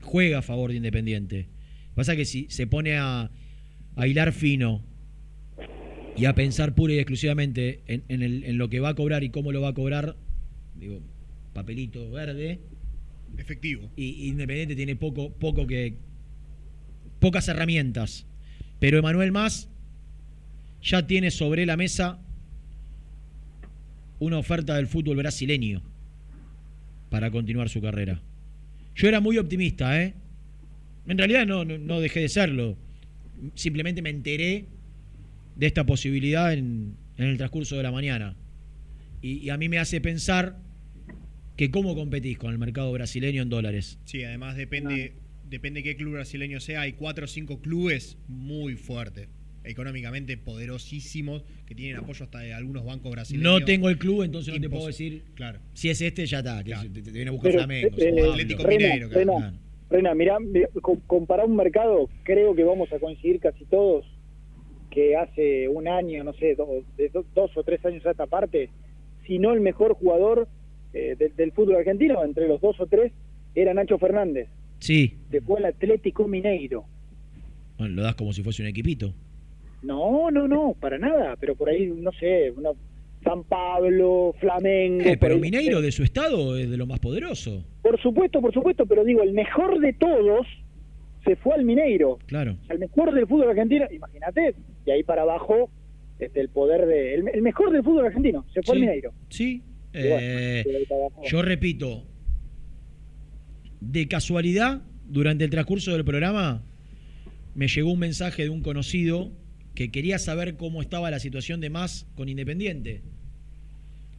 juega 0.00 0.38
a 0.38 0.42
favor 0.42 0.70
de 0.70 0.76
Independiente. 0.76 1.48
Pasa 1.96 2.14
que 2.14 2.24
si 2.24 2.46
se 2.50 2.68
pone 2.68 2.96
a, 2.98 3.30
a 3.96 4.06
hilar 4.06 4.32
fino 4.32 4.84
y 6.16 6.26
a 6.26 6.34
pensar 6.34 6.74
pura 6.76 6.92
y 6.94 6.98
exclusivamente 6.98 7.82
en, 7.88 8.04
en 8.08 8.22
el- 8.22 8.44
en 8.44 8.58
lo 8.58 8.68
que 8.70 8.78
va 8.80 8.90
a 8.90 8.94
cobrar 8.94 9.24
y 9.24 9.30
cómo 9.30 9.50
lo 9.50 9.60
va 9.62 9.70
a 9.70 9.74
cobrar, 9.74 10.16
digo, 10.78 11.00
papelito 11.52 12.08
verde. 12.12 12.60
Efectivo. 13.36 13.90
Y 13.96 14.04
y 14.04 14.28
Independiente 14.28 14.76
tiene 14.76 14.94
poco, 14.94 15.32
poco 15.32 15.66
que. 15.66 15.94
pocas 17.18 17.48
herramientas. 17.48 18.26
Pero 18.78 18.98
Emanuel 18.98 19.32
Más 19.32 19.68
ya 20.82 21.06
tiene 21.06 21.30
sobre 21.30 21.66
la 21.66 21.76
mesa 21.76 22.20
una 24.18 24.38
oferta 24.38 24.76
del 24.76 24.86
fútbol 24.86 25.16
brasileño 25.16 25.82
para 27.10 27.30
continuar 27.30 27.68
su 27.68 27.80
carrera. 27.80 28.20
Yo 28.94 29.08
era 29.08 29.20
muy 29.20 29.36
optimista, 29.38 30.00
¿eh? 30.02 30.14
En 31.08 31.18
realidad 31.18 31.46
no, 31.46 31.64
no, 31.64 31.78
no 31.78 32.00
dejé 32.00 32.20
de 32.20 32.28
serlo. 32.28 32.76
Simplemente 33.54 34.02
me 34.02 34.10
enteré 34.10 34.66
de 35.56 35.66
esta 35.66 35.84
posibilidad 35.84 36.52
en, 36.52 36.96
en 37.16 37.24
el 37.24 37.36
transcurso 37.36 37.76
de 37.76 37.82
la 37.82 37.92
mañana. 37.92 38.36
Y, 39.22 39.38
y 39.38 39.50
a 39.50 39.56
mí 39.56 39.68
me 39.68 39.78
hace 39.78 40.00
pensar 40.00 40.58
que 41.56 41.70
cómo 41.70 41.94
competís 41.94 42.36
con 42.38 42.52
el 42.52 42.58
mercado 42.58 42.92
brasileño 42.92 43.42
en 43.42 43.48
dólares. 43.48 43.98
Sí, 44.04 44.22
además 44.24 44.56
depende, 44.56 45.14
depende 45.48 45.82
qué 45.82 45.96
club 45.96 46.14
brasileño 46.14 46.60
sea. 46.60 46.82
Hay 46.82 46.92
cuatro 46.92 47.24
o 47.24 47.28
cinco 47.28 47.60
clubes 47.60 48.18
muy 48.28 48.74
fuertes, 48.76 49.28
económicamente 49.64 50.36
poderosísimos, 50.36 51.44
que 51.64 51.74
tienen 51.74 51.96
apoyo 51.96 52.24
hasta 52.24 52.40
de 52.40 52.52
algunos 52.52 52.84
bancos 52.84 53.10
brasileños. 53.10 53.60
No 53.60 53.64
tengo 53.64 53.88
el 53.88 53.96
club, 53.96 54.22
entonces 54.24 54.52
no 54.54 54.60
te 54.60 54.68
puedo 54.68 54.86
decir. 54.86 55.22
Claro. 55.34 55.60
Si 55.72 55.88
es 55.88 56.00
este, 56.00 56.26
ya 56.26 56.38
está. 56.40 56.62
que 56.62 56.74
te, 56.90 57.02
te 57.02 57.10
viene 57.10 57.30
a 57.30 57.32
buscar 57.32 57.52
Pero, 57.52 57.64
Flamengo. 57.64 57.96
eh, 57.98 58.30
Atlético 58.30 58.68
Mineiro, 58.68 59.08
claro. 59.08 59.52
Rena, 59.90 60.14
mirá, 60.14 60.38
mirá, 60.40 60.68
com- 60.82 61.00
comparar 61.06 61.46
un 61.46 61.56
mercado, 61.56 62.08
creo 62.24 62.54
que 62.54 62.64
vamos 62.64 62.92
a 62.92 62.98
coincidir 62.98 63.38
casi 63.40 63.64
todos 63.66 64.04
que 64.90 65.16
hace 65.16 65.68
un 65.68 65.86
año, 65.88 66.24
no 66.24 66.32
sé, 66.32 66.54
do- 66.54 66.82
de 66.96 67.08
do- 67.10 67.24
dos 67.34 67.56
o 67.56 67.62
tres 67.62 67.84
años 67.84 68.04
a 68.06 68.10
esta 68.12 68.26
parte, 68.26 68.70
si 69.26 69.38
no 69.38 69.52
el 69.52 69.60
mejor 69.60 69.94
jugador 69.94 70.48
eh, 70.92 71.14
de- 71.18 71.28
del 71.28 71.52
fútbol 71.52 71.76
argentino, 71.76 72.24
entre 72.24 72.48
los 72.48 72.58
dos 72.60 72.80
o 72.80 72.86
tres, 72.86 73.12
era 73.54 73.74
Nacho 73.74 73.98
Fernández. 73.98 74.48
Sí, 74.78 75.18
Se 75.30 75.40
fue 75.42 75.58
al 75.58 75.66
Atlético 75.66 76.26
Mineiro. 76.26 76.84
bueno, 77.78 77.96
lo 77.96 78.02
das 78.02 78.14
como 78.14 78.32
si 78.32 78.42
fuese 78.42 78.62
un 78.62 78.68
equipito. 78.68 79.12
No, 79.82 80.30
no, 80.30 80.48
no, 80.48 80.74
para 80.80 80.96
nada, 80.98 81.36
pero 81.38 81.54
por 81.54 81.68
ahí, 81.68 81.86
no 81.86 82.10
sé, 82.12 82.50
una, 82.50 82.70
San 83.26 83.42
Pablo, 83.44 84.34
Flamengo. 84.38 85.02
Eh, 85.04 85.16
pero 85.18 85.36
Mineiro 85.38 85.80
de 85.82 85.90
su 85.90 86.04
estado 86.04 86.56
es 86.56 86.70
de 86.70 86.76
lo 86.76 86.86
más 86.86 87.00
poderoso. 87.00 87.64
Por 87.82 88.00
supuesto, 88.00 88.40
por 88.40 88.54
supuesto, 88.54 88.86
pero 88.86 89.02
digo, 89.04 89.22
el 89.22 89.32
mejor 89.32 89.80
de 89.80 89.92
todos 89.94 90.46
se 91.24 91.34
fue 91.36 91.54
al 91.54 91.64
Mineiro. 91.64 92.18
Claro. 92.26 92.56
al 92.68 92.78
mejor 92.78 93.12
del 93.12 93.26
fútbol 93.26 93.48
argentino, 93.50 93.84
imagínate, 93.90 94.54
y 94.86 94.90
ahí 94.92 95.02
para 95.02 95.22
abajo 95.22 95.70
este, 96.20 96.40
el 96.40 96.48
poder 96.50 96.86
de 96.86 97.14
el, 97.14 97.28
el 97.34 97.42
mejor 97.42 97.72
del 97.72 97.82
fútbol 97.82 98.06
argentino, 98.06 98.46
se 98.54 98.62
fue 98.62 98.76
Sí, 98.76 98.80
al 98.80 98.80
Mineiro. 98.80 99.12
Sí. 99.28 99.62
Bueno, 99.92 100.16
Eh, 100.20 100.86
yo 101.24 101.42
repito, 101.42 102.04
de 103.80 104.06
casualidad, 104.08 104.82
durante 105.06 105.44
el 105.44 105.50
transcurso 105.50 105.92
del 105.92 106.04
programa, 106.04 106.62
me 107.54 107.66
llegó 107.68 107.90
un 107.92 107.98
mensaje 107.98 108.42
de 108.44 108.50
un 108.50 108.62
conocido 108.62 109.32
que 109.74 109.90
quería 109.90 110.18
saber 110.18 110.56
cómo 110.56 110.80
estaba 110.80 111.10
la 111.10 111.18
situación 111.18 111.60
de 111.60 111.70
más 111.70 112.06
con 112.14 112.28
Independiente. 112.28 113.02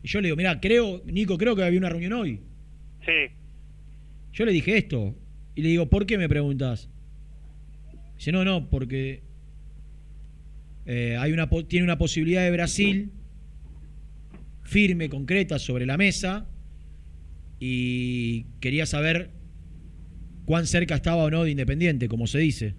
Y 0.04 0.08
yo 0.08 0.22
le 0.22 0.28
digo, 0.28 0.38
mira, 0.38 0.60
creo, 0.60 1.02
Nico, 1.06 1.38
creo 1.38 1.56
que 1.56 1.64
había 1.64 1.80
una 1.80 1.90
reunión 1.90 2.14
hoy. 2.14 2.42
Sí. 3.06 3.34
Yo 4.34 4.46
le 4.46 4.52
dije 4.52 4.78
esto. 4.78 5.16
Y 5.56 5.62
le 5.62 5.70
digo, 5.70 5.90
¿por 5.90 6.06
qué 6.06 6.18
me 6.18 6.30
preguntas? 6.30 6.90
Dice, 8.16 8.32
no, 8.32 8.44
no, 8.46 8.70
porque 8.70 9.24
eh, 10.86 11.18
hay 11.20 11.32
una, 11.32 11.50
tiene 11.68 11.84
una 11.84 11.98
posibilidad 11.98 12.44
de 12.44 12.52
Brasil 12.52 13.12
firme, 14.64 15.10
concreta, 15.10 15.60
sobre 15.60 15.86
la 15.86 15.98
mesa. 15.98 16.48
Y 17.60 18.44
quería 18.60 18.86
saber 18.86 19.32
cuán 20.46 20.68
cerca 20.68 20.96
estaba 20.96 21.24
o 21.24 21.32
no 21.32 21.44
de 21.44 21.52
Independiente, 21.52 22.08
como 22.08 22.28
se 22.28 22.40
dice. 22.40 22.76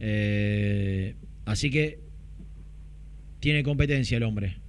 Eh, 0.00 1.14
así 1.44 1.70
que 1.70 2.00
tiene 3.40 3.62
competencia 3.62 4.16
el 4.16 4.22
hombre. 4.24 4.63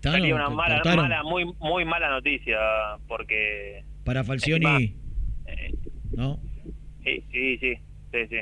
¿Está 0.00 0.16
una 0.16 0.48
mala, 0.50 0.82
mala, 0.96 1.22
muy, 1.24 1.44
muy 1.58 1.84
mala 1.84 2.08
noticia, 2.10 2.56
porque... 3.08 3.82
Para 4.04 4.22
Falcioni, 4.24 4.94
eh, 5.46 5.74
¿no? 6.12 6.40
sí, 7.04 7.24
sí, 7.32 7.58
sí, 7.58 7.74
sí, 8.12 8.18
sí. 8.28 8.36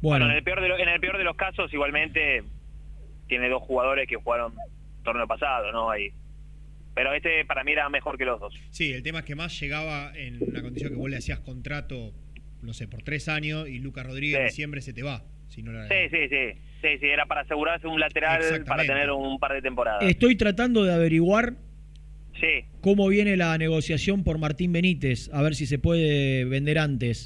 Bueno, 0.00 0.26
en 0.26 0.32
el 0.36 0.42
peor 0.44 0.60
de 0.60 0.68
lo- 0.68 0.78
en 0.78 0.88
el 0.88 1.00
peor 1.00 1.18
de 1.18 1.24
los 1.24 1.36
casos, 1.36 1.72
igualmente, 1.72 2.42
tiene 3.26 3.48
dos 3.48 3.62
jugadores 3.62 4.06
que 4.08 4.16
jugaron 4.16 4.54
torneo 5.02 5.26
pasado, 5.26 5.72
¿no? 5.72 5.90
Ahí. 5.90 6.10
Pero 6.94 7.12
este 7.14 7.44
para 7.44 7.64
mí 7.64 7.72
era 7.72 7.88
mejor 7.88 8.16
que 8.18 8.24
los 8.24 8.38
dos. 8.40 8.54
Sí, 8.70 8.92
el 8.92 9.02
tema 9.02 9.20
es 9.20 9.24
que 9.24 9.34
más 9.34 9.58
llegaba 9.58 10.12
en 10.16 10.42
una 10.50 10.62
condición 10.62 10.92
que 10.92 10.98
vos 10.98 11.10
le 11.10 11.16
hacías 11.16 11.40
contrato, 11.40 12.12
no 12.62 12.72
sé, 12.74 12.86
por 12.86 13.02
tres 13.02 13.28
años 13.28 13.68
y 13.68 13.78
Lucas 13.78 14.06
Rodríguez 14.06 14.38
en 14.40 14.46
Sí. 14.48 14.52
diciembre 14.52 14.80
se 14.82 14.92
te 14.92 15.02
va. 15.02 15.22
Si 15.48 15.62
no 15.62 15.72
la- 15.72 15.88
Sí, 15.88 15.94
sí, 16.10 16.28
sí. 16.28 16.60
Sí, 16.80 16.88
sí, 17.00 17.06
era 17.06 17.26
para 17.26 17.40
asegurarse 17.40 17.86
un 17.88 17.98
lateral 17.98 18.40
para 18.66 18.84
tener 18.84 19.10
un 19.10 19.38
par 19.40 19.52
de 19.52 19.62
temporadas. 19.62 20.02
estoy 20.04 20.36
tratando 20.36 20.84
de 20.84 20.92
averiguar 20.94 21.54
Sí. 22.40 22.66
cómo 22.80 23.08
viene 23.08 23.36
la 23.36 23.58
negociación 23.58 24.22
por 24.22 24.38
Martín 24.38 24.72
Benítez, 24.72 25.28
a 25.32 25.42
ver 25.42 25.56
si 25.56 25.66
se 25.66 25.78
puede 25.80 26.44
vender 26.44 26.78
antes. 26.78 27.24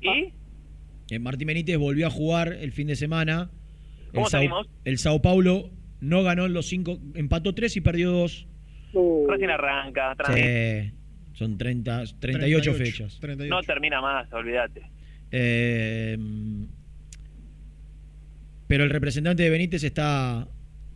¿Y? 0.00 0.32
Eh, 1.10 1.18
Martín 1.18 1.48
Benítez 1.48 1.76
volvió 1.76 2.06
a 2.06 2.10
jugar 2.10 2.52
el 2.52 2.70
fin 2.70 2.86
de 2.86 2.94
semana. 2.94 3.50
¿Cómo 4.12 4.26
el, 4.26 4.30
Sao, 4.30 4.38
salimos? 4.40 4.68
el 4.84 4.98
Sao 4.98 5.20
Paulo 5.20 5.70
no 6.00 6.22
ganó 6.22 6.46
en 6.46 6.52
los 6.52 6.66
cinco, 6.66 6.98
empató 7.16 7.54
tres 7.54 7.76
y 7.76 7.80
perdió 7.80 8.12
dos. 8.12 8.46
Recién 9.28 9.50
arranca. 9.50 10.14
Sí, 10.32 10.92
son 11.34 11.58
30, 11.58 12.04
38, 12.20 12.74
fechas. 12.74 13.20
No 13.48 13.60
termina 13.62 14.00
más, 14.00 14.32
olvídate. 14.32 14.82
Eh, 15.32 16.16
pero 18.68 18.84
el 18.84 18.90
representante 18.90 19.42
de 19.42 19.50
Benítez 19.50 19.82
está 19.82 20.48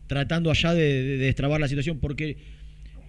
tratando 0.07 0.51
allá 0.51 0.73
de, 0.75 1.03
de 1.03 1.17
destrabar 1.17 1.61
la 1.61 1.67
situación 1.69 1.99
porque 1.99 2.37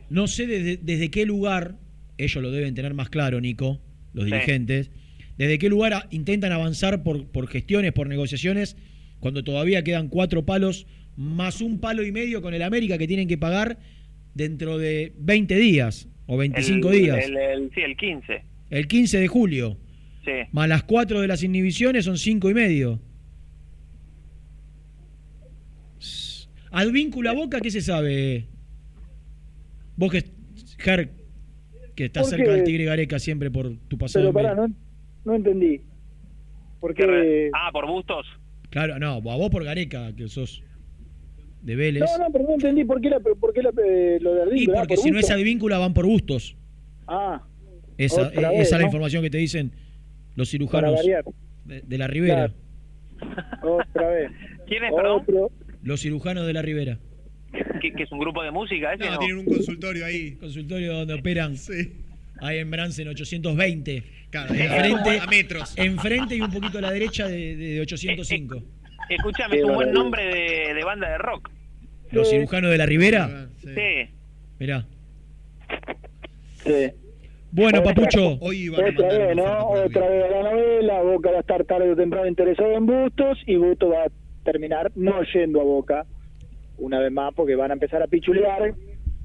no 0.09 0.27
sé 0.27 0.47
desde, 0.47 0.77
desde 0.77 1.11
qué 1.11 1.25
lugar, 1.25 1.75
ellos 2.17 2.41
lo 2.41 2.49
deben 2.51 2.73
tener 2.73 2.93
más 2.95 3.09
claro, 3.09 3.39
Nico, 3.41 3.79
los 4.13 4.25
Sí. 4.25 4.31
dirigentes, 4.31 4.89
desde 5.37 5.57
qué 5.59 5.69
lugar 5.69 5.93
a- 5.93 6.07
intentan 6.11 6.51
avanzar 6.51 7.03
por, 7.03 7.27
por 7.27 7.47
gestiones, 7.47 7.91
por 7.93 8.07
negociaciones, 8.07 8.75
cuando 9.19 9.43
todavía 9.43 9.83
quedan 9.83 10.07
cuatro 10.09 10.45
palos 10.45 10.85
más 11.15 11.61
un 11.61 11.79
palo 11.79 12.03
y 12.03 12.11
medio 12.11 12.41
con 12.41 12.53
el 12.53 12.61
América 12.63 12.97
que 12.97 13.07
tienen 13.07 13.27
que 13.27 13.37
pagar 13.37 13.77
dentro 14.33 14.77
de 14.77 15.13
20 15.19 15.55
días 15.57 16.07
o 16.25 16.37
25 16.37 16.91
El- 16.91 16.97
días. 16.99 17.25
El, 17.25 17.37
el- 17.37 17.71
sí, 17.73 17.81
el 17.81 17.95
15. 17.97 18.41
el 18.69 18.87
15 18.87 19.19
de 19.19 19.27
julio. 19.27 19.77
Sí. 20.25 20.31
Más 20.51 20.69
las 20.69 20.83
cuatro 20.83 21.19
de 21.21 21.27
las 21.27 21.43
inhibiciones 21.43 22.05
son 22.05 22.17
cinco 22.17 22.49
y 22.49 22.53
medio. 22.53 23.01
Advíncula 26.73 27.33
Boca, 27.33 27.61
¿qué 27.61 27.69
se 27.69 27.81
sabe? 27.81 28.47
Vos 29.95 30.11
que, 30.11 30.23
Ger, 30.79 31.11
que 31.95 32.05
estás 32.05 32.23
¿Por 32.23 32.35
cerca 32.37 32.51
del 32.51 32.63
Tigre 32.63 32.85
Gareca 32.85 33.19
siempre 33.19 33.51
por 33.51 33.77
tu 33.87 33.97
pasado. 33.97 34.25
Pero 34.25 34.33
pará, 34.33 34.55
no, 34.55 34.73
no 35.23 35.35
entendí. 35.35 35.81
Porque 36.79 37.51
Ah, 37.53 37.69
por 37.71 37.85
Bustos. 37.87 38.25
Claro, 38.71 38.97
no, 38.97 39.11
a 39.11 39.19
vos 39.19 39.49
por 39.51 39.63
Gareca, 39.63 40.15
que 40.15 40.27
sos 40.27 40.63
de 41.61 41.75
Vélez. 41.75 42.03
No, 42.17 42.25
no, 42.25 42.31
pero 42.31 42.43
no 42.45 42.53
entendí 42.55 42.83
por 42.85 42.99
qué, 42.99 43.09
la, 43.11 43.19
por 43.19 43.53
qué 43.53 43.61
la, 43.61 43.69
eh, 43.85 44.17
lo 44.19 44.33
de 44.33 44.59
y 44.59 44.65
porque 44.65 44.95
por 44.95 45.03
si 45.03 45.11
no 45.11 45.19
es. 45.19 45.29
Advíncula 45.29 45.77
van 45.77 45.93
por 45.93 46.07
gustos. 46.07 46.57
Ah, 47.07 47.43
Esa, 47.99 48.23
Otra 48.29 48.39
esa 48.39 48.49
vez, 48.49 48.61
es 48.61 48.71
la 48.71 48.77
¿no? 48.79 48.85
información 48.85 49.21
que 49.21 49.29
te 49.29 49.37
dicen 49.37 49.73
Los 50.35 50.49
cirujanos 50.49 50.99
de, 51.65 51.81
de 51.81 51.97
la 51.99 52.07
Ribera. 52.07 52.51
Otra 53.61 54.09
vez. 54.09 54.31
¿Quién 54.65 54.85
es, 54.85 54.91
perdón? 54.95 55.21
Otro. 55.21 55.51
Los 55.83 56.01
cirujanos 56.01 56.47
de 56.47 56.53
la 56.53 56.61
Ribera. 56.61 56.97
¿Que, 57.81 57.91
que 57.93 58.03
es 58.03 58.11
un 58.11 58.19
grupo 58.19 58.41
de 58.41 58.51
música 58.51 58.93
ese? 58.93 59.05
No, 59.05 59.11
No, 59.11 59.19
tienen 59.19 59.37
un 59.39 59.45
consultorio 59.45 60.05
ahí. 60.05 60.31
Consultorio 60.35 60.93
donde 60.93 61.13
operan. 61.13 61.55
Ahí 62.41 62.57
en 62.59 62.71
Bransen 62.71 63.07
820. 63.07 64.03
Claro, 64.31 64.53
enfrente, 64.53 65.19
a 65.19 65.27
metros. 65.27 65.73
Enfrente 65.77 66.35
y 66.35 66.41
un 66.41 66.51
poquito 66.51 66.79
a 66.79 66.81
la 66.81 66.91
derecha 66.91 67.27
de, 67.27 67.55
de 67.55 67.81
805. 67.81 68.63
Escúchame, 69.09 69.57
es 69.57 69.63
un 69.63 69.75
buen 69.75 69.91
nombre 69.91 70.23
de, 70.25 70.73
de 70.73 70.83
banda 70.83 71.09
de 71.09 71.17
rock. 71.19 71.51
Los 72.11 72.29
cirujanos 72.29 72.71
de 72.71 72.77
la 72.77 72.85
Ribera. 72.85 73.47
Sí. 73.61 74.09
Mirá. 74.59 74.85
Sí. 76.63 76.91
Bueno, 77.51 77.83
Papucho. 77.83 78.37
Hoy 78.39 78.69
Otra 78.69 78.85
vez, 79.09 79.35
¿no? 79.35 79.67
Otra 79.69 80.07
vez 80.07 80.31
la 80.31 80.51
novela, 80.51 81.01
Boca 81.01 81.31
va 81.31 81.37
a 81.37 81.41
estar 81.41 81.63
tarde 81.65 81.91
o 81.91 81.95
temprano 81.95 82.27
interesado 82.27 82.71
en 82.73 82.85
Bustos 82.85 83.37
y 83.45 83.57
Bustos 83.57 83.91
va 83.91 84.05
a 84.05 84.09
terminar 84.43 84.91
no 84.95 85.21
yendo 85.33 85.61
a 85.61 85.63
Boca 85.63 86.05
una 86.77 86.99
vez 86.99 87.11
más 87.11 87.33
porque 87.35 87.55
van 87.55 87.71
a 87.71 87.73
empezar 87.75 88.01
a 88.03 88.07
pichulear 88.07 88.73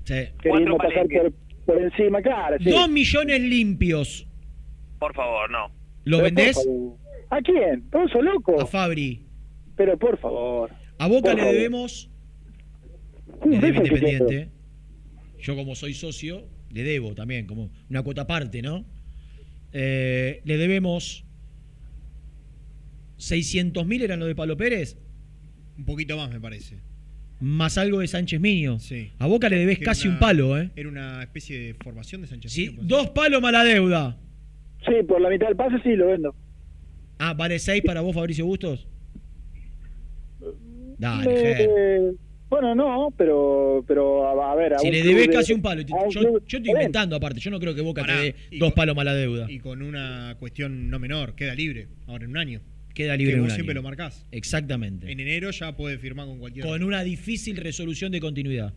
Sí. 0.05 0.15
queriendo 0.43 0.77
pasar 0.78 1.07
por, 1.09 1.32
por 1.66 1.82
encima, 1.82 2.23
claro. 2.23 2.57
sí. 2.62 2.70
Dos 2.70 2.89
millones 2.89 3.40
limpios. 3.43 4.27
Por 4.99 5.15
favor, 5.15 5.51
no. 5.51 5.70
¿Lo 6.05 6.19
Pero, 6.19 6.24
vendés? 6.24 6.69
¿A 7.31 7.40
quién? 7.43 7.89
¿Todos 7.90 8.11
son 8.11 8.24
locos? 8.24 8.62
A 8.62 8.66
Fabri. 8.66 9.23
Pero 9.77 9.99
por 9.99 10.19
favor. 10.19 10.70
A 10.99 11.07
Boca 11.09 11.35
le 11.35 11.40
favor. 11.40 11.55
debemos. 11.55 12.11
Le 13.45 13.59
debe 13.59 13.77
Independiente. 13.78 14.49
Yo 15.40 15.55
como 15.55 15.74
soy 15.74 15.93
socio, 15.95 16.45
le 16.70 16.82
debo 16.82 17.15
también, 17.15 17.47
como 17.47 17.70
una 17.90 18.03
cuota 18.03 18.23
aparte, 18.23 18.62
¿no? 18.62 18.85
Eh, 19.73 20.40
le 20.45 20.57
debemos 20.57 21.24
600 23.19 23.86
mil 23.86 24.03
eran 24.03 24.20
lo 24.20 24.27
de 24.27 24.35
Pablo 24.35 24.57
Pérez, 24.57 24.97
Un 25.79 25.85
poquito 25.85 26.17
más, 26.17 26.31
me 26.31 26.41
parece. 26.41 26.77
más 27.41 27.79
algo 27.79 28.01
de 28.01 28.09
Sánchez 28.09 28.41
Miño. 28.41 28.81
Sí. 28.81 29.13
A 29.21 29.27
Boca 29.29 29.49
le 29.49 29.57
debes 29.59 29.79
casi 29.79 30.09
una- 30.09 30.17
un 30.17 30.21
palo, 30.21 30.59
¿eh? 30.59 30.71
Era 30.75 30.89
una 30.89 31.23
especie 31.23 31.57
de 31.59 31.75
formación 31.75 32.21
de 32.23 32.27
Sánchez. 32.27 32.51
Sí, 32.53 32.63
Miño, 32.67 32.77
pues. 32.79 32.89
dos 32.89 33.11
palos 33.11 33.41
más 33.41 33.53
la 33.53 33.63
deuda. 33.63 34.17
Sí, 34.85 34.93
por 35.07 35.21
la 35.21 35.29
mitad 35.31 35.47
del 35.47 35.55
pase 35.57 35.77
sí 35.85 35.91
lo 35.95 36.09
vendo. 36.09 36.35
Ah, 37.21 37.35
¿vale 37.35 37.59
6 37.61 37.83
para 37.87 38.01
vos, 38.01 38.13
Fabricio 38.15 38.45
Bustos? 38.45 38.89
Dale, 40.99 41.31
Eh, 41.33 41.37
Ger. 41.57 41.69
eh, 41.71 42.13
bueno, 42.49 42.75
no, 42.75 43.13
pero, 43.17 43.85
pero 43.87 44.27
a, 44.43 44.53
a 44.53 44.57
ver. 44.57 44.75
A 44.75 44.79
Si 44.81 44.91
le 44.91 45.03
debes 45.03 45.29
de- 45.29 45.33
casi 45.33 45.53
un 45.53 45.63
palo. 45.63 45.83
un 45.83 46.11
Yo, 46.11 46.21
club- 46.21 46.43
yo 46.47 46.59
estoy 46.59 46.71
inventando 46.73 47.15
aparte. 47.15 47.39
Yo 47.41 47.51
no 47.53 47.61
creo 47.61 47.75
que 47.75 47.83
Boca 47.83 48.01
Pará, 48.03 48.17
te 48.17 48.23
dé 48.51 48.59
dos 48.59 48.71
con- 48.71 48.77
palos 48.77 48.97
más 48.97 49.05
la 49.05 49.15
deuda. 49.15 49.51
Y 49.51 49.59
con 49.61 49.81
una 49.83 50.35
cuestión 50.41 50.91
no 50.91 50.99
menor, 50.99 51.35
queda 51.37 51.55
libre 51.55 51.87
ahora 52.09 52.25
en 52.25 52.31
un 52.31 52.37
año. 52.37 52.61
Queda 52.99 53.16
libre 53.16 53.35
que 53.35 53.41
vos 53.41 53.51
un 53.51 53.55
siempre 53.55 53.73
año. 53.75 53.83
lo 53.83 53.83
marcás. 53.85 54.27
Exactamente. 54.33 55.11
En 55.12 55.20
enero 55.20 55.53
ya 55.53 55.77
puede 55.77 55.99
firmar 55.99 56.27
con 56.27 56.41
cualquier. 56.41 56.66
Con 56.66 56.83
una 56.83 57.05
difícil 57.05 57.57
resolución 57.57 58.11
de 58.11 58.19
continuidad. 58.20 58.75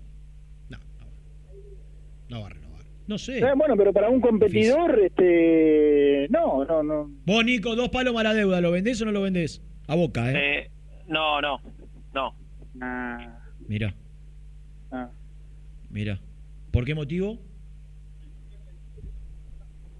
No 2.30 2.40
va 2.42 2.46
a 2.46 2.50
renovar. 2.52 2.86
No 3.08 3.18
sé. 3.18 3.40
Eh, 3.40 3.46
bueno, 3.58 3.76
pero 3.76 3.92
para 3.92 4.10
un 4.10 4.22
competidor, 4.22 5.00
este, 5.04 6.28
no, 6.30 6.64
no, 6.66 6.84
no. 6.84 7.12
Vos, 7.26 7.44
Nico, 7.44 7.76
dos 7.76 7.90
palos 7.90 8.14
más 8.14 8.24
la 8.24 8.34
deuda. 8.36 8.62
¿Lo 8.62 8.70
vendés 8.72 9.02
o 9.02 9.06
no 9.06 9.12
lo 9.12 9.22
vendés? 9.24 9.62
A 9.88 9.96
Boca, 9.96 10.32
¿eh? 10.32 10.36
Eh, 10.60 10.70
no, 11.08 11.42
no, 11.42 11.60
no. 12.14 12.36
Mirá, 13.68 13.94
Ah. 14.92 15.10
mirá. 15.90 16.22
¿Por 16.72 16.86
qué 16.86 16.94
motivo? 16.96 17.42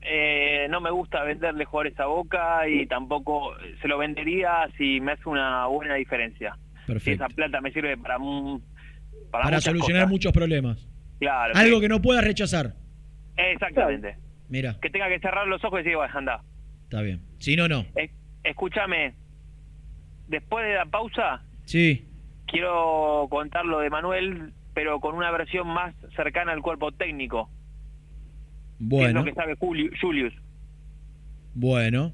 Eh, 0.02 0.68
no 0.70 0.82
me 0.82 0.90
gusta 0.90 1.24
venderle 1.24 1.64
jugadores 1.66 2.00
a 2.00 2.06
Boca 2.08 2.68
y 2.68 2.88
tampoco 2.88 3.54
se 3.82 3.88
lo 3.88 3.98
vendería 4.00 4.68
si 4.78 5.00
me 5.00 5.12
hace 5.14 5.30
una 5.30 5.68
buena 5.68 5.96
diferencia. 5.96 6.56
Si 6.86 6.88
Perfecto. 6.94 7.26
esa 7.26 7.36
plata 7.36 7.62
me 7.62 7.72
sirve 7.72 7.96
para 7.98 8.18
para, 9.32 9.44
Para 9.46 9.62
solucionar 9.62 10.04
cosas. 10.04 10.12
muchos 10.12 10.34
problemas. 10.34 10.88
Claro. 11.20 11.54
Algo 11.56 11.76
sí. 11.76 11.82
que 11.82 11.90
no 11.90 12.02
puedas 12.02 12.24
rechazar. 12.24 12.74
Exactamente. 13.38 14.18
Mira, 14.50 14.76
Que 14.82 14.90
tenga 14.90 15.08
que 15.08 15.20
cerrar 15.20 15.48
los 15.48 15.64
ojos 15.64 15.80
y 15.80 15.84
decir, 15.84 15.96
bueno, 15.96 16.14
anda. 16.18 16.42
está 16.84 17.02
bien. 17.02 17.22
Si 17.40 17.56
no, 17.56 17.68
no. 17.68 17.86
Eh, 17.96 18.10
escúchame, 18.44 19.14
después 20.28 20.66
de 20.66 20.74
la 20.76 20.86
pausa, 20.86 21.44
Sí. 21.66 22.06
quiero 22.48 23.28
contar 23.30 23.66
lo 23.66 23.80
de 23.80 23.90
Manuel, 23.90 24.52
pero 24.74 25.00
con 25.00 25.16
una 25.16 25.32
versión 25.32 25.68
más 25.68 25.94
cercana 26.16 26.52
al 26.52 26.62
cuerpo 26.62 26.92
técnico, 26.92 27.50
que 28.82 28.86
es 28.86 28.90
Bueno, 28.90 29.20
lo 29.20 29.26
que 29.26 29.34
sabe 29.34 29.56
Julio- 29.56 29.92
Julius. 30.02 30.34
bueno. 31.54 32.14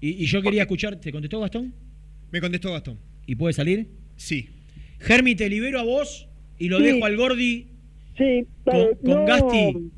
Y, 0.00 0.22
y 0.22 0.26
yo 0.26 0.42
quería 0.42 0.62
escuchar. 0.62 0.96
¿Te 0.96 1.10
contestó 1.10 1.40
Gastón? 1.40 1.72
Me 2.30 2.40
contestó 2.40 2.72
Gastón. 2.72 2.98
¿Y 3.26 3.34
puede 3.36 3.52
salir? 3.54 3.88
Sí. 4.16 4.50
Germi, 5.00 5.34
te 5.34 5.48
libero 5.48 5.80
a 5.80 5.84
vos 5.84 6.28
y 6.58 6.68
lo 6.68 6.78
Sí. 6.78 6.84
dejo 6.84 7.04
al 7.06 7.16
Gordi. 7.16 7.66
Sí, 8.16 8.46
Con- 8.64 8.94
con 9.14 9.24
Gasti. 9.26 9.90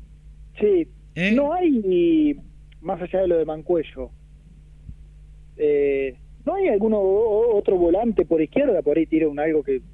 Sí. 0.59 0.87
¿Eh? 1.15 1.31
No 1.33 1.53
hay, 1.53 2.35
más 2.81 3.01
allá 3.01 3.21
de 3.21 3.27
lo 3.27 3.37
de 3.37 3.45
Mancuello, 3.45 4.11
eh, 5.57 6.15
¿no 6.45 6.55
hay 6.55 6.67
alguno 6.69 6.97
o- 6.97 7.57
otro 7.57 7.77
volante 7.77 8.25
por 8.25 8.41
izquierda? 8.41 8.81
Por 8.81 8.97
ahí 8.97 9.05
tira 9.05 9.27
un 9.27 9.39
algo 9.39 9.63
que... 9.63 9.79
No, 9.79 9.85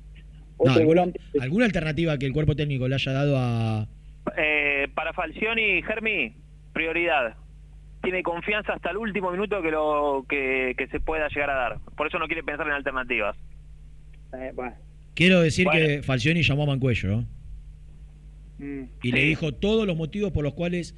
Otro 0.58 0.72
¿alguna, 0.74 0.86
volante. 0.88 1.20
¿Alguna 1.40 1.66
alternativa 1.66 2.18
que 2.18 2.26
el 2.28 2.34
cuerpo 2.34 2.56
técnico 2.56 2.88
le 2.88 2.96
haya 2.96 3.12
dado 3.12 3.36
a. 3.38 3.90
Eh, 4.38 4.88
para 4.94 5.14
Falcioni, 5.14 5.82
Germi, 5.84 6.36
prioridad. 6.74 7.36
Tiene 8.04 8.22
confianza 8.22 8.74
hasta 8.74 8.92
el 8.92 8.98
último 8.98 9.32
minuto 9.32 9.62
que 9.62 9.72
lo 9.72 10.26
que, 10.30 10.76
que 10.78 10.88
se 10.88 11.00
pueda 11.00 11.28
llegar 11.30 11.50
a 11.50 11.56
dar. 11.56 11.80
Por 11.98 12.08
eso 12.08 12.20
no 12.20 12.28
quiere 12.28 12.44
pensar 12.44 12.68
en 12.68 12.74
alternativas. 12.74 13.36
Eh, 14.34 14.52
bueno. 14.54 14.76
Quiero 15.16 15.40
decir 15.42 15.66
Bueno. 15.66 15.80
que 15.80 16.04
Falcioni 16.04 16.44
llamó 16.44 16.64
a 16.64 16.68
Mancuello 16.68 17.10
¿no? 17.10 17.28
Mm. 18.60 18.84
y 19.02 19.12
le 19.12 19.22
dijo 19.22 19.54
todos 19.54 19.88
los 19.88 19.96
motivos 19.96 20.32
por 20.32 20.44
los 20.44 20.54
cuales 20.54 20.94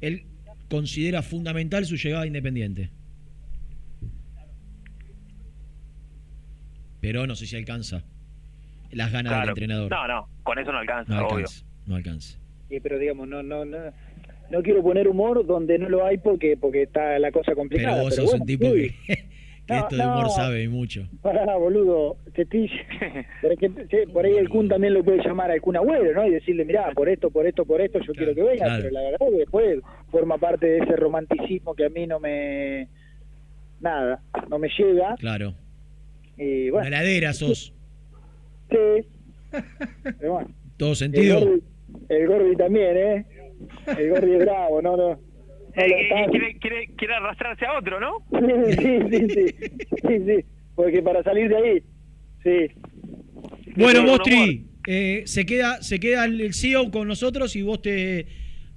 él 0.00 0.24
considera 0.68 1.22
fundamental 1.22 1.84
su 1.86 1.96
llegada 1.96 2.24
a 2.24 2.26
Independiente. 2.26 2.90
Pero 7.00 7.26
no 7.26 7.34
sé 7.34 7.46
si 7.46 7.56
alcanza 7.56 8.02
las 8.90 9.10
ganas 9.12 9.40
del 9.40 9.48
entrenador. 9.50 9.90
No, 9.90 10.06
no, 10.06 10.28
con 10.42 10.58
eso 10.58 10.72
no 10.72 10.78
alcanza, 10.78 11.14
No 11.14 11.26
obvio. 11.28 11.36
alcanza, 11.46 11.64
no 11.86 11.94
alcanza. 11.96 12.38
Sí, 12.70 12.80
pero 12.80 12.98
digamos, 12.98 13.28
no, 13.28 13.42
no, 13.42 13.64
no, 13.66 13.78
no 14.50 14.62
quiero 14.62 14.82
poner 14.82 15.08
humor 15.08 15.44
donde 15.44 15.76
no 15.78 15.88
lo 15.88 16.06
hay 16.06 16.18
porque 16.18 16.56
porque 16.56 16.82
está 16.84 17.18
la 17.18 17.32
cosa 17.32 17.54
complicada. 17.54 17.94
Pero 17.96 18.04
vos 18.04 18.14
sos 18.14 18.24
bueno, 18.26 18.42
un 18.42 18.46
tipo 18.46 18.72
que, 18.72 18.94
que 19.06 19.74
No, 19.74 19.76
esto 19.80 19.96
de 19.96 20.02
humor 20.06 20.22
no. 20.22 20.28
sabe 20.30 20.62
y 20.62 20.68
mucho. 20.68 21.08
Pará, 21.20 21.56
boludo, 21.56 22.16
te 22.34 22.42
estoy... 22.42 22.70
pero 23.42 23.54
es 23.54 23.58
que, 23.60 23.68
sí, 23.68 24.12
por 24.12 24.24
ahí 24.24 24.36
el 24.36 24.48
Kun 24.48 24.68
también 24.68 24.94
lo 24.94 25.04
puede 25.04 25.22
llamar 25.22 25.50
al 25.50 25.60
Kun 25.60 25.76
Agüero, 25.76 26.14
¿no? 26.14 26.26
Y 26.26 26.30
decirle, 26.30 26.64
mirá, 26.64 26.90
por 26.94 27.08
esto, 27.08 27.30
por 27.30 27.46
esto, 27.46 27.64
por 27.64 27.80
esto, 27.80 27.98
yo 28.00 28.12
quiero 28.14 28.34
que 28.34 28.42
venga, 28.42 28.64
claro. 28.64 28.82
pero 28.82 28.94
la 28.94 29.02
verdad 29.02 29.26
que 29.30 29.36
después 29.38 29.80
forma 30.10 30.38
parte 30.38 30.66
de 30.66 30.78
ese 30.78 30.96
romanticismo 30.96 31.74
que 31.74 31.86
a 31.86 31.88
mí 31.90 32.06
no 32.06 32.18
me... 32.20 32.88
Nada, 33.80 34.22
no 34.48 34.58
me 34.58 34.68
llega. 34.78 35.16
Claro. 35.16 35.54
Y 36.36 36.70
bueno, 36.70 36.86
heladera 36.86 37.32
sos. 37.32 37.72
sí. 38.70 38.76
Pero 40.02 40.32
bueno, 40.34 40.48
Todo 40.76 40.94
sentido. 40.94 41.40
El 42.08 42.26
Gordi 42.26 42.56
también, 42.56 42.96
¿eh? 42.96 43.26
El 43.96 44.10
Gordi 44.10 44.32
es 44.34 44.38
bravo, 44.40 44.82
¿no? 44.82 44.96
no, 44.96 45.08
no 45.10 45.20
Eh, 45.76 46.08
que 46.08 46.30
quiere, 46.30 46.58
quiere, 46.58 46.86
quiere 46.96 47.14
arrastrarse 47.14 47.64
a 47.66 47.78
otro, 47.78 48.00
¿no? 48.00 48.16
Sí, 48.30 48.98
sí, 49.10 49.28
sí, 49.28 49.54
sí, 50.06 50.18
sí, 50.26 50.44
porque 50.74 51.02
para 51.02 51.22
salir 51.22 51.48
de 51.48 51.56
ahí, 51.56 51.82
sí. 52.42 52.74
Bueno, 53.76 54.00
Pero 54.00 54.02
Mostri, 54.02 54.66
eh, 54.86 55.22
se 55.26 55.46
queda, 55.46 55.82
se 55.82 56.00
queda 56.00 56.24
el 56.24 56.52
CEO 56.54 56.90
con 56.90 57.06
nosotros 57.06 57.54
y 57.54 57.62
vos 57.62 57.80
te, 57.80 58.26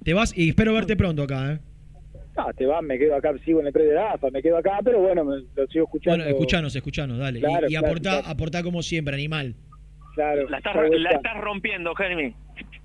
te 0.04 0.14
vas 0.14 0.36
y 0.36 0.50
espero 0.50 0.72
verte 0.74 0.96
pronto 0.96 1.22
acá, 1.24 1.54
¿eh? 1.54 1.58
No, 2.36 2.52
te 2.52 2.66
vas, 2.66 2.82
me 2.82 2.98
quedo 2.98 3.14
acá, 3.14 3.32
sigo 3.44 3.60
en 3.60 3.68
el 3.68 3.72
pre 3.72 3.84
de 3.84 3.94
la 3.94 4.12
AFA, 4.12 4.28
me 4.30 4.42
quedo 4.42 4.56
acá, 4.56 4.80
pero 4.84 5.00
bueno, 5.00 5.24
me, 5.24 5.36
lo 5.54 5.66
sigo 5.68 5.84
escuchando. 5.84 6.18
Bueno, 6.24 6.30
escuchanos, 6.30 6.74
escuchanos, 6.74 7.18
dale. 7.18 7.38
Y- 7.38 7.42
Claro, 7.42 7.66
y 7.68 7.70
claro, 7.70 7.86
aportá, 7.86 8.10
claro. 8.10 8.26
aportá 8.28 8.62
como 8.64 8.82
siempre, 8.82 9.14
animal. 9.14 9.54
Claro. 10.14 10.48
La 10.48 10.58
estás, 10.58 10.74
la 10.74 11.10
estás 11.10 11.40
rompiendo, 11.40 11.94
Germi. 11.94 12.34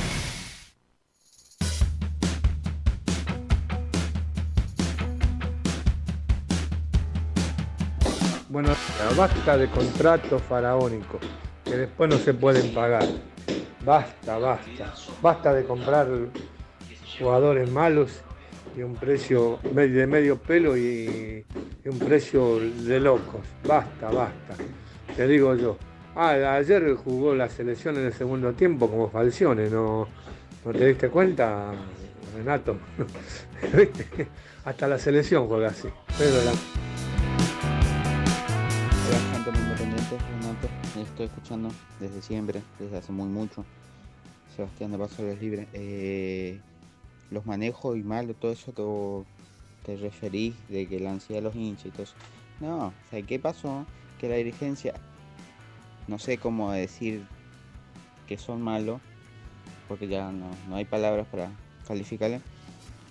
Bueno, 8.51 8.75
basta 9.15 9.57
de 9.57 9.69
contratos 9.69 10.41
faraónicos 10.41 11.21
que 11.63 11.77
después 11.77 12.09
no 12.09 12.17
se 12.17 12.33
pueden 12.33 12.73
pagar. 12.73 13.05
Basta, 13.85 14.37
basta. 14.37 14.93
Basta 15.21 15.53
de 15.53 15.63
comprar 15.63 16.09
jugadores 17.17 17.71
malos 17.71 18.19
y 18.75 18.81
un 18.81 18.95
precio 18.95 19.57
de 19.63 20.05
medio 20.05 20.37
pelo 20.37 20.75
y, 20.75 21.45
un 21.85 21.97
precio 21.97 22.59
de 22.59 22.99
locos. 22.99 23.39
Basta, 23.65 24.11
basta. 24.11 24.55
Te 25.15 25.27
digo 25.27 25.55
yo. 25.55 25.77
Ah, 26.13 26.55
ayer 26.55 26.93
jugó 26.95 27.33
la 27.33 27.47
selección 27.47 27.95
en 27.95 28.07
el 28.07 28.13
segundo 28.13 28.51
tiempo 28.51 28.89
como 28.89 29.09
Falcione, 29.09 29.69
¿no, 29.69 30.09
¿no 30.65 30.71
te 30.73 30.87
diste 30.87 31.07
cuenta, 31.07 31.71
Renato? 32.35 32.75
Hasta 34.65 34.89
la 34.89 34.99
selección 34.99 35.47
juega 35.47 35.69
así. 35.69 35.87
Escuchando 41.25 41.69
desde 41.99 42.21
siempre, 42.21 42.61
desde 42.79 42.97
hace 42.97 43.11
muy 43.11 43.27
mucho. 43.27 43.65
Sebastián 44.55 44.91
de 44.91 44.97
Paso 44.97 45.27
es 45.27 45.39
libre. 45.41 45.67
Eh, 45.73 46.59
los 47.29 47.45
manejos 47.45 47.97
y 47.97 48.03
mal, 48.03 48.33
todo 48.35 48.51
eso 48.51 48.73
que 48.73 49.25
te 49.85 49.97
referís 49.97 50.55
de 50.67 50.87
que 50.87 50.99
la 50.99 51.11
ansiedad 51.11 51.41
de 51.41 51.45
los 51.45 51.55
hinchas 51.55 51.85
y 51.87 51.91
todo 51.91 52.03
eso. 52.03 52.15
No, 52.59 52.93
¿sabes 53.09 53.25
qué 53.25 53.39
pasó? 53.39 53.85
Que 54.19 54.29
la 54.29 54.35
dirigencia, 54.35 54.93
no 56.07 56.19
sé 56.19 56.37
cómo 56.37 56.71
decir 56.71 57.23
que 58.27 58.37
son 58.37 58.61
malos, 58.61 58.99
porque 59.87 60.07
ya 60.07 60.31
no, 60.31 60.49
no 60.69 60.75
hay 60.75 60.85
palabras 60.85 61.27
para 61.27 61.49
calificarle. 61.87 62.41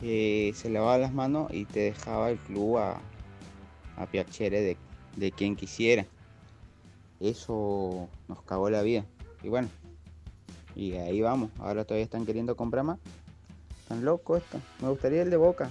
eh, 0.02 0.52
se 0.54 0.70
lavaba 0.70 0.98
las 0.98 1.12
manos 1.12 1.52
y 1.52 1.64
te 1.64 1.80
dejaba 1.80 2.30
el 2.30 2.38
club 2.38 2.78
a, 2.78 3.00
a 3.96 4.06
piacere 4.06 4.60
de, 4.60 4.76
de 5.16 5.32
quien 5.32 5.56
quisiera. 5.56 6.06
Eso 7.20 8.08
nos 8.28 8.42
cagó 8.42 8.70
la 8.70 8.82
vida. 8.82 9.04
Y 9.42 9.48
bueno, 9.48 9.68
y 10.74 10.94
ahí 10.94 11.20
vamos. 11.20 11.50
Ahora 11.58 11.84
todavía 11.84 12.04
están 12.04 12.26
queriendo 12.26 12.56
comprar 12.56 12.84
más. 12.84 12.98
Están 13.82 14.04
locos 14.04 14.42
esto. 14.42 14.60
Me 14.80 14.88
gustaría 14.88 15.22
el 15.22 15.30
de 15.30 15.36
Boca. 15.36 15.70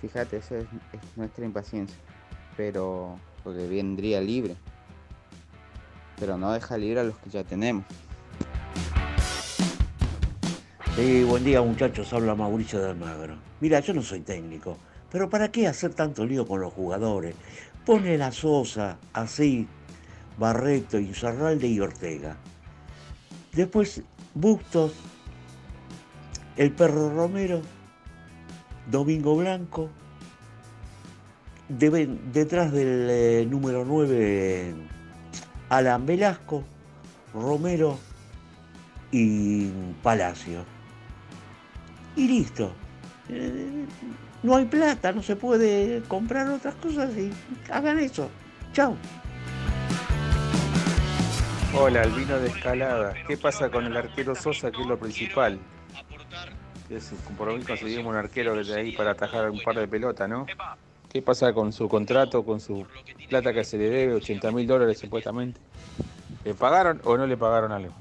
Fíjate, 0.00 0.38
eso 0.38 0.56
es, 0.56 0.64
es 0.92 1.16
nuestra 1.16 1.44
impaciencia. 1.44 1.96
Pero, 2.56 3.18
porque 3.44 3.66
vendría 3.68 4.20
libre. 4.20 4.56
Pero 6.18 6.36
no 6.36 6.52
deja 6.52 6.76
libre 6.76 7.00
a 7.00 7.04
los 7.04 7.16
que 7.18 7.30
ya 7.30 7.44
tenemos. 7.44 7.84
Sí, 10.96 11.24
buen 11.24 11.42
día 11.42 11.62
muchachos, 11.62 12.12
habla 12.12 12.34
Mauricio 12.34 12.78
de 12.78 12.90
Almagro. 12.90 13.36
Mira, 13.60 13.80
yo 13.80 13.94
no 13.94 14.02
soy 14.02 14.20
técnico, 14.20 14.76
pero 15.10 15.30
¿para 15.30 15.50
qué 15.50 15.66
hacer 15.66 15.94
tanto 15.94 16.26
lío 16.26 16.46
con 16.46 16.60
los 16.60 16.70
jugadores? 16.70 17.34
Pone 17.86 18.18
la 18.18 18.30
Sosa, 18.30 18.98
así, 19.14 19.66
Barreto, 20.42 20.98
Inzarralde 20.98 21.68
y 21.68 21.78
Ortega. 21.78 22.36
Después 23.52 24.02
Bustos, 24.34 24.92
el 26.56 26.72
perro 26.72 27.14
Romero, 27.14 27.62
Domingo 28.90 29.36
Blanco, 29.36 29.88
detrás 31.68 32.72
del 32.72 33.06
eh, 33.08 33.46
número 33.48 33.84
9, 33.84 34.74
Alan 35.68 36.06
Velasco, 36.06 36.64
Romero 37.32 37.96
y 39.12 39.68
Palacio. 40.02 40.64
Y 42.16 42.26
listo. 42.26 42.72
Eh, 43.28 43.86
no 44.42 44.56
hay 44.56 44.64
plata, 44.64 45.12
no 45.12 45.22
se 45.22 45.36
puede 45.36 46.02
comprar 46.08 46.48
otras 46.48 46.74
cosas 46.74 47.16
y 47.16 47.30
hagan 47.70 48.00
eso. 48.00 48.28
Chao. 48.72 48.96
Hola, 51.74 52.02
el 52.02 52.10
vino 52.10 52.38
de 52.38 52.48
escalada. 52.48 53.14
¿Qué 53.26 53.38
pasa 53.38 53.70
con 53.70 53.86
el 53.86 53.96
arquero 53.96 54.34
Sosa, 54.34 54.70
que 54.70 54.82
es 54.82 54.86
lo 54.86 54.98
principal? 54.98 55.58
Por 57.38 57.46
lo 57.46 57.52
menos 57.54 57.66
conseguimos 57.66 58.06
un 58.06 58.16
arquero 58.16 58.54
desde 58.54 58.78
ahí 58.78 58.92
para 58.92 59.12
atajar 59.12 59.48
un 59.48 59.58
par 59.60 59.76
de 59.76 59.88
pelotas, 59.88 60.28
¿no? 60.28 60.44
¿Qué 61.10 61.22
pasa 61.22 61.52
con 61.54 61.72
su 61.72 61.88
contrato, 61.88 62.44
con 62.44 62.60
su 62.60 62.86
plata 63.28 63.54
que 63.54 63.64
se 63.64 63.78
le 63.78 63.88
debe, 63.88 64.14
80 64.14 64.50
mil 64.52 64.66
dólares 64.66 64.98
supuestamente? 64.98 65.58
¿Le 66.44 66.52
pagaron 66.52 67.00
o 67.04 67.16
no 67.16 67.26
le 67.26 67.38
pagaron 67.38 67.72
algo? 67.72 67.94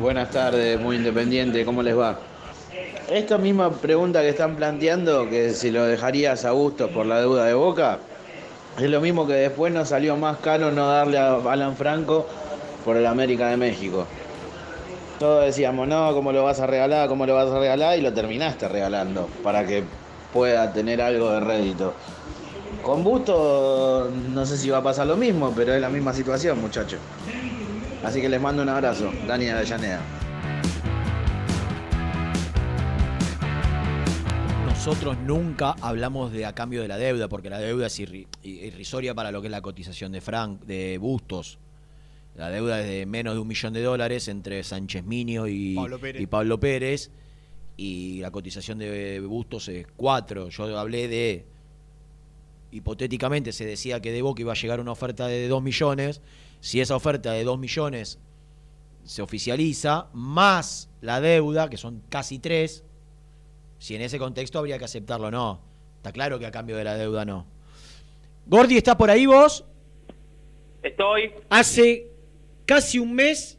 Buenas 0.00 0.30
tardes, 0.30 0.80
muy 0.80 0.96
independiente, 0.96 1.64
¿cómo 1.64 1.82
les 1.82 1.96
va? 1.96 2.18
Esta 3.08 3.38
misma 3.38 3.70
pregunta 3.70 4.20
que 4.20 4.30
están 4.30 4.56
planteando, 4.56 5.30
que 5.30 5.50
si 5.50 5.70
lo 5.70 5.84
dejarías 5.86 6.44
a 6.44 6.50
gusto 6.50 6.90
por 6.90 7.06
la 7.06 7.20
deuda 7.20 7.44
de 7.44 7.54
Boca, 7.54 8.00
es 8.78 8.90
lo 8.90 9.00
mismo 9.00 9.26
que 9.26 9.32
después 9.32 9.72
nos 9.72 9.88
salió 9.88 10.16
más 10.16 10.38
caro 10.38 10.70
no 10.70 10.86
darle 10.88 11.18
a 11.18 11.36
Alan 11.36 11.76
Franco 11.76 12.26
por 12.84 12.96
el 12.96 13.06
América 13.06 13.48
de 13.48 13.56
México. 13.56 14.06
Todos 15.18 15.46
decíamos, 15.46 15.88
no, 15.88 16.12
¿cómo 16.12 16.30
lo 16.30 16.44
vas 16.44 16.60
a 16.60 16.66
regalar? 16.66 17.08
¿Cómo 17.08 17.24
lo 17.24 17.34
vas 17.34 17.50
a 17.50 17.58
regalar? 17.58 17.98
Y 17.98 18.02
lo 18.02 18.12
terminaste 18.12 18.68
regalando 18.68 19.28
para 19.42 19.66
que 19.66 19.82
pueda 20.32 20.72
tener 20.72 21.00
algo 21.00 21.30
de 21.30 21.40
rédito. 21.40 21.94
Con 22.82 23.02
Busto 23.02 24.10
no 24.32 24.44
sé 24.44 24.58
si 24.58 24.68
va 24.68 24.78
a 24.78 24.82
pasar 24.82 25.06
lo 25.06 25.16
mismo, 25.16 25.52
pero 25.56 25.74
es 25.74 25.80
la 25.80 25.88
misma 25.88 26.12
situación, 26.12 26.60
muchachos. 26.60 27.00
Así 28.04 28.20
que 28.20 28.28
les 28.28 28.40
mando 28.40 28.62
un 28.62 28.68
abrazo. 28.68 29.10
Dani 29.26 29.48
Avellaneda. 29.48 30.00
Nosotros 34.86 35.18
nunca 35.18 35.72
hablamos 35.80 36.30
de 36.30 36.46
a 36.46 36.54
cambio 36.54 36.80
de 36.80 36.86
la 36.86 36.96
deuda, 36.96 37.26
porque 37.28 37.50
la 37.50 37.58
deuda 37.58 37.88
es 37.88 37.98
irri- 37.98 38.28
irrisoria 38.44 39.16
para 39.16 39.32
lo 39.32 39.40
que 39.40 39.48
es 39.48 39.50
la 39.50 39.60
cotización 39.60 40.12
de 40.12 40.20
Frank, 40.20 40.60
de 40.62 40.96
Bustos. 40.98 41.58
La 42.36 42.50
deuda 42.50 42.80
es 42.80 42.86
de 42.86 43.04
menos 43.04 43.34
de 43.34 43.40
un 43.40 43.48
millón 43.48 43.72
de 43.72 43.82
dólares 43.82 44.28
entre 44.28 44.62
Sánchez 44.62 45.02
Minio 45.04 45.48
y 45.48 45.74
Pablo 45.74 45.98
Pérez. 45.98 46.22
y 46.22 46.26
Pablo 46.28 46.60
Pérez. 46.60 47.10
Y 47.76 48.20
la 48.20 48.30
cotización 48.30 48.78
de 48.78 49.18
Bustos 49.26 49.66
es 49.70 49.88
cuatro. 49.96 50.50
Yo 50.50 50.78
hablé 50.78 51.08
de. 51.08 51.44
Hipotéticamente 52.70 53.50
se 53.50 53.66
decía 53.66 54.00
que 54.00 54.12
de 54.12 54.22
Boca 54.22 54.40
iba 54.42 54.52
a 54.52 54.56
llegar 54.56 54.78
una 54.78 54.92
oferta 54.92 55.26
de 55.26 55.48
2 55.48 55.64
millones. 55.64 56.20
Si 56.60 56.80
esa 56.80 56.94
oferta 56.94 57.32
de 57.32 57.42
2 57.42 57.58
millones 57.58 58.20
se 59.02 59.20
oficializa, 59.20 60.06
más 60.12 60.88
la 61.00 61.20
deuda, 61.20 61.68
que 61.68 61.76
son 61.76 62.02
casi 62.08 62.38
3, 62.38 62.84
si 63.86 63.94
en 63.94 64.02
ese 64.02 64.18
contexto 64.18 64.58
habría 64.58 64.80
que 64.80 64.84
aceptarlo 64.84 65.28
o 65.28 65.30
no. 65.30 65.60
Está 65.98 66.10
claro 66.10 66.40
que 66.40 66.46
a 66.46 66.50
cambio 66.50 66.76
de 66.76 66.82
la 66.82 66.96
deuda 66.96 67.24
no. 67.24 67.46
Gordi, 68.46 68.76
¿estás 68.76 68.96
por 68.96 69.10
ahí 69.10 69.26
vos? 69.26 69.64
Estoy. 70.82 71.32
Hace 71.50 72.08
casi 72.64 72.98
un 72.98 73.14
mes 73.14 73.56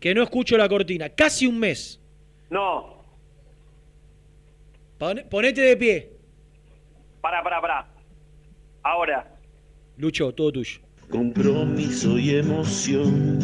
que 0.00 0.14
no 0.14 0.22
escucho 0.22 0.58
la 0.58 0.68
cortina. 0.68 1.08
Casi 1.08 1.46
un 1.46 1.58
mes. 1.58 1.98
No, 2.50 3.02
Pon- 4.98 5.24
Ponete 5.30 5.62
de 5.62 5.76
pie. 5.78 6.12
pará, 7.22 7.42
pará, 7.42 7.60
pará. 7.62 7.88
Ahora, 8.82 9.34
Lucho, 9.96 10.30
todo 10.34 10.52
tuyo. 10.52 10.80
compromiso 11.10 12.18
y 12.18 12.36
emoción. 12.36 13.38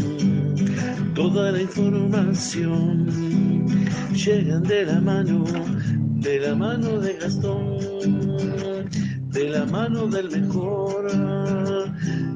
Toda 1.15 1.53
la 1.53 1.63
información 1.63 3.07
llegan 4.13 4.63
de 4.63 4.85
la 4.87 5.01
mano, 5.01 5.45
de 6.17 6.41
la 6.41 6.55
mano 6.55 6.99
de 6.99 7.15
Gastón, 7.15 7.79
de 9.31 9.49
la 9.49 9.67
mano 9.67 10.07
del 10.07 10.31
mejor, 10.31 11.11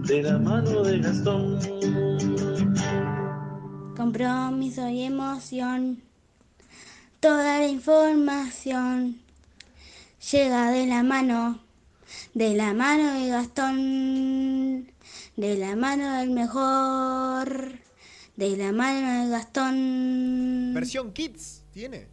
de 0.06 0.22
la 0.22 0.38
mano 0.38 0.82
de 0.82 0.98
Gastón. 0.98 1.58
compromiso 4.04 4.88
y 4.88 5.02
emoción. 5.02 6.02
Toda 7.20 7.58
la 7.58 7.68
información 7.68 9.16
llega 10.30 10.70
de 10.70 10.86
la 10.86 11.02
mano, 11.02 11.58
de 12.34 12.54
la 12.54 12.74
mano 12.74 13.14
de 13.14 13.28
Gastón, 13.28 14.86
de 15.36 15.56
la 15.56 15.74
mano 15.74 16.18
del 16.18 16.30
mejor, 16.30 17.78
de 18.36 18.56
la 18.56 18.72
mano 18.72 19.24
de 19.24 19.30
Gastón. 19.30 20.72
Versión 20.74 21.12
Kids 21.12 21.64
tiene. 21.72 22.06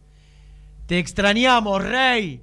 Te 0.86 0.98
extrañamos, 0.98 1.82
Rey. 1.84 2.40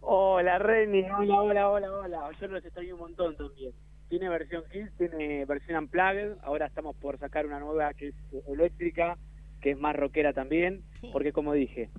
Hola, 0.00 0.58
Reni. 0.58 1.02
Hola, 1.02 1.42
hola, 1.42 1.70
hola, 1.70 1.92
hola. 1.92 2.30
Yo 2.40 2.46
los 2.48 2.64
extraño 2.64 2.94
un 2.94 3.00
montón 3.00 3.36
también. 3.36 3.72
Tiene 4.08 4.28
versión 4.28 4.62
Kids, 4.72 4.90
tiene 4.96 5.44
versión 5.44 5.84
Unplugged. 5.84 6.36
Ahora 6.42 6.66
estamos 6.66 6.96
por 6.96 7.18
sacar 7.18 7.46
una 7.46 7.60
nueva 7.60 7.92
que 7.94 8.08
es 8.08 8.14
eléctrica, 8.48 9.18
que 9.60 9.72
es 9.72 9.78
más 9.78 9.94
rockera 9.96 10.32
también. 10.32 10.82
Porque, 11.12 11.32
como 11.32 11.52
dije, 11.52 11.90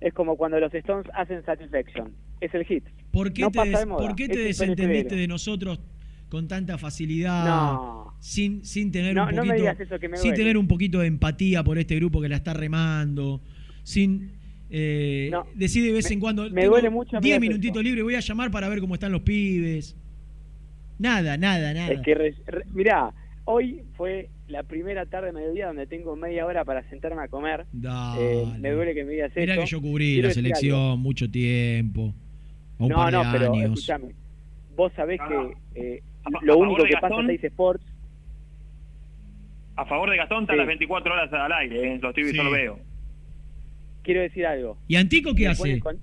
es 0.00 0.14
como 0.14 0.36
cuando 0.36 0.58
los 0.58 0.72
Stones 0.72 1.06
hacen 1.14 1.44
Satisfaction. 1.44 2.14
Es 2.40 2.54
el 2.54 2.64
hit. 2.64 2.84
¿Por 3.12 3.32
qué 3.32 3.42
No 3.42 3.50
te, 3.50 3.58
pasa 3.58 3.70
des- 3.70 3.78
de 3.80 3.86
moda, 3.86 4.06
por 4.06 4.16
qué 4.16 4.28
te 4.28 4.38
desentendiste 4.38 5.14
de 5.16 5.26
nosotros 5.28 5.78
con 6.30 6.48
tanta 6.48 6.78
facilidad? 6.78 7.44
No. 7.44 8.14
Sin, 8.20 8.64
sin 8.64 8.90
tener 8.90 9.14
No, 9.14 9.24
un 9.28 9.34
no 9.34 9.42
me 9.42 9.48
poquito, 9.48 9.54
digas 9.62 9.80
eso 9.80 9.98
que 9.98 10.08
me 10.08 10.16
sin 10.16 10.32
tener 10.34 10.56
un 10.56 10.66
poquito 10.68 11.00
de 11.00 11.06
empatía 11.08 11.62
por 11.62 11.76
este 11.78 11.96
grupo 11.96 12.20
que 12.22 12.28
la 12.30 12.36
está 12.36 12.54
remando, 12.54 13.40
sin 13.82 14.30
eh, 14.70 15.28
No, 15.32 15.46
decir 15.54 15.84
de 15.84 15.92
vez 15.92 16.08
me- 16.08 16.14
en 16.14 16.20
cuando 16.20 16.44
me 16.50 16.60
tengo 16.62 16.74
duele 16.74 16.90
mucho 16.90 17.16
a 17.16 17.20
mí 17.20 17.24
10 17.24 17.36
hacer 17.38 17.48
minutitos 17.48 17.82
libres, 17.84 18.04
voy 18.04 18.14
a 18.14 18.20
llamar 18.20 18.50
para 18.50 18.68
ver 18.68 18.80
cómo 18.80 18.94
están 18.94 19.10
los 19.12 19.22
pibes. 19.22 19.96
Nada, 20.98 21.36
nada, 21.36 21.72
nada. 21.74 21.92
Es 21.92 22.00
que, 22.02 22.14
re- 22.14 22.34
re- 22.46 22.64
mirá, 22.72 23.12
hoy 23.46 23.82
fue 23.96 24.28
la 24.48 24.62
primera 24.64 25.06
tarde 25.06 25.28
de 25.28 25.32
mediodía 25.32 25.68
donde 25.68 25.86
tengo 25.86 26.14
media 26.14 26.44
hora 26.44 26.64
para 26.64 26.88
sentarme 26.90 27.22
a 27.22 27.28
comer. 27.28 27.64
Dale. 27.72 28.42
Eh, 28.42 28.46
me 28.60 28.70
duele 28.70 28.94
que 28.94 29.04
me 29.04 29.12
digas 29.12 29.32
Mirá 29.34 29.54
esto. 29.54 29.64
que 29.64 29.70
yo 29.70 29.80
cubrí 29.80 30.12
Quiero 30.14 30.28
la 30.28 30.34
selección 30.34 30.78
algo. 30.78 30.96
mucho 30.98 31.30
tiempo. 31.30 32.12
un 32.78 32.88
No, 32.88 32.96
par 32.96 33.12
de 33.12 33.18
no, 33.24 33.32
pero 33.32 33.52
años. 33.54 33.64
escúchame. 33.78 34.14
Vos 34.76 34.92
sabés 34.94 35.20
que 35.28 35.80
eh, 35.80 36.02
lo 36.42 36.52
a 36.52 36.56
único 36.56 36.76
favor 36.76 36.82
de 36.82 36.88
que 36.88 36.94
pasa 36.94 37.06
Gastón. 37.08 37.20
en 37.22 37.26
Teis 37.26 37.44
Sports 37.44 37.84
A 39.76 39.84
favor 39.86 40.10
de 40.10 40.16
Gastón 40.16 40.42
están 40.42 40.54
Sí. 40.56 40.58
las 40.58 40.66
24 40.66 41.12
horas 41.12 41.32
al 41.32 41.52
aire, 41.52 41.94
¿eh? 41.94 41.98
lo 42.02 42.08
estoy 42.10 42.32
yo 42.32 42.42
lo 42.44 42.50
veo. 42.50 42.78
quiero 44.02 44.20
decir 44.20 44.46
algo. 44.46 44.76
¿Y 44.88 44.96
Antico 44.96 45.34
qué 45.34 45.48
hace? 45.48 45.80
con- 45.80 45.98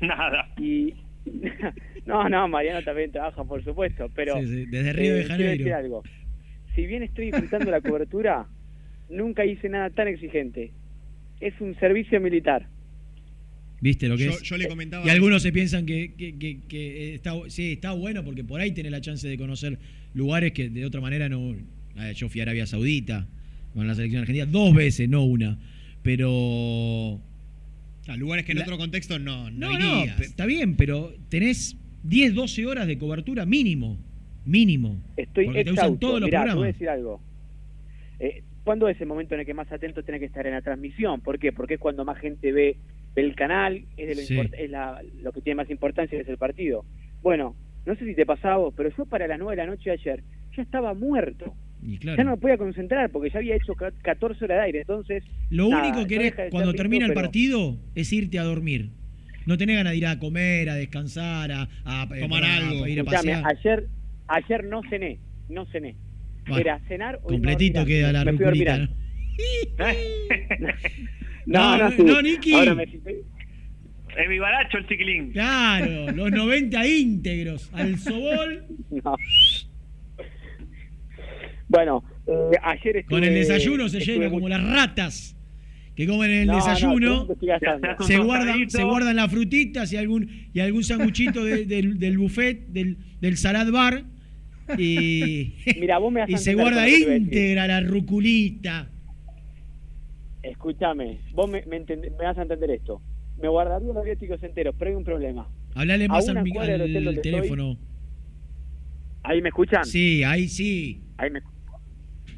Nada. 0.00 0.48
Y 0.58 0.94
no, 2.06 2.28
no, 2.28 2.46
Mariano 2.48 2.82
también 2.82 3.10
trabaja, 3.10 3.42
por 3.44 3.64
supuesto, 3.64 4.08
pero 4.14 4.34
Sí, 4.40 4.46
sí, 4.46 4.66
desde 4.66 4.92
Río 4.92 5.14
de 5.14 5.20
quiero 5.22 5.28
Janeiro. 5.34 5.50
decir 5.52 5.72
algo. 5.74 6.02
Si 6.74 6.86
bien 6.86 7.02
estoy 7.02 7.26
disfrutando 7.32 7.70
la 7.70 7.80
cobertura, 7.80 8.46
nunca 9.08 9.44
hice 9.44 9.68
nada 9.68 9.90
tan 9.90 10.08
exigente. 10.08 10.72
Es 11.40 11.58
un 11.60 11.74
servicio 11.76 12.20
militar. 12.20 12.66
¿Viste 13.80 14.08
lo 14.08 14.16
que 14.16 14.24
Yo- 14.24 14.30
es? 14.30 14.42
yo 14.42 14.56
le 14.56 14.68
comentaba- 14.68 15.06
Y 15.06 15.10
algunos 15.10 15.42
se 15.42 15.52
piensan 15.52 15.84
que, 15.86 16.14
que- 16.14 16.38
que- 16.38 16.60
que 16.66 17.14
está, 17.14 17.34
sí, 17.48 17.72
está 17.72 17.92
bueno 17.92 18.24
porque 18.24 18.42
por 18.42 18.60
ahí 18.60 18.72
tenés 18.72 18.90
la 18.92 19.00
chance 19.00 19.28
de 19.28 19.36
conocer 19.36 19.78
lugares 20.14 20.52
que 20.52 20.70
de 20.70 20.84
otra 20.86 21.00
manera 21.00 21.28
no. 21.28 21.54
eh, 21.98 22.12
Yo 22.14 22.28
fui 22.28 22.40
a 22.40 22.44
Arabia 22.44 22.66
Saudita 22.66 23.26
con 23.74 23.86
la 23.86 23.94
selección 23.94 24.22
argentina 24.22 24.46
dos 24.46 24.74
veces, 24.74 25.08
no 25.08 25.24
una. 25.24 25.58
Pero. 26.02 27.20
A 28.08 28.16
lugares 28.16 28.44
que 28.44 28.52
en 28.52 28.58
La- 28.58 28.64
otro 28.64 28.78
contexto 28.78 29.18
no, 29.18 29.50
no, 29.50 29.72
irías. 29.72 30.20
está 30.20 30.46
bien, 30.46 30.76
pero 30.76 31.12
tenés 31.28 31.76
10, 32.04 32.34
12 32.34 32.64
horas 32.64 32.86
de 32.86 32.96
cobertura 32.98 33.44
mínimo. 33.46 33.98
Mínimo. 34.44 35.02
Estoy 35.16 35.46
Porque 35.46 35.64
te 35.64 35.72
usan 35.72 35.98
todos 35.98 36.20
los 36.20 36.28
Mirá, 36.28 36.44
te 36.44 36.44
voy 36.44 36.50
a 36.50 36.52
programas. 36.54 36.74
decir 36.74 36.88
algo. 36.88 37.20
Eh, 38.20 38.42
¿Cuándo 38.62 38.88
es 38.88 39.00
el 39.00 39.08
momento 39.08 39.34
en 39.34 39.40
el 39.40 39.46
que 39.46 39.54
más 39.54 39.70
atento 39.72 40.04
tenés 40.04 40.20
que 40.20 40.26
estar 40.26 40.46
en 40.46 40.52
la 40.52 40.62
transmisión? 40.62 41.20
¿Por 41.20 41.38
qué? 41.40 41.52
Porque 41.52 41.74
es 41.74 41.80
cuando 41.80 42.04
más 42.04 42.18
gente 42.20 42.52
ve, 42.52 42.76
ve 43.16 43.22
el 43.22 43.34
canal, 43.34 43.82
es, 43.96 44.06
de 44.08 44.14
lo, 44.14 44.20
Sí. 44.20 44.38
es 44.58 44.70
la- 44.70 45.02
lo 45.22 45.32
que 45.32 45.40
tiene 45.40 45.56
más 45.56 45.70
importancia, 45.70 46.16
que 46.16 46.22
es 46.22 46.28
el 46.28 46.38
partido. 46.38 46.84
Bueno, 47.22 47.56
no 47.86 47.96
sé 47.96 48.04
si 48.04 48.14
te 48.14 48.24
pasaba 48.26 48.58
vos, 48.58 48.74
pero 48.76 48.90
yo 48.96 49.06
para 49.06 49.26
las 49.26 49.38
9 49.38 49.56
de 49.56 49.62
la 49.64 49.70
noche 49.70 49.90
de 49.90 49.92
ayer, 49.92 50.22
yo 50.54 50.62
estaba 50.62 50.94
muerto. 50.94 51.54
Y 51.82 51.98
claro. 51.98 52.16
Ya 52.18 52.24
no 52.24 52.30
me 52.32 52.36
podía 52.38 52.56
concentrar 52.58 53.10
porque 53.10 53.30
ya 53.30 53.38
había 53.38 53.56
hecho 53.56 53.74
ca- 53.74 53.92
14 54.02 54.44
horas 54.44 54.58
de 54.58 54.64
aire, 54.64 54.80
entonces... 54.80 55.24
Lo 55.50 55.68
nada, 55.68 55.88
único 55.88 56.06
que 56.06 56.30
ser 56.30 56.50
cuando 56.50 56.72
termina 56.74 57.06
el 57.06 57.12
pero- 57.12 57.22
partido 57.22 57.78
es 57.94 58.12
irte 58.12 58.38
a 58.38 58.44
dormir. 58.44 58.90
No 59.46 59.56
tenés 59.56 59.76
ganas 59.76 59.92
de 59.92 59.98
ir 59.98 60.06
a 60.06 60.18
comer, 60.18 60.68
a 60.68 60.74
descansar, 60.74 61.52
a, 61.52 61.68
a- 61.84 62.08
Tomar 62.20 62.44
a- 62.44 62.56
algo. 62.56 62.84
a 62.84 62.88
ir 62.88 62.98
a 62.98 63.02
Escuchame, 63.02 63.32
pasear. 63.42 63.44
ayer, 63.56 63.86
ayer 64.28 64.64
no 64.64 64.82
cené, 64.90 65.18
no 65.48 65.64
cené. 65.66 65.94
Bueno, 66.48 66.60
Era 66.60 66.80
cenar 66.88 67.16
o 67.22 67.28
Completito 67.28 67.78
dormir 67.80 67.96
queda 67.96 68.12
la 68.12 68.24
Me. 68.24 68.32
¿no? 68.32 68.88
No, 71.46 71.78
no, 71.78 71.84
No, 71.84 71.90
sí. 71.96 72.02
no, 72.02 72.22
Niki. 72.22 72.52
Ahora 72.54 72.74
me- 72.74 72.82
Es 72.84 74.28
mi 74.28 74.38
baracho 74.38 74.78
el 74.78 74.86
chiquilín. 74.88 75.30
Claro, 75.32 76.10
los 76.12 76.30
90 76.32 76.86
íntegros. 76.86 77.70
Al 77.72 77.98
sobol. 77.98 78.64
No. 78.90 79.16
Bueno, 81.68 82.04
eh, 82.26 82.56
ayer 82.62 82.98
estuve... 82.98 83.16
Con 83.20 83.24
el 83.24 83.34
desayuno 83.34 83.88
se 83.88 84.00
llena 84.00 84.30
como 84.30 84.48
las 84.48 84.62
ratas 84.62 85.36
que 85.94 86.06
comen 86.06 86.30
en 86.30 86.40
el 86.42 86.46
No, 86.48 86.52
no, 86.54 86.58
desayuno. 86.58 87.28
se 88.06 88.18
guardan, 88.18 88.68
se 88.70 88.84
guardan 88.84 89.16
las 89.16 89.30
frutitas 89.30 89.92
y 89.92 89.96
algún 89.96 90.28
y 90.52 90.60
algún 90.60 90.84
sanguchito 90.84 91.42
de- 91.44 91.64
del, 91.64 91.98
del 91.98 92.18
buffet, 92.18 92.68
del, 92.68 92.98
del 93.20 93.36
salad 93.36 93.70
bar. 93.72 94.04
Y, 94.78 95.54
Mira, 95.80 95.98
vos 95.98 96.12
me 96.12 96.24
y 96.28 96.36
se 96.36 96.54
guarda 96.54 96.88
íntegra 96.88 97.66
la 97.66 97.80
ruculita. 97.80 98.90
Escúchame, 100.50 101.20
vos 101.32 101.50
me, 101.50 101.62
me, 101.66 101.80
entend- 101.84 102.10
me 102.16 102.24
vas 102.24 102.38
a 102.38 102.42
entender 102.42 102.70
esto. 102.70 103.00
Me 103.38 103.48
guardaría 103.48 103.92
los 103.92 104.04
viáticos 104.04 104.42
enteros, 104.42 104.74
pero 104.78 104.90
hay 104.90 104.96
un 104.96 105.04
problema. 105.04 105.48
Hablale 105.74 106.08
más 106.08 106.28
al, 106.28 106.36
al 106.38 106.80
estoy- 106.82 107.20
teléfono. 107.20 107.76
¿Ahí 109.22 109.42
me 109.42 109.48
escuchan? 109.48 109.84
Sí, 109.84 110.22
ahí 110.22 110.48
sí. 110.48 111.02
Ahí 111.18 111.30
me... 111.30 111.40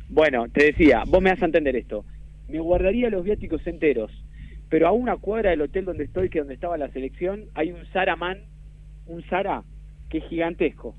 Bueno, 0.08 0.48
te 0.48 0.64
decía, 0.66 1.02
vos 1.06 1.20
me 1.20 1.30
vas 1.30 1.42
a 1.42 1.46
entender 1.46 1.76
esto. 1.76 2.04
Me 2.48 2.58
guardaría 2.60 3.10
los 3.10 3.24
viáticos 3.24 3.66
enteros, 3.66 4.10
pero 4.70 4.88
a 4.88 4.92
una 4.92 5.16
cuadra 5.18 5.50
del 5.50 5.60
hotel 5.60 5.84
donde 5.84 6.04
estoy, 6.04 6.30
que 6.30 6.38
donde 6.38 6.54
estaba 6.54 6.78
la 6.78 6.90
selección, 6.92 7.44
hay 7.54 7.72
un 7.72 7.84
Zara 7.92 8.16
Man, 8.16 8.38
un 9.06 9.22
Zara, 9.24 9.64
que 10.08 10.18
es 10.18 10.24
gigantesco. 10.28 10.96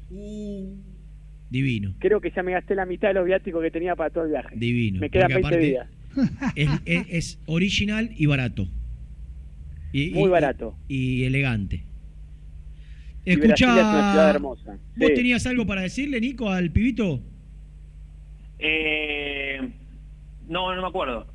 Divino, 1.49 1.95
Creo 1.98 2.22
que 2.22 2.30
ya 2.30 2.44
me 2.44 2.52
gasté 2.52 2.76
la 2.76 2.86
mitad 2.86 3.07
de 3.07 3.15
los 3.15 3.26
viáticos 3.26 3.64
que 3.64 3.72
tenía 3.72 3.95
para 3.95 4.11
todo 4.11 4.26
el 4.26 4.30
viaje. 4.30 4.56
divino. 4.56 4.99
Me 4.99 5.07
Porque 5.10 5.19
20 5.19 5.36
aparte 5.40 5.57
días. 5.57 5.88
Es, 6.55 6.69
es- 6.85 7.05
es 7.09 7.39
original 7.45 8.09
y 8.17 8.25
barato. 8.25 8.67
Y- 9.93 10.11
Muy 10.11 10.25
y- 10.27 10.31
barato. 10.31 10.75
Y, 10.87 11.23
elegante. 11.23 11.83
Y 13.25 13.35
Brasil 13.35 13.43
es 13.43 13.45
una 13.45 13.55
ciudad 13.57 13.77
Escucha, 13.77 14.29
hermosa. 14.31 14.77
¿vos 14.95 15.07
Sí. 15.09 15.13
tenías 15.15 15.45
algo 15.45 15.65
para 15.65 15.81
decirle, 15.81 16.19
Nico, 16.21 16.49
al 16.49 16.71
pibito? 16.71 17.21
Eh, 18.59 19.59
no, 20.47 20.75
no 20.75 20.81
me 20.81 20.87
acuerdo. 20.87 21.27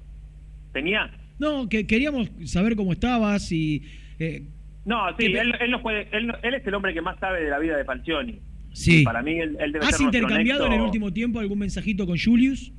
¿Tenía? 0.73 1.11
No, 1.39 1.69
que 1.69 1.87
queríamos 1.87 2.31
saber 2.45 2.77
cómo 2.77 2.93
estabas 2.93 3.51
y... 3.53 3.83
eh, 4.19 4.43
No, 4.85 5.09
sí, 5.19 5.33
¿Qué- 5.33 5.39
él, 5.41 5.55
él, 5.61 5.71
no 5.71 5.83
puede, 5.83 6.09
él, 6.13 6.27
no- 6.29 6.37
él 6.43 6.55
es 6.55 6.67
el 6.67 6.75
hombre 6.75 6.93
que 6.95 7.01
más 7.01 7.19
sabe 7.19 7.43
de 7.43 7.51
la 7.51 7.59
vida 7.59 7.77
de 7.77 7.85
Falcioni. 7.85 8.41
Sí. 8.73 9.05
Para 9.05 9.23
mí, 9.23 9.39
él, 9.39 9.57
él 9.61 9.73
debe 9.73 9.85
¿Has 9.87 9.97
ser 9.97 10.07
intercambiado 10.07 10.67
en 10.67 10.73
el 10.73 10.81
último 10.81 11.13
tiempo 11.13 11.39
algún 11.39 11.61
mensajito 11.61 12.07
con 12.07 12.19
Julius? 12.19 12.73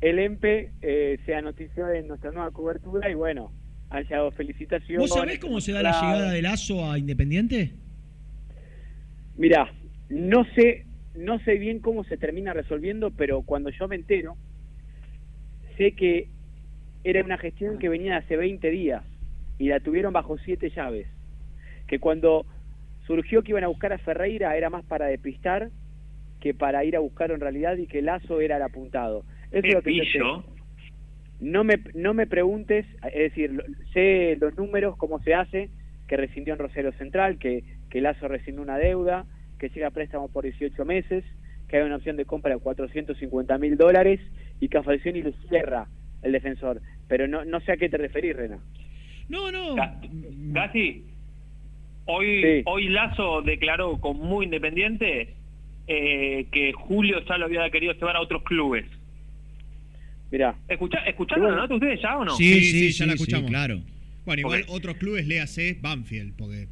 El 0.00 0.18
EMPE 0.18 0.72
eh, 0.82 1.18
se 1.26 1.34
anotició 1.34 1.90
en 1.90 2.06
nuestra 2.08 2.30
nueva 2.30 2.50
cobertura 2.52 3.10
y 3.10 3.14
bueno, 3.14 3.52
han 3.90 4.04
llegado 4.04 4.30
felicitaciones. 4.30 5.10
¿Vos 5.10 5.18
sabés 5.18 5.38
cómo 5.38 5.60
se 5.60 5.72
da 5.72 5.82
la 5.82 6.00
llegada 6.00 6.30
de 6.30 6.42
Lazo 6.42 6.90
a 6.90 6.98
Independiente? 6.98 7.72
Mirá, 9.36 9.72
no 10.08 10.44
sé, 10.54 10.86
no 11.14 11.38
sé 11.40 11.58
bien 11.58 11.80
cómo 11.80 12.04
se 12.04 12.16
termina 12.16 12.52
resolviendo, 12.52 13.10
pero 13.10 13.42
cuando 13.42 13.70
yo 13.70 13.88
me 13.88 13.96
entero, 13.96 14.36
sé 15.76 15.92
que 15.92 16.28
era 17.04 17.24
una 17.24 17.38
gestión 17.38 17.78
que 17.78 17.88
venía 17.88 18.12
de 18.12 18.18
hace 18.18 18.36
20 18.36 18.70
días 18.70 19.04
y 19.58 19.68
la 19.68 19.80
tuvieron 19.80 20.12
bajo 20.12 20.38
siete 20.38 20.70
llaves. 20.70 21.08
Que 21.86 21.98
cuando 21.98 22.46
surgió 23.06 23.42
que 23.42 23.52
iban 23.52 23.64
a 23.64 23.68
buscar 23.68 23.92
a 23.92 23.98
Ferreira 23.98 24.56
era 24.56 24.70
más 24.70 24.84
para 24.84 25.06
despistar 25.06 25.70
que 26.40 26.54
para 26.54 26.84
ir 26.84 26.94
a 26.94 27.00
buscar 27.00 27.30
en 27.30 27.40
realidad 27.40 27.76
y 27.76 27.86
que 27.86 28.02
Lazo 28.02 28.40
era 28.40 28.56
el 28.56 28.62
apuntado. 28.62 29.24
Eso 29.50 29.66
es 29.68 29.74
lo 29.74 29.82
que 29.82 29.90
yo. 30.18 30.44
No 31.40 31.62
me, 31.64 31.76
no 31.94 32.14
me 32.14 32.26
preguntes, 32.26 32.84
es 33.12 33.14
decir, 33.30 33.52
lo- 33.52 33.62
sé 33.92 34.36
los 34.40 34.56
números, 34.56 34.96
cómo 34.96 35.20
se 35.22 35.34
hace, 35.34 35.70
que 36.08 36.16
rescindió 36.16 36.54
en 36.54 36.58
Rosario 36.58 36.92
Central, 36.94 37.38
que, 37.38 37.62
que 37.90 38.00
Lazo 38.00 38.26
rescindió 38.28 38.62
una 38.62 38.76
deuda, 38.78 39.24
que 39.58 39.68
llega 39.68 39.88
a 39.88 39.90
préstamo 39.92 40.28
por 40.28 40.44
18 40.44 40.84
meses, 40.84 41.24
que 41.68 41.76
hay 41.76 41.82
una 41.84 41.96
opción 41.96 42.16
de 42.16 42.24
compra 42.24 42.54
de 42.54 42.60
450 42.60 43.58
mil 43.58 43.76
dólares 43.76 44.20
y 44.60 44.68
que 44.68 44.78
a 44.78 44.82
Falcioni 44.82 45.22
le 45.22 45.32
cierra 45.48 45.86
el 46.22 46.32
defensor. 46.32 46.80
Pero 47.08 47.28
no, 47.28 47.44
no 47.44 47.60
sé 47.60 47.72
a 47.72 47.76
qué 47.76 47.88
te 47.88 47.98
referís, 47.98 48.34
Rena. 48.34 48.58
No, 49.28 49.52
no. 49.52 49.74
Gasti, 50.52 51.04
hoy, 52.06 52.62
hoy 52.66 52.88
Lazo 52.88 53.42
declaró 53.42 53.98
con 54.00 54.16
muy 54.18 54.46
independiente 54.46 55.34
eh, 55.86 56.46
que 56.50 56.72
Julio 56.72 57.20
ya 57.28 57.38
lo 57.38 57.44
había 57.46 57.68
querido 57.70 57.92
llevar 57.92 58.16
a 58.16 58.20
otros 58.22 58.42
clubes. 58.42 58.86
Mirá. 60.30 60.56
Escucha, 60.68 60.98
¿Escucharon 61.06 61.50
la 61.50 61.56
nota 61.56 61.74
ustedes 61.74 62.00
ya 62.02 62.18
o 62.18 62.24
no? 62.24 62.36
Sí, 62.36 62.44
sí, 62.44 62.60
sí, 62.64 62.92
sí, 62.92 62.98
ya 62.98 63.06
la 63.06 63.12
sí, 63.12 63.22
escuchamos. 63.22 63.50
claro. 63.50 63.80
Bueno, 64.26 64.40
igual 64.40 64.64
otros 64.68 64.96
clubes, 64.98 65.26
léase 65.26 65.78
Banfield, 65.80 66.34
porque 66.36 66.68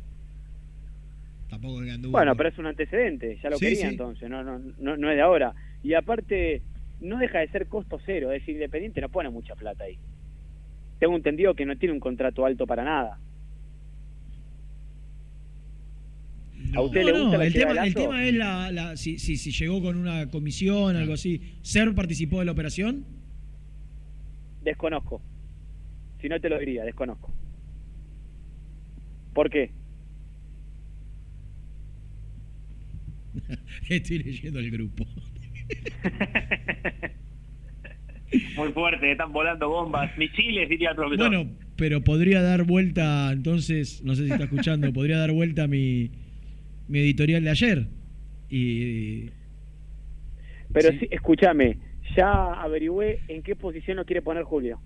tampoco 1.48 1.80
que 1.80 1.90
anduvo. 1.90 2.12
Bueno, 2.12 2.36
pero 2.36 2.50
es 2.50 2.58
un 2.58 2.66
antecedente, 2.66 3.38
ya 3.42 3.48
lo 3.48 3.56
Sí, 3.56 3.64
quería 3.64 3.80
sí. 3.86 3.92
entonces, 3.92 4.28
no, 4.28 4.44
no, 4.44 4.58
no, 4.78 4.96
no 4.96 5.10
es 5.10 5.16
de 5.16 5.22
ahora. 5.22 5.54
Y 5.82 5.94
aparte, 5.94 6.60
no 7.00 7.18
deja 7.18 7.38
de 7.38 7.48
ser 7.48 7.66
costo 7.66 7.98
cero, 8.04 8.30
es 8.32 8.40
decir, 8.42 8.56
Independiente 8.56 9.00
no 9.00 9.08
pone 9.08 9.30
mucha 9.30 9.54
plata 9.54 9.84
ahí. 9.84 9.96
Tengo 10.98 11.16
entendido 11.16 11.54
que 11.54 11.64
no 11.64 11.76
tiene 11.78 11.94
un 11.94 12.00
contrato 12.00 12.44
alto 12.44 12.66
para 12.66 12.84
nada. 12.84 13.18
¿A 16.74 16.80
usted 16.82 17.00
No, 17.00 17.06
le 17.06 17.12
no, 17.12 17.22
gusta 17.24 17.38
la 17.38 17.46
el 17.46 17.52
tema, 17.94 18.22
el 18.22 18.28
es 18.28 18.34
la, 18.34 18.72
la- 18.72 18.96
si, 18.96 19.18
si, 19.18 19.36
si 19.36 19.50
llegó 19.52 19.80
con 19.80 19.96
una 19.96 20.28
comisión, 20.28 20.96
algo 20.96 21.14
así. 21.14 21.40
¿Ser 21.62 21.94
participó 21.94 22.40
de 22.40 22.44
la 22.46 22.52
operación? 22.52 23.04
Desconozco. 24.66 25.22
Si 26.20 26.28
no 26.28 26.38
te 26.40 26.48
lo 26.48 26.58
diría, 26.58 26.82
desconozco. 26.84 27.32
¿Por 29.32 29.48
qué? 29.48 29.70
Estoy 33.88 34.18
leyendo 34.18 34.58
el 34.58 34.70
grupo. 34.72 35.04
Muy 38.56 38.72
fuerte, 38.72 39.12
están 39.12 39.32
volando 39.32 39.68
bombas, 39.68 40.10
misiles, 40.18 40.68
diría 40.68 40.90
el 40.90 40.96
profesor. 40.96 41.28
Bueno, 41.28 41.48
pero 41.76 42.02
podría 42.02 42.42
dar 42.42 42.64
vuelta, 42.64 43.30
entonces, 43.32 44.02
no 44.02 44.16
sé 44.16 44.26
si 44.26 44.32
está 44.32 44.44
escuchando, 44.44 44.92
podría 44.92 45.18
dar 45.18 45.30
vuelta 45.30 45.68
mi, 45.68 46.10
mi 46.88 46.98
editorial 46.98 47.44
de 47.44 47.50
ayer. 47.50 47.86
Y 48.50 49.30
Pero 50.72 50.90
Sí. 50.90 50.98
sí, 51.00 51.08
escúchame, 51.12 51.78
ya 52.16 52.52
averigüé 52.54 53.20
en 53.28 53.42
qué 53.42 53.54
posición 53.56 53.96
lo 53.98 54.04
quiere 54.04 54.22
poner 54.22 54.44
Julio. 54.44 54.80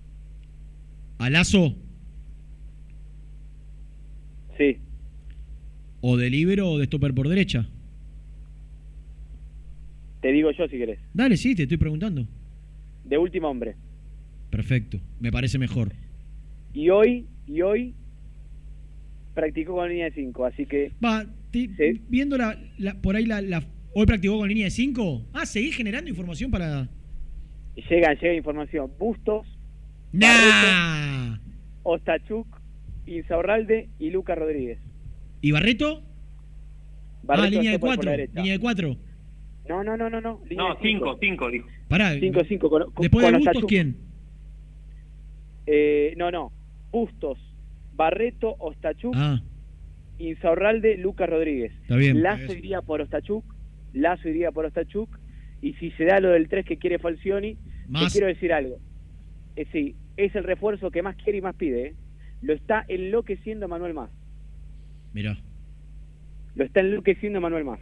a 1.19 1.29
Lazo, 1.29 1.75
Sí, 4.57 4.77
o 6.01 6.17
de 6.17 6.29
libero 6.29 6.69
o 6.69 6.77
de 6.77 6.85
stopper 6.85 7.13
por 7.13 7.27
derecha. 7.29 7.67
te 10.21 10.31
digo 10.31 10.51
yo 10.51 10.67
si 10.67 10.77
querés. 10.77 10.99
Dale, 11.13 11.35
sí, 11.37 11.55
te 11.55 11.63
estoy 11.63 11.77
preguntando. 11.77 12.27
De 13.05 13.17
último 13.17 13.47
hombre. 13.49 13.75
Perfecto, 14.51 14.99
me 15.19 15.31
parece 15.31 15.57
mejor. 15.57 15.93
Y 16.73 16.89
hoy, 16.89 17.25
y 17.47 17.61
hoy 17.61 17.95
practicó 19.33 19.73
con 19.75 19.89
línea 19.89 20.05
de 20.05 20.11
5, 20.13 20.45
así 20.45 20.65
que 20.65 20.91
Va, 21.03 21.25
te- 21.51 21.69
viendo 22.09 22.37
la, 22.37 22.55
la- 22.77 23.01
por 23.01 23.15
ahí 23.15 23.25
la, 23.25 23.41
la- 23.41 23.63
Hoy 23.93 24.05
practicó 24.05 24.37
con 24.37 24.47
línea 24.47 24.65
de 24.65 24.71
5. 24.71 25.25
Ah, 25.33 25.45
seguís 25.45 25.75
generando 25.75 26.09
información 26.09 26.49
para. 26.49 26.87
Llega, 27.75 28.13
llega 28.13 28.33
información. 28.33 28.91
Bustos, 28.99 29.47
¡Nah! 30.11 31.37
Ostachuk, 31.83 32.47
Insaurralde 33.05 33.89
y 33.99 34.09
Lucas 34.11 34.37
Rodríguez. 34.37 34.79
¿Y 35.41 35.51
Barreto? 35.51 36.03
Barreto 37.23 37.47
ah, 37.47 37.49
línea 37.49 37.71
de 37.71 37.75
está 37.75 37.87
por 37.87 37.89
la 37.89 37.95
4. 37.95 38.11
derecha. 38.11 38.33
Línea 38.35 38.53
de 38.53 38.59
4. 38.59 38.97
No, 39.69 39.83
no, 39.83 39.97
no, 39.97 40.09
no, 40.09 40.21
no. 40.21 40.41
línea 40.49 40.67
No, 40.69 40.75
de 40.75 40.81
cinco. 40.81 41.05
5, 41.13 41.17
5, 41.21 41.49
dijo. 41.49 41.67
Pará. 41.87 42.13
5, 42.19 42.39
5. 42.47 42.69
Con, 42.69 42.91
con- 42.91 43.01
Después 43.01 43.25
de 43.25 43.31
Bustos, 43.31 43.47
Ostachuk. 43.47 43.69
¿quién? 43.69 43.97
Eh, 45.65 46.13
no, 46.17 46.31
no. 46.31 46.51
Bustos, 46.91 47.37
Barreto, 47.93 48.55
Ostachuk, 48.59 49.13
Ah, 49.15 49.41
Insaurralde, 50.17 50.97
Lucas 50.97 51.29
Rodríguez. 51.29 51.71
Está 51.83 51.95
bien. 51.95 52.21
Lazo 52.21 52.53
iría 52.53 52.81
por 52.81 53.01
Ostachuk, 53.01 53.45
Lazo 53.93 54.27
iría 54.27 54.51
por 54.51 54.65
Ostachuk, 54.65 55.09
y 55.61 55.73
si 55.73 55.91
se 55.91 56.05
da 56.05 56.19
lo 56.19 56.29
del 56.29 56.47
3 56.47 56.65
que 56.65 56.77
quiere 56.77 56.99
Falcioni, 56.99 57.57
Más- 57.87 58.05
te 58.07 58.11
quiero 58.11 58.27
decir 58.27 58.51
algo. 58.53 58.79
Eh, 59.55 59.65
sí, 59.71 59.95
es 60.17 60.33
el 60.35 60.43
refuerzo 60.43 60.91
que 60.91 61.01
más 61.01 61.15
quiere 61.17 61.39
y 61.39 61.41
más 61.41 61.55
pide. 61.55 61.87
¿eh? 61.87 61.95
Lo 62.41 62.53
está 62.53 62.85
enloqueciendo 62.87 63.67
Manuel 63.67 63.93
Más. 63.93 64.09
mirá. 65.13 65.37
Lo 66.55 66.65
está 66.65 66.79
enloqueciendo 66.81 67.39
Manuel 67.41 67.63
Más. 67.65 67.79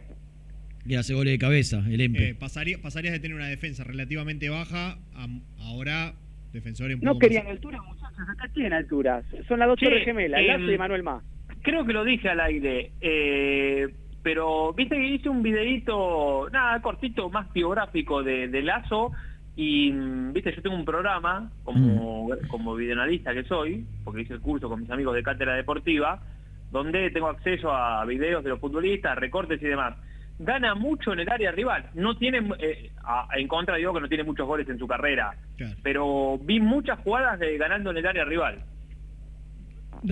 Que 0.86 0.96
hace 0.96 1.12
goles 1.14 1.32
de 1.34 1.38
cabeza, 1.38 1.82
el 1.88 2.00
Empe. 2.00 2.30
Eh, 2.30 2.34
pasaría, 2.34 2.78
pasarías 2.80 3.12
de 3.12 3.20
tener 3.20 3.36
una 3.36 3.48
defensa 3.48 3.84
relativamente 3.84 4.48
baja 4.48 4.98
a 5.14 5.26
ahora 5.58 6.14
defensores 6.52 6.96
un 6.96 7.02
No 7.02 7.18
querían 7.18 7.44
más- 7.44 7.52
altura, 7.52 7.80
muchachos, 7.82 8.18
acá 8.28 8.48
tienen 8.54 8.72
altura. 8.72 9.22
Son 9.46 9.58
las 9.58 9.68
dos 9.68 9.78
torres 9.78 10.04
gemelas, 10.04 10.40
Lazo 10.44 10.64
em, 10.64 10.70
y 10.74 10.78
Manuel 10.78 11.02
Más. 11.02 11.22
Creo 11.62 11.84
que 11.84 11.92
lo 11.92 12.04
dije 12.04 12.28
al 12.28 12.40
aire, 12.40 12.92
eh, 13.00 13.88
pero 14.22 14.72
viste 14.74 14.96
que 14.96 15.08
hice 15.08 15.28
un 15.28 15.42
videito, 15.42 16.48
nada, 16.50 16.80
cortito, 16.82 17.28
más 17.30 17.52
biográfico 17.52 18.22
de, 18.22 18.48
de 18.48 18.62
Lazo, 18.62 19.12
y 19.56 19.90
mm, 19.92 20.32
viste, 20.32 20.54
yo 20.54 20.62
tengo 20.62 20.76
un 20.76 20.84
programa, 20.84 21.50
como, 21.64 22.30
como 22.48 22.74
videoanalista 22.74 23.32
que 23.34 23.44
soy, 23.44 23.84
porque 24.04 24.22
hice 24.22 24.34
el 24.34 24.40
curso 24.40 24.68
con 24.68 24.80
mis 24.80 24.90
amigos 24.90 25.14
de 25.14 25.22
Cátedra 25.22 25.54
Deportiva, 25.54 26.22
donde 26.70 27.10
tengo 27.10 27.28
acceso 27.28 27.72
a 27.72 28.04
videos 28.04 28.44
de 28.44 28.50
los 28.50 28.60
futbolistas, 28.60 29.18
recortes 29.18 29.60
y 29.62 29.66
demás. 29.66 29.96
Gana 30.38 30.74
mucho 30.74 31.12
en 31.12 31.20
el 31.20 31.28
área 31.28 31.50
rival, 31.52 31.90
no 31.94 32.16
tiene, 32.16 32.38
eh, 32.60 32.90
a- 33.04 33.28
en 33.36 33.46
contra 33.48 33.76
digo 33.76 33.92
que 33.92 34.00
no 34.00 34.08
tiene 34.08 34.24
muchos 34.24 34.46
goles 34.46 34.66
en 34.68 34.78
su 34.78 34.86
carrera, 34.86 35.34
pero 35.82 36.38
vi 36.38 36.60
muchas 36.60 36.98
jugadas 37.00 37.38
de 37.40 37.58
ganando 37.58 37.90
en 37.90 37.96
el 37.98 38.06
área 38.06 38.24
rival. 38.24 38.62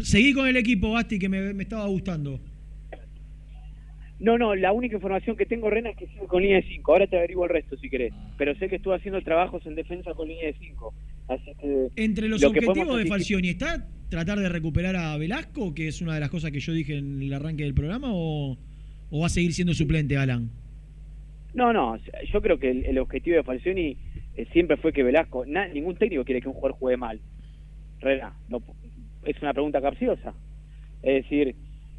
Seguí 0.02 0.35
con 0.35 0.47
el 0.47 0.56
equipo, 0.56 0.93
Basti, 0.93 1.18
que 1.18 1.28
me, 1.30 1.55
me 1.55 1.62
estaba 1.62 1.86
gustando. 1.86 2.40
No, 4.20 4.36
no, 4.36 4.55
la 4.57 4.73
única 4.73 4.97
información 4.97 5.36
que 5.36 5.47
tengo, 5.47 5.70
Rena, 5.70 5.90
es 5.90 5.97
que 5.97 6.07
sigue 6.09 6.27
con 6.27 6.43
línea 6.43 6.57
de 6.57 6.65
5. 6.69 6.93
Ahora 6.93 7.07
te 7.07 7.16
averiguo 7.16 7.45
el 7.45 7.51
resto 7.51 7.77
si 7.77 7.89
querés. 7.89 8.12
Pero 8.36 8.55
sé 8.57 8.69
que 8.69 8.77
estuvo 8.77 8.93
haciendo 8.95 9.23
trabajos 9.23 9.65
en 9.66 9.77
defensa 9.77 10.12
con 10.15 10.27
línea 10.28 10.47
de 10.47 10.55
5. 10.59 10.95
Así 11.28 11.53
que. 11.61 11.89
Entre 11.97 12.27
los 12.28 12.43
lo 12.43 12.49
objetivos 12.49 12.99
de 12.99 13.07
Falcioni, 13.07 13.49
¿está 13.51 13.86
tratar 14.09 14.39
de 14.39 14.49
recuperar 14.49 14.97
a 14.97 15.16
Velasco, 15.19 15.73
que 15.74 15.86
es 15.89 16.01
una 16.03 16.15
de 16.15 16.20
las 16.20 16.31
cosas 16.31 16.51
que 16.51 16.59
yo 16.61 16.73
dije 16.73 16.97
en 16.97 17.23
el 17.23 17.32
arranque 17.32 17.62
del 17.62 17.74
programa, 17.74 18.09
o, 18.11 18.57
o 19.11 19.20
va 19.20 19.27
a 19.27 19.31
seguir 19.31 19.53
siendo 19.53 19.73
suplente, 19.74 20.16
Alan? 20.16 20.51
No, 21.55 21.73
no, 21.73 21.97
yo 22.32 22.43
creo 22.43 22.59
que 22.59 22.70
el, 22.70 22.85
el 22.86 22.99
objetivo 22.99 23.36
de 23.36 23.43
Falcioni 23.43 23.97
eh, 24.36 24.47
siempre 24.53 24.77
fue 24.78 24.93
que 24.93 25.03
Velasco. 25.03 25.47
na- 25.47 25.69
ningún 25.69 25.97
técnico 25.97 26.24
quiere 26.24 26.40
que 26.40 26.49
un 26.49 26.55
jugador 26.55 26.77
juegue 26.78 26.97
mal. 26.97 27.20
Rena, 28.01 28.35
no, 28.49 28.62
es 29.24 29.40
una 29.43 29.53
pregunta 29.53 29.81
capciosa. 29.81 30.35
Es 31.03 31.23
decir, 31.24 31.55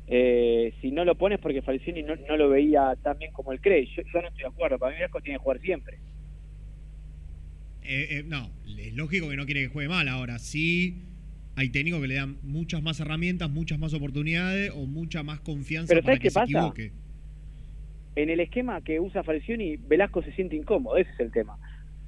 eh, 0.09 0.73
si 0.81 0.91
no 0.91 1.05
lo 1.05 1.15
pones 1.15 1.39
porque 1.39 1.61
Falcioni 1.61 2.03
no, 2.03 2.15
no 2.27 2.35
lo 2.37 2.49
veía 2.49 2.95
tan 3.03 3.17
bien 3.19 3.31
como 3.31 3.51
él 3.51 3.61
cree. 3.61 3.85
Yo, 3.95 4.01
yo 4.13 4.21
no 4.21 4.27
estoy 4.27 4.41
de 4.43 4.47
acuerdo. 4.49 4.79
Para 4.79 4.91
mí, 4.91 4.97
Velasco 4.97 5.21
tiene 5.21 5.37
que 5.37 5.43
jugar 5.43 5.59
siempre. 5.61 5.99
Eh, 7.83 8.07
eh, 8.19 8.23
no, 8.25 8.49
es 8.77 8.93
lógico 8.93 9.29
que 9.29 9.35
no 9.35 9.45
quiere 9.45 9.61
que 9.61 9.67
juegue 9.69 9.89
mal 9.89 10.07
ahora. 10.07 10.37
Sí, 10.39 11.03
hay 11.55 11.69
técnicos 11.69 12.01
que 12.01 12.07
le 12.07 12.15
dan 12.15 12.37
muchas 12.43 12.81
más 12.81 12.99
herramientas, 12.99 13.49
muchas 13.49 13.79
más 13.79 13.93
oportunidades 13.93 14.71
o 14.75 14.85
mucha 14.85 15.23
más 15.23 15.39
confianza 15.41 15.93
Pero 15.93 16.03
para 16.03 16.17
¿sabes 16.17 16.19
que 16.19 16.27
qué 16.27 16.29
se 16.31 16.39
pasa? 16.39 16.45
equivoque. 16.45 16.91
en 18.15 18.29
el 18.29 18.39
esquema 18.41 18.81
que 18.83 18.99
usa 18.99 19.23
Falcioni, 19.23 19.77
Velasco 19.77 20.21
se 20.23 20.31
siente 20.33 20.55
incómodo, 20.55 20.97
ese 20.97 21.11
es 21.11 21.19
el 21.19 21.31
tema. 21.31 21.57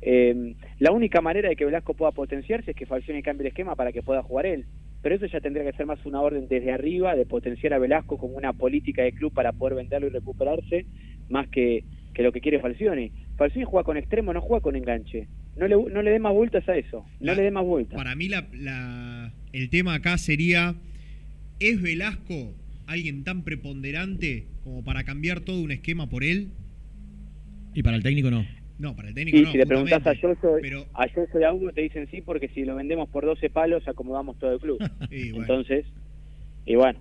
Eh, 0.01 0.55
la 0.79 0.91
única 0.91 1.21
manera 1.21 1.49
de 1.49 1.55
que 1.55 1.65
Velasco 1.65 1.93
pueda 1.93 2.11
potenciarse 2.11 2.71
es 2.71 2.77
que 2.77 2.85
Falcioni 2.85 3.21
cambie 3.23 3.43
el 3.43 3.47
esquema 3.49 3.75
para 3.75 3.91
que 3.91 4.03
pueda 4.03 4.21
jugar 4.23 4.45
él. 4.45 4.65
Pero 5.01 5.15
eso 5.15 5.25
ya 5.25 5.39
tendría 5.41 5.63
que 5.69 5.75
ser 5.75 5.85
más 5.85 6.05
una 6.05 6.21
orden 6.21 6.47
desde 6.47 6.71
arriba 6.71 7.15
de 7.15 7.25
potenciar 7.25 7.73
a 7.73 7.79
Velasco 7.79 8.17
como 8.17 8.35
una 8.35 8.53
política 8.53 9.01
de 9.03 9.13
club 9.13 9.33
para 9.33 9.51
poder 9.51 9.75
venderlo 9.75 10.07
y 10.07 10.11
recuperarse, 10.11 10.85
más 11.29 11.47
que, 11.49 11.83
que 12.13 12.21
lo 12.23 12.31
que 12.31 12.41
quiere 12.41 12.59
Falcioni. 12.59 13.11
Falcioni 13.37 13.65
juega 13.65 13.83
con 13.83 13.97
extremo, 13.97 14.31
no 14.33 14.41
juega 14.41 14.61
con 14.61 14.75
enganche. 14.75 15.27
No 15.57 15.67
le, 15.67 15.75
no 15.75 16.01
le 16.01 16.11
dé 16.11 16.19
más 16.19 16.33
vueltas 16.33 16.67
a 16.69 16.77
eso, 16.77 17.05
no 17.19 17.25
La- 17.27 17.35
le 17.35 17.41
dé 17.43 17.51
más 17.51 17.65
vueltas. 17.65 17.97
Para 17.97 18.15
mí 18.15 18.27
la, 18.29 18.47
la- 18.53 19.33
el 19.53 19.69
tema 19.69 19.95
acá 19.95 20.17
sería, 20.17 20.75
¿es 21.59 21.81
Velasco 21.81 22.53
alguien 22.87 23.23
tan 23.23 23.43
preponderante 23.43 24.45
como 24.63 24.83
para 24.83 25.03
cambiar 25.03 25.41
todo 25.41 25.61
un 25.61 25.71
esquema 25.71 26.07
por 26.09 26.23
él? 26.23 26.49
Y 27.73 27.83
para 27.83 27.95
el 27.97 28.03
técnico 28.03 28.29
no. 28.29 28.45
No, 28.81 28.95
para 28.95 29.09
el 29.09 29.13
técnico 29.13 29.37
Y 29.37 29.41
no. 29.43 29.51
si 29.51 29.57
le 29.59 29.65
preguntás 29.67 30.05
a. 30.07 30.13
Yoso, 30.13 30.55
Pero- 30.61 30.85
a 30.93 31.05
Yoso 31.07 31.39
y 31.39 31.43
a 31.43 31.53
Hugo 31.53 31.71
te 31.71 31.81
dicen 31.81 32.07
sí 32.09 32.21
porque 32.21 32.47
si 32.49 32.65
lo 32.65 32.75
vendemos 32.75 33.07
por 33.09 33.23
12 33.25 33.49
palos 33.51 33.87
acomodamos 33.87 34.37
todo 34.39 34.53
el 34.53 34.59
club. 34.59 34.79
Y 35.11 35.29
bueno. 35.31 35.43
Entonces, 35.43 35.85
y 36.65 36.75
bueno, 36.75 36.99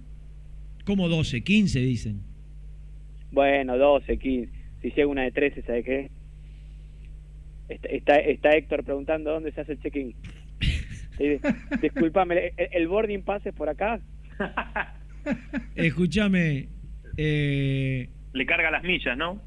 Como 0.84 1.08
12, 1.08 1.42
15 1.42 1.78
dicen. 1.80 2.20
bueno, 3.32 3.78
12, 3.78 4.18
15. 4.18 4.52
Si 4.82 4.90
llega 4.90 5.06
una 5.06 5.22
de 5.22 5.32
13, 5.32 5.62
¿sabe 5.62 5.82
qué? 5.84 6.10
Está, 7.68 7.88
está, 7.88 8.16
está 8.16 8.50
Héctor 8.56 8.84
preguntando 8.84 9.30
dónde 9.30 9.52
se 9.52 9.60
hace 9.62 9.72
el 9.72 9.80
check-in. 9.80 10.14
Disculpame, 11.82 12.52
¿el, 12.56 12.68
el 12.72 12.88
boarding 12.88 13.22
pass 13.22 13.44
es 13.46 13.54
por 13.54 13.68
acá? 13.68 14.00
Escúchame, 15.76 16.68
eh, 17.16 18.08
le 18.32 18.46
carga 18.46 18.70
las 18.70 18.82
millas, 18.82 19.16
¿no? 19.16 19.40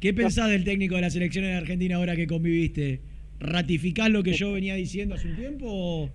¿Qué 0.00 0.14
pensás 0.14 0.48
del 0.50 0.64
técnico 0.64 0.94
de 0.96 1.02
la 1.02 1.10
selección 1.10 1.44
de 1.44 1.52
Argentina 1.54 1.96
ahora 1.96 2.16
que 2.16 2.26
conviviste? 2.26 3.00
¿Ratificás 3.38 4.10
lo 4.10 4.22
que 4.22 4.32
yo 4.32 4.52
venía 4.52 4.74
diciendo 4.74 5.14
hace 5.14 5.28
un 5.28 5.36
tiempo 5.36 5.66
o...? 5.68 6.10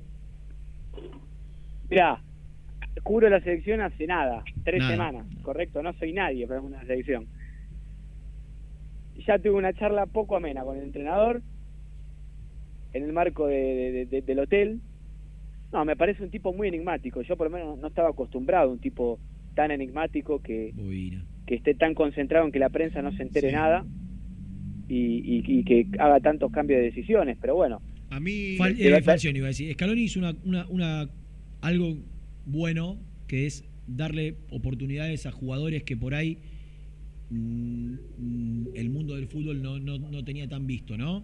Mirá, 1.90 2.22
cubro 3.04 3.30
la 3.30 3.40
selección 3.42 3.82
hace 3.82 4.08
nada, 4.08 4.44
tres 4.64 4.80
Nada. 4.80 4.92
semanas, 4.92 5.28
correcto, 5.44 5.84
no 5.84 5.94
soy 5.94 6.14
nadie 6.14 6.48
para 6.48 6.62
una 6.62 6.82
selección. 6.82 7.28
Ya 9.28 9.38
tuve 9.38 9.52
una 9.54 9.74
charla 9.74 10.08
poco 10.08 10.36
amena 10.36 10.64
con 10.64 10.78
el 10.78 10.84
entrenador 10.84 11.42
en 12.94 13.04
el 13.04 13.14
marco 13.14 13.48
de- 13.48 13.92
de- 13.92 14.06
de- 14.08 14.22
del 14.22 14.40
hotel. 14.40 14.80
No, 15.72 15.86
me 15.86 15.96
parece 15.96 16.24
un 16.24 16.32
tipo 16.32 16.54
muy 16.54 16.68
enigmático. 16.70 17.22
Yo 17.22 17.36
por 17.38 17.50
lo 17.52 17.58
menos 17.58 17.78
no 17.78 17.88
estaba 17.88 18.10
acostumbrado 18.10 18.70
a 18.70 18.74
un 18.74 18.80
tipo 18.80 19.20
tan 19.56 19.72
enigmático 19.72 20.42
que, 20.42 20.74
que 21.46 21.56
esté 21.56 21.74
tan 21.76 21.94
concentrado 21.94 22.46
en 22.46 22.52
que 22.52 22.60
la 22.60 22.70
prensa 22.70 23.02
no 23.02 23.16
se 23.16 23.24
entere 23.24 23.52
nada 23.52 23.86
y, 24.90 24.96
y- 24.96 25.44
y 25.48 25.64
que 25.64 25.88
haga 26.00 26.20
tantos 26.20 26.52
cambios 26.52 26.80
de 26.80 26.86
decisiones. 26.86 27.38
Pero 27.42 27.56
bueno, 27.56 27.82
A 28.10 28.20
mí. 28.20 28.56
Fal- 28.58 28.76
eh, 28.80 29.02
Falcioni 29.02 29.38
iba 29.40 29.48
a 29.48 29.50
decir. 29.50 29.72
Scaloni 29.74 30.02
hizo 30.04 30.20
una, 30.20 30.34
una, 30.44 30.68
una- 30.70 31.10
algo 31.62 31.98
bueno 32.46 32.98
que 33.28 33.46
es 33.48 33.64
darle 33.88 34.36
oportunidades 34.52 35.26
a 35.26 35.32
jugadores 35.32 35.84
que 35.84 35.96
por 35.98 36.14
ahí 36.16 36.38
mm, 37.30 38.68
el 38.76 38.90
mundo 38.90 39.16
del 39.16 39.28
fútbol 39.28 39.62
no, 39.62 39.80
no, 39.80 39.98
no 39.98 40.24
tenía 40.24 40.48
tan 40.48 40.68
visto, 40.68 40.98
¿no? 40.98 41.24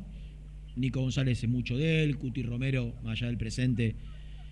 Nico 0.75 1.01
González 1.01 1.43
es 1.43 1.49
mucho 1.49 1.77
de 1.77 2.03
él, 2.03 2.17
Cuti 2.17 2.43
Romero, 2.43 2.93
más 3.03 3.13
allá 3.19 3.27
del 3.27 3.37
presente, 3.37 3.95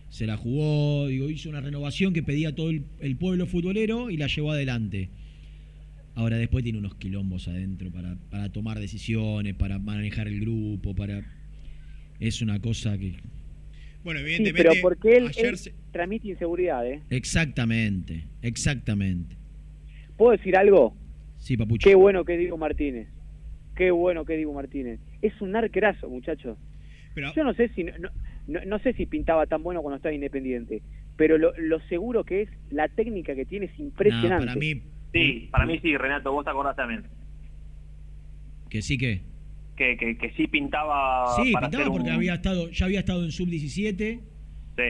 se 0.09 0.25
la 0.25 0.37
jugó, 0.37 1.07
digo, 1.07 1.29
hizo 1.29 1.49
una 1.49 1.61
renovación 1.61 2.13
que 2.13 2.23
pedía 2.23 2.53
todo 2.53 2.69
el, 2.71 2.83
el 2.99 3.15
pueblo 3.15 3.45
futbolero 3.45 4.09
y 4.09 4.17
la 4.17 4.27
llevó 4.27 4.51
adelante. 4.51 5.09
Ahora 6.19 6.35
después 6.37 6.65
tiene 6.65 6.79
unos 6.79 6.95
quilombos 6.95 7.47
adentro 7.47 7.89
para, 7.91 8.17
para 8.29 8.49
tomar 8.51 8.77
decisiones, 8.77 9.55
para 9.55 9.79
manejar 9.79 10.27
el 10.27 10.41
grupo, 10.41 10.93
para... 10.93 11.21
Es 12.19 12.41
una 12.41 12.59
cosa 12.59 12.97
que... 12.97 13.13
Bueno, 14.03 14.19
sí, 14.19 14.25
evidentemente. 14.25 14.63
pero 14.69 14.73
porque 14.81 15.15
él, 15.15 15.27
ayer 15.29 15.45
él 15.45 15.57
se- 15.57 15.73
transmite 15.93 16.27
inseguridad, 16.27 16.85
¿eh? 16.85 17.01
Exactamente, 17.09 18.25
exactamente. 18.41 19.37
¿Puedo 20.17 20.33
decir 20.33 20.57
algo? 20.57 20.93
Sí, 21.37 21.55
papucho. 21.55 21.87
Qué 21.89 21.95
bueno 21.95 22.25
que 22.25 22.33
es 22.33 22.39
Diego 22.39 22.57
Martínez. 22.57 23.07
Qué 23.77 23.91
bueno 23.91 24.25
que 24.25 24.33
es 24.33 24.39
Diego 24.39 24.53
Martínez. 24.53 24.99
Es 25.21 25.39
un 25.39 25.55
arquerazo, 25.55 26.09
muchachos. 26.09 26.57
Yo 27.33 27.43
no 27.45 27.53
sé 27.53 27.69
si 27.69 27.85
no, 27.85 27.93
no- 28.47 28.65
no 28.65 28.79
sé 28.79 28.91
si 28.91 29.05
pintaba 29.05 29.45
tan 29.47 29.63
bueno 29.63 29.81
cuando 29.81 29.95
estaba 29.95 30.13
independiente, 30.13 30.81
pero 31.15 31.37
lo, 31.37 31.57
lo 31.57 31.79
seguro 31.87 32.25
que 32.25 32.41
es, 32.41 32.49
la 32.71 32.89
técnica 32.89 33.35
que 33.35 33.45
tiene 33.45 33.67
es 33.67 33.79
impresionante. 33.79 34.45
para 34.47 34.55
mí, 34.57 34.81
Sí, 35.13 35.47
para 35.51 35.65
mí 35.65 35.79
sí, 35.81 35.95
Renato, 35.97 36.31
vos 36.31 36.43
te 36.45 36.51
acordás 36.51 36.75
también. 36.75 37.03
que 38.69 38.81
sí 38.81 38.97
que... 38.97 39.21
Que, 39.75 39.95
que, 39.95 40.17
que 40.17 40.31
sí 40.33 40.45
pintaba. 40.47 41.25
Sí, 41.41 41.53
para 41.53 41.69
pintaba 41.69 41.89
porque 41.91 42.09
un- 42.09 42.15
había 42.15 42.33
estado, 42.33 42.69
ya 42.69 42.85
había 42.85 42.99
estado 42.99 43.23
en 43.23 43.31
sub-17. 43.31 44.19
Sí, 44.75 44.83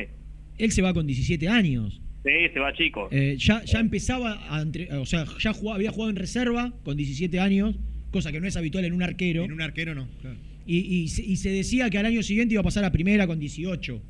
Él 0.57 0.71
se 0.71 0.81
va 0.81 0.93
con 0.95 1.05
17 1.05 1.47
años. 1.47 2.01
sí, 2.23 2.31
se 2.51 2.59
va 2.59 2.73
chico. 2.73 3.07
Eh, 3.11 3.35
ya, 3.37 3.63
ya 3.65 3.79
empezaba 3.79 4.39
a 4.49 4.61
entre- 4.61 4.91
o 4.97 5.05
sea, 5.05 5.25
ya 5.39 5.53
jugaba- 5.53 5.75
había 5.75 5.91
jugado 5.91 6.09
en 6.09 6.15
reserva 6.15 6.73
con 6.83 6.97
17 6.97 7.39
años, 7.39 7.75
cosa 8.09 8.31
que 8.31 8.39
no 8.41 8.47
es 8.47 8.57
habitual 8.57 8.83
en 8.83 8.93
un 8.93 9.03
arquero. 9.03 9.43
En 9.43 9.51
un 9.53 9.61
arquero 9.61 9.93
no. 9.93 10.07
claro. 10.21 10.37
Y, 10.65 10.77
y 10.79 11.03
y 11.03 11.35
se 11.37 11.49
decía 11.51 11.89
que 11.91 11.99
al 11.99 12.05
año 12.07 12.23
siguiente 12.23 12.53
iba 12.55 12.61
a 12.61 12.63
pasar 12.63 12.83
a 12.83 12.91
primera 12.91 13.27
con 13.27 13.39
18. 13.39 14.01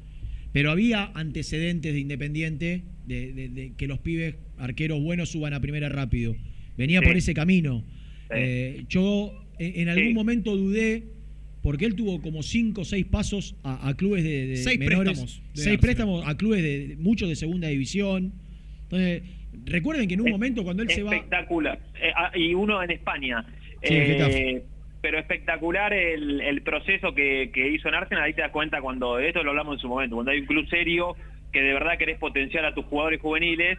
Pero 0.53 0.71
había 0.71 1.11
antecedentes 1.13 1.93
de 1.93 1.99
Independiente 1.99 2.83
de, 3.09 3.33
de- 3.33 3.49
de 3.49 3.73
que 3.75 3.87
los 3.87 3.99
pibes 3.99 4.35
arqueros 4.57 5.01
buenos 5.01 5.29
suban 5.29 5.53
a 5.53 5.59
primera 5.59 5.89
rápido. 5.89 6.35
Venía 6.77 6.99
Sí. 7.01 7.05
por 7.07 7.17
ese 7.17 7.33
camino. 7.33 7.83
Sí. 8.29 8.35
Eh, 8.35 8.83
yo 8.87 9.33
en, 9.57 9.81
en 9.81 9.89
algún 9.89 10.07
Sí. 10.09 10.13
momento 10.13 10.55
dudé, 10.55 11.03
porque 11.61 11.83
él 11.85 11.95
tuvo 11.95 12.21
como 12.21 12.41
5 12.41 12.81
o 12.81 12.85
6 12.85 13.05
pasos 13.07 13.55
a, 13.63 13.89
a 13.89 13.97
clubes 13.97 14.23
de, 14.23 14.47
de 14.47 14.55
Seis 14.55 14.79
menores. 14.79 15.19
préstamos 15.19 15.35
de 15.39 15.41
seis 15.55 15.67
Arsenal. 15.67 15.79
préstamos 15.81 16.27
a 16.27 16.37
clubes 16.37 16.63
de, 16.63 16.87
de- 16.87 16.95
muchos 16.95 17.27
de 17.27 17.35
segunda 17.35 17.67
división. 17.67 18.31
Entonces, 18.83 19.23
recuerden 19.65 20.07
que 20.07 20.13
en 20.13 20.21
un 20.21 20.27
Es- 20.27 20.31
momento 20.33 20.63
cuando 20.63 20.83
él 20.83 20.89
se 20.89 21.03
va. 21.03 21.13
Espectacular. 21.15 21.79
Eh, 22.01 22.11
ah, 22.15 22.31
y 22.35 22.53
uno 22.53 22.81
en 22.81 22.91
España. 22.91 23.45
Eh, 23.81 24.63
pero 25.01 25.17
espectacular 25.17 25.93
el, 25.93 26.41
el 26.41 26.61
proceso 26.61 27.15
que, 27.15 27.51
que 27.53 27.71
hizo 27.73 27.87
en 27.87 27.95
Arsenal. 27.95 28.23
Ahí 28.25 28.33
te 28.33 28.41
das 28.41 28.51
cuenta 28.51 28.81
cuando, 28.81 29.17
esto 29.19 29.43
lo 29.43 29.51
hablamos 29.51 29.75
en 29.75 29.79
su 29.81 29.87
momento, 29.87 30.15
cuando 30.15 30.31
hay 30.31 30.39
un 30.41 30.45
club 30.45 30.67
serio 30.69 31.15
que 31.51 31.61
de 31.61 31.73
verdad 31.73 31.97
querés 31.97 32.17
potenciar 32.19 32.65
a 32.65 32.73
tus 32.73 32.85
jugadores 32.85 33.19
juveniles 33.21 33.77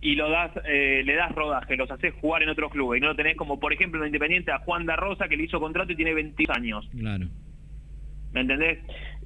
y 0.00 0.14
lo 0.14 0.30
das, 0.30 0.52
eh, 0.64 1.02
le 1.04 1.14
das 1.16 1.32
rodaje, 1.34 1.76
los 1.76 1.90
haces 1.90 2.14
jugar 2.20 2.42
en 2.42 2.48
otros 2.50 2.70
clubes. 2.70 2.98
Y 2.98 3.00
no 3.00 3.08
lo 3.08 3.16
tenés 3.16 3.36
como, 3.36 3.58
por 3.58 3.72
ejemplo, 3.72 4.00
en 4.00 4.06
Independiente 4.08 4.52
a 4.52 4.58
Juan 4.60 4.86
da 4.86 4.94
Rosa 4.96 5.28
que 5.28 5.36
le 5.36 5.44
hizo 5.44 5.58
contrato 5.60 5.92
y 5.92 5.96
tiene 5.96 6.14
22 6.14 6.56
años. 6.56 6.88
Claro. 6.96 7.26
¿Me 8.32 8.42
entendés? 8.42 8.78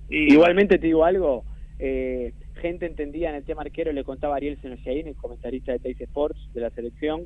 Y- 0.09 0.33
Igualmente 0.33 0.79
te 0.79 0.87
digo 0.87 1.05
algo, 1.05 1.45
eh, 1.79 2.33
gente 2.61 2.87
entendida 2.87 3.29
en 3.31 3.35
el 3.37 3.45
tema 3.45 3.63
arquero, 3.63 3.93
le 3.93 4.05
contaba 4.05 4.35
a 4.35 4.37
Ariel 4.39 4.59
Senoyain, 4.61 5.09
el 5.09 5.17
comentarista 5.17 5.73
de 5.73 5.79
Teis 5.81 6.01
Sports 6.01 6.39
de 6.55 6.61
la 6.61 6.71
selección, 6.71 7.23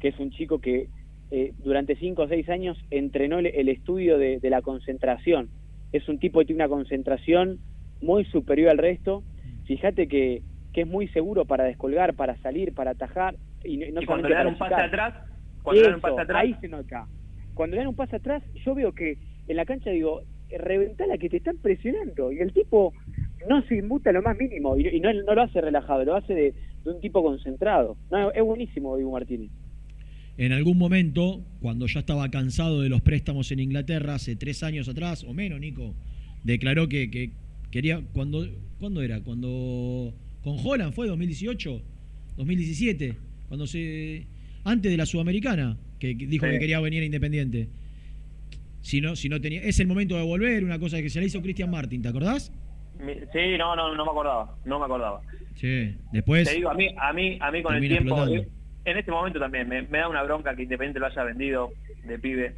que 0.00 0.08
es 0.08 0.18
un 0.18 0.30
chico 0.30 0.60
que 0.60 0.88
eh, 1.30 1.52
durante 1.58 1.96
5 1.96 2.22
o 2.22 2.28
6 2.28 2.48
años 2.48 2.78
entrenó 2.90 3.40
el, 3.40 3.46
el 3.46 3.68
estudio 3.68 4.16
de, 4.16 4.38
de 4.38 4.50
la 4.50 4.62
concentración. 4.62 5.48
Es 5.92 6.08
un 6.08 6.18
tipo 6.18 6.38
que 6.38 6.46
tiene 6.46 6.62
una 6.64 6.68
concentración 6.74 7.58
muy 8.00 8.24
superior 8.26 8.70
al 8.70 8.78
resto. 8.78 9.22
Fíjate 9.66 10.08
que, 10.08 10.42
que 10.72 10.82
es 10.82 10.86
muy 10.86 11.08
seguro 11.08 11.44
para 11.44 11.64
descolgar, 11.64 12.14
para 12.14 12.36
salir, 12.38 12.72
para 12.74 12.92
atajar. 12.92 13.36
Y, 13.64 13.76
no- 13.78 13.86
no 13.94 14.02
y 14.02 14.06
cuando 14.06 14.28
solamente 14.28 14.28
le 14.28 14.34
dan 14.34 14.46
un 14.46 14.58
pase 14.58 14.74
atrás, 14.74 15.14
cuando 15.62 15.80
le 15.82 15.86
dan 15.88 15.94
un 15.94 15.98
Eso, 15.98 16.08
pase 16.16 16.20
atrás, 16.22 16.42
ahí 16.42 16.54
se 16.60 16.68
nota. 16.68 17.06
Cuando 17.54 17.74
le 17.76 17.80
dan 17.80 17.88
un 17.88 17.96
pase 17.96 18.16
atrás, 18.16 18.42
yo 18.64 18.74
veo 18.74 18.92
que 18.92 19.18
en 19.48 19.56
la 19.56 19.64
cancha 19.64 19.90
digo, 19.90 20.22
reventala 20.50 21.18
que 21.18 21.28
te 21.28 21.38
están 21.38 21.56
presionando. 21.58 22.30
Y 22.32 22.38
el 22.38 22.52
tipo 22.52 22.92
no 23.48 23.62
se 23.62 23.76
inmuta 23.76 24.12
lo 24.12 24.22
más 24.22 24.36
mínimo. 24.38 24.76
Y, 24.76 24.88
y 24.88 25.00
no, 25.00 25.12
no 25.12 25.34
lo 25.34 25.42
hace 25.42 25.60
relajado, 25.60 26.04
lo 26.04 26.14
hace 26.16 26.34
de, 26.34 26.54
de 26.84 26.90
un 26.90 27.00
tipo 27.00 27.22
concentrado. 27.22 27.96
No, 28.10 28.30
es 28.32 28.42
buenísimo 28.42 28.96
Diego 28.96 29.12
Martínez. 29.12 29.50
En 30.38 30.52
algún 30.52 30.76
momento, 30.76 31.40
cuando 31.62 31.86
ya 31.86 32.00
estaba 32.00 32.28
cansado 32.30 32.82
de 32.82 32.90
los 32.90 33.00
préstamos 33.00 33.50
en 33.52 33.58
Inglaterra, 33.60 34.14
hace 34.16 34.36
tres 34.36 34.62
años 34.62 34.86
atrás, 34.88 35.24
o 35.24 35.32
menos, 35.32 35.58
Nico, 35.58 35.94
declaró 36.44 36.88
que, 36.88 37.10
que 37.10 37.30
quería. 37.70 38.02
cuando 38.12 38.44
¿Cuándo 38.78 39.02
era? 39.02 39.20
Cuando. 39.20 40.14
Con 40.42 40.56
Holland 40.64 40.92
fue 40.92 41.06
2018, 41.08 41.82
2017, 42.36 43.16
cuando 43.48 43.66
se. 43.66 44.26
Antes 44.64 44.90
de 44.90 44.96
la 44.96 45.06
Sudamericana, 45.06 45.76
que 45.98 46.14
dijo 46.14 46.46
Sí. 46.46 46.52
que 46.52 46.58
quería 46.58 46.80
venir 46.80 47.02
a 47.02 47.06
Independiente. 47.06 47.68
Si 48.80 49.00
no, 49.00 49.16
si 49.16 49.28
no 49.28 49.40
tenía. 49.40 49.62
Es 49.62 49.80
el 49.80 49.86
momento 49.86 50.16
de 50.16 50.22
volver, 50.22 50.62
una 50.64 50.78
cosa 50.78 51.00
que 51.02 51.08
se 51.10 51.20
le 51.20 51.26
hizo 51.26 51.40
Cristian 51.42 51.70
Martin, 51.70 52.02
¿te 52.02 52.08
acordás? 52.08 52.52
sí, 53.32 53.58
no, 53.58 53.76
no, 53.76 53.94
no 53.94 54.04
me 54.04 54.10
acordaba, 54.10 54.56
no 54.64 54.78
me 54.78 54.84
acordaba. 54.86 55.20
Sí. 55.54 55.94
Después. 56.12 56.48
Te 56.48 56.54
digo, 56.56 56.70
a 56.70 56.74
mí, 56.74 56.88
a 56.96 57.12
mí, 57.12 57.38
a 57.40 57.50
mí 57.50 57.62
con 57.62 57.74
el 57.74 57.80
tiempo, 57.80 58.14
explotando. 58.16 58.34
eh, 58.36 58.48
en 58.86 58.98
este 58.98 59.10
momento 59.10 59.38
también, 59.38 59.68
me, 59.68 59.82
me 59.82 59.98
da 59.98 60.08
una 60.08 60.22
bronca 60.22 60.54
que 60.54 60.62
Independiente 60.62 61.00
lo 61.00 61.06
haya 61.06 61.24
vendido 61.24 61.70
de 62.06 62.18
pibe. 62.18 62.54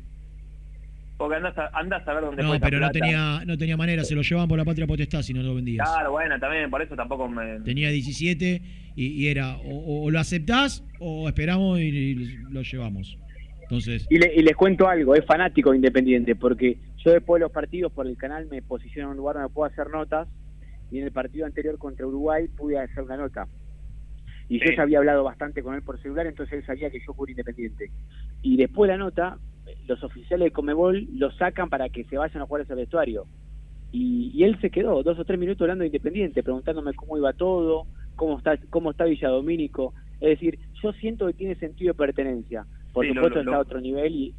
Porque 1.18 1.34
andás 1.36 1.58
a, 1.58 1.66
andás 1.74 2.06
a 2.06 2.14
ver 2.14 2.22
dónde 2.24 2.42
No, 2.42 2.58
pero 2.60 2.78
no 2.78 2.86
plata. 2.86 2.92
tenía, 2.92 3.42
no 3.44 3.58
tenía 3.58 3.76
manera, 3.76 4.04
se 4.04 4.14
lo 4.14 4.22
llevaban 4.22 4.48
por 4.48 4.56
la 4.56 4.64
patria 4.64 4.86
potestad 4.86 5.20
si 5.22 5.34
no 5.34 5.42
lo 5.42 5.54
vendías. 5.56 5.86
Claro, 5.88 6.12
bueno, 6.12 6.38
también, 6.38 6.70
por 6.70 6.80
eso 6.80 6.94
tampoco 6.94 7.28
me... 7.28 7.58
Tenía 7.60 7.90
17 7.90 8.62
y, 8.94 9.06
y 9.06 9.26
era 9.28 9.56
o, 9.58 10.04
o 10.04 10.10
lo 10.12 10.20
aceptás 10.20 10.84
o 11.00 11.26
esperamos 11.28 11.80
y, 11.80 11.82
y 11.88 12.14
lo 12.50 12.62
llevamos. 12.62 13.18
Entonces, 13.62 14.06
Y, 14.08 14.18
le- 14.18 14.32
y 14.34 14.42
les 14.42 14.54
cuento 14.56 14.88
algo, 14.88 15.14
es 15.16 15.26
fanático 15.26 15.70
de 15.72 15.76
Independiente, 15.76 16.36
porque 16.36 16.78
yo 17.04 17.10
después 17.10 17.40
de 17.40 17.44
los 17.46 17.52
partidos 17.52 17.92
por 17.92 18.06
el 18.06 18.16
canal 18.16 18.46
me 18.46 18.62
posiciono 18.62 19.08
en 19.08 19.10
un 19.10 19.16
lugar 19.18 19.34
donde 19.36 19.50
puedo 19.52 19.70
hacer 19.70 19.90
notas, 19.90 20.28
y 20.90 20.98
en 20.98 21.04
el 21.04 21.12
partido 21.12 21.44
anterior 21.44 21.76
contra 21.78 22.06
Uruguay 22.06 22.46
pude 22.48 22.78
hacer 22.78 23.02
una 23.02 23.16
nota. 23.18 23.46
Y 24.48 24.58
yo 24.60 24.72
ya 24.74 24.84
había 24.84 24.98
hablado 24.98 25.22
bastante 25.24 25.62
con 25.62 25.74
él 25.74 25.82
por 25.82 26.00
celular, 26.00 26.26
entonces 26.26 26.60
él 26.60 26.64
sabía 26.64 26.90
que 26.90 27.00
yo 27.06 27.12
cubrí 27.12 27.32
Independiente. 27.32 27.90
Y 28.40 28.56
después 28.56 28.88
de 28.88 28.96
la 28.96 29.04
nota, 29.04 29.36
los 29.88 30.02
oficiales 30.04 30.44
de 30.46 30.50
Comebol 30.52 31.08
lo 31.16 31.30
sacan 31.32 31.68
para 31.68 31.88
que 31.88 32.04
se 32.04 32.16
vayan 32.18 32.42
a 32.42 32.46
jugar 32.46 32.62
ese 32.62 32.74
vestuario. 32.74 33.24
Y, 33.90 34.30
y 34.34 34.44
él 34.44 34.58
se 34.60 34.70
quedó 34.70 35.02
dos 35.02 35.18
o 35.18 35.24
tres 35.24 35.38
minutos 35.38 35.62
hablando 35.62 35.82
de 35.82 35.86
Independiente, 35.88 36.42
preguntándome 36.42 36.92
cómo 36.94 37.16
iba 37.16 37.32
todo, 37.32 37.86
cómo 38.16 38.38
está, 38.38 38.56
cómo 38.70 38.90
está 38.90 39.04
Villadomínico. 39.04 39.94
Es 40.20 40.30
decir, 40.30 40.58
yo 40.82 40.92
siento 40.92 41.26
que 41.26 41.32
tiene 41.32 41.54
sentido 41.56 41.92
de 41.94 41.98
pertenencia. 41.98 42.66
Por 42.92 43.04
Sí, 43.06 43.12
lo- 43.12 43.22
supuesto 43.22 43.42
lo- 43.42 43.50
está 43.50 43.56
a 43.56 43.60
otro 43.60 43.80
nivel 43.80 44.14
y... 44.14 44.34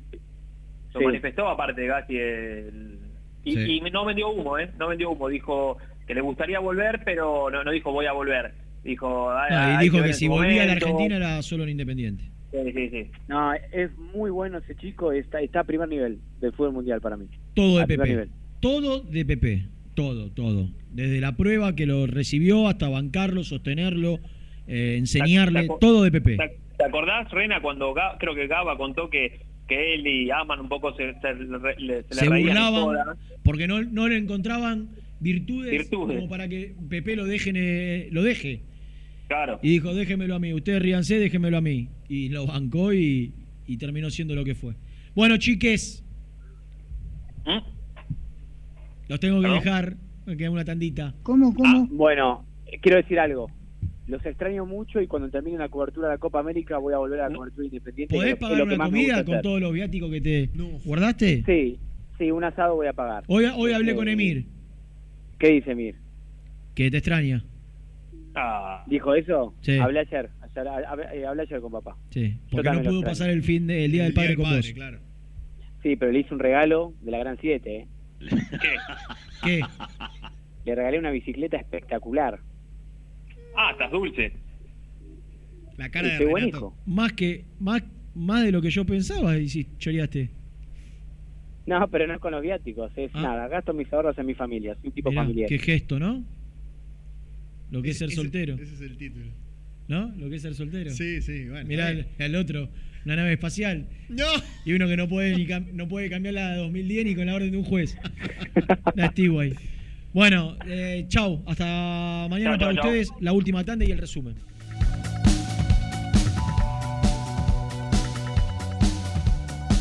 Lo 0.93 0.99
Sí. 0.99 1.05
manifestó 1.05 1.47
aparte 1.47 1.85
Gatti 1.85 2.17
el... 2.17 2.99
y, 3.43 3.53
Sí. 3.55 3.77
y 3.85 3.91
no 3.91 4.05
vendió 4.05 4.29
humo, 4.29 4.57
¿eh? 4.57 4.69
No 4.77 4.87
vendió 4.87 5.11
humo, 5.11 5.27
dijo 5.29 5.77
que 6.07 6.13
le 6.15 6.21
gustaría 6.21 6.59
volver, 6.59 7.01
pero 7.05 7.49
no, 7.51 7.63
no 7.63 7.71
dijo 7.71 7.91
voy 7.91 8.05
a 8.07 8.11
volver. 8.13 8.53
Dijo, 8.83 9.29
"Ay, 9.31 9.49
no, 9.51 9.57
hay 9.57 9.75
y 9.87 9.89
dijo 9.89 10.03
que 10.03 10.13
si 10.13 10.27
volvía 10.27 10.63
a 10.63 10.65
la 10.65 10.73
momento". 10.73 10.85
Argentina 10.87 11.15
era 11.17 11.41
solo 11.41 11.63
en 11.63 11.69
Independiente. 11.69 12.31
Sí, 12.51 12.71
sí, 12.73 12.89
sí. 12.89 13.11
No, 13.27 13.53
es 13.53 13.95
muy 14.13 14.31
bueno 14.31 14.57
ese 14.57 14.75
chico, 14.75 15.11
está, 15.11 15.39
está 15.41 15.59
a 15.61 15.63
primer 15.63 15.87
nivel 15.89 16.19
del 16.41 16.51
fútbol 16.53 16.73
mundial 16.73 16.99
para 17.01 17.15
mí. 17.17 17.25
Todo 17.53 17.77
de 17.77 17.83
A 17.83 17.87
PP. 17.87 18.27
Todo 18.59 19.01
de 19.01 19.25
PP. 19.25 19.65
Todo, 19.93 20.31
todo. 20.31 20.69
Desde 20.91 21.19
la 21.21 21.35
prueba 21.35 21.75
que 21.75 21.85
lo 21.85 22.07
recibió 22.07 22.67
hasta 22.67 22.89
bancarlo, 22.89 23.43
sostenerlo, 23.43 24.19
eh, 24.67 24.95
enseñarle, 24.97 25.67
Te 25.67 25.69
todo 25.79 26.03
de 26.03 26.11
PP. 26.11 26.37
¿Te, 26.37 26.57
¿Te 26.77 26.83
acordás, 26.85 27.29
Rena, 27.31 27.61
cuando 27.61 27.93
creo 28.19 28.33
que 28.33 28.47
Gaba 28.47 28.77
contó 28.77 29.09
que, 29.09 29.41
que 29.67 29.93
él 29.95 30.07
y 30.07 30.31
Aman 30.31 30.61
un 30.61 30.69
poco 30.69 30.93
se, 30.95 31.13
se, 31.19 31.33
le- 31.35 31.75
le- 31.77 32.03
se 32.03 32.13
Se 32.15 32.29
burlaban 32.29 33.17
porque 33.43 33.67
no, 33.67 33.81
no 33.83 34.07
le 34.07 34.17
encontraban 34.17 34.89
virtudes, 35.19 35.71
Virtudes. 35.71 36.17
como 36.17 36.29
para 36.29 36.47
que 36.47 36.73
Pepe 36.89 37.15
lo, 37.15 37.25
dejen, 37.25 37.55
eh, 37.57 38.07
lo 38.11 38.23
deje. 38.23 38.61
Claro. 39.29 39.59
Y 39.61 39.69
dijo, 39.69 39.93
déjemelo 39.93 40.35
a 40.35 40.39
mí, 40.39 40.53
ustedes 40.53 40.81
ríanse, 40.81 41.17
déjemelo 41.19 41.57
a 41.57 41.61
mí. 41.61 41.87
Y 42.09 42.29
lo 42.29 42.45
bancó 42.45 42.91
y, 42.93 43.31
y 43.67 43.77
terminó 43.77 44.09
siendo 44.09 44.35
lo 44.35 44.43
que 44.43 44.55
fue. 44.55 44.73
Bueno, 45.15 45.37
chiques. 45.37 46.03
Los 49.07 49.19
tengo 49.19 49.41
que 49.41 49.47
dejar. 49.47 49.95
Me 50.25 50.37
queda 50.37 50.51
una 50.51 50.65
tandita. 50.65 51.13
¿Cómo, 51.23 51.53
cómo? 51.55 51.87
bueno, 51.87 52.45
quiero 52.81 52.97
decir 52.97 53.19
algo. 53.19 53.49
Los 54.07 54.25
extraño 54.25 54.65
mucho 54.65 54.99
y 55.01 55.07
cuando 55.07 55.29
termine 55.29 55.57
la 55.59 55.69
cobertura 55.69 56.07
de 56.07 56.15
la 56.15 56.17
Copa 56.19 56.39
América 56.39 56.77
voy 56.79 56.93
a 56.93 56.97
volver 56.97 57.21
a 57.21 57.29
la 57.29 57.35
cobertura 57.35 57.65
independiente. 57.65 58.15
¿Podés 58.15 58.35
pagar 58.37 58.57
lo 58.57 58.63
una 58.65 58.85
comida 58.85 59.23
con 59.23 59.35
hacer. 59.35 59.43
todos 59.43 59.61
los 59.61 59.71
viáticos 59.73 60.09
que 60.11 60.21
te 60.21 60.49
guardaste? 60.83 61.43
Sí, 61.45 61.77
sí, 62.17 62.31
un 62.31 62.43
asado 62.43 62.75
voy 62.75 62.87
a 62.87 62.93
pagar. 62.93 63.23
Hoy, 63.27 63.45
hoy 63.45 63.73
hablé 63.73 63.93
con 63.95 64.07
Emir, 64.07 64.45
¿Qué 65.37 65.49
dice 65.49 65.71
Emir? 65.71 65.95
que 66.73 66.89
te 66.89 66.97
extraña. 66.97 67.43
¿Dijo 68.87 69.13
eso? 69.15 69.53
Sí. 69.61 69.77
Hablé 69.77 69.99
ayer. 70.01 70.29
ayer 70.41 70.67
eh, 71.13 71.25
hablé 71.25 71.41
ayer 71.43 71.61
con 71.61 71.71
papá. 71.71 71.95
Sí, 72.11 72.37
porque 72.51 72.69
no 72.71 72.81
pudo 72.83 73.01
pasar 73.01 73.29
el 73.29 73.43
fin 73.43 73.67
de- 73.67 73.85
el 73.85 73.91
día 73.91 74.03
del 74.03 74.13
padre 74.13 74.35
con 74.35 74.45
vos. 74.49 74.65
Sí, 75.83 75.95
pero 75.95 76.11
le 76.11 76.19
hice 76.19 76.33
un 76.33 76.39
regalo 76.39 76.93
de 77.01 77.11
la 77.11 77.19
Gran 77.19 77.37
7. 77.39 77.77
¿eh? 77.77 77.87
¿Qué? 79.43 79.61
Le 80.65 80.75
regalé 80.75 80.99
una 80.99 81.11
bicicleta 81.11 81.57
espectacular. 81.57 82.39
Ah, 83.55 83.71
estás 83.71 83.91
dulce. 83.91 84.33
La 85.77 85.89
cara 85.89 86.09
de 86.09 86.17
Renato. 86.19 86.47
hijo. 86.47 86.77
Más 86.85 87.13
que 87.13 87.45
más, 87.59 87.81
más 88.13 88.43
de 88.43 88.51
lo 88.51 88.61
que 88.61 88.69
yo 88.69 88.85
pensaba, 88.85 89.37
y 89.37 89.47
si 89.47 89.65
choreaste. 89.77 90.29
No, 91.65 91.87
pero 91.89 92.07
no 92.07 92.15
es 92.15 92.19
con 92.19 92.31
los 92.31 92.41
viáticos. 92.41 92.91
Es 92.97 93.11
Ah. 93.13 93.21
nada, 93.21 93.47
gasto 93.47 93.73
mis 93.73 93.91
ahorros 93.93 94.17
en 94.17 94.25
mi 94.25 94.33
familia. 94.33 94.75
Soy 94.75 94.87
un 94.87 94.91
tipo 94.93 95.09
Mirá, 95.11 95.21
familiar. 95.23 95.47
qué 95.49 95.59
gesto, 95.59 95.99
¿no? 95.99 96.23
Lo 97.71 97.81
que 97.81 97.91
es 97.91 97.97
ser 97.97 98.07
Ese- 98.07 98.15
soltero. 98.17 98.55
Ese 98.55 98.73
es 98.75 98.81
el 98.81 98.97
título. 98.97 99.25
¿No? 99.87 100.13
Lo 100.17 100.29
que 100.29 100.35
es 100.35 100.41
ser 100.41 100.53
soltero. 100.55 100.91
Sí, 100.91 101.21
sí, 101.21 101.45
bueno. 101.49 101.67
Mirá 101.67 101.93
al 102.19 102.35
otro, 102.35 102.69
una 103.05 103.15
nave 103.15 103.33
espacial. 103.33 103.87
¡No! 104.09 104.25
Y 104.65 104.73
uno 104.73 104.87
que 104.87 104.95
no 104.97 105.07
puede 105.07 105.35
ni 105.35 105.47
cam- 105.47 105.71
no 105.73 105.87
puede 105.87 106.09
cambiar 106.09 106.35
la 106.35 106.51
de 106.51 106.57
2010 106.57 107.05
ni 107.05 107.15
con 107.15 107.25
la 107.25 107.35
orden 107.35 107.51
de 107.51 107.57
un 107.57 107.63
juez. 107.63 107.97
La 108.95 109.09
Steway. 109.11 109.53
Bueno, 110.13 110.57
eh, 110.67 111.05
chau. 111.07 111.43
Hasta 111.47 112.27
mañana 112.29 112.57
Chau, 112.57 112.59
para 112.59 112.73
chau, 112.73 112.83
chau. 112.83 112.85
ustedes. 112.91 113.09
La 113.21 113.31
última 113.33 113.63
tanda 113.63 113.85
y 113.85 113.91
el 113.91 113.97
resumen. 113.97 114.35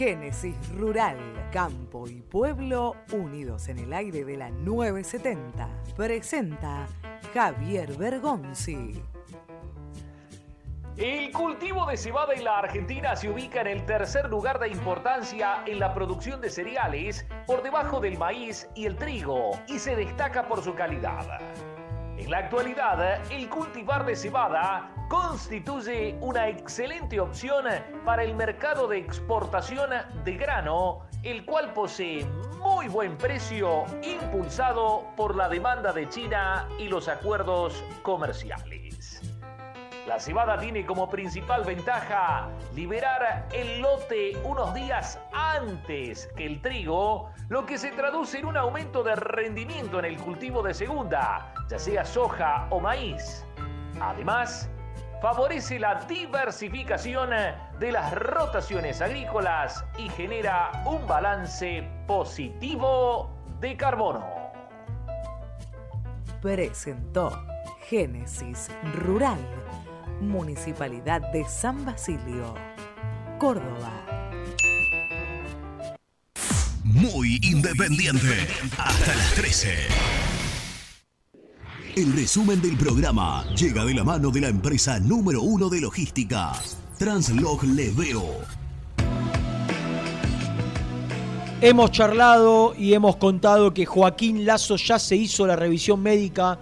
Génesis 0.00 0.56
Rural, 0.78 1.18
Campo 1.52 2.08
y 2.08 2.22
Pueblo 2.22 2.96
unidos 3.12 3.68
en 3.68 3.80
el 3.80 3.92
aire 3.92 4.24
de 4.24 4.38
la 4.38 4.48
970. 4.48 5.68
Presenta 5.94 6.86
Javier 7.34 7.92
Bergonzi. 7.98 8.98
El 10.96 11.30
cultivo 11.32 11.84
de 11.84 11.98
cebada 11.98 12.32
en 12.32 12.44
la 12.44 12.60
Argentina 12.60 13.14
se 13.14 13.28
ubica 13.28 13.60
en 13.60 13.66
el 13.66 13.84
tercer 13.84 14.30
lugar 14.30 14.58
de 14.58 14.68
importancia 14.68 15.62
en 15.66 15.78
la 15.78 15.92
producción 15.92 16.40
de 16.40 16.48
cereales, 16.48 17.26
por 17.46 17.62
debajo 17.62 18.00
del 18.00 18.16
maíz 18.16 18.70
y 18.74 18.86
el 18.86 18.96
trigo, 18.96 19.50
y 19.68 19.78
se 19.78 19.96
destaca 19.96 20.48
por 20.48 20.62
su 20.62 20.74
calidad. 20.74 21.26
En 22.20 22.30
la 22.30 22.36
actualidad, 22.36 23.22
el 23.32 23.48
cultivar 23.48 24.04
de 24.04 24.14
cebada 24.14 24.92
constituye 25.08 26.18
una 26.20 26.48
excelente 26.48 27.18
opción 27.18 27.64
para 28.04 28.22
el 28.22 28.34
mercado 28.34 28.86
de 28.86 28.98
exportación 28.98 29.88
de 30.22 30.36
grano, 30.36 31.06
el 31.22 31.46
cual 31.46 31.72
posee 31.72 32.26
muy 32.58 32.88
buen 32.88 33.16
precio 33.16 33.86
impulsado 34.02 35.06
por 35.16 35.34
la 35.34 35.48
demanda 35.48 35.94
de 35.94 36.10
China 36.10 36.68
y 36.78 36.88
los 36.88 37.08
acuerdos 37.08 37.82
comerciales. 38.02 38.79
La 40.10 40.18
cebada 40.18 40.58
tiene 40.58 40.84
como 40.84 41.08
principal 41.08 41.62
ventaja 41.62 42.48
liberar 42.74 43.46
el 43.52 43.80
lote 43.80 44.32
unos 44.42 44.74
días 44.74 45.20
antes 45.32 46.28
que 46.36 46.46
el 46.46 46.60
trigo, 46.60 47.30
lo 47.48 47.64
que 47.64 47.78
se 47.78 47.92
traduce 47.92 48.40
en 48.40 48.46
un 48.46 48.56
aumento 48.56 49.04
de 49.04 49.14
rendimiento 49.14 50.00
en 50.00 50.06
el 50.06 50.16
cultivo 50.16 50.64
de 50.64 50.74
segunda, 50.74 51.54
ya 51.68 51.78
sea 51.78 52.04
soja 52.04 52.66
o 52.70 52.80
maíz. 52.80 53.46
Además, 54.00 54.68
favorece 55.22 55.78
la 55.78 55.94
diversificación 56.06 57.30
de 57.78 57.92
las 57.92 58.12
rotaciones 58.12 59.00
agrícolas 59.00 59.84
y 59.96 60.08
genera 60.08 60.72
un 60.86 61.06
balance 61.06 61.88
positivo 62.08 63.30
de 63.60 63.76
carbono. 63.76 64.26
Presentó 66.42 67.30
Génesis 67.90 68.70
Rural, 68.94 69.38
Municipalidad 70.20 71.32
de 71.32 71.46
San 71.48 71.84
Basilio, 71.84 72.54
Córdoba. 73.38 74.04
Muy 76.84 77.38
independiente. 77.42 78.46
Hasta 78.76 79.14
las 79.14 79.34
13. 79.34 79.68
El 81.96 82.12
resumen 82.12 82.60
del 82.60 82.76
programa 82.76 83.46
llega 83.54 83.84
de 83.84 83.94
la 83.94 84.04
mano 84.04 84.30
de 84.30 84.42
la 84.42 84.48
empresa 84.48 85.00
número 85.00 85.40
uno 85.40 85.70
de 85.70 85.80
logística, 85.80 86.52
Translog 86.98 87.64
Leveo. 87.64 88.40
Hemos 91.62 91.90
charlado 91.92 92.74
y 92.76 92.92
hemos 92.92 93.16
contado 93.16 93.72
que 93.72 93.86
Joaquín 93.86 94.44
Lazo 94.44 94.76
ya 94.76 94.98
se 94.98 95.16
hizo 95.16 95.46
la 95.46 95.56
revisión 95.56 96.02
médica 96.02 96.58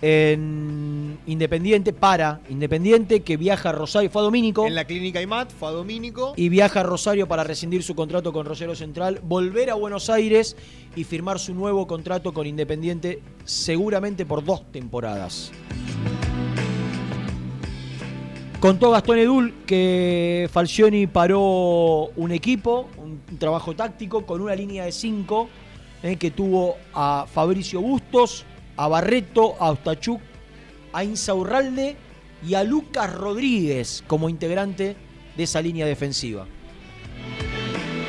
en 0.00 1.18
Independiente, 1.26 1.92
para 1.92 2.40
Independiente, 2.48 3.20
que 3.20 3.36
viaja 3.36 3.70
a 3.70 3.72
Rosario, 3.72 4.10
fue 4.10 4.22
a 4.22 4.24
Domínico. 4.24 4.66
En 4.66 4.74
la 4.74 4.84
clínica 4.84 5.20
IMAT, 5.20 5.50
fue 5.50 5.68
a 5.68 5.72
Domínico. 5.72 6.34
Y 6.36 6.48
viaja 6.48 6.80
a 6.80 6.82
Rosario 6.82 7.26
para 7.26 7.44
rescindir 7.44 7.82
su 7.82 7.94
contrato 7.94 8.32
con 8.32 8.46
Rosario 8.46 8.74
Central, 8.74 9.20
volver 9.22 9.70
a 9.70 9.74
Buenos 9.74 10.10
Aires 10.10 10.56
y 10.94 11.04
firmar 11.04 11.38
su 11.38 11.54
nuevo 11.54 11.86
contrato 11.86 12.32
con 12.32 12.46
Independiente, 12.46 13.20
seguramente 13.44 14.24
por 14.24 14.44
dos 14.44 14.70
temporadas. 14.72 15.52
Contó 18.60 18.90
Gastón 18.90 19.18
Edul 19.18 19.54
que 19.66 20.48
Falcioni 20.52 21.06
paró 21.06 22.08
un 22.16 22.32
equipo, 22.32 22.88
un 22.96 23.38
trabajo 23.38 23.76
táctico, 23.76 24.26
con 24.26 24.40
una 24.40 24.56
línea 24.56 24.84
de 24.84 24.90
cinco 24.90 25.48
eh, 26.02 26.16
que 26.16 26.32
tuvo 26.32 26.76
a 26.92 27.26
Fabricio 27.32 27.80
Bustos, 27.80 28.44
a 28.78 28.86
Barreto, 28.86 29.56
a 29.58 29.72
Ostachuk, 29.72 30.20
a 30.92 31.02
Insaurralde 31.02 31.96
y 32.46 32.54
a 32.54 32.62
Lucas 32.62 33.12
Rodríguez 33.12 34.04
como 34.06 34.28
integrante 34.28 34.94
de 35.36 35.42
esa 35.42 35.60
línea 35.60 35.84
defensiva. 35.84 36.46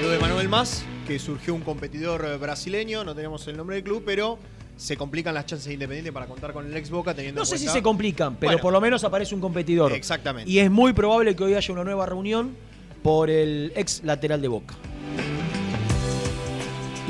Lo 0.01 0.09
de 0.09 0.19
Manuel 0.19 0.47
Más, 0.47 0.85
que 1.07 1.17
surgió 1.17 1.55
un 1.55 1.61
competidor 1.61 2.23
eh, 2.23 2.37
brasileño, 2.37 3.03
no 3.03 3.15
tenemos 3.15 3.47
el 3.47 3.57
nombre 3.57 3.77
del 3.77 3.83
club, 3.83 4.03
pero 4.05 4.37
se 4.77 4.95
complican 4.95 5.33
las 5.33 5.47
chances 5.47 5.67
de 5.67 5.73
Independiente 5.73 6.13
para 6.13 6.27
contar 6.27 6.53
con 6.53 6.67
el 6.67 6.77
ex 6.77 6.91
Boca 6.91 7.15
teniendo 7.15 7.41
No 7.41 7.45
sé 7.45 7.57
si 7.57 7.67
se 7.67 7.81
complican, 7.81 8.35
pero 8.35 8.51
Bueno, 8.51 8.61
por 8.61 8.71
lo 8.71 8.79
menos 8.79 9.03
aparece 9.03 9.33
un 9.33 9.41
competidor. 9.41 9.91
Exactamente. 9.91 10.49
Y 10.49 10.59
es 10.59 10.69
muy 10.69 10.93
probable 10.93 11.35
que 11.35 11.43
hoy 11.45 11.55
haya 11.55 11.73
una 11.73 11.83
nueva 11.83 12.05
reunión 12.05 12.55
por 13.01 13.31
el 13.31 13.73
ex 13.75 14.03
lateral 14.03 14.39
de 14.39 14.47
Boca. 14.47 14.75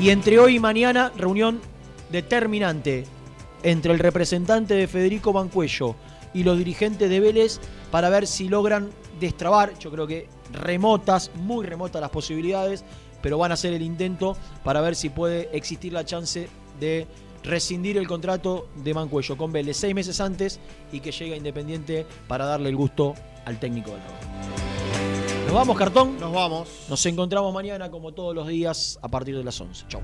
Y 0.00 0.08
entre 0.08 0.38
hoy 0.38 0.56
y 0.56 0.60
mañana, 0.60 1.12
reunión 1.14 1.60
determinante 2.10 3.04
entre 3.62 3.92
el 3.92 3.98
representante 3.98 4.74
de 4.74 4.86
Federico 4.86 5.32
Bancuello 5.32 5.96
y 6.32 6.44
los 6.44 6.58
dirigentes 6.58 7.10
de 7.10 7.20
Vélez 7.20 7.60
para 7.90 8.08
ver 8.08 8.26
si 8.26 8.48
logran 8.48 8.90
destrabar, 9.18 9.78
yo 9.78 9.90
creo 9.90 10.06
que 10.06 10.28
remotas, 10.52 11.30
muy 11.34 11.66
remotas 11.66 12.00
las 12.00 12.10
posibilidades, 12.10 12.84
pero 13.22 13.38
van 13.38 13.50
a 13.50 13.54
hacer 13.54 13.72
el 13.72 13.82
intento 13.82 14.36
para 14.64 14.80
ver 14.80 14.96
si 14.96 15.10
puede 15.10 15.54
existir 15.56 15.92
la 15.92 16.04
chance 16.04 16.48
de 16.78 17.06
rescindir 17.42 17.96
el 17.96 18.06
contrato 18.06 18.68
de 18.76 18.94
Mancuello 18.94 19.36
con 19.36 19.52
Vélez 19.52 19.76
seis 19.76 19.94
meses 19.94 20.20
antes 20.20 20.60
y 20.92 21.00
que 21.00 21.12
llegue 21.12 21.34
a 21.34 21.36
Independiente 21.36 22.06
para 22.28 22.44
darle 22.44 22.68
el 22.68 22.76
gusto 22.76 23.14
al 23.44 23.58
técnico 23.58 23.90
del. 23.90 24.00
Nos 25.46 25.54
vamos, 25.54 25.76
cartón. 25.76 26.18
Nos 26.20 26.32
vamos. 26.32 26.68
Nos 26.88 27.04
encontramos 27.06 27.52
mañana 27.52 27.90
como 27.90 28.12
todos 28.12 28.34
los 28.34 28.46
días 28.46 28.98
a 29.02 29.08
partir 29.08 29.36
de 29.36 29.42
las 29.42 29.60
11. 29.60 29.84
Chau. 29.88 30.00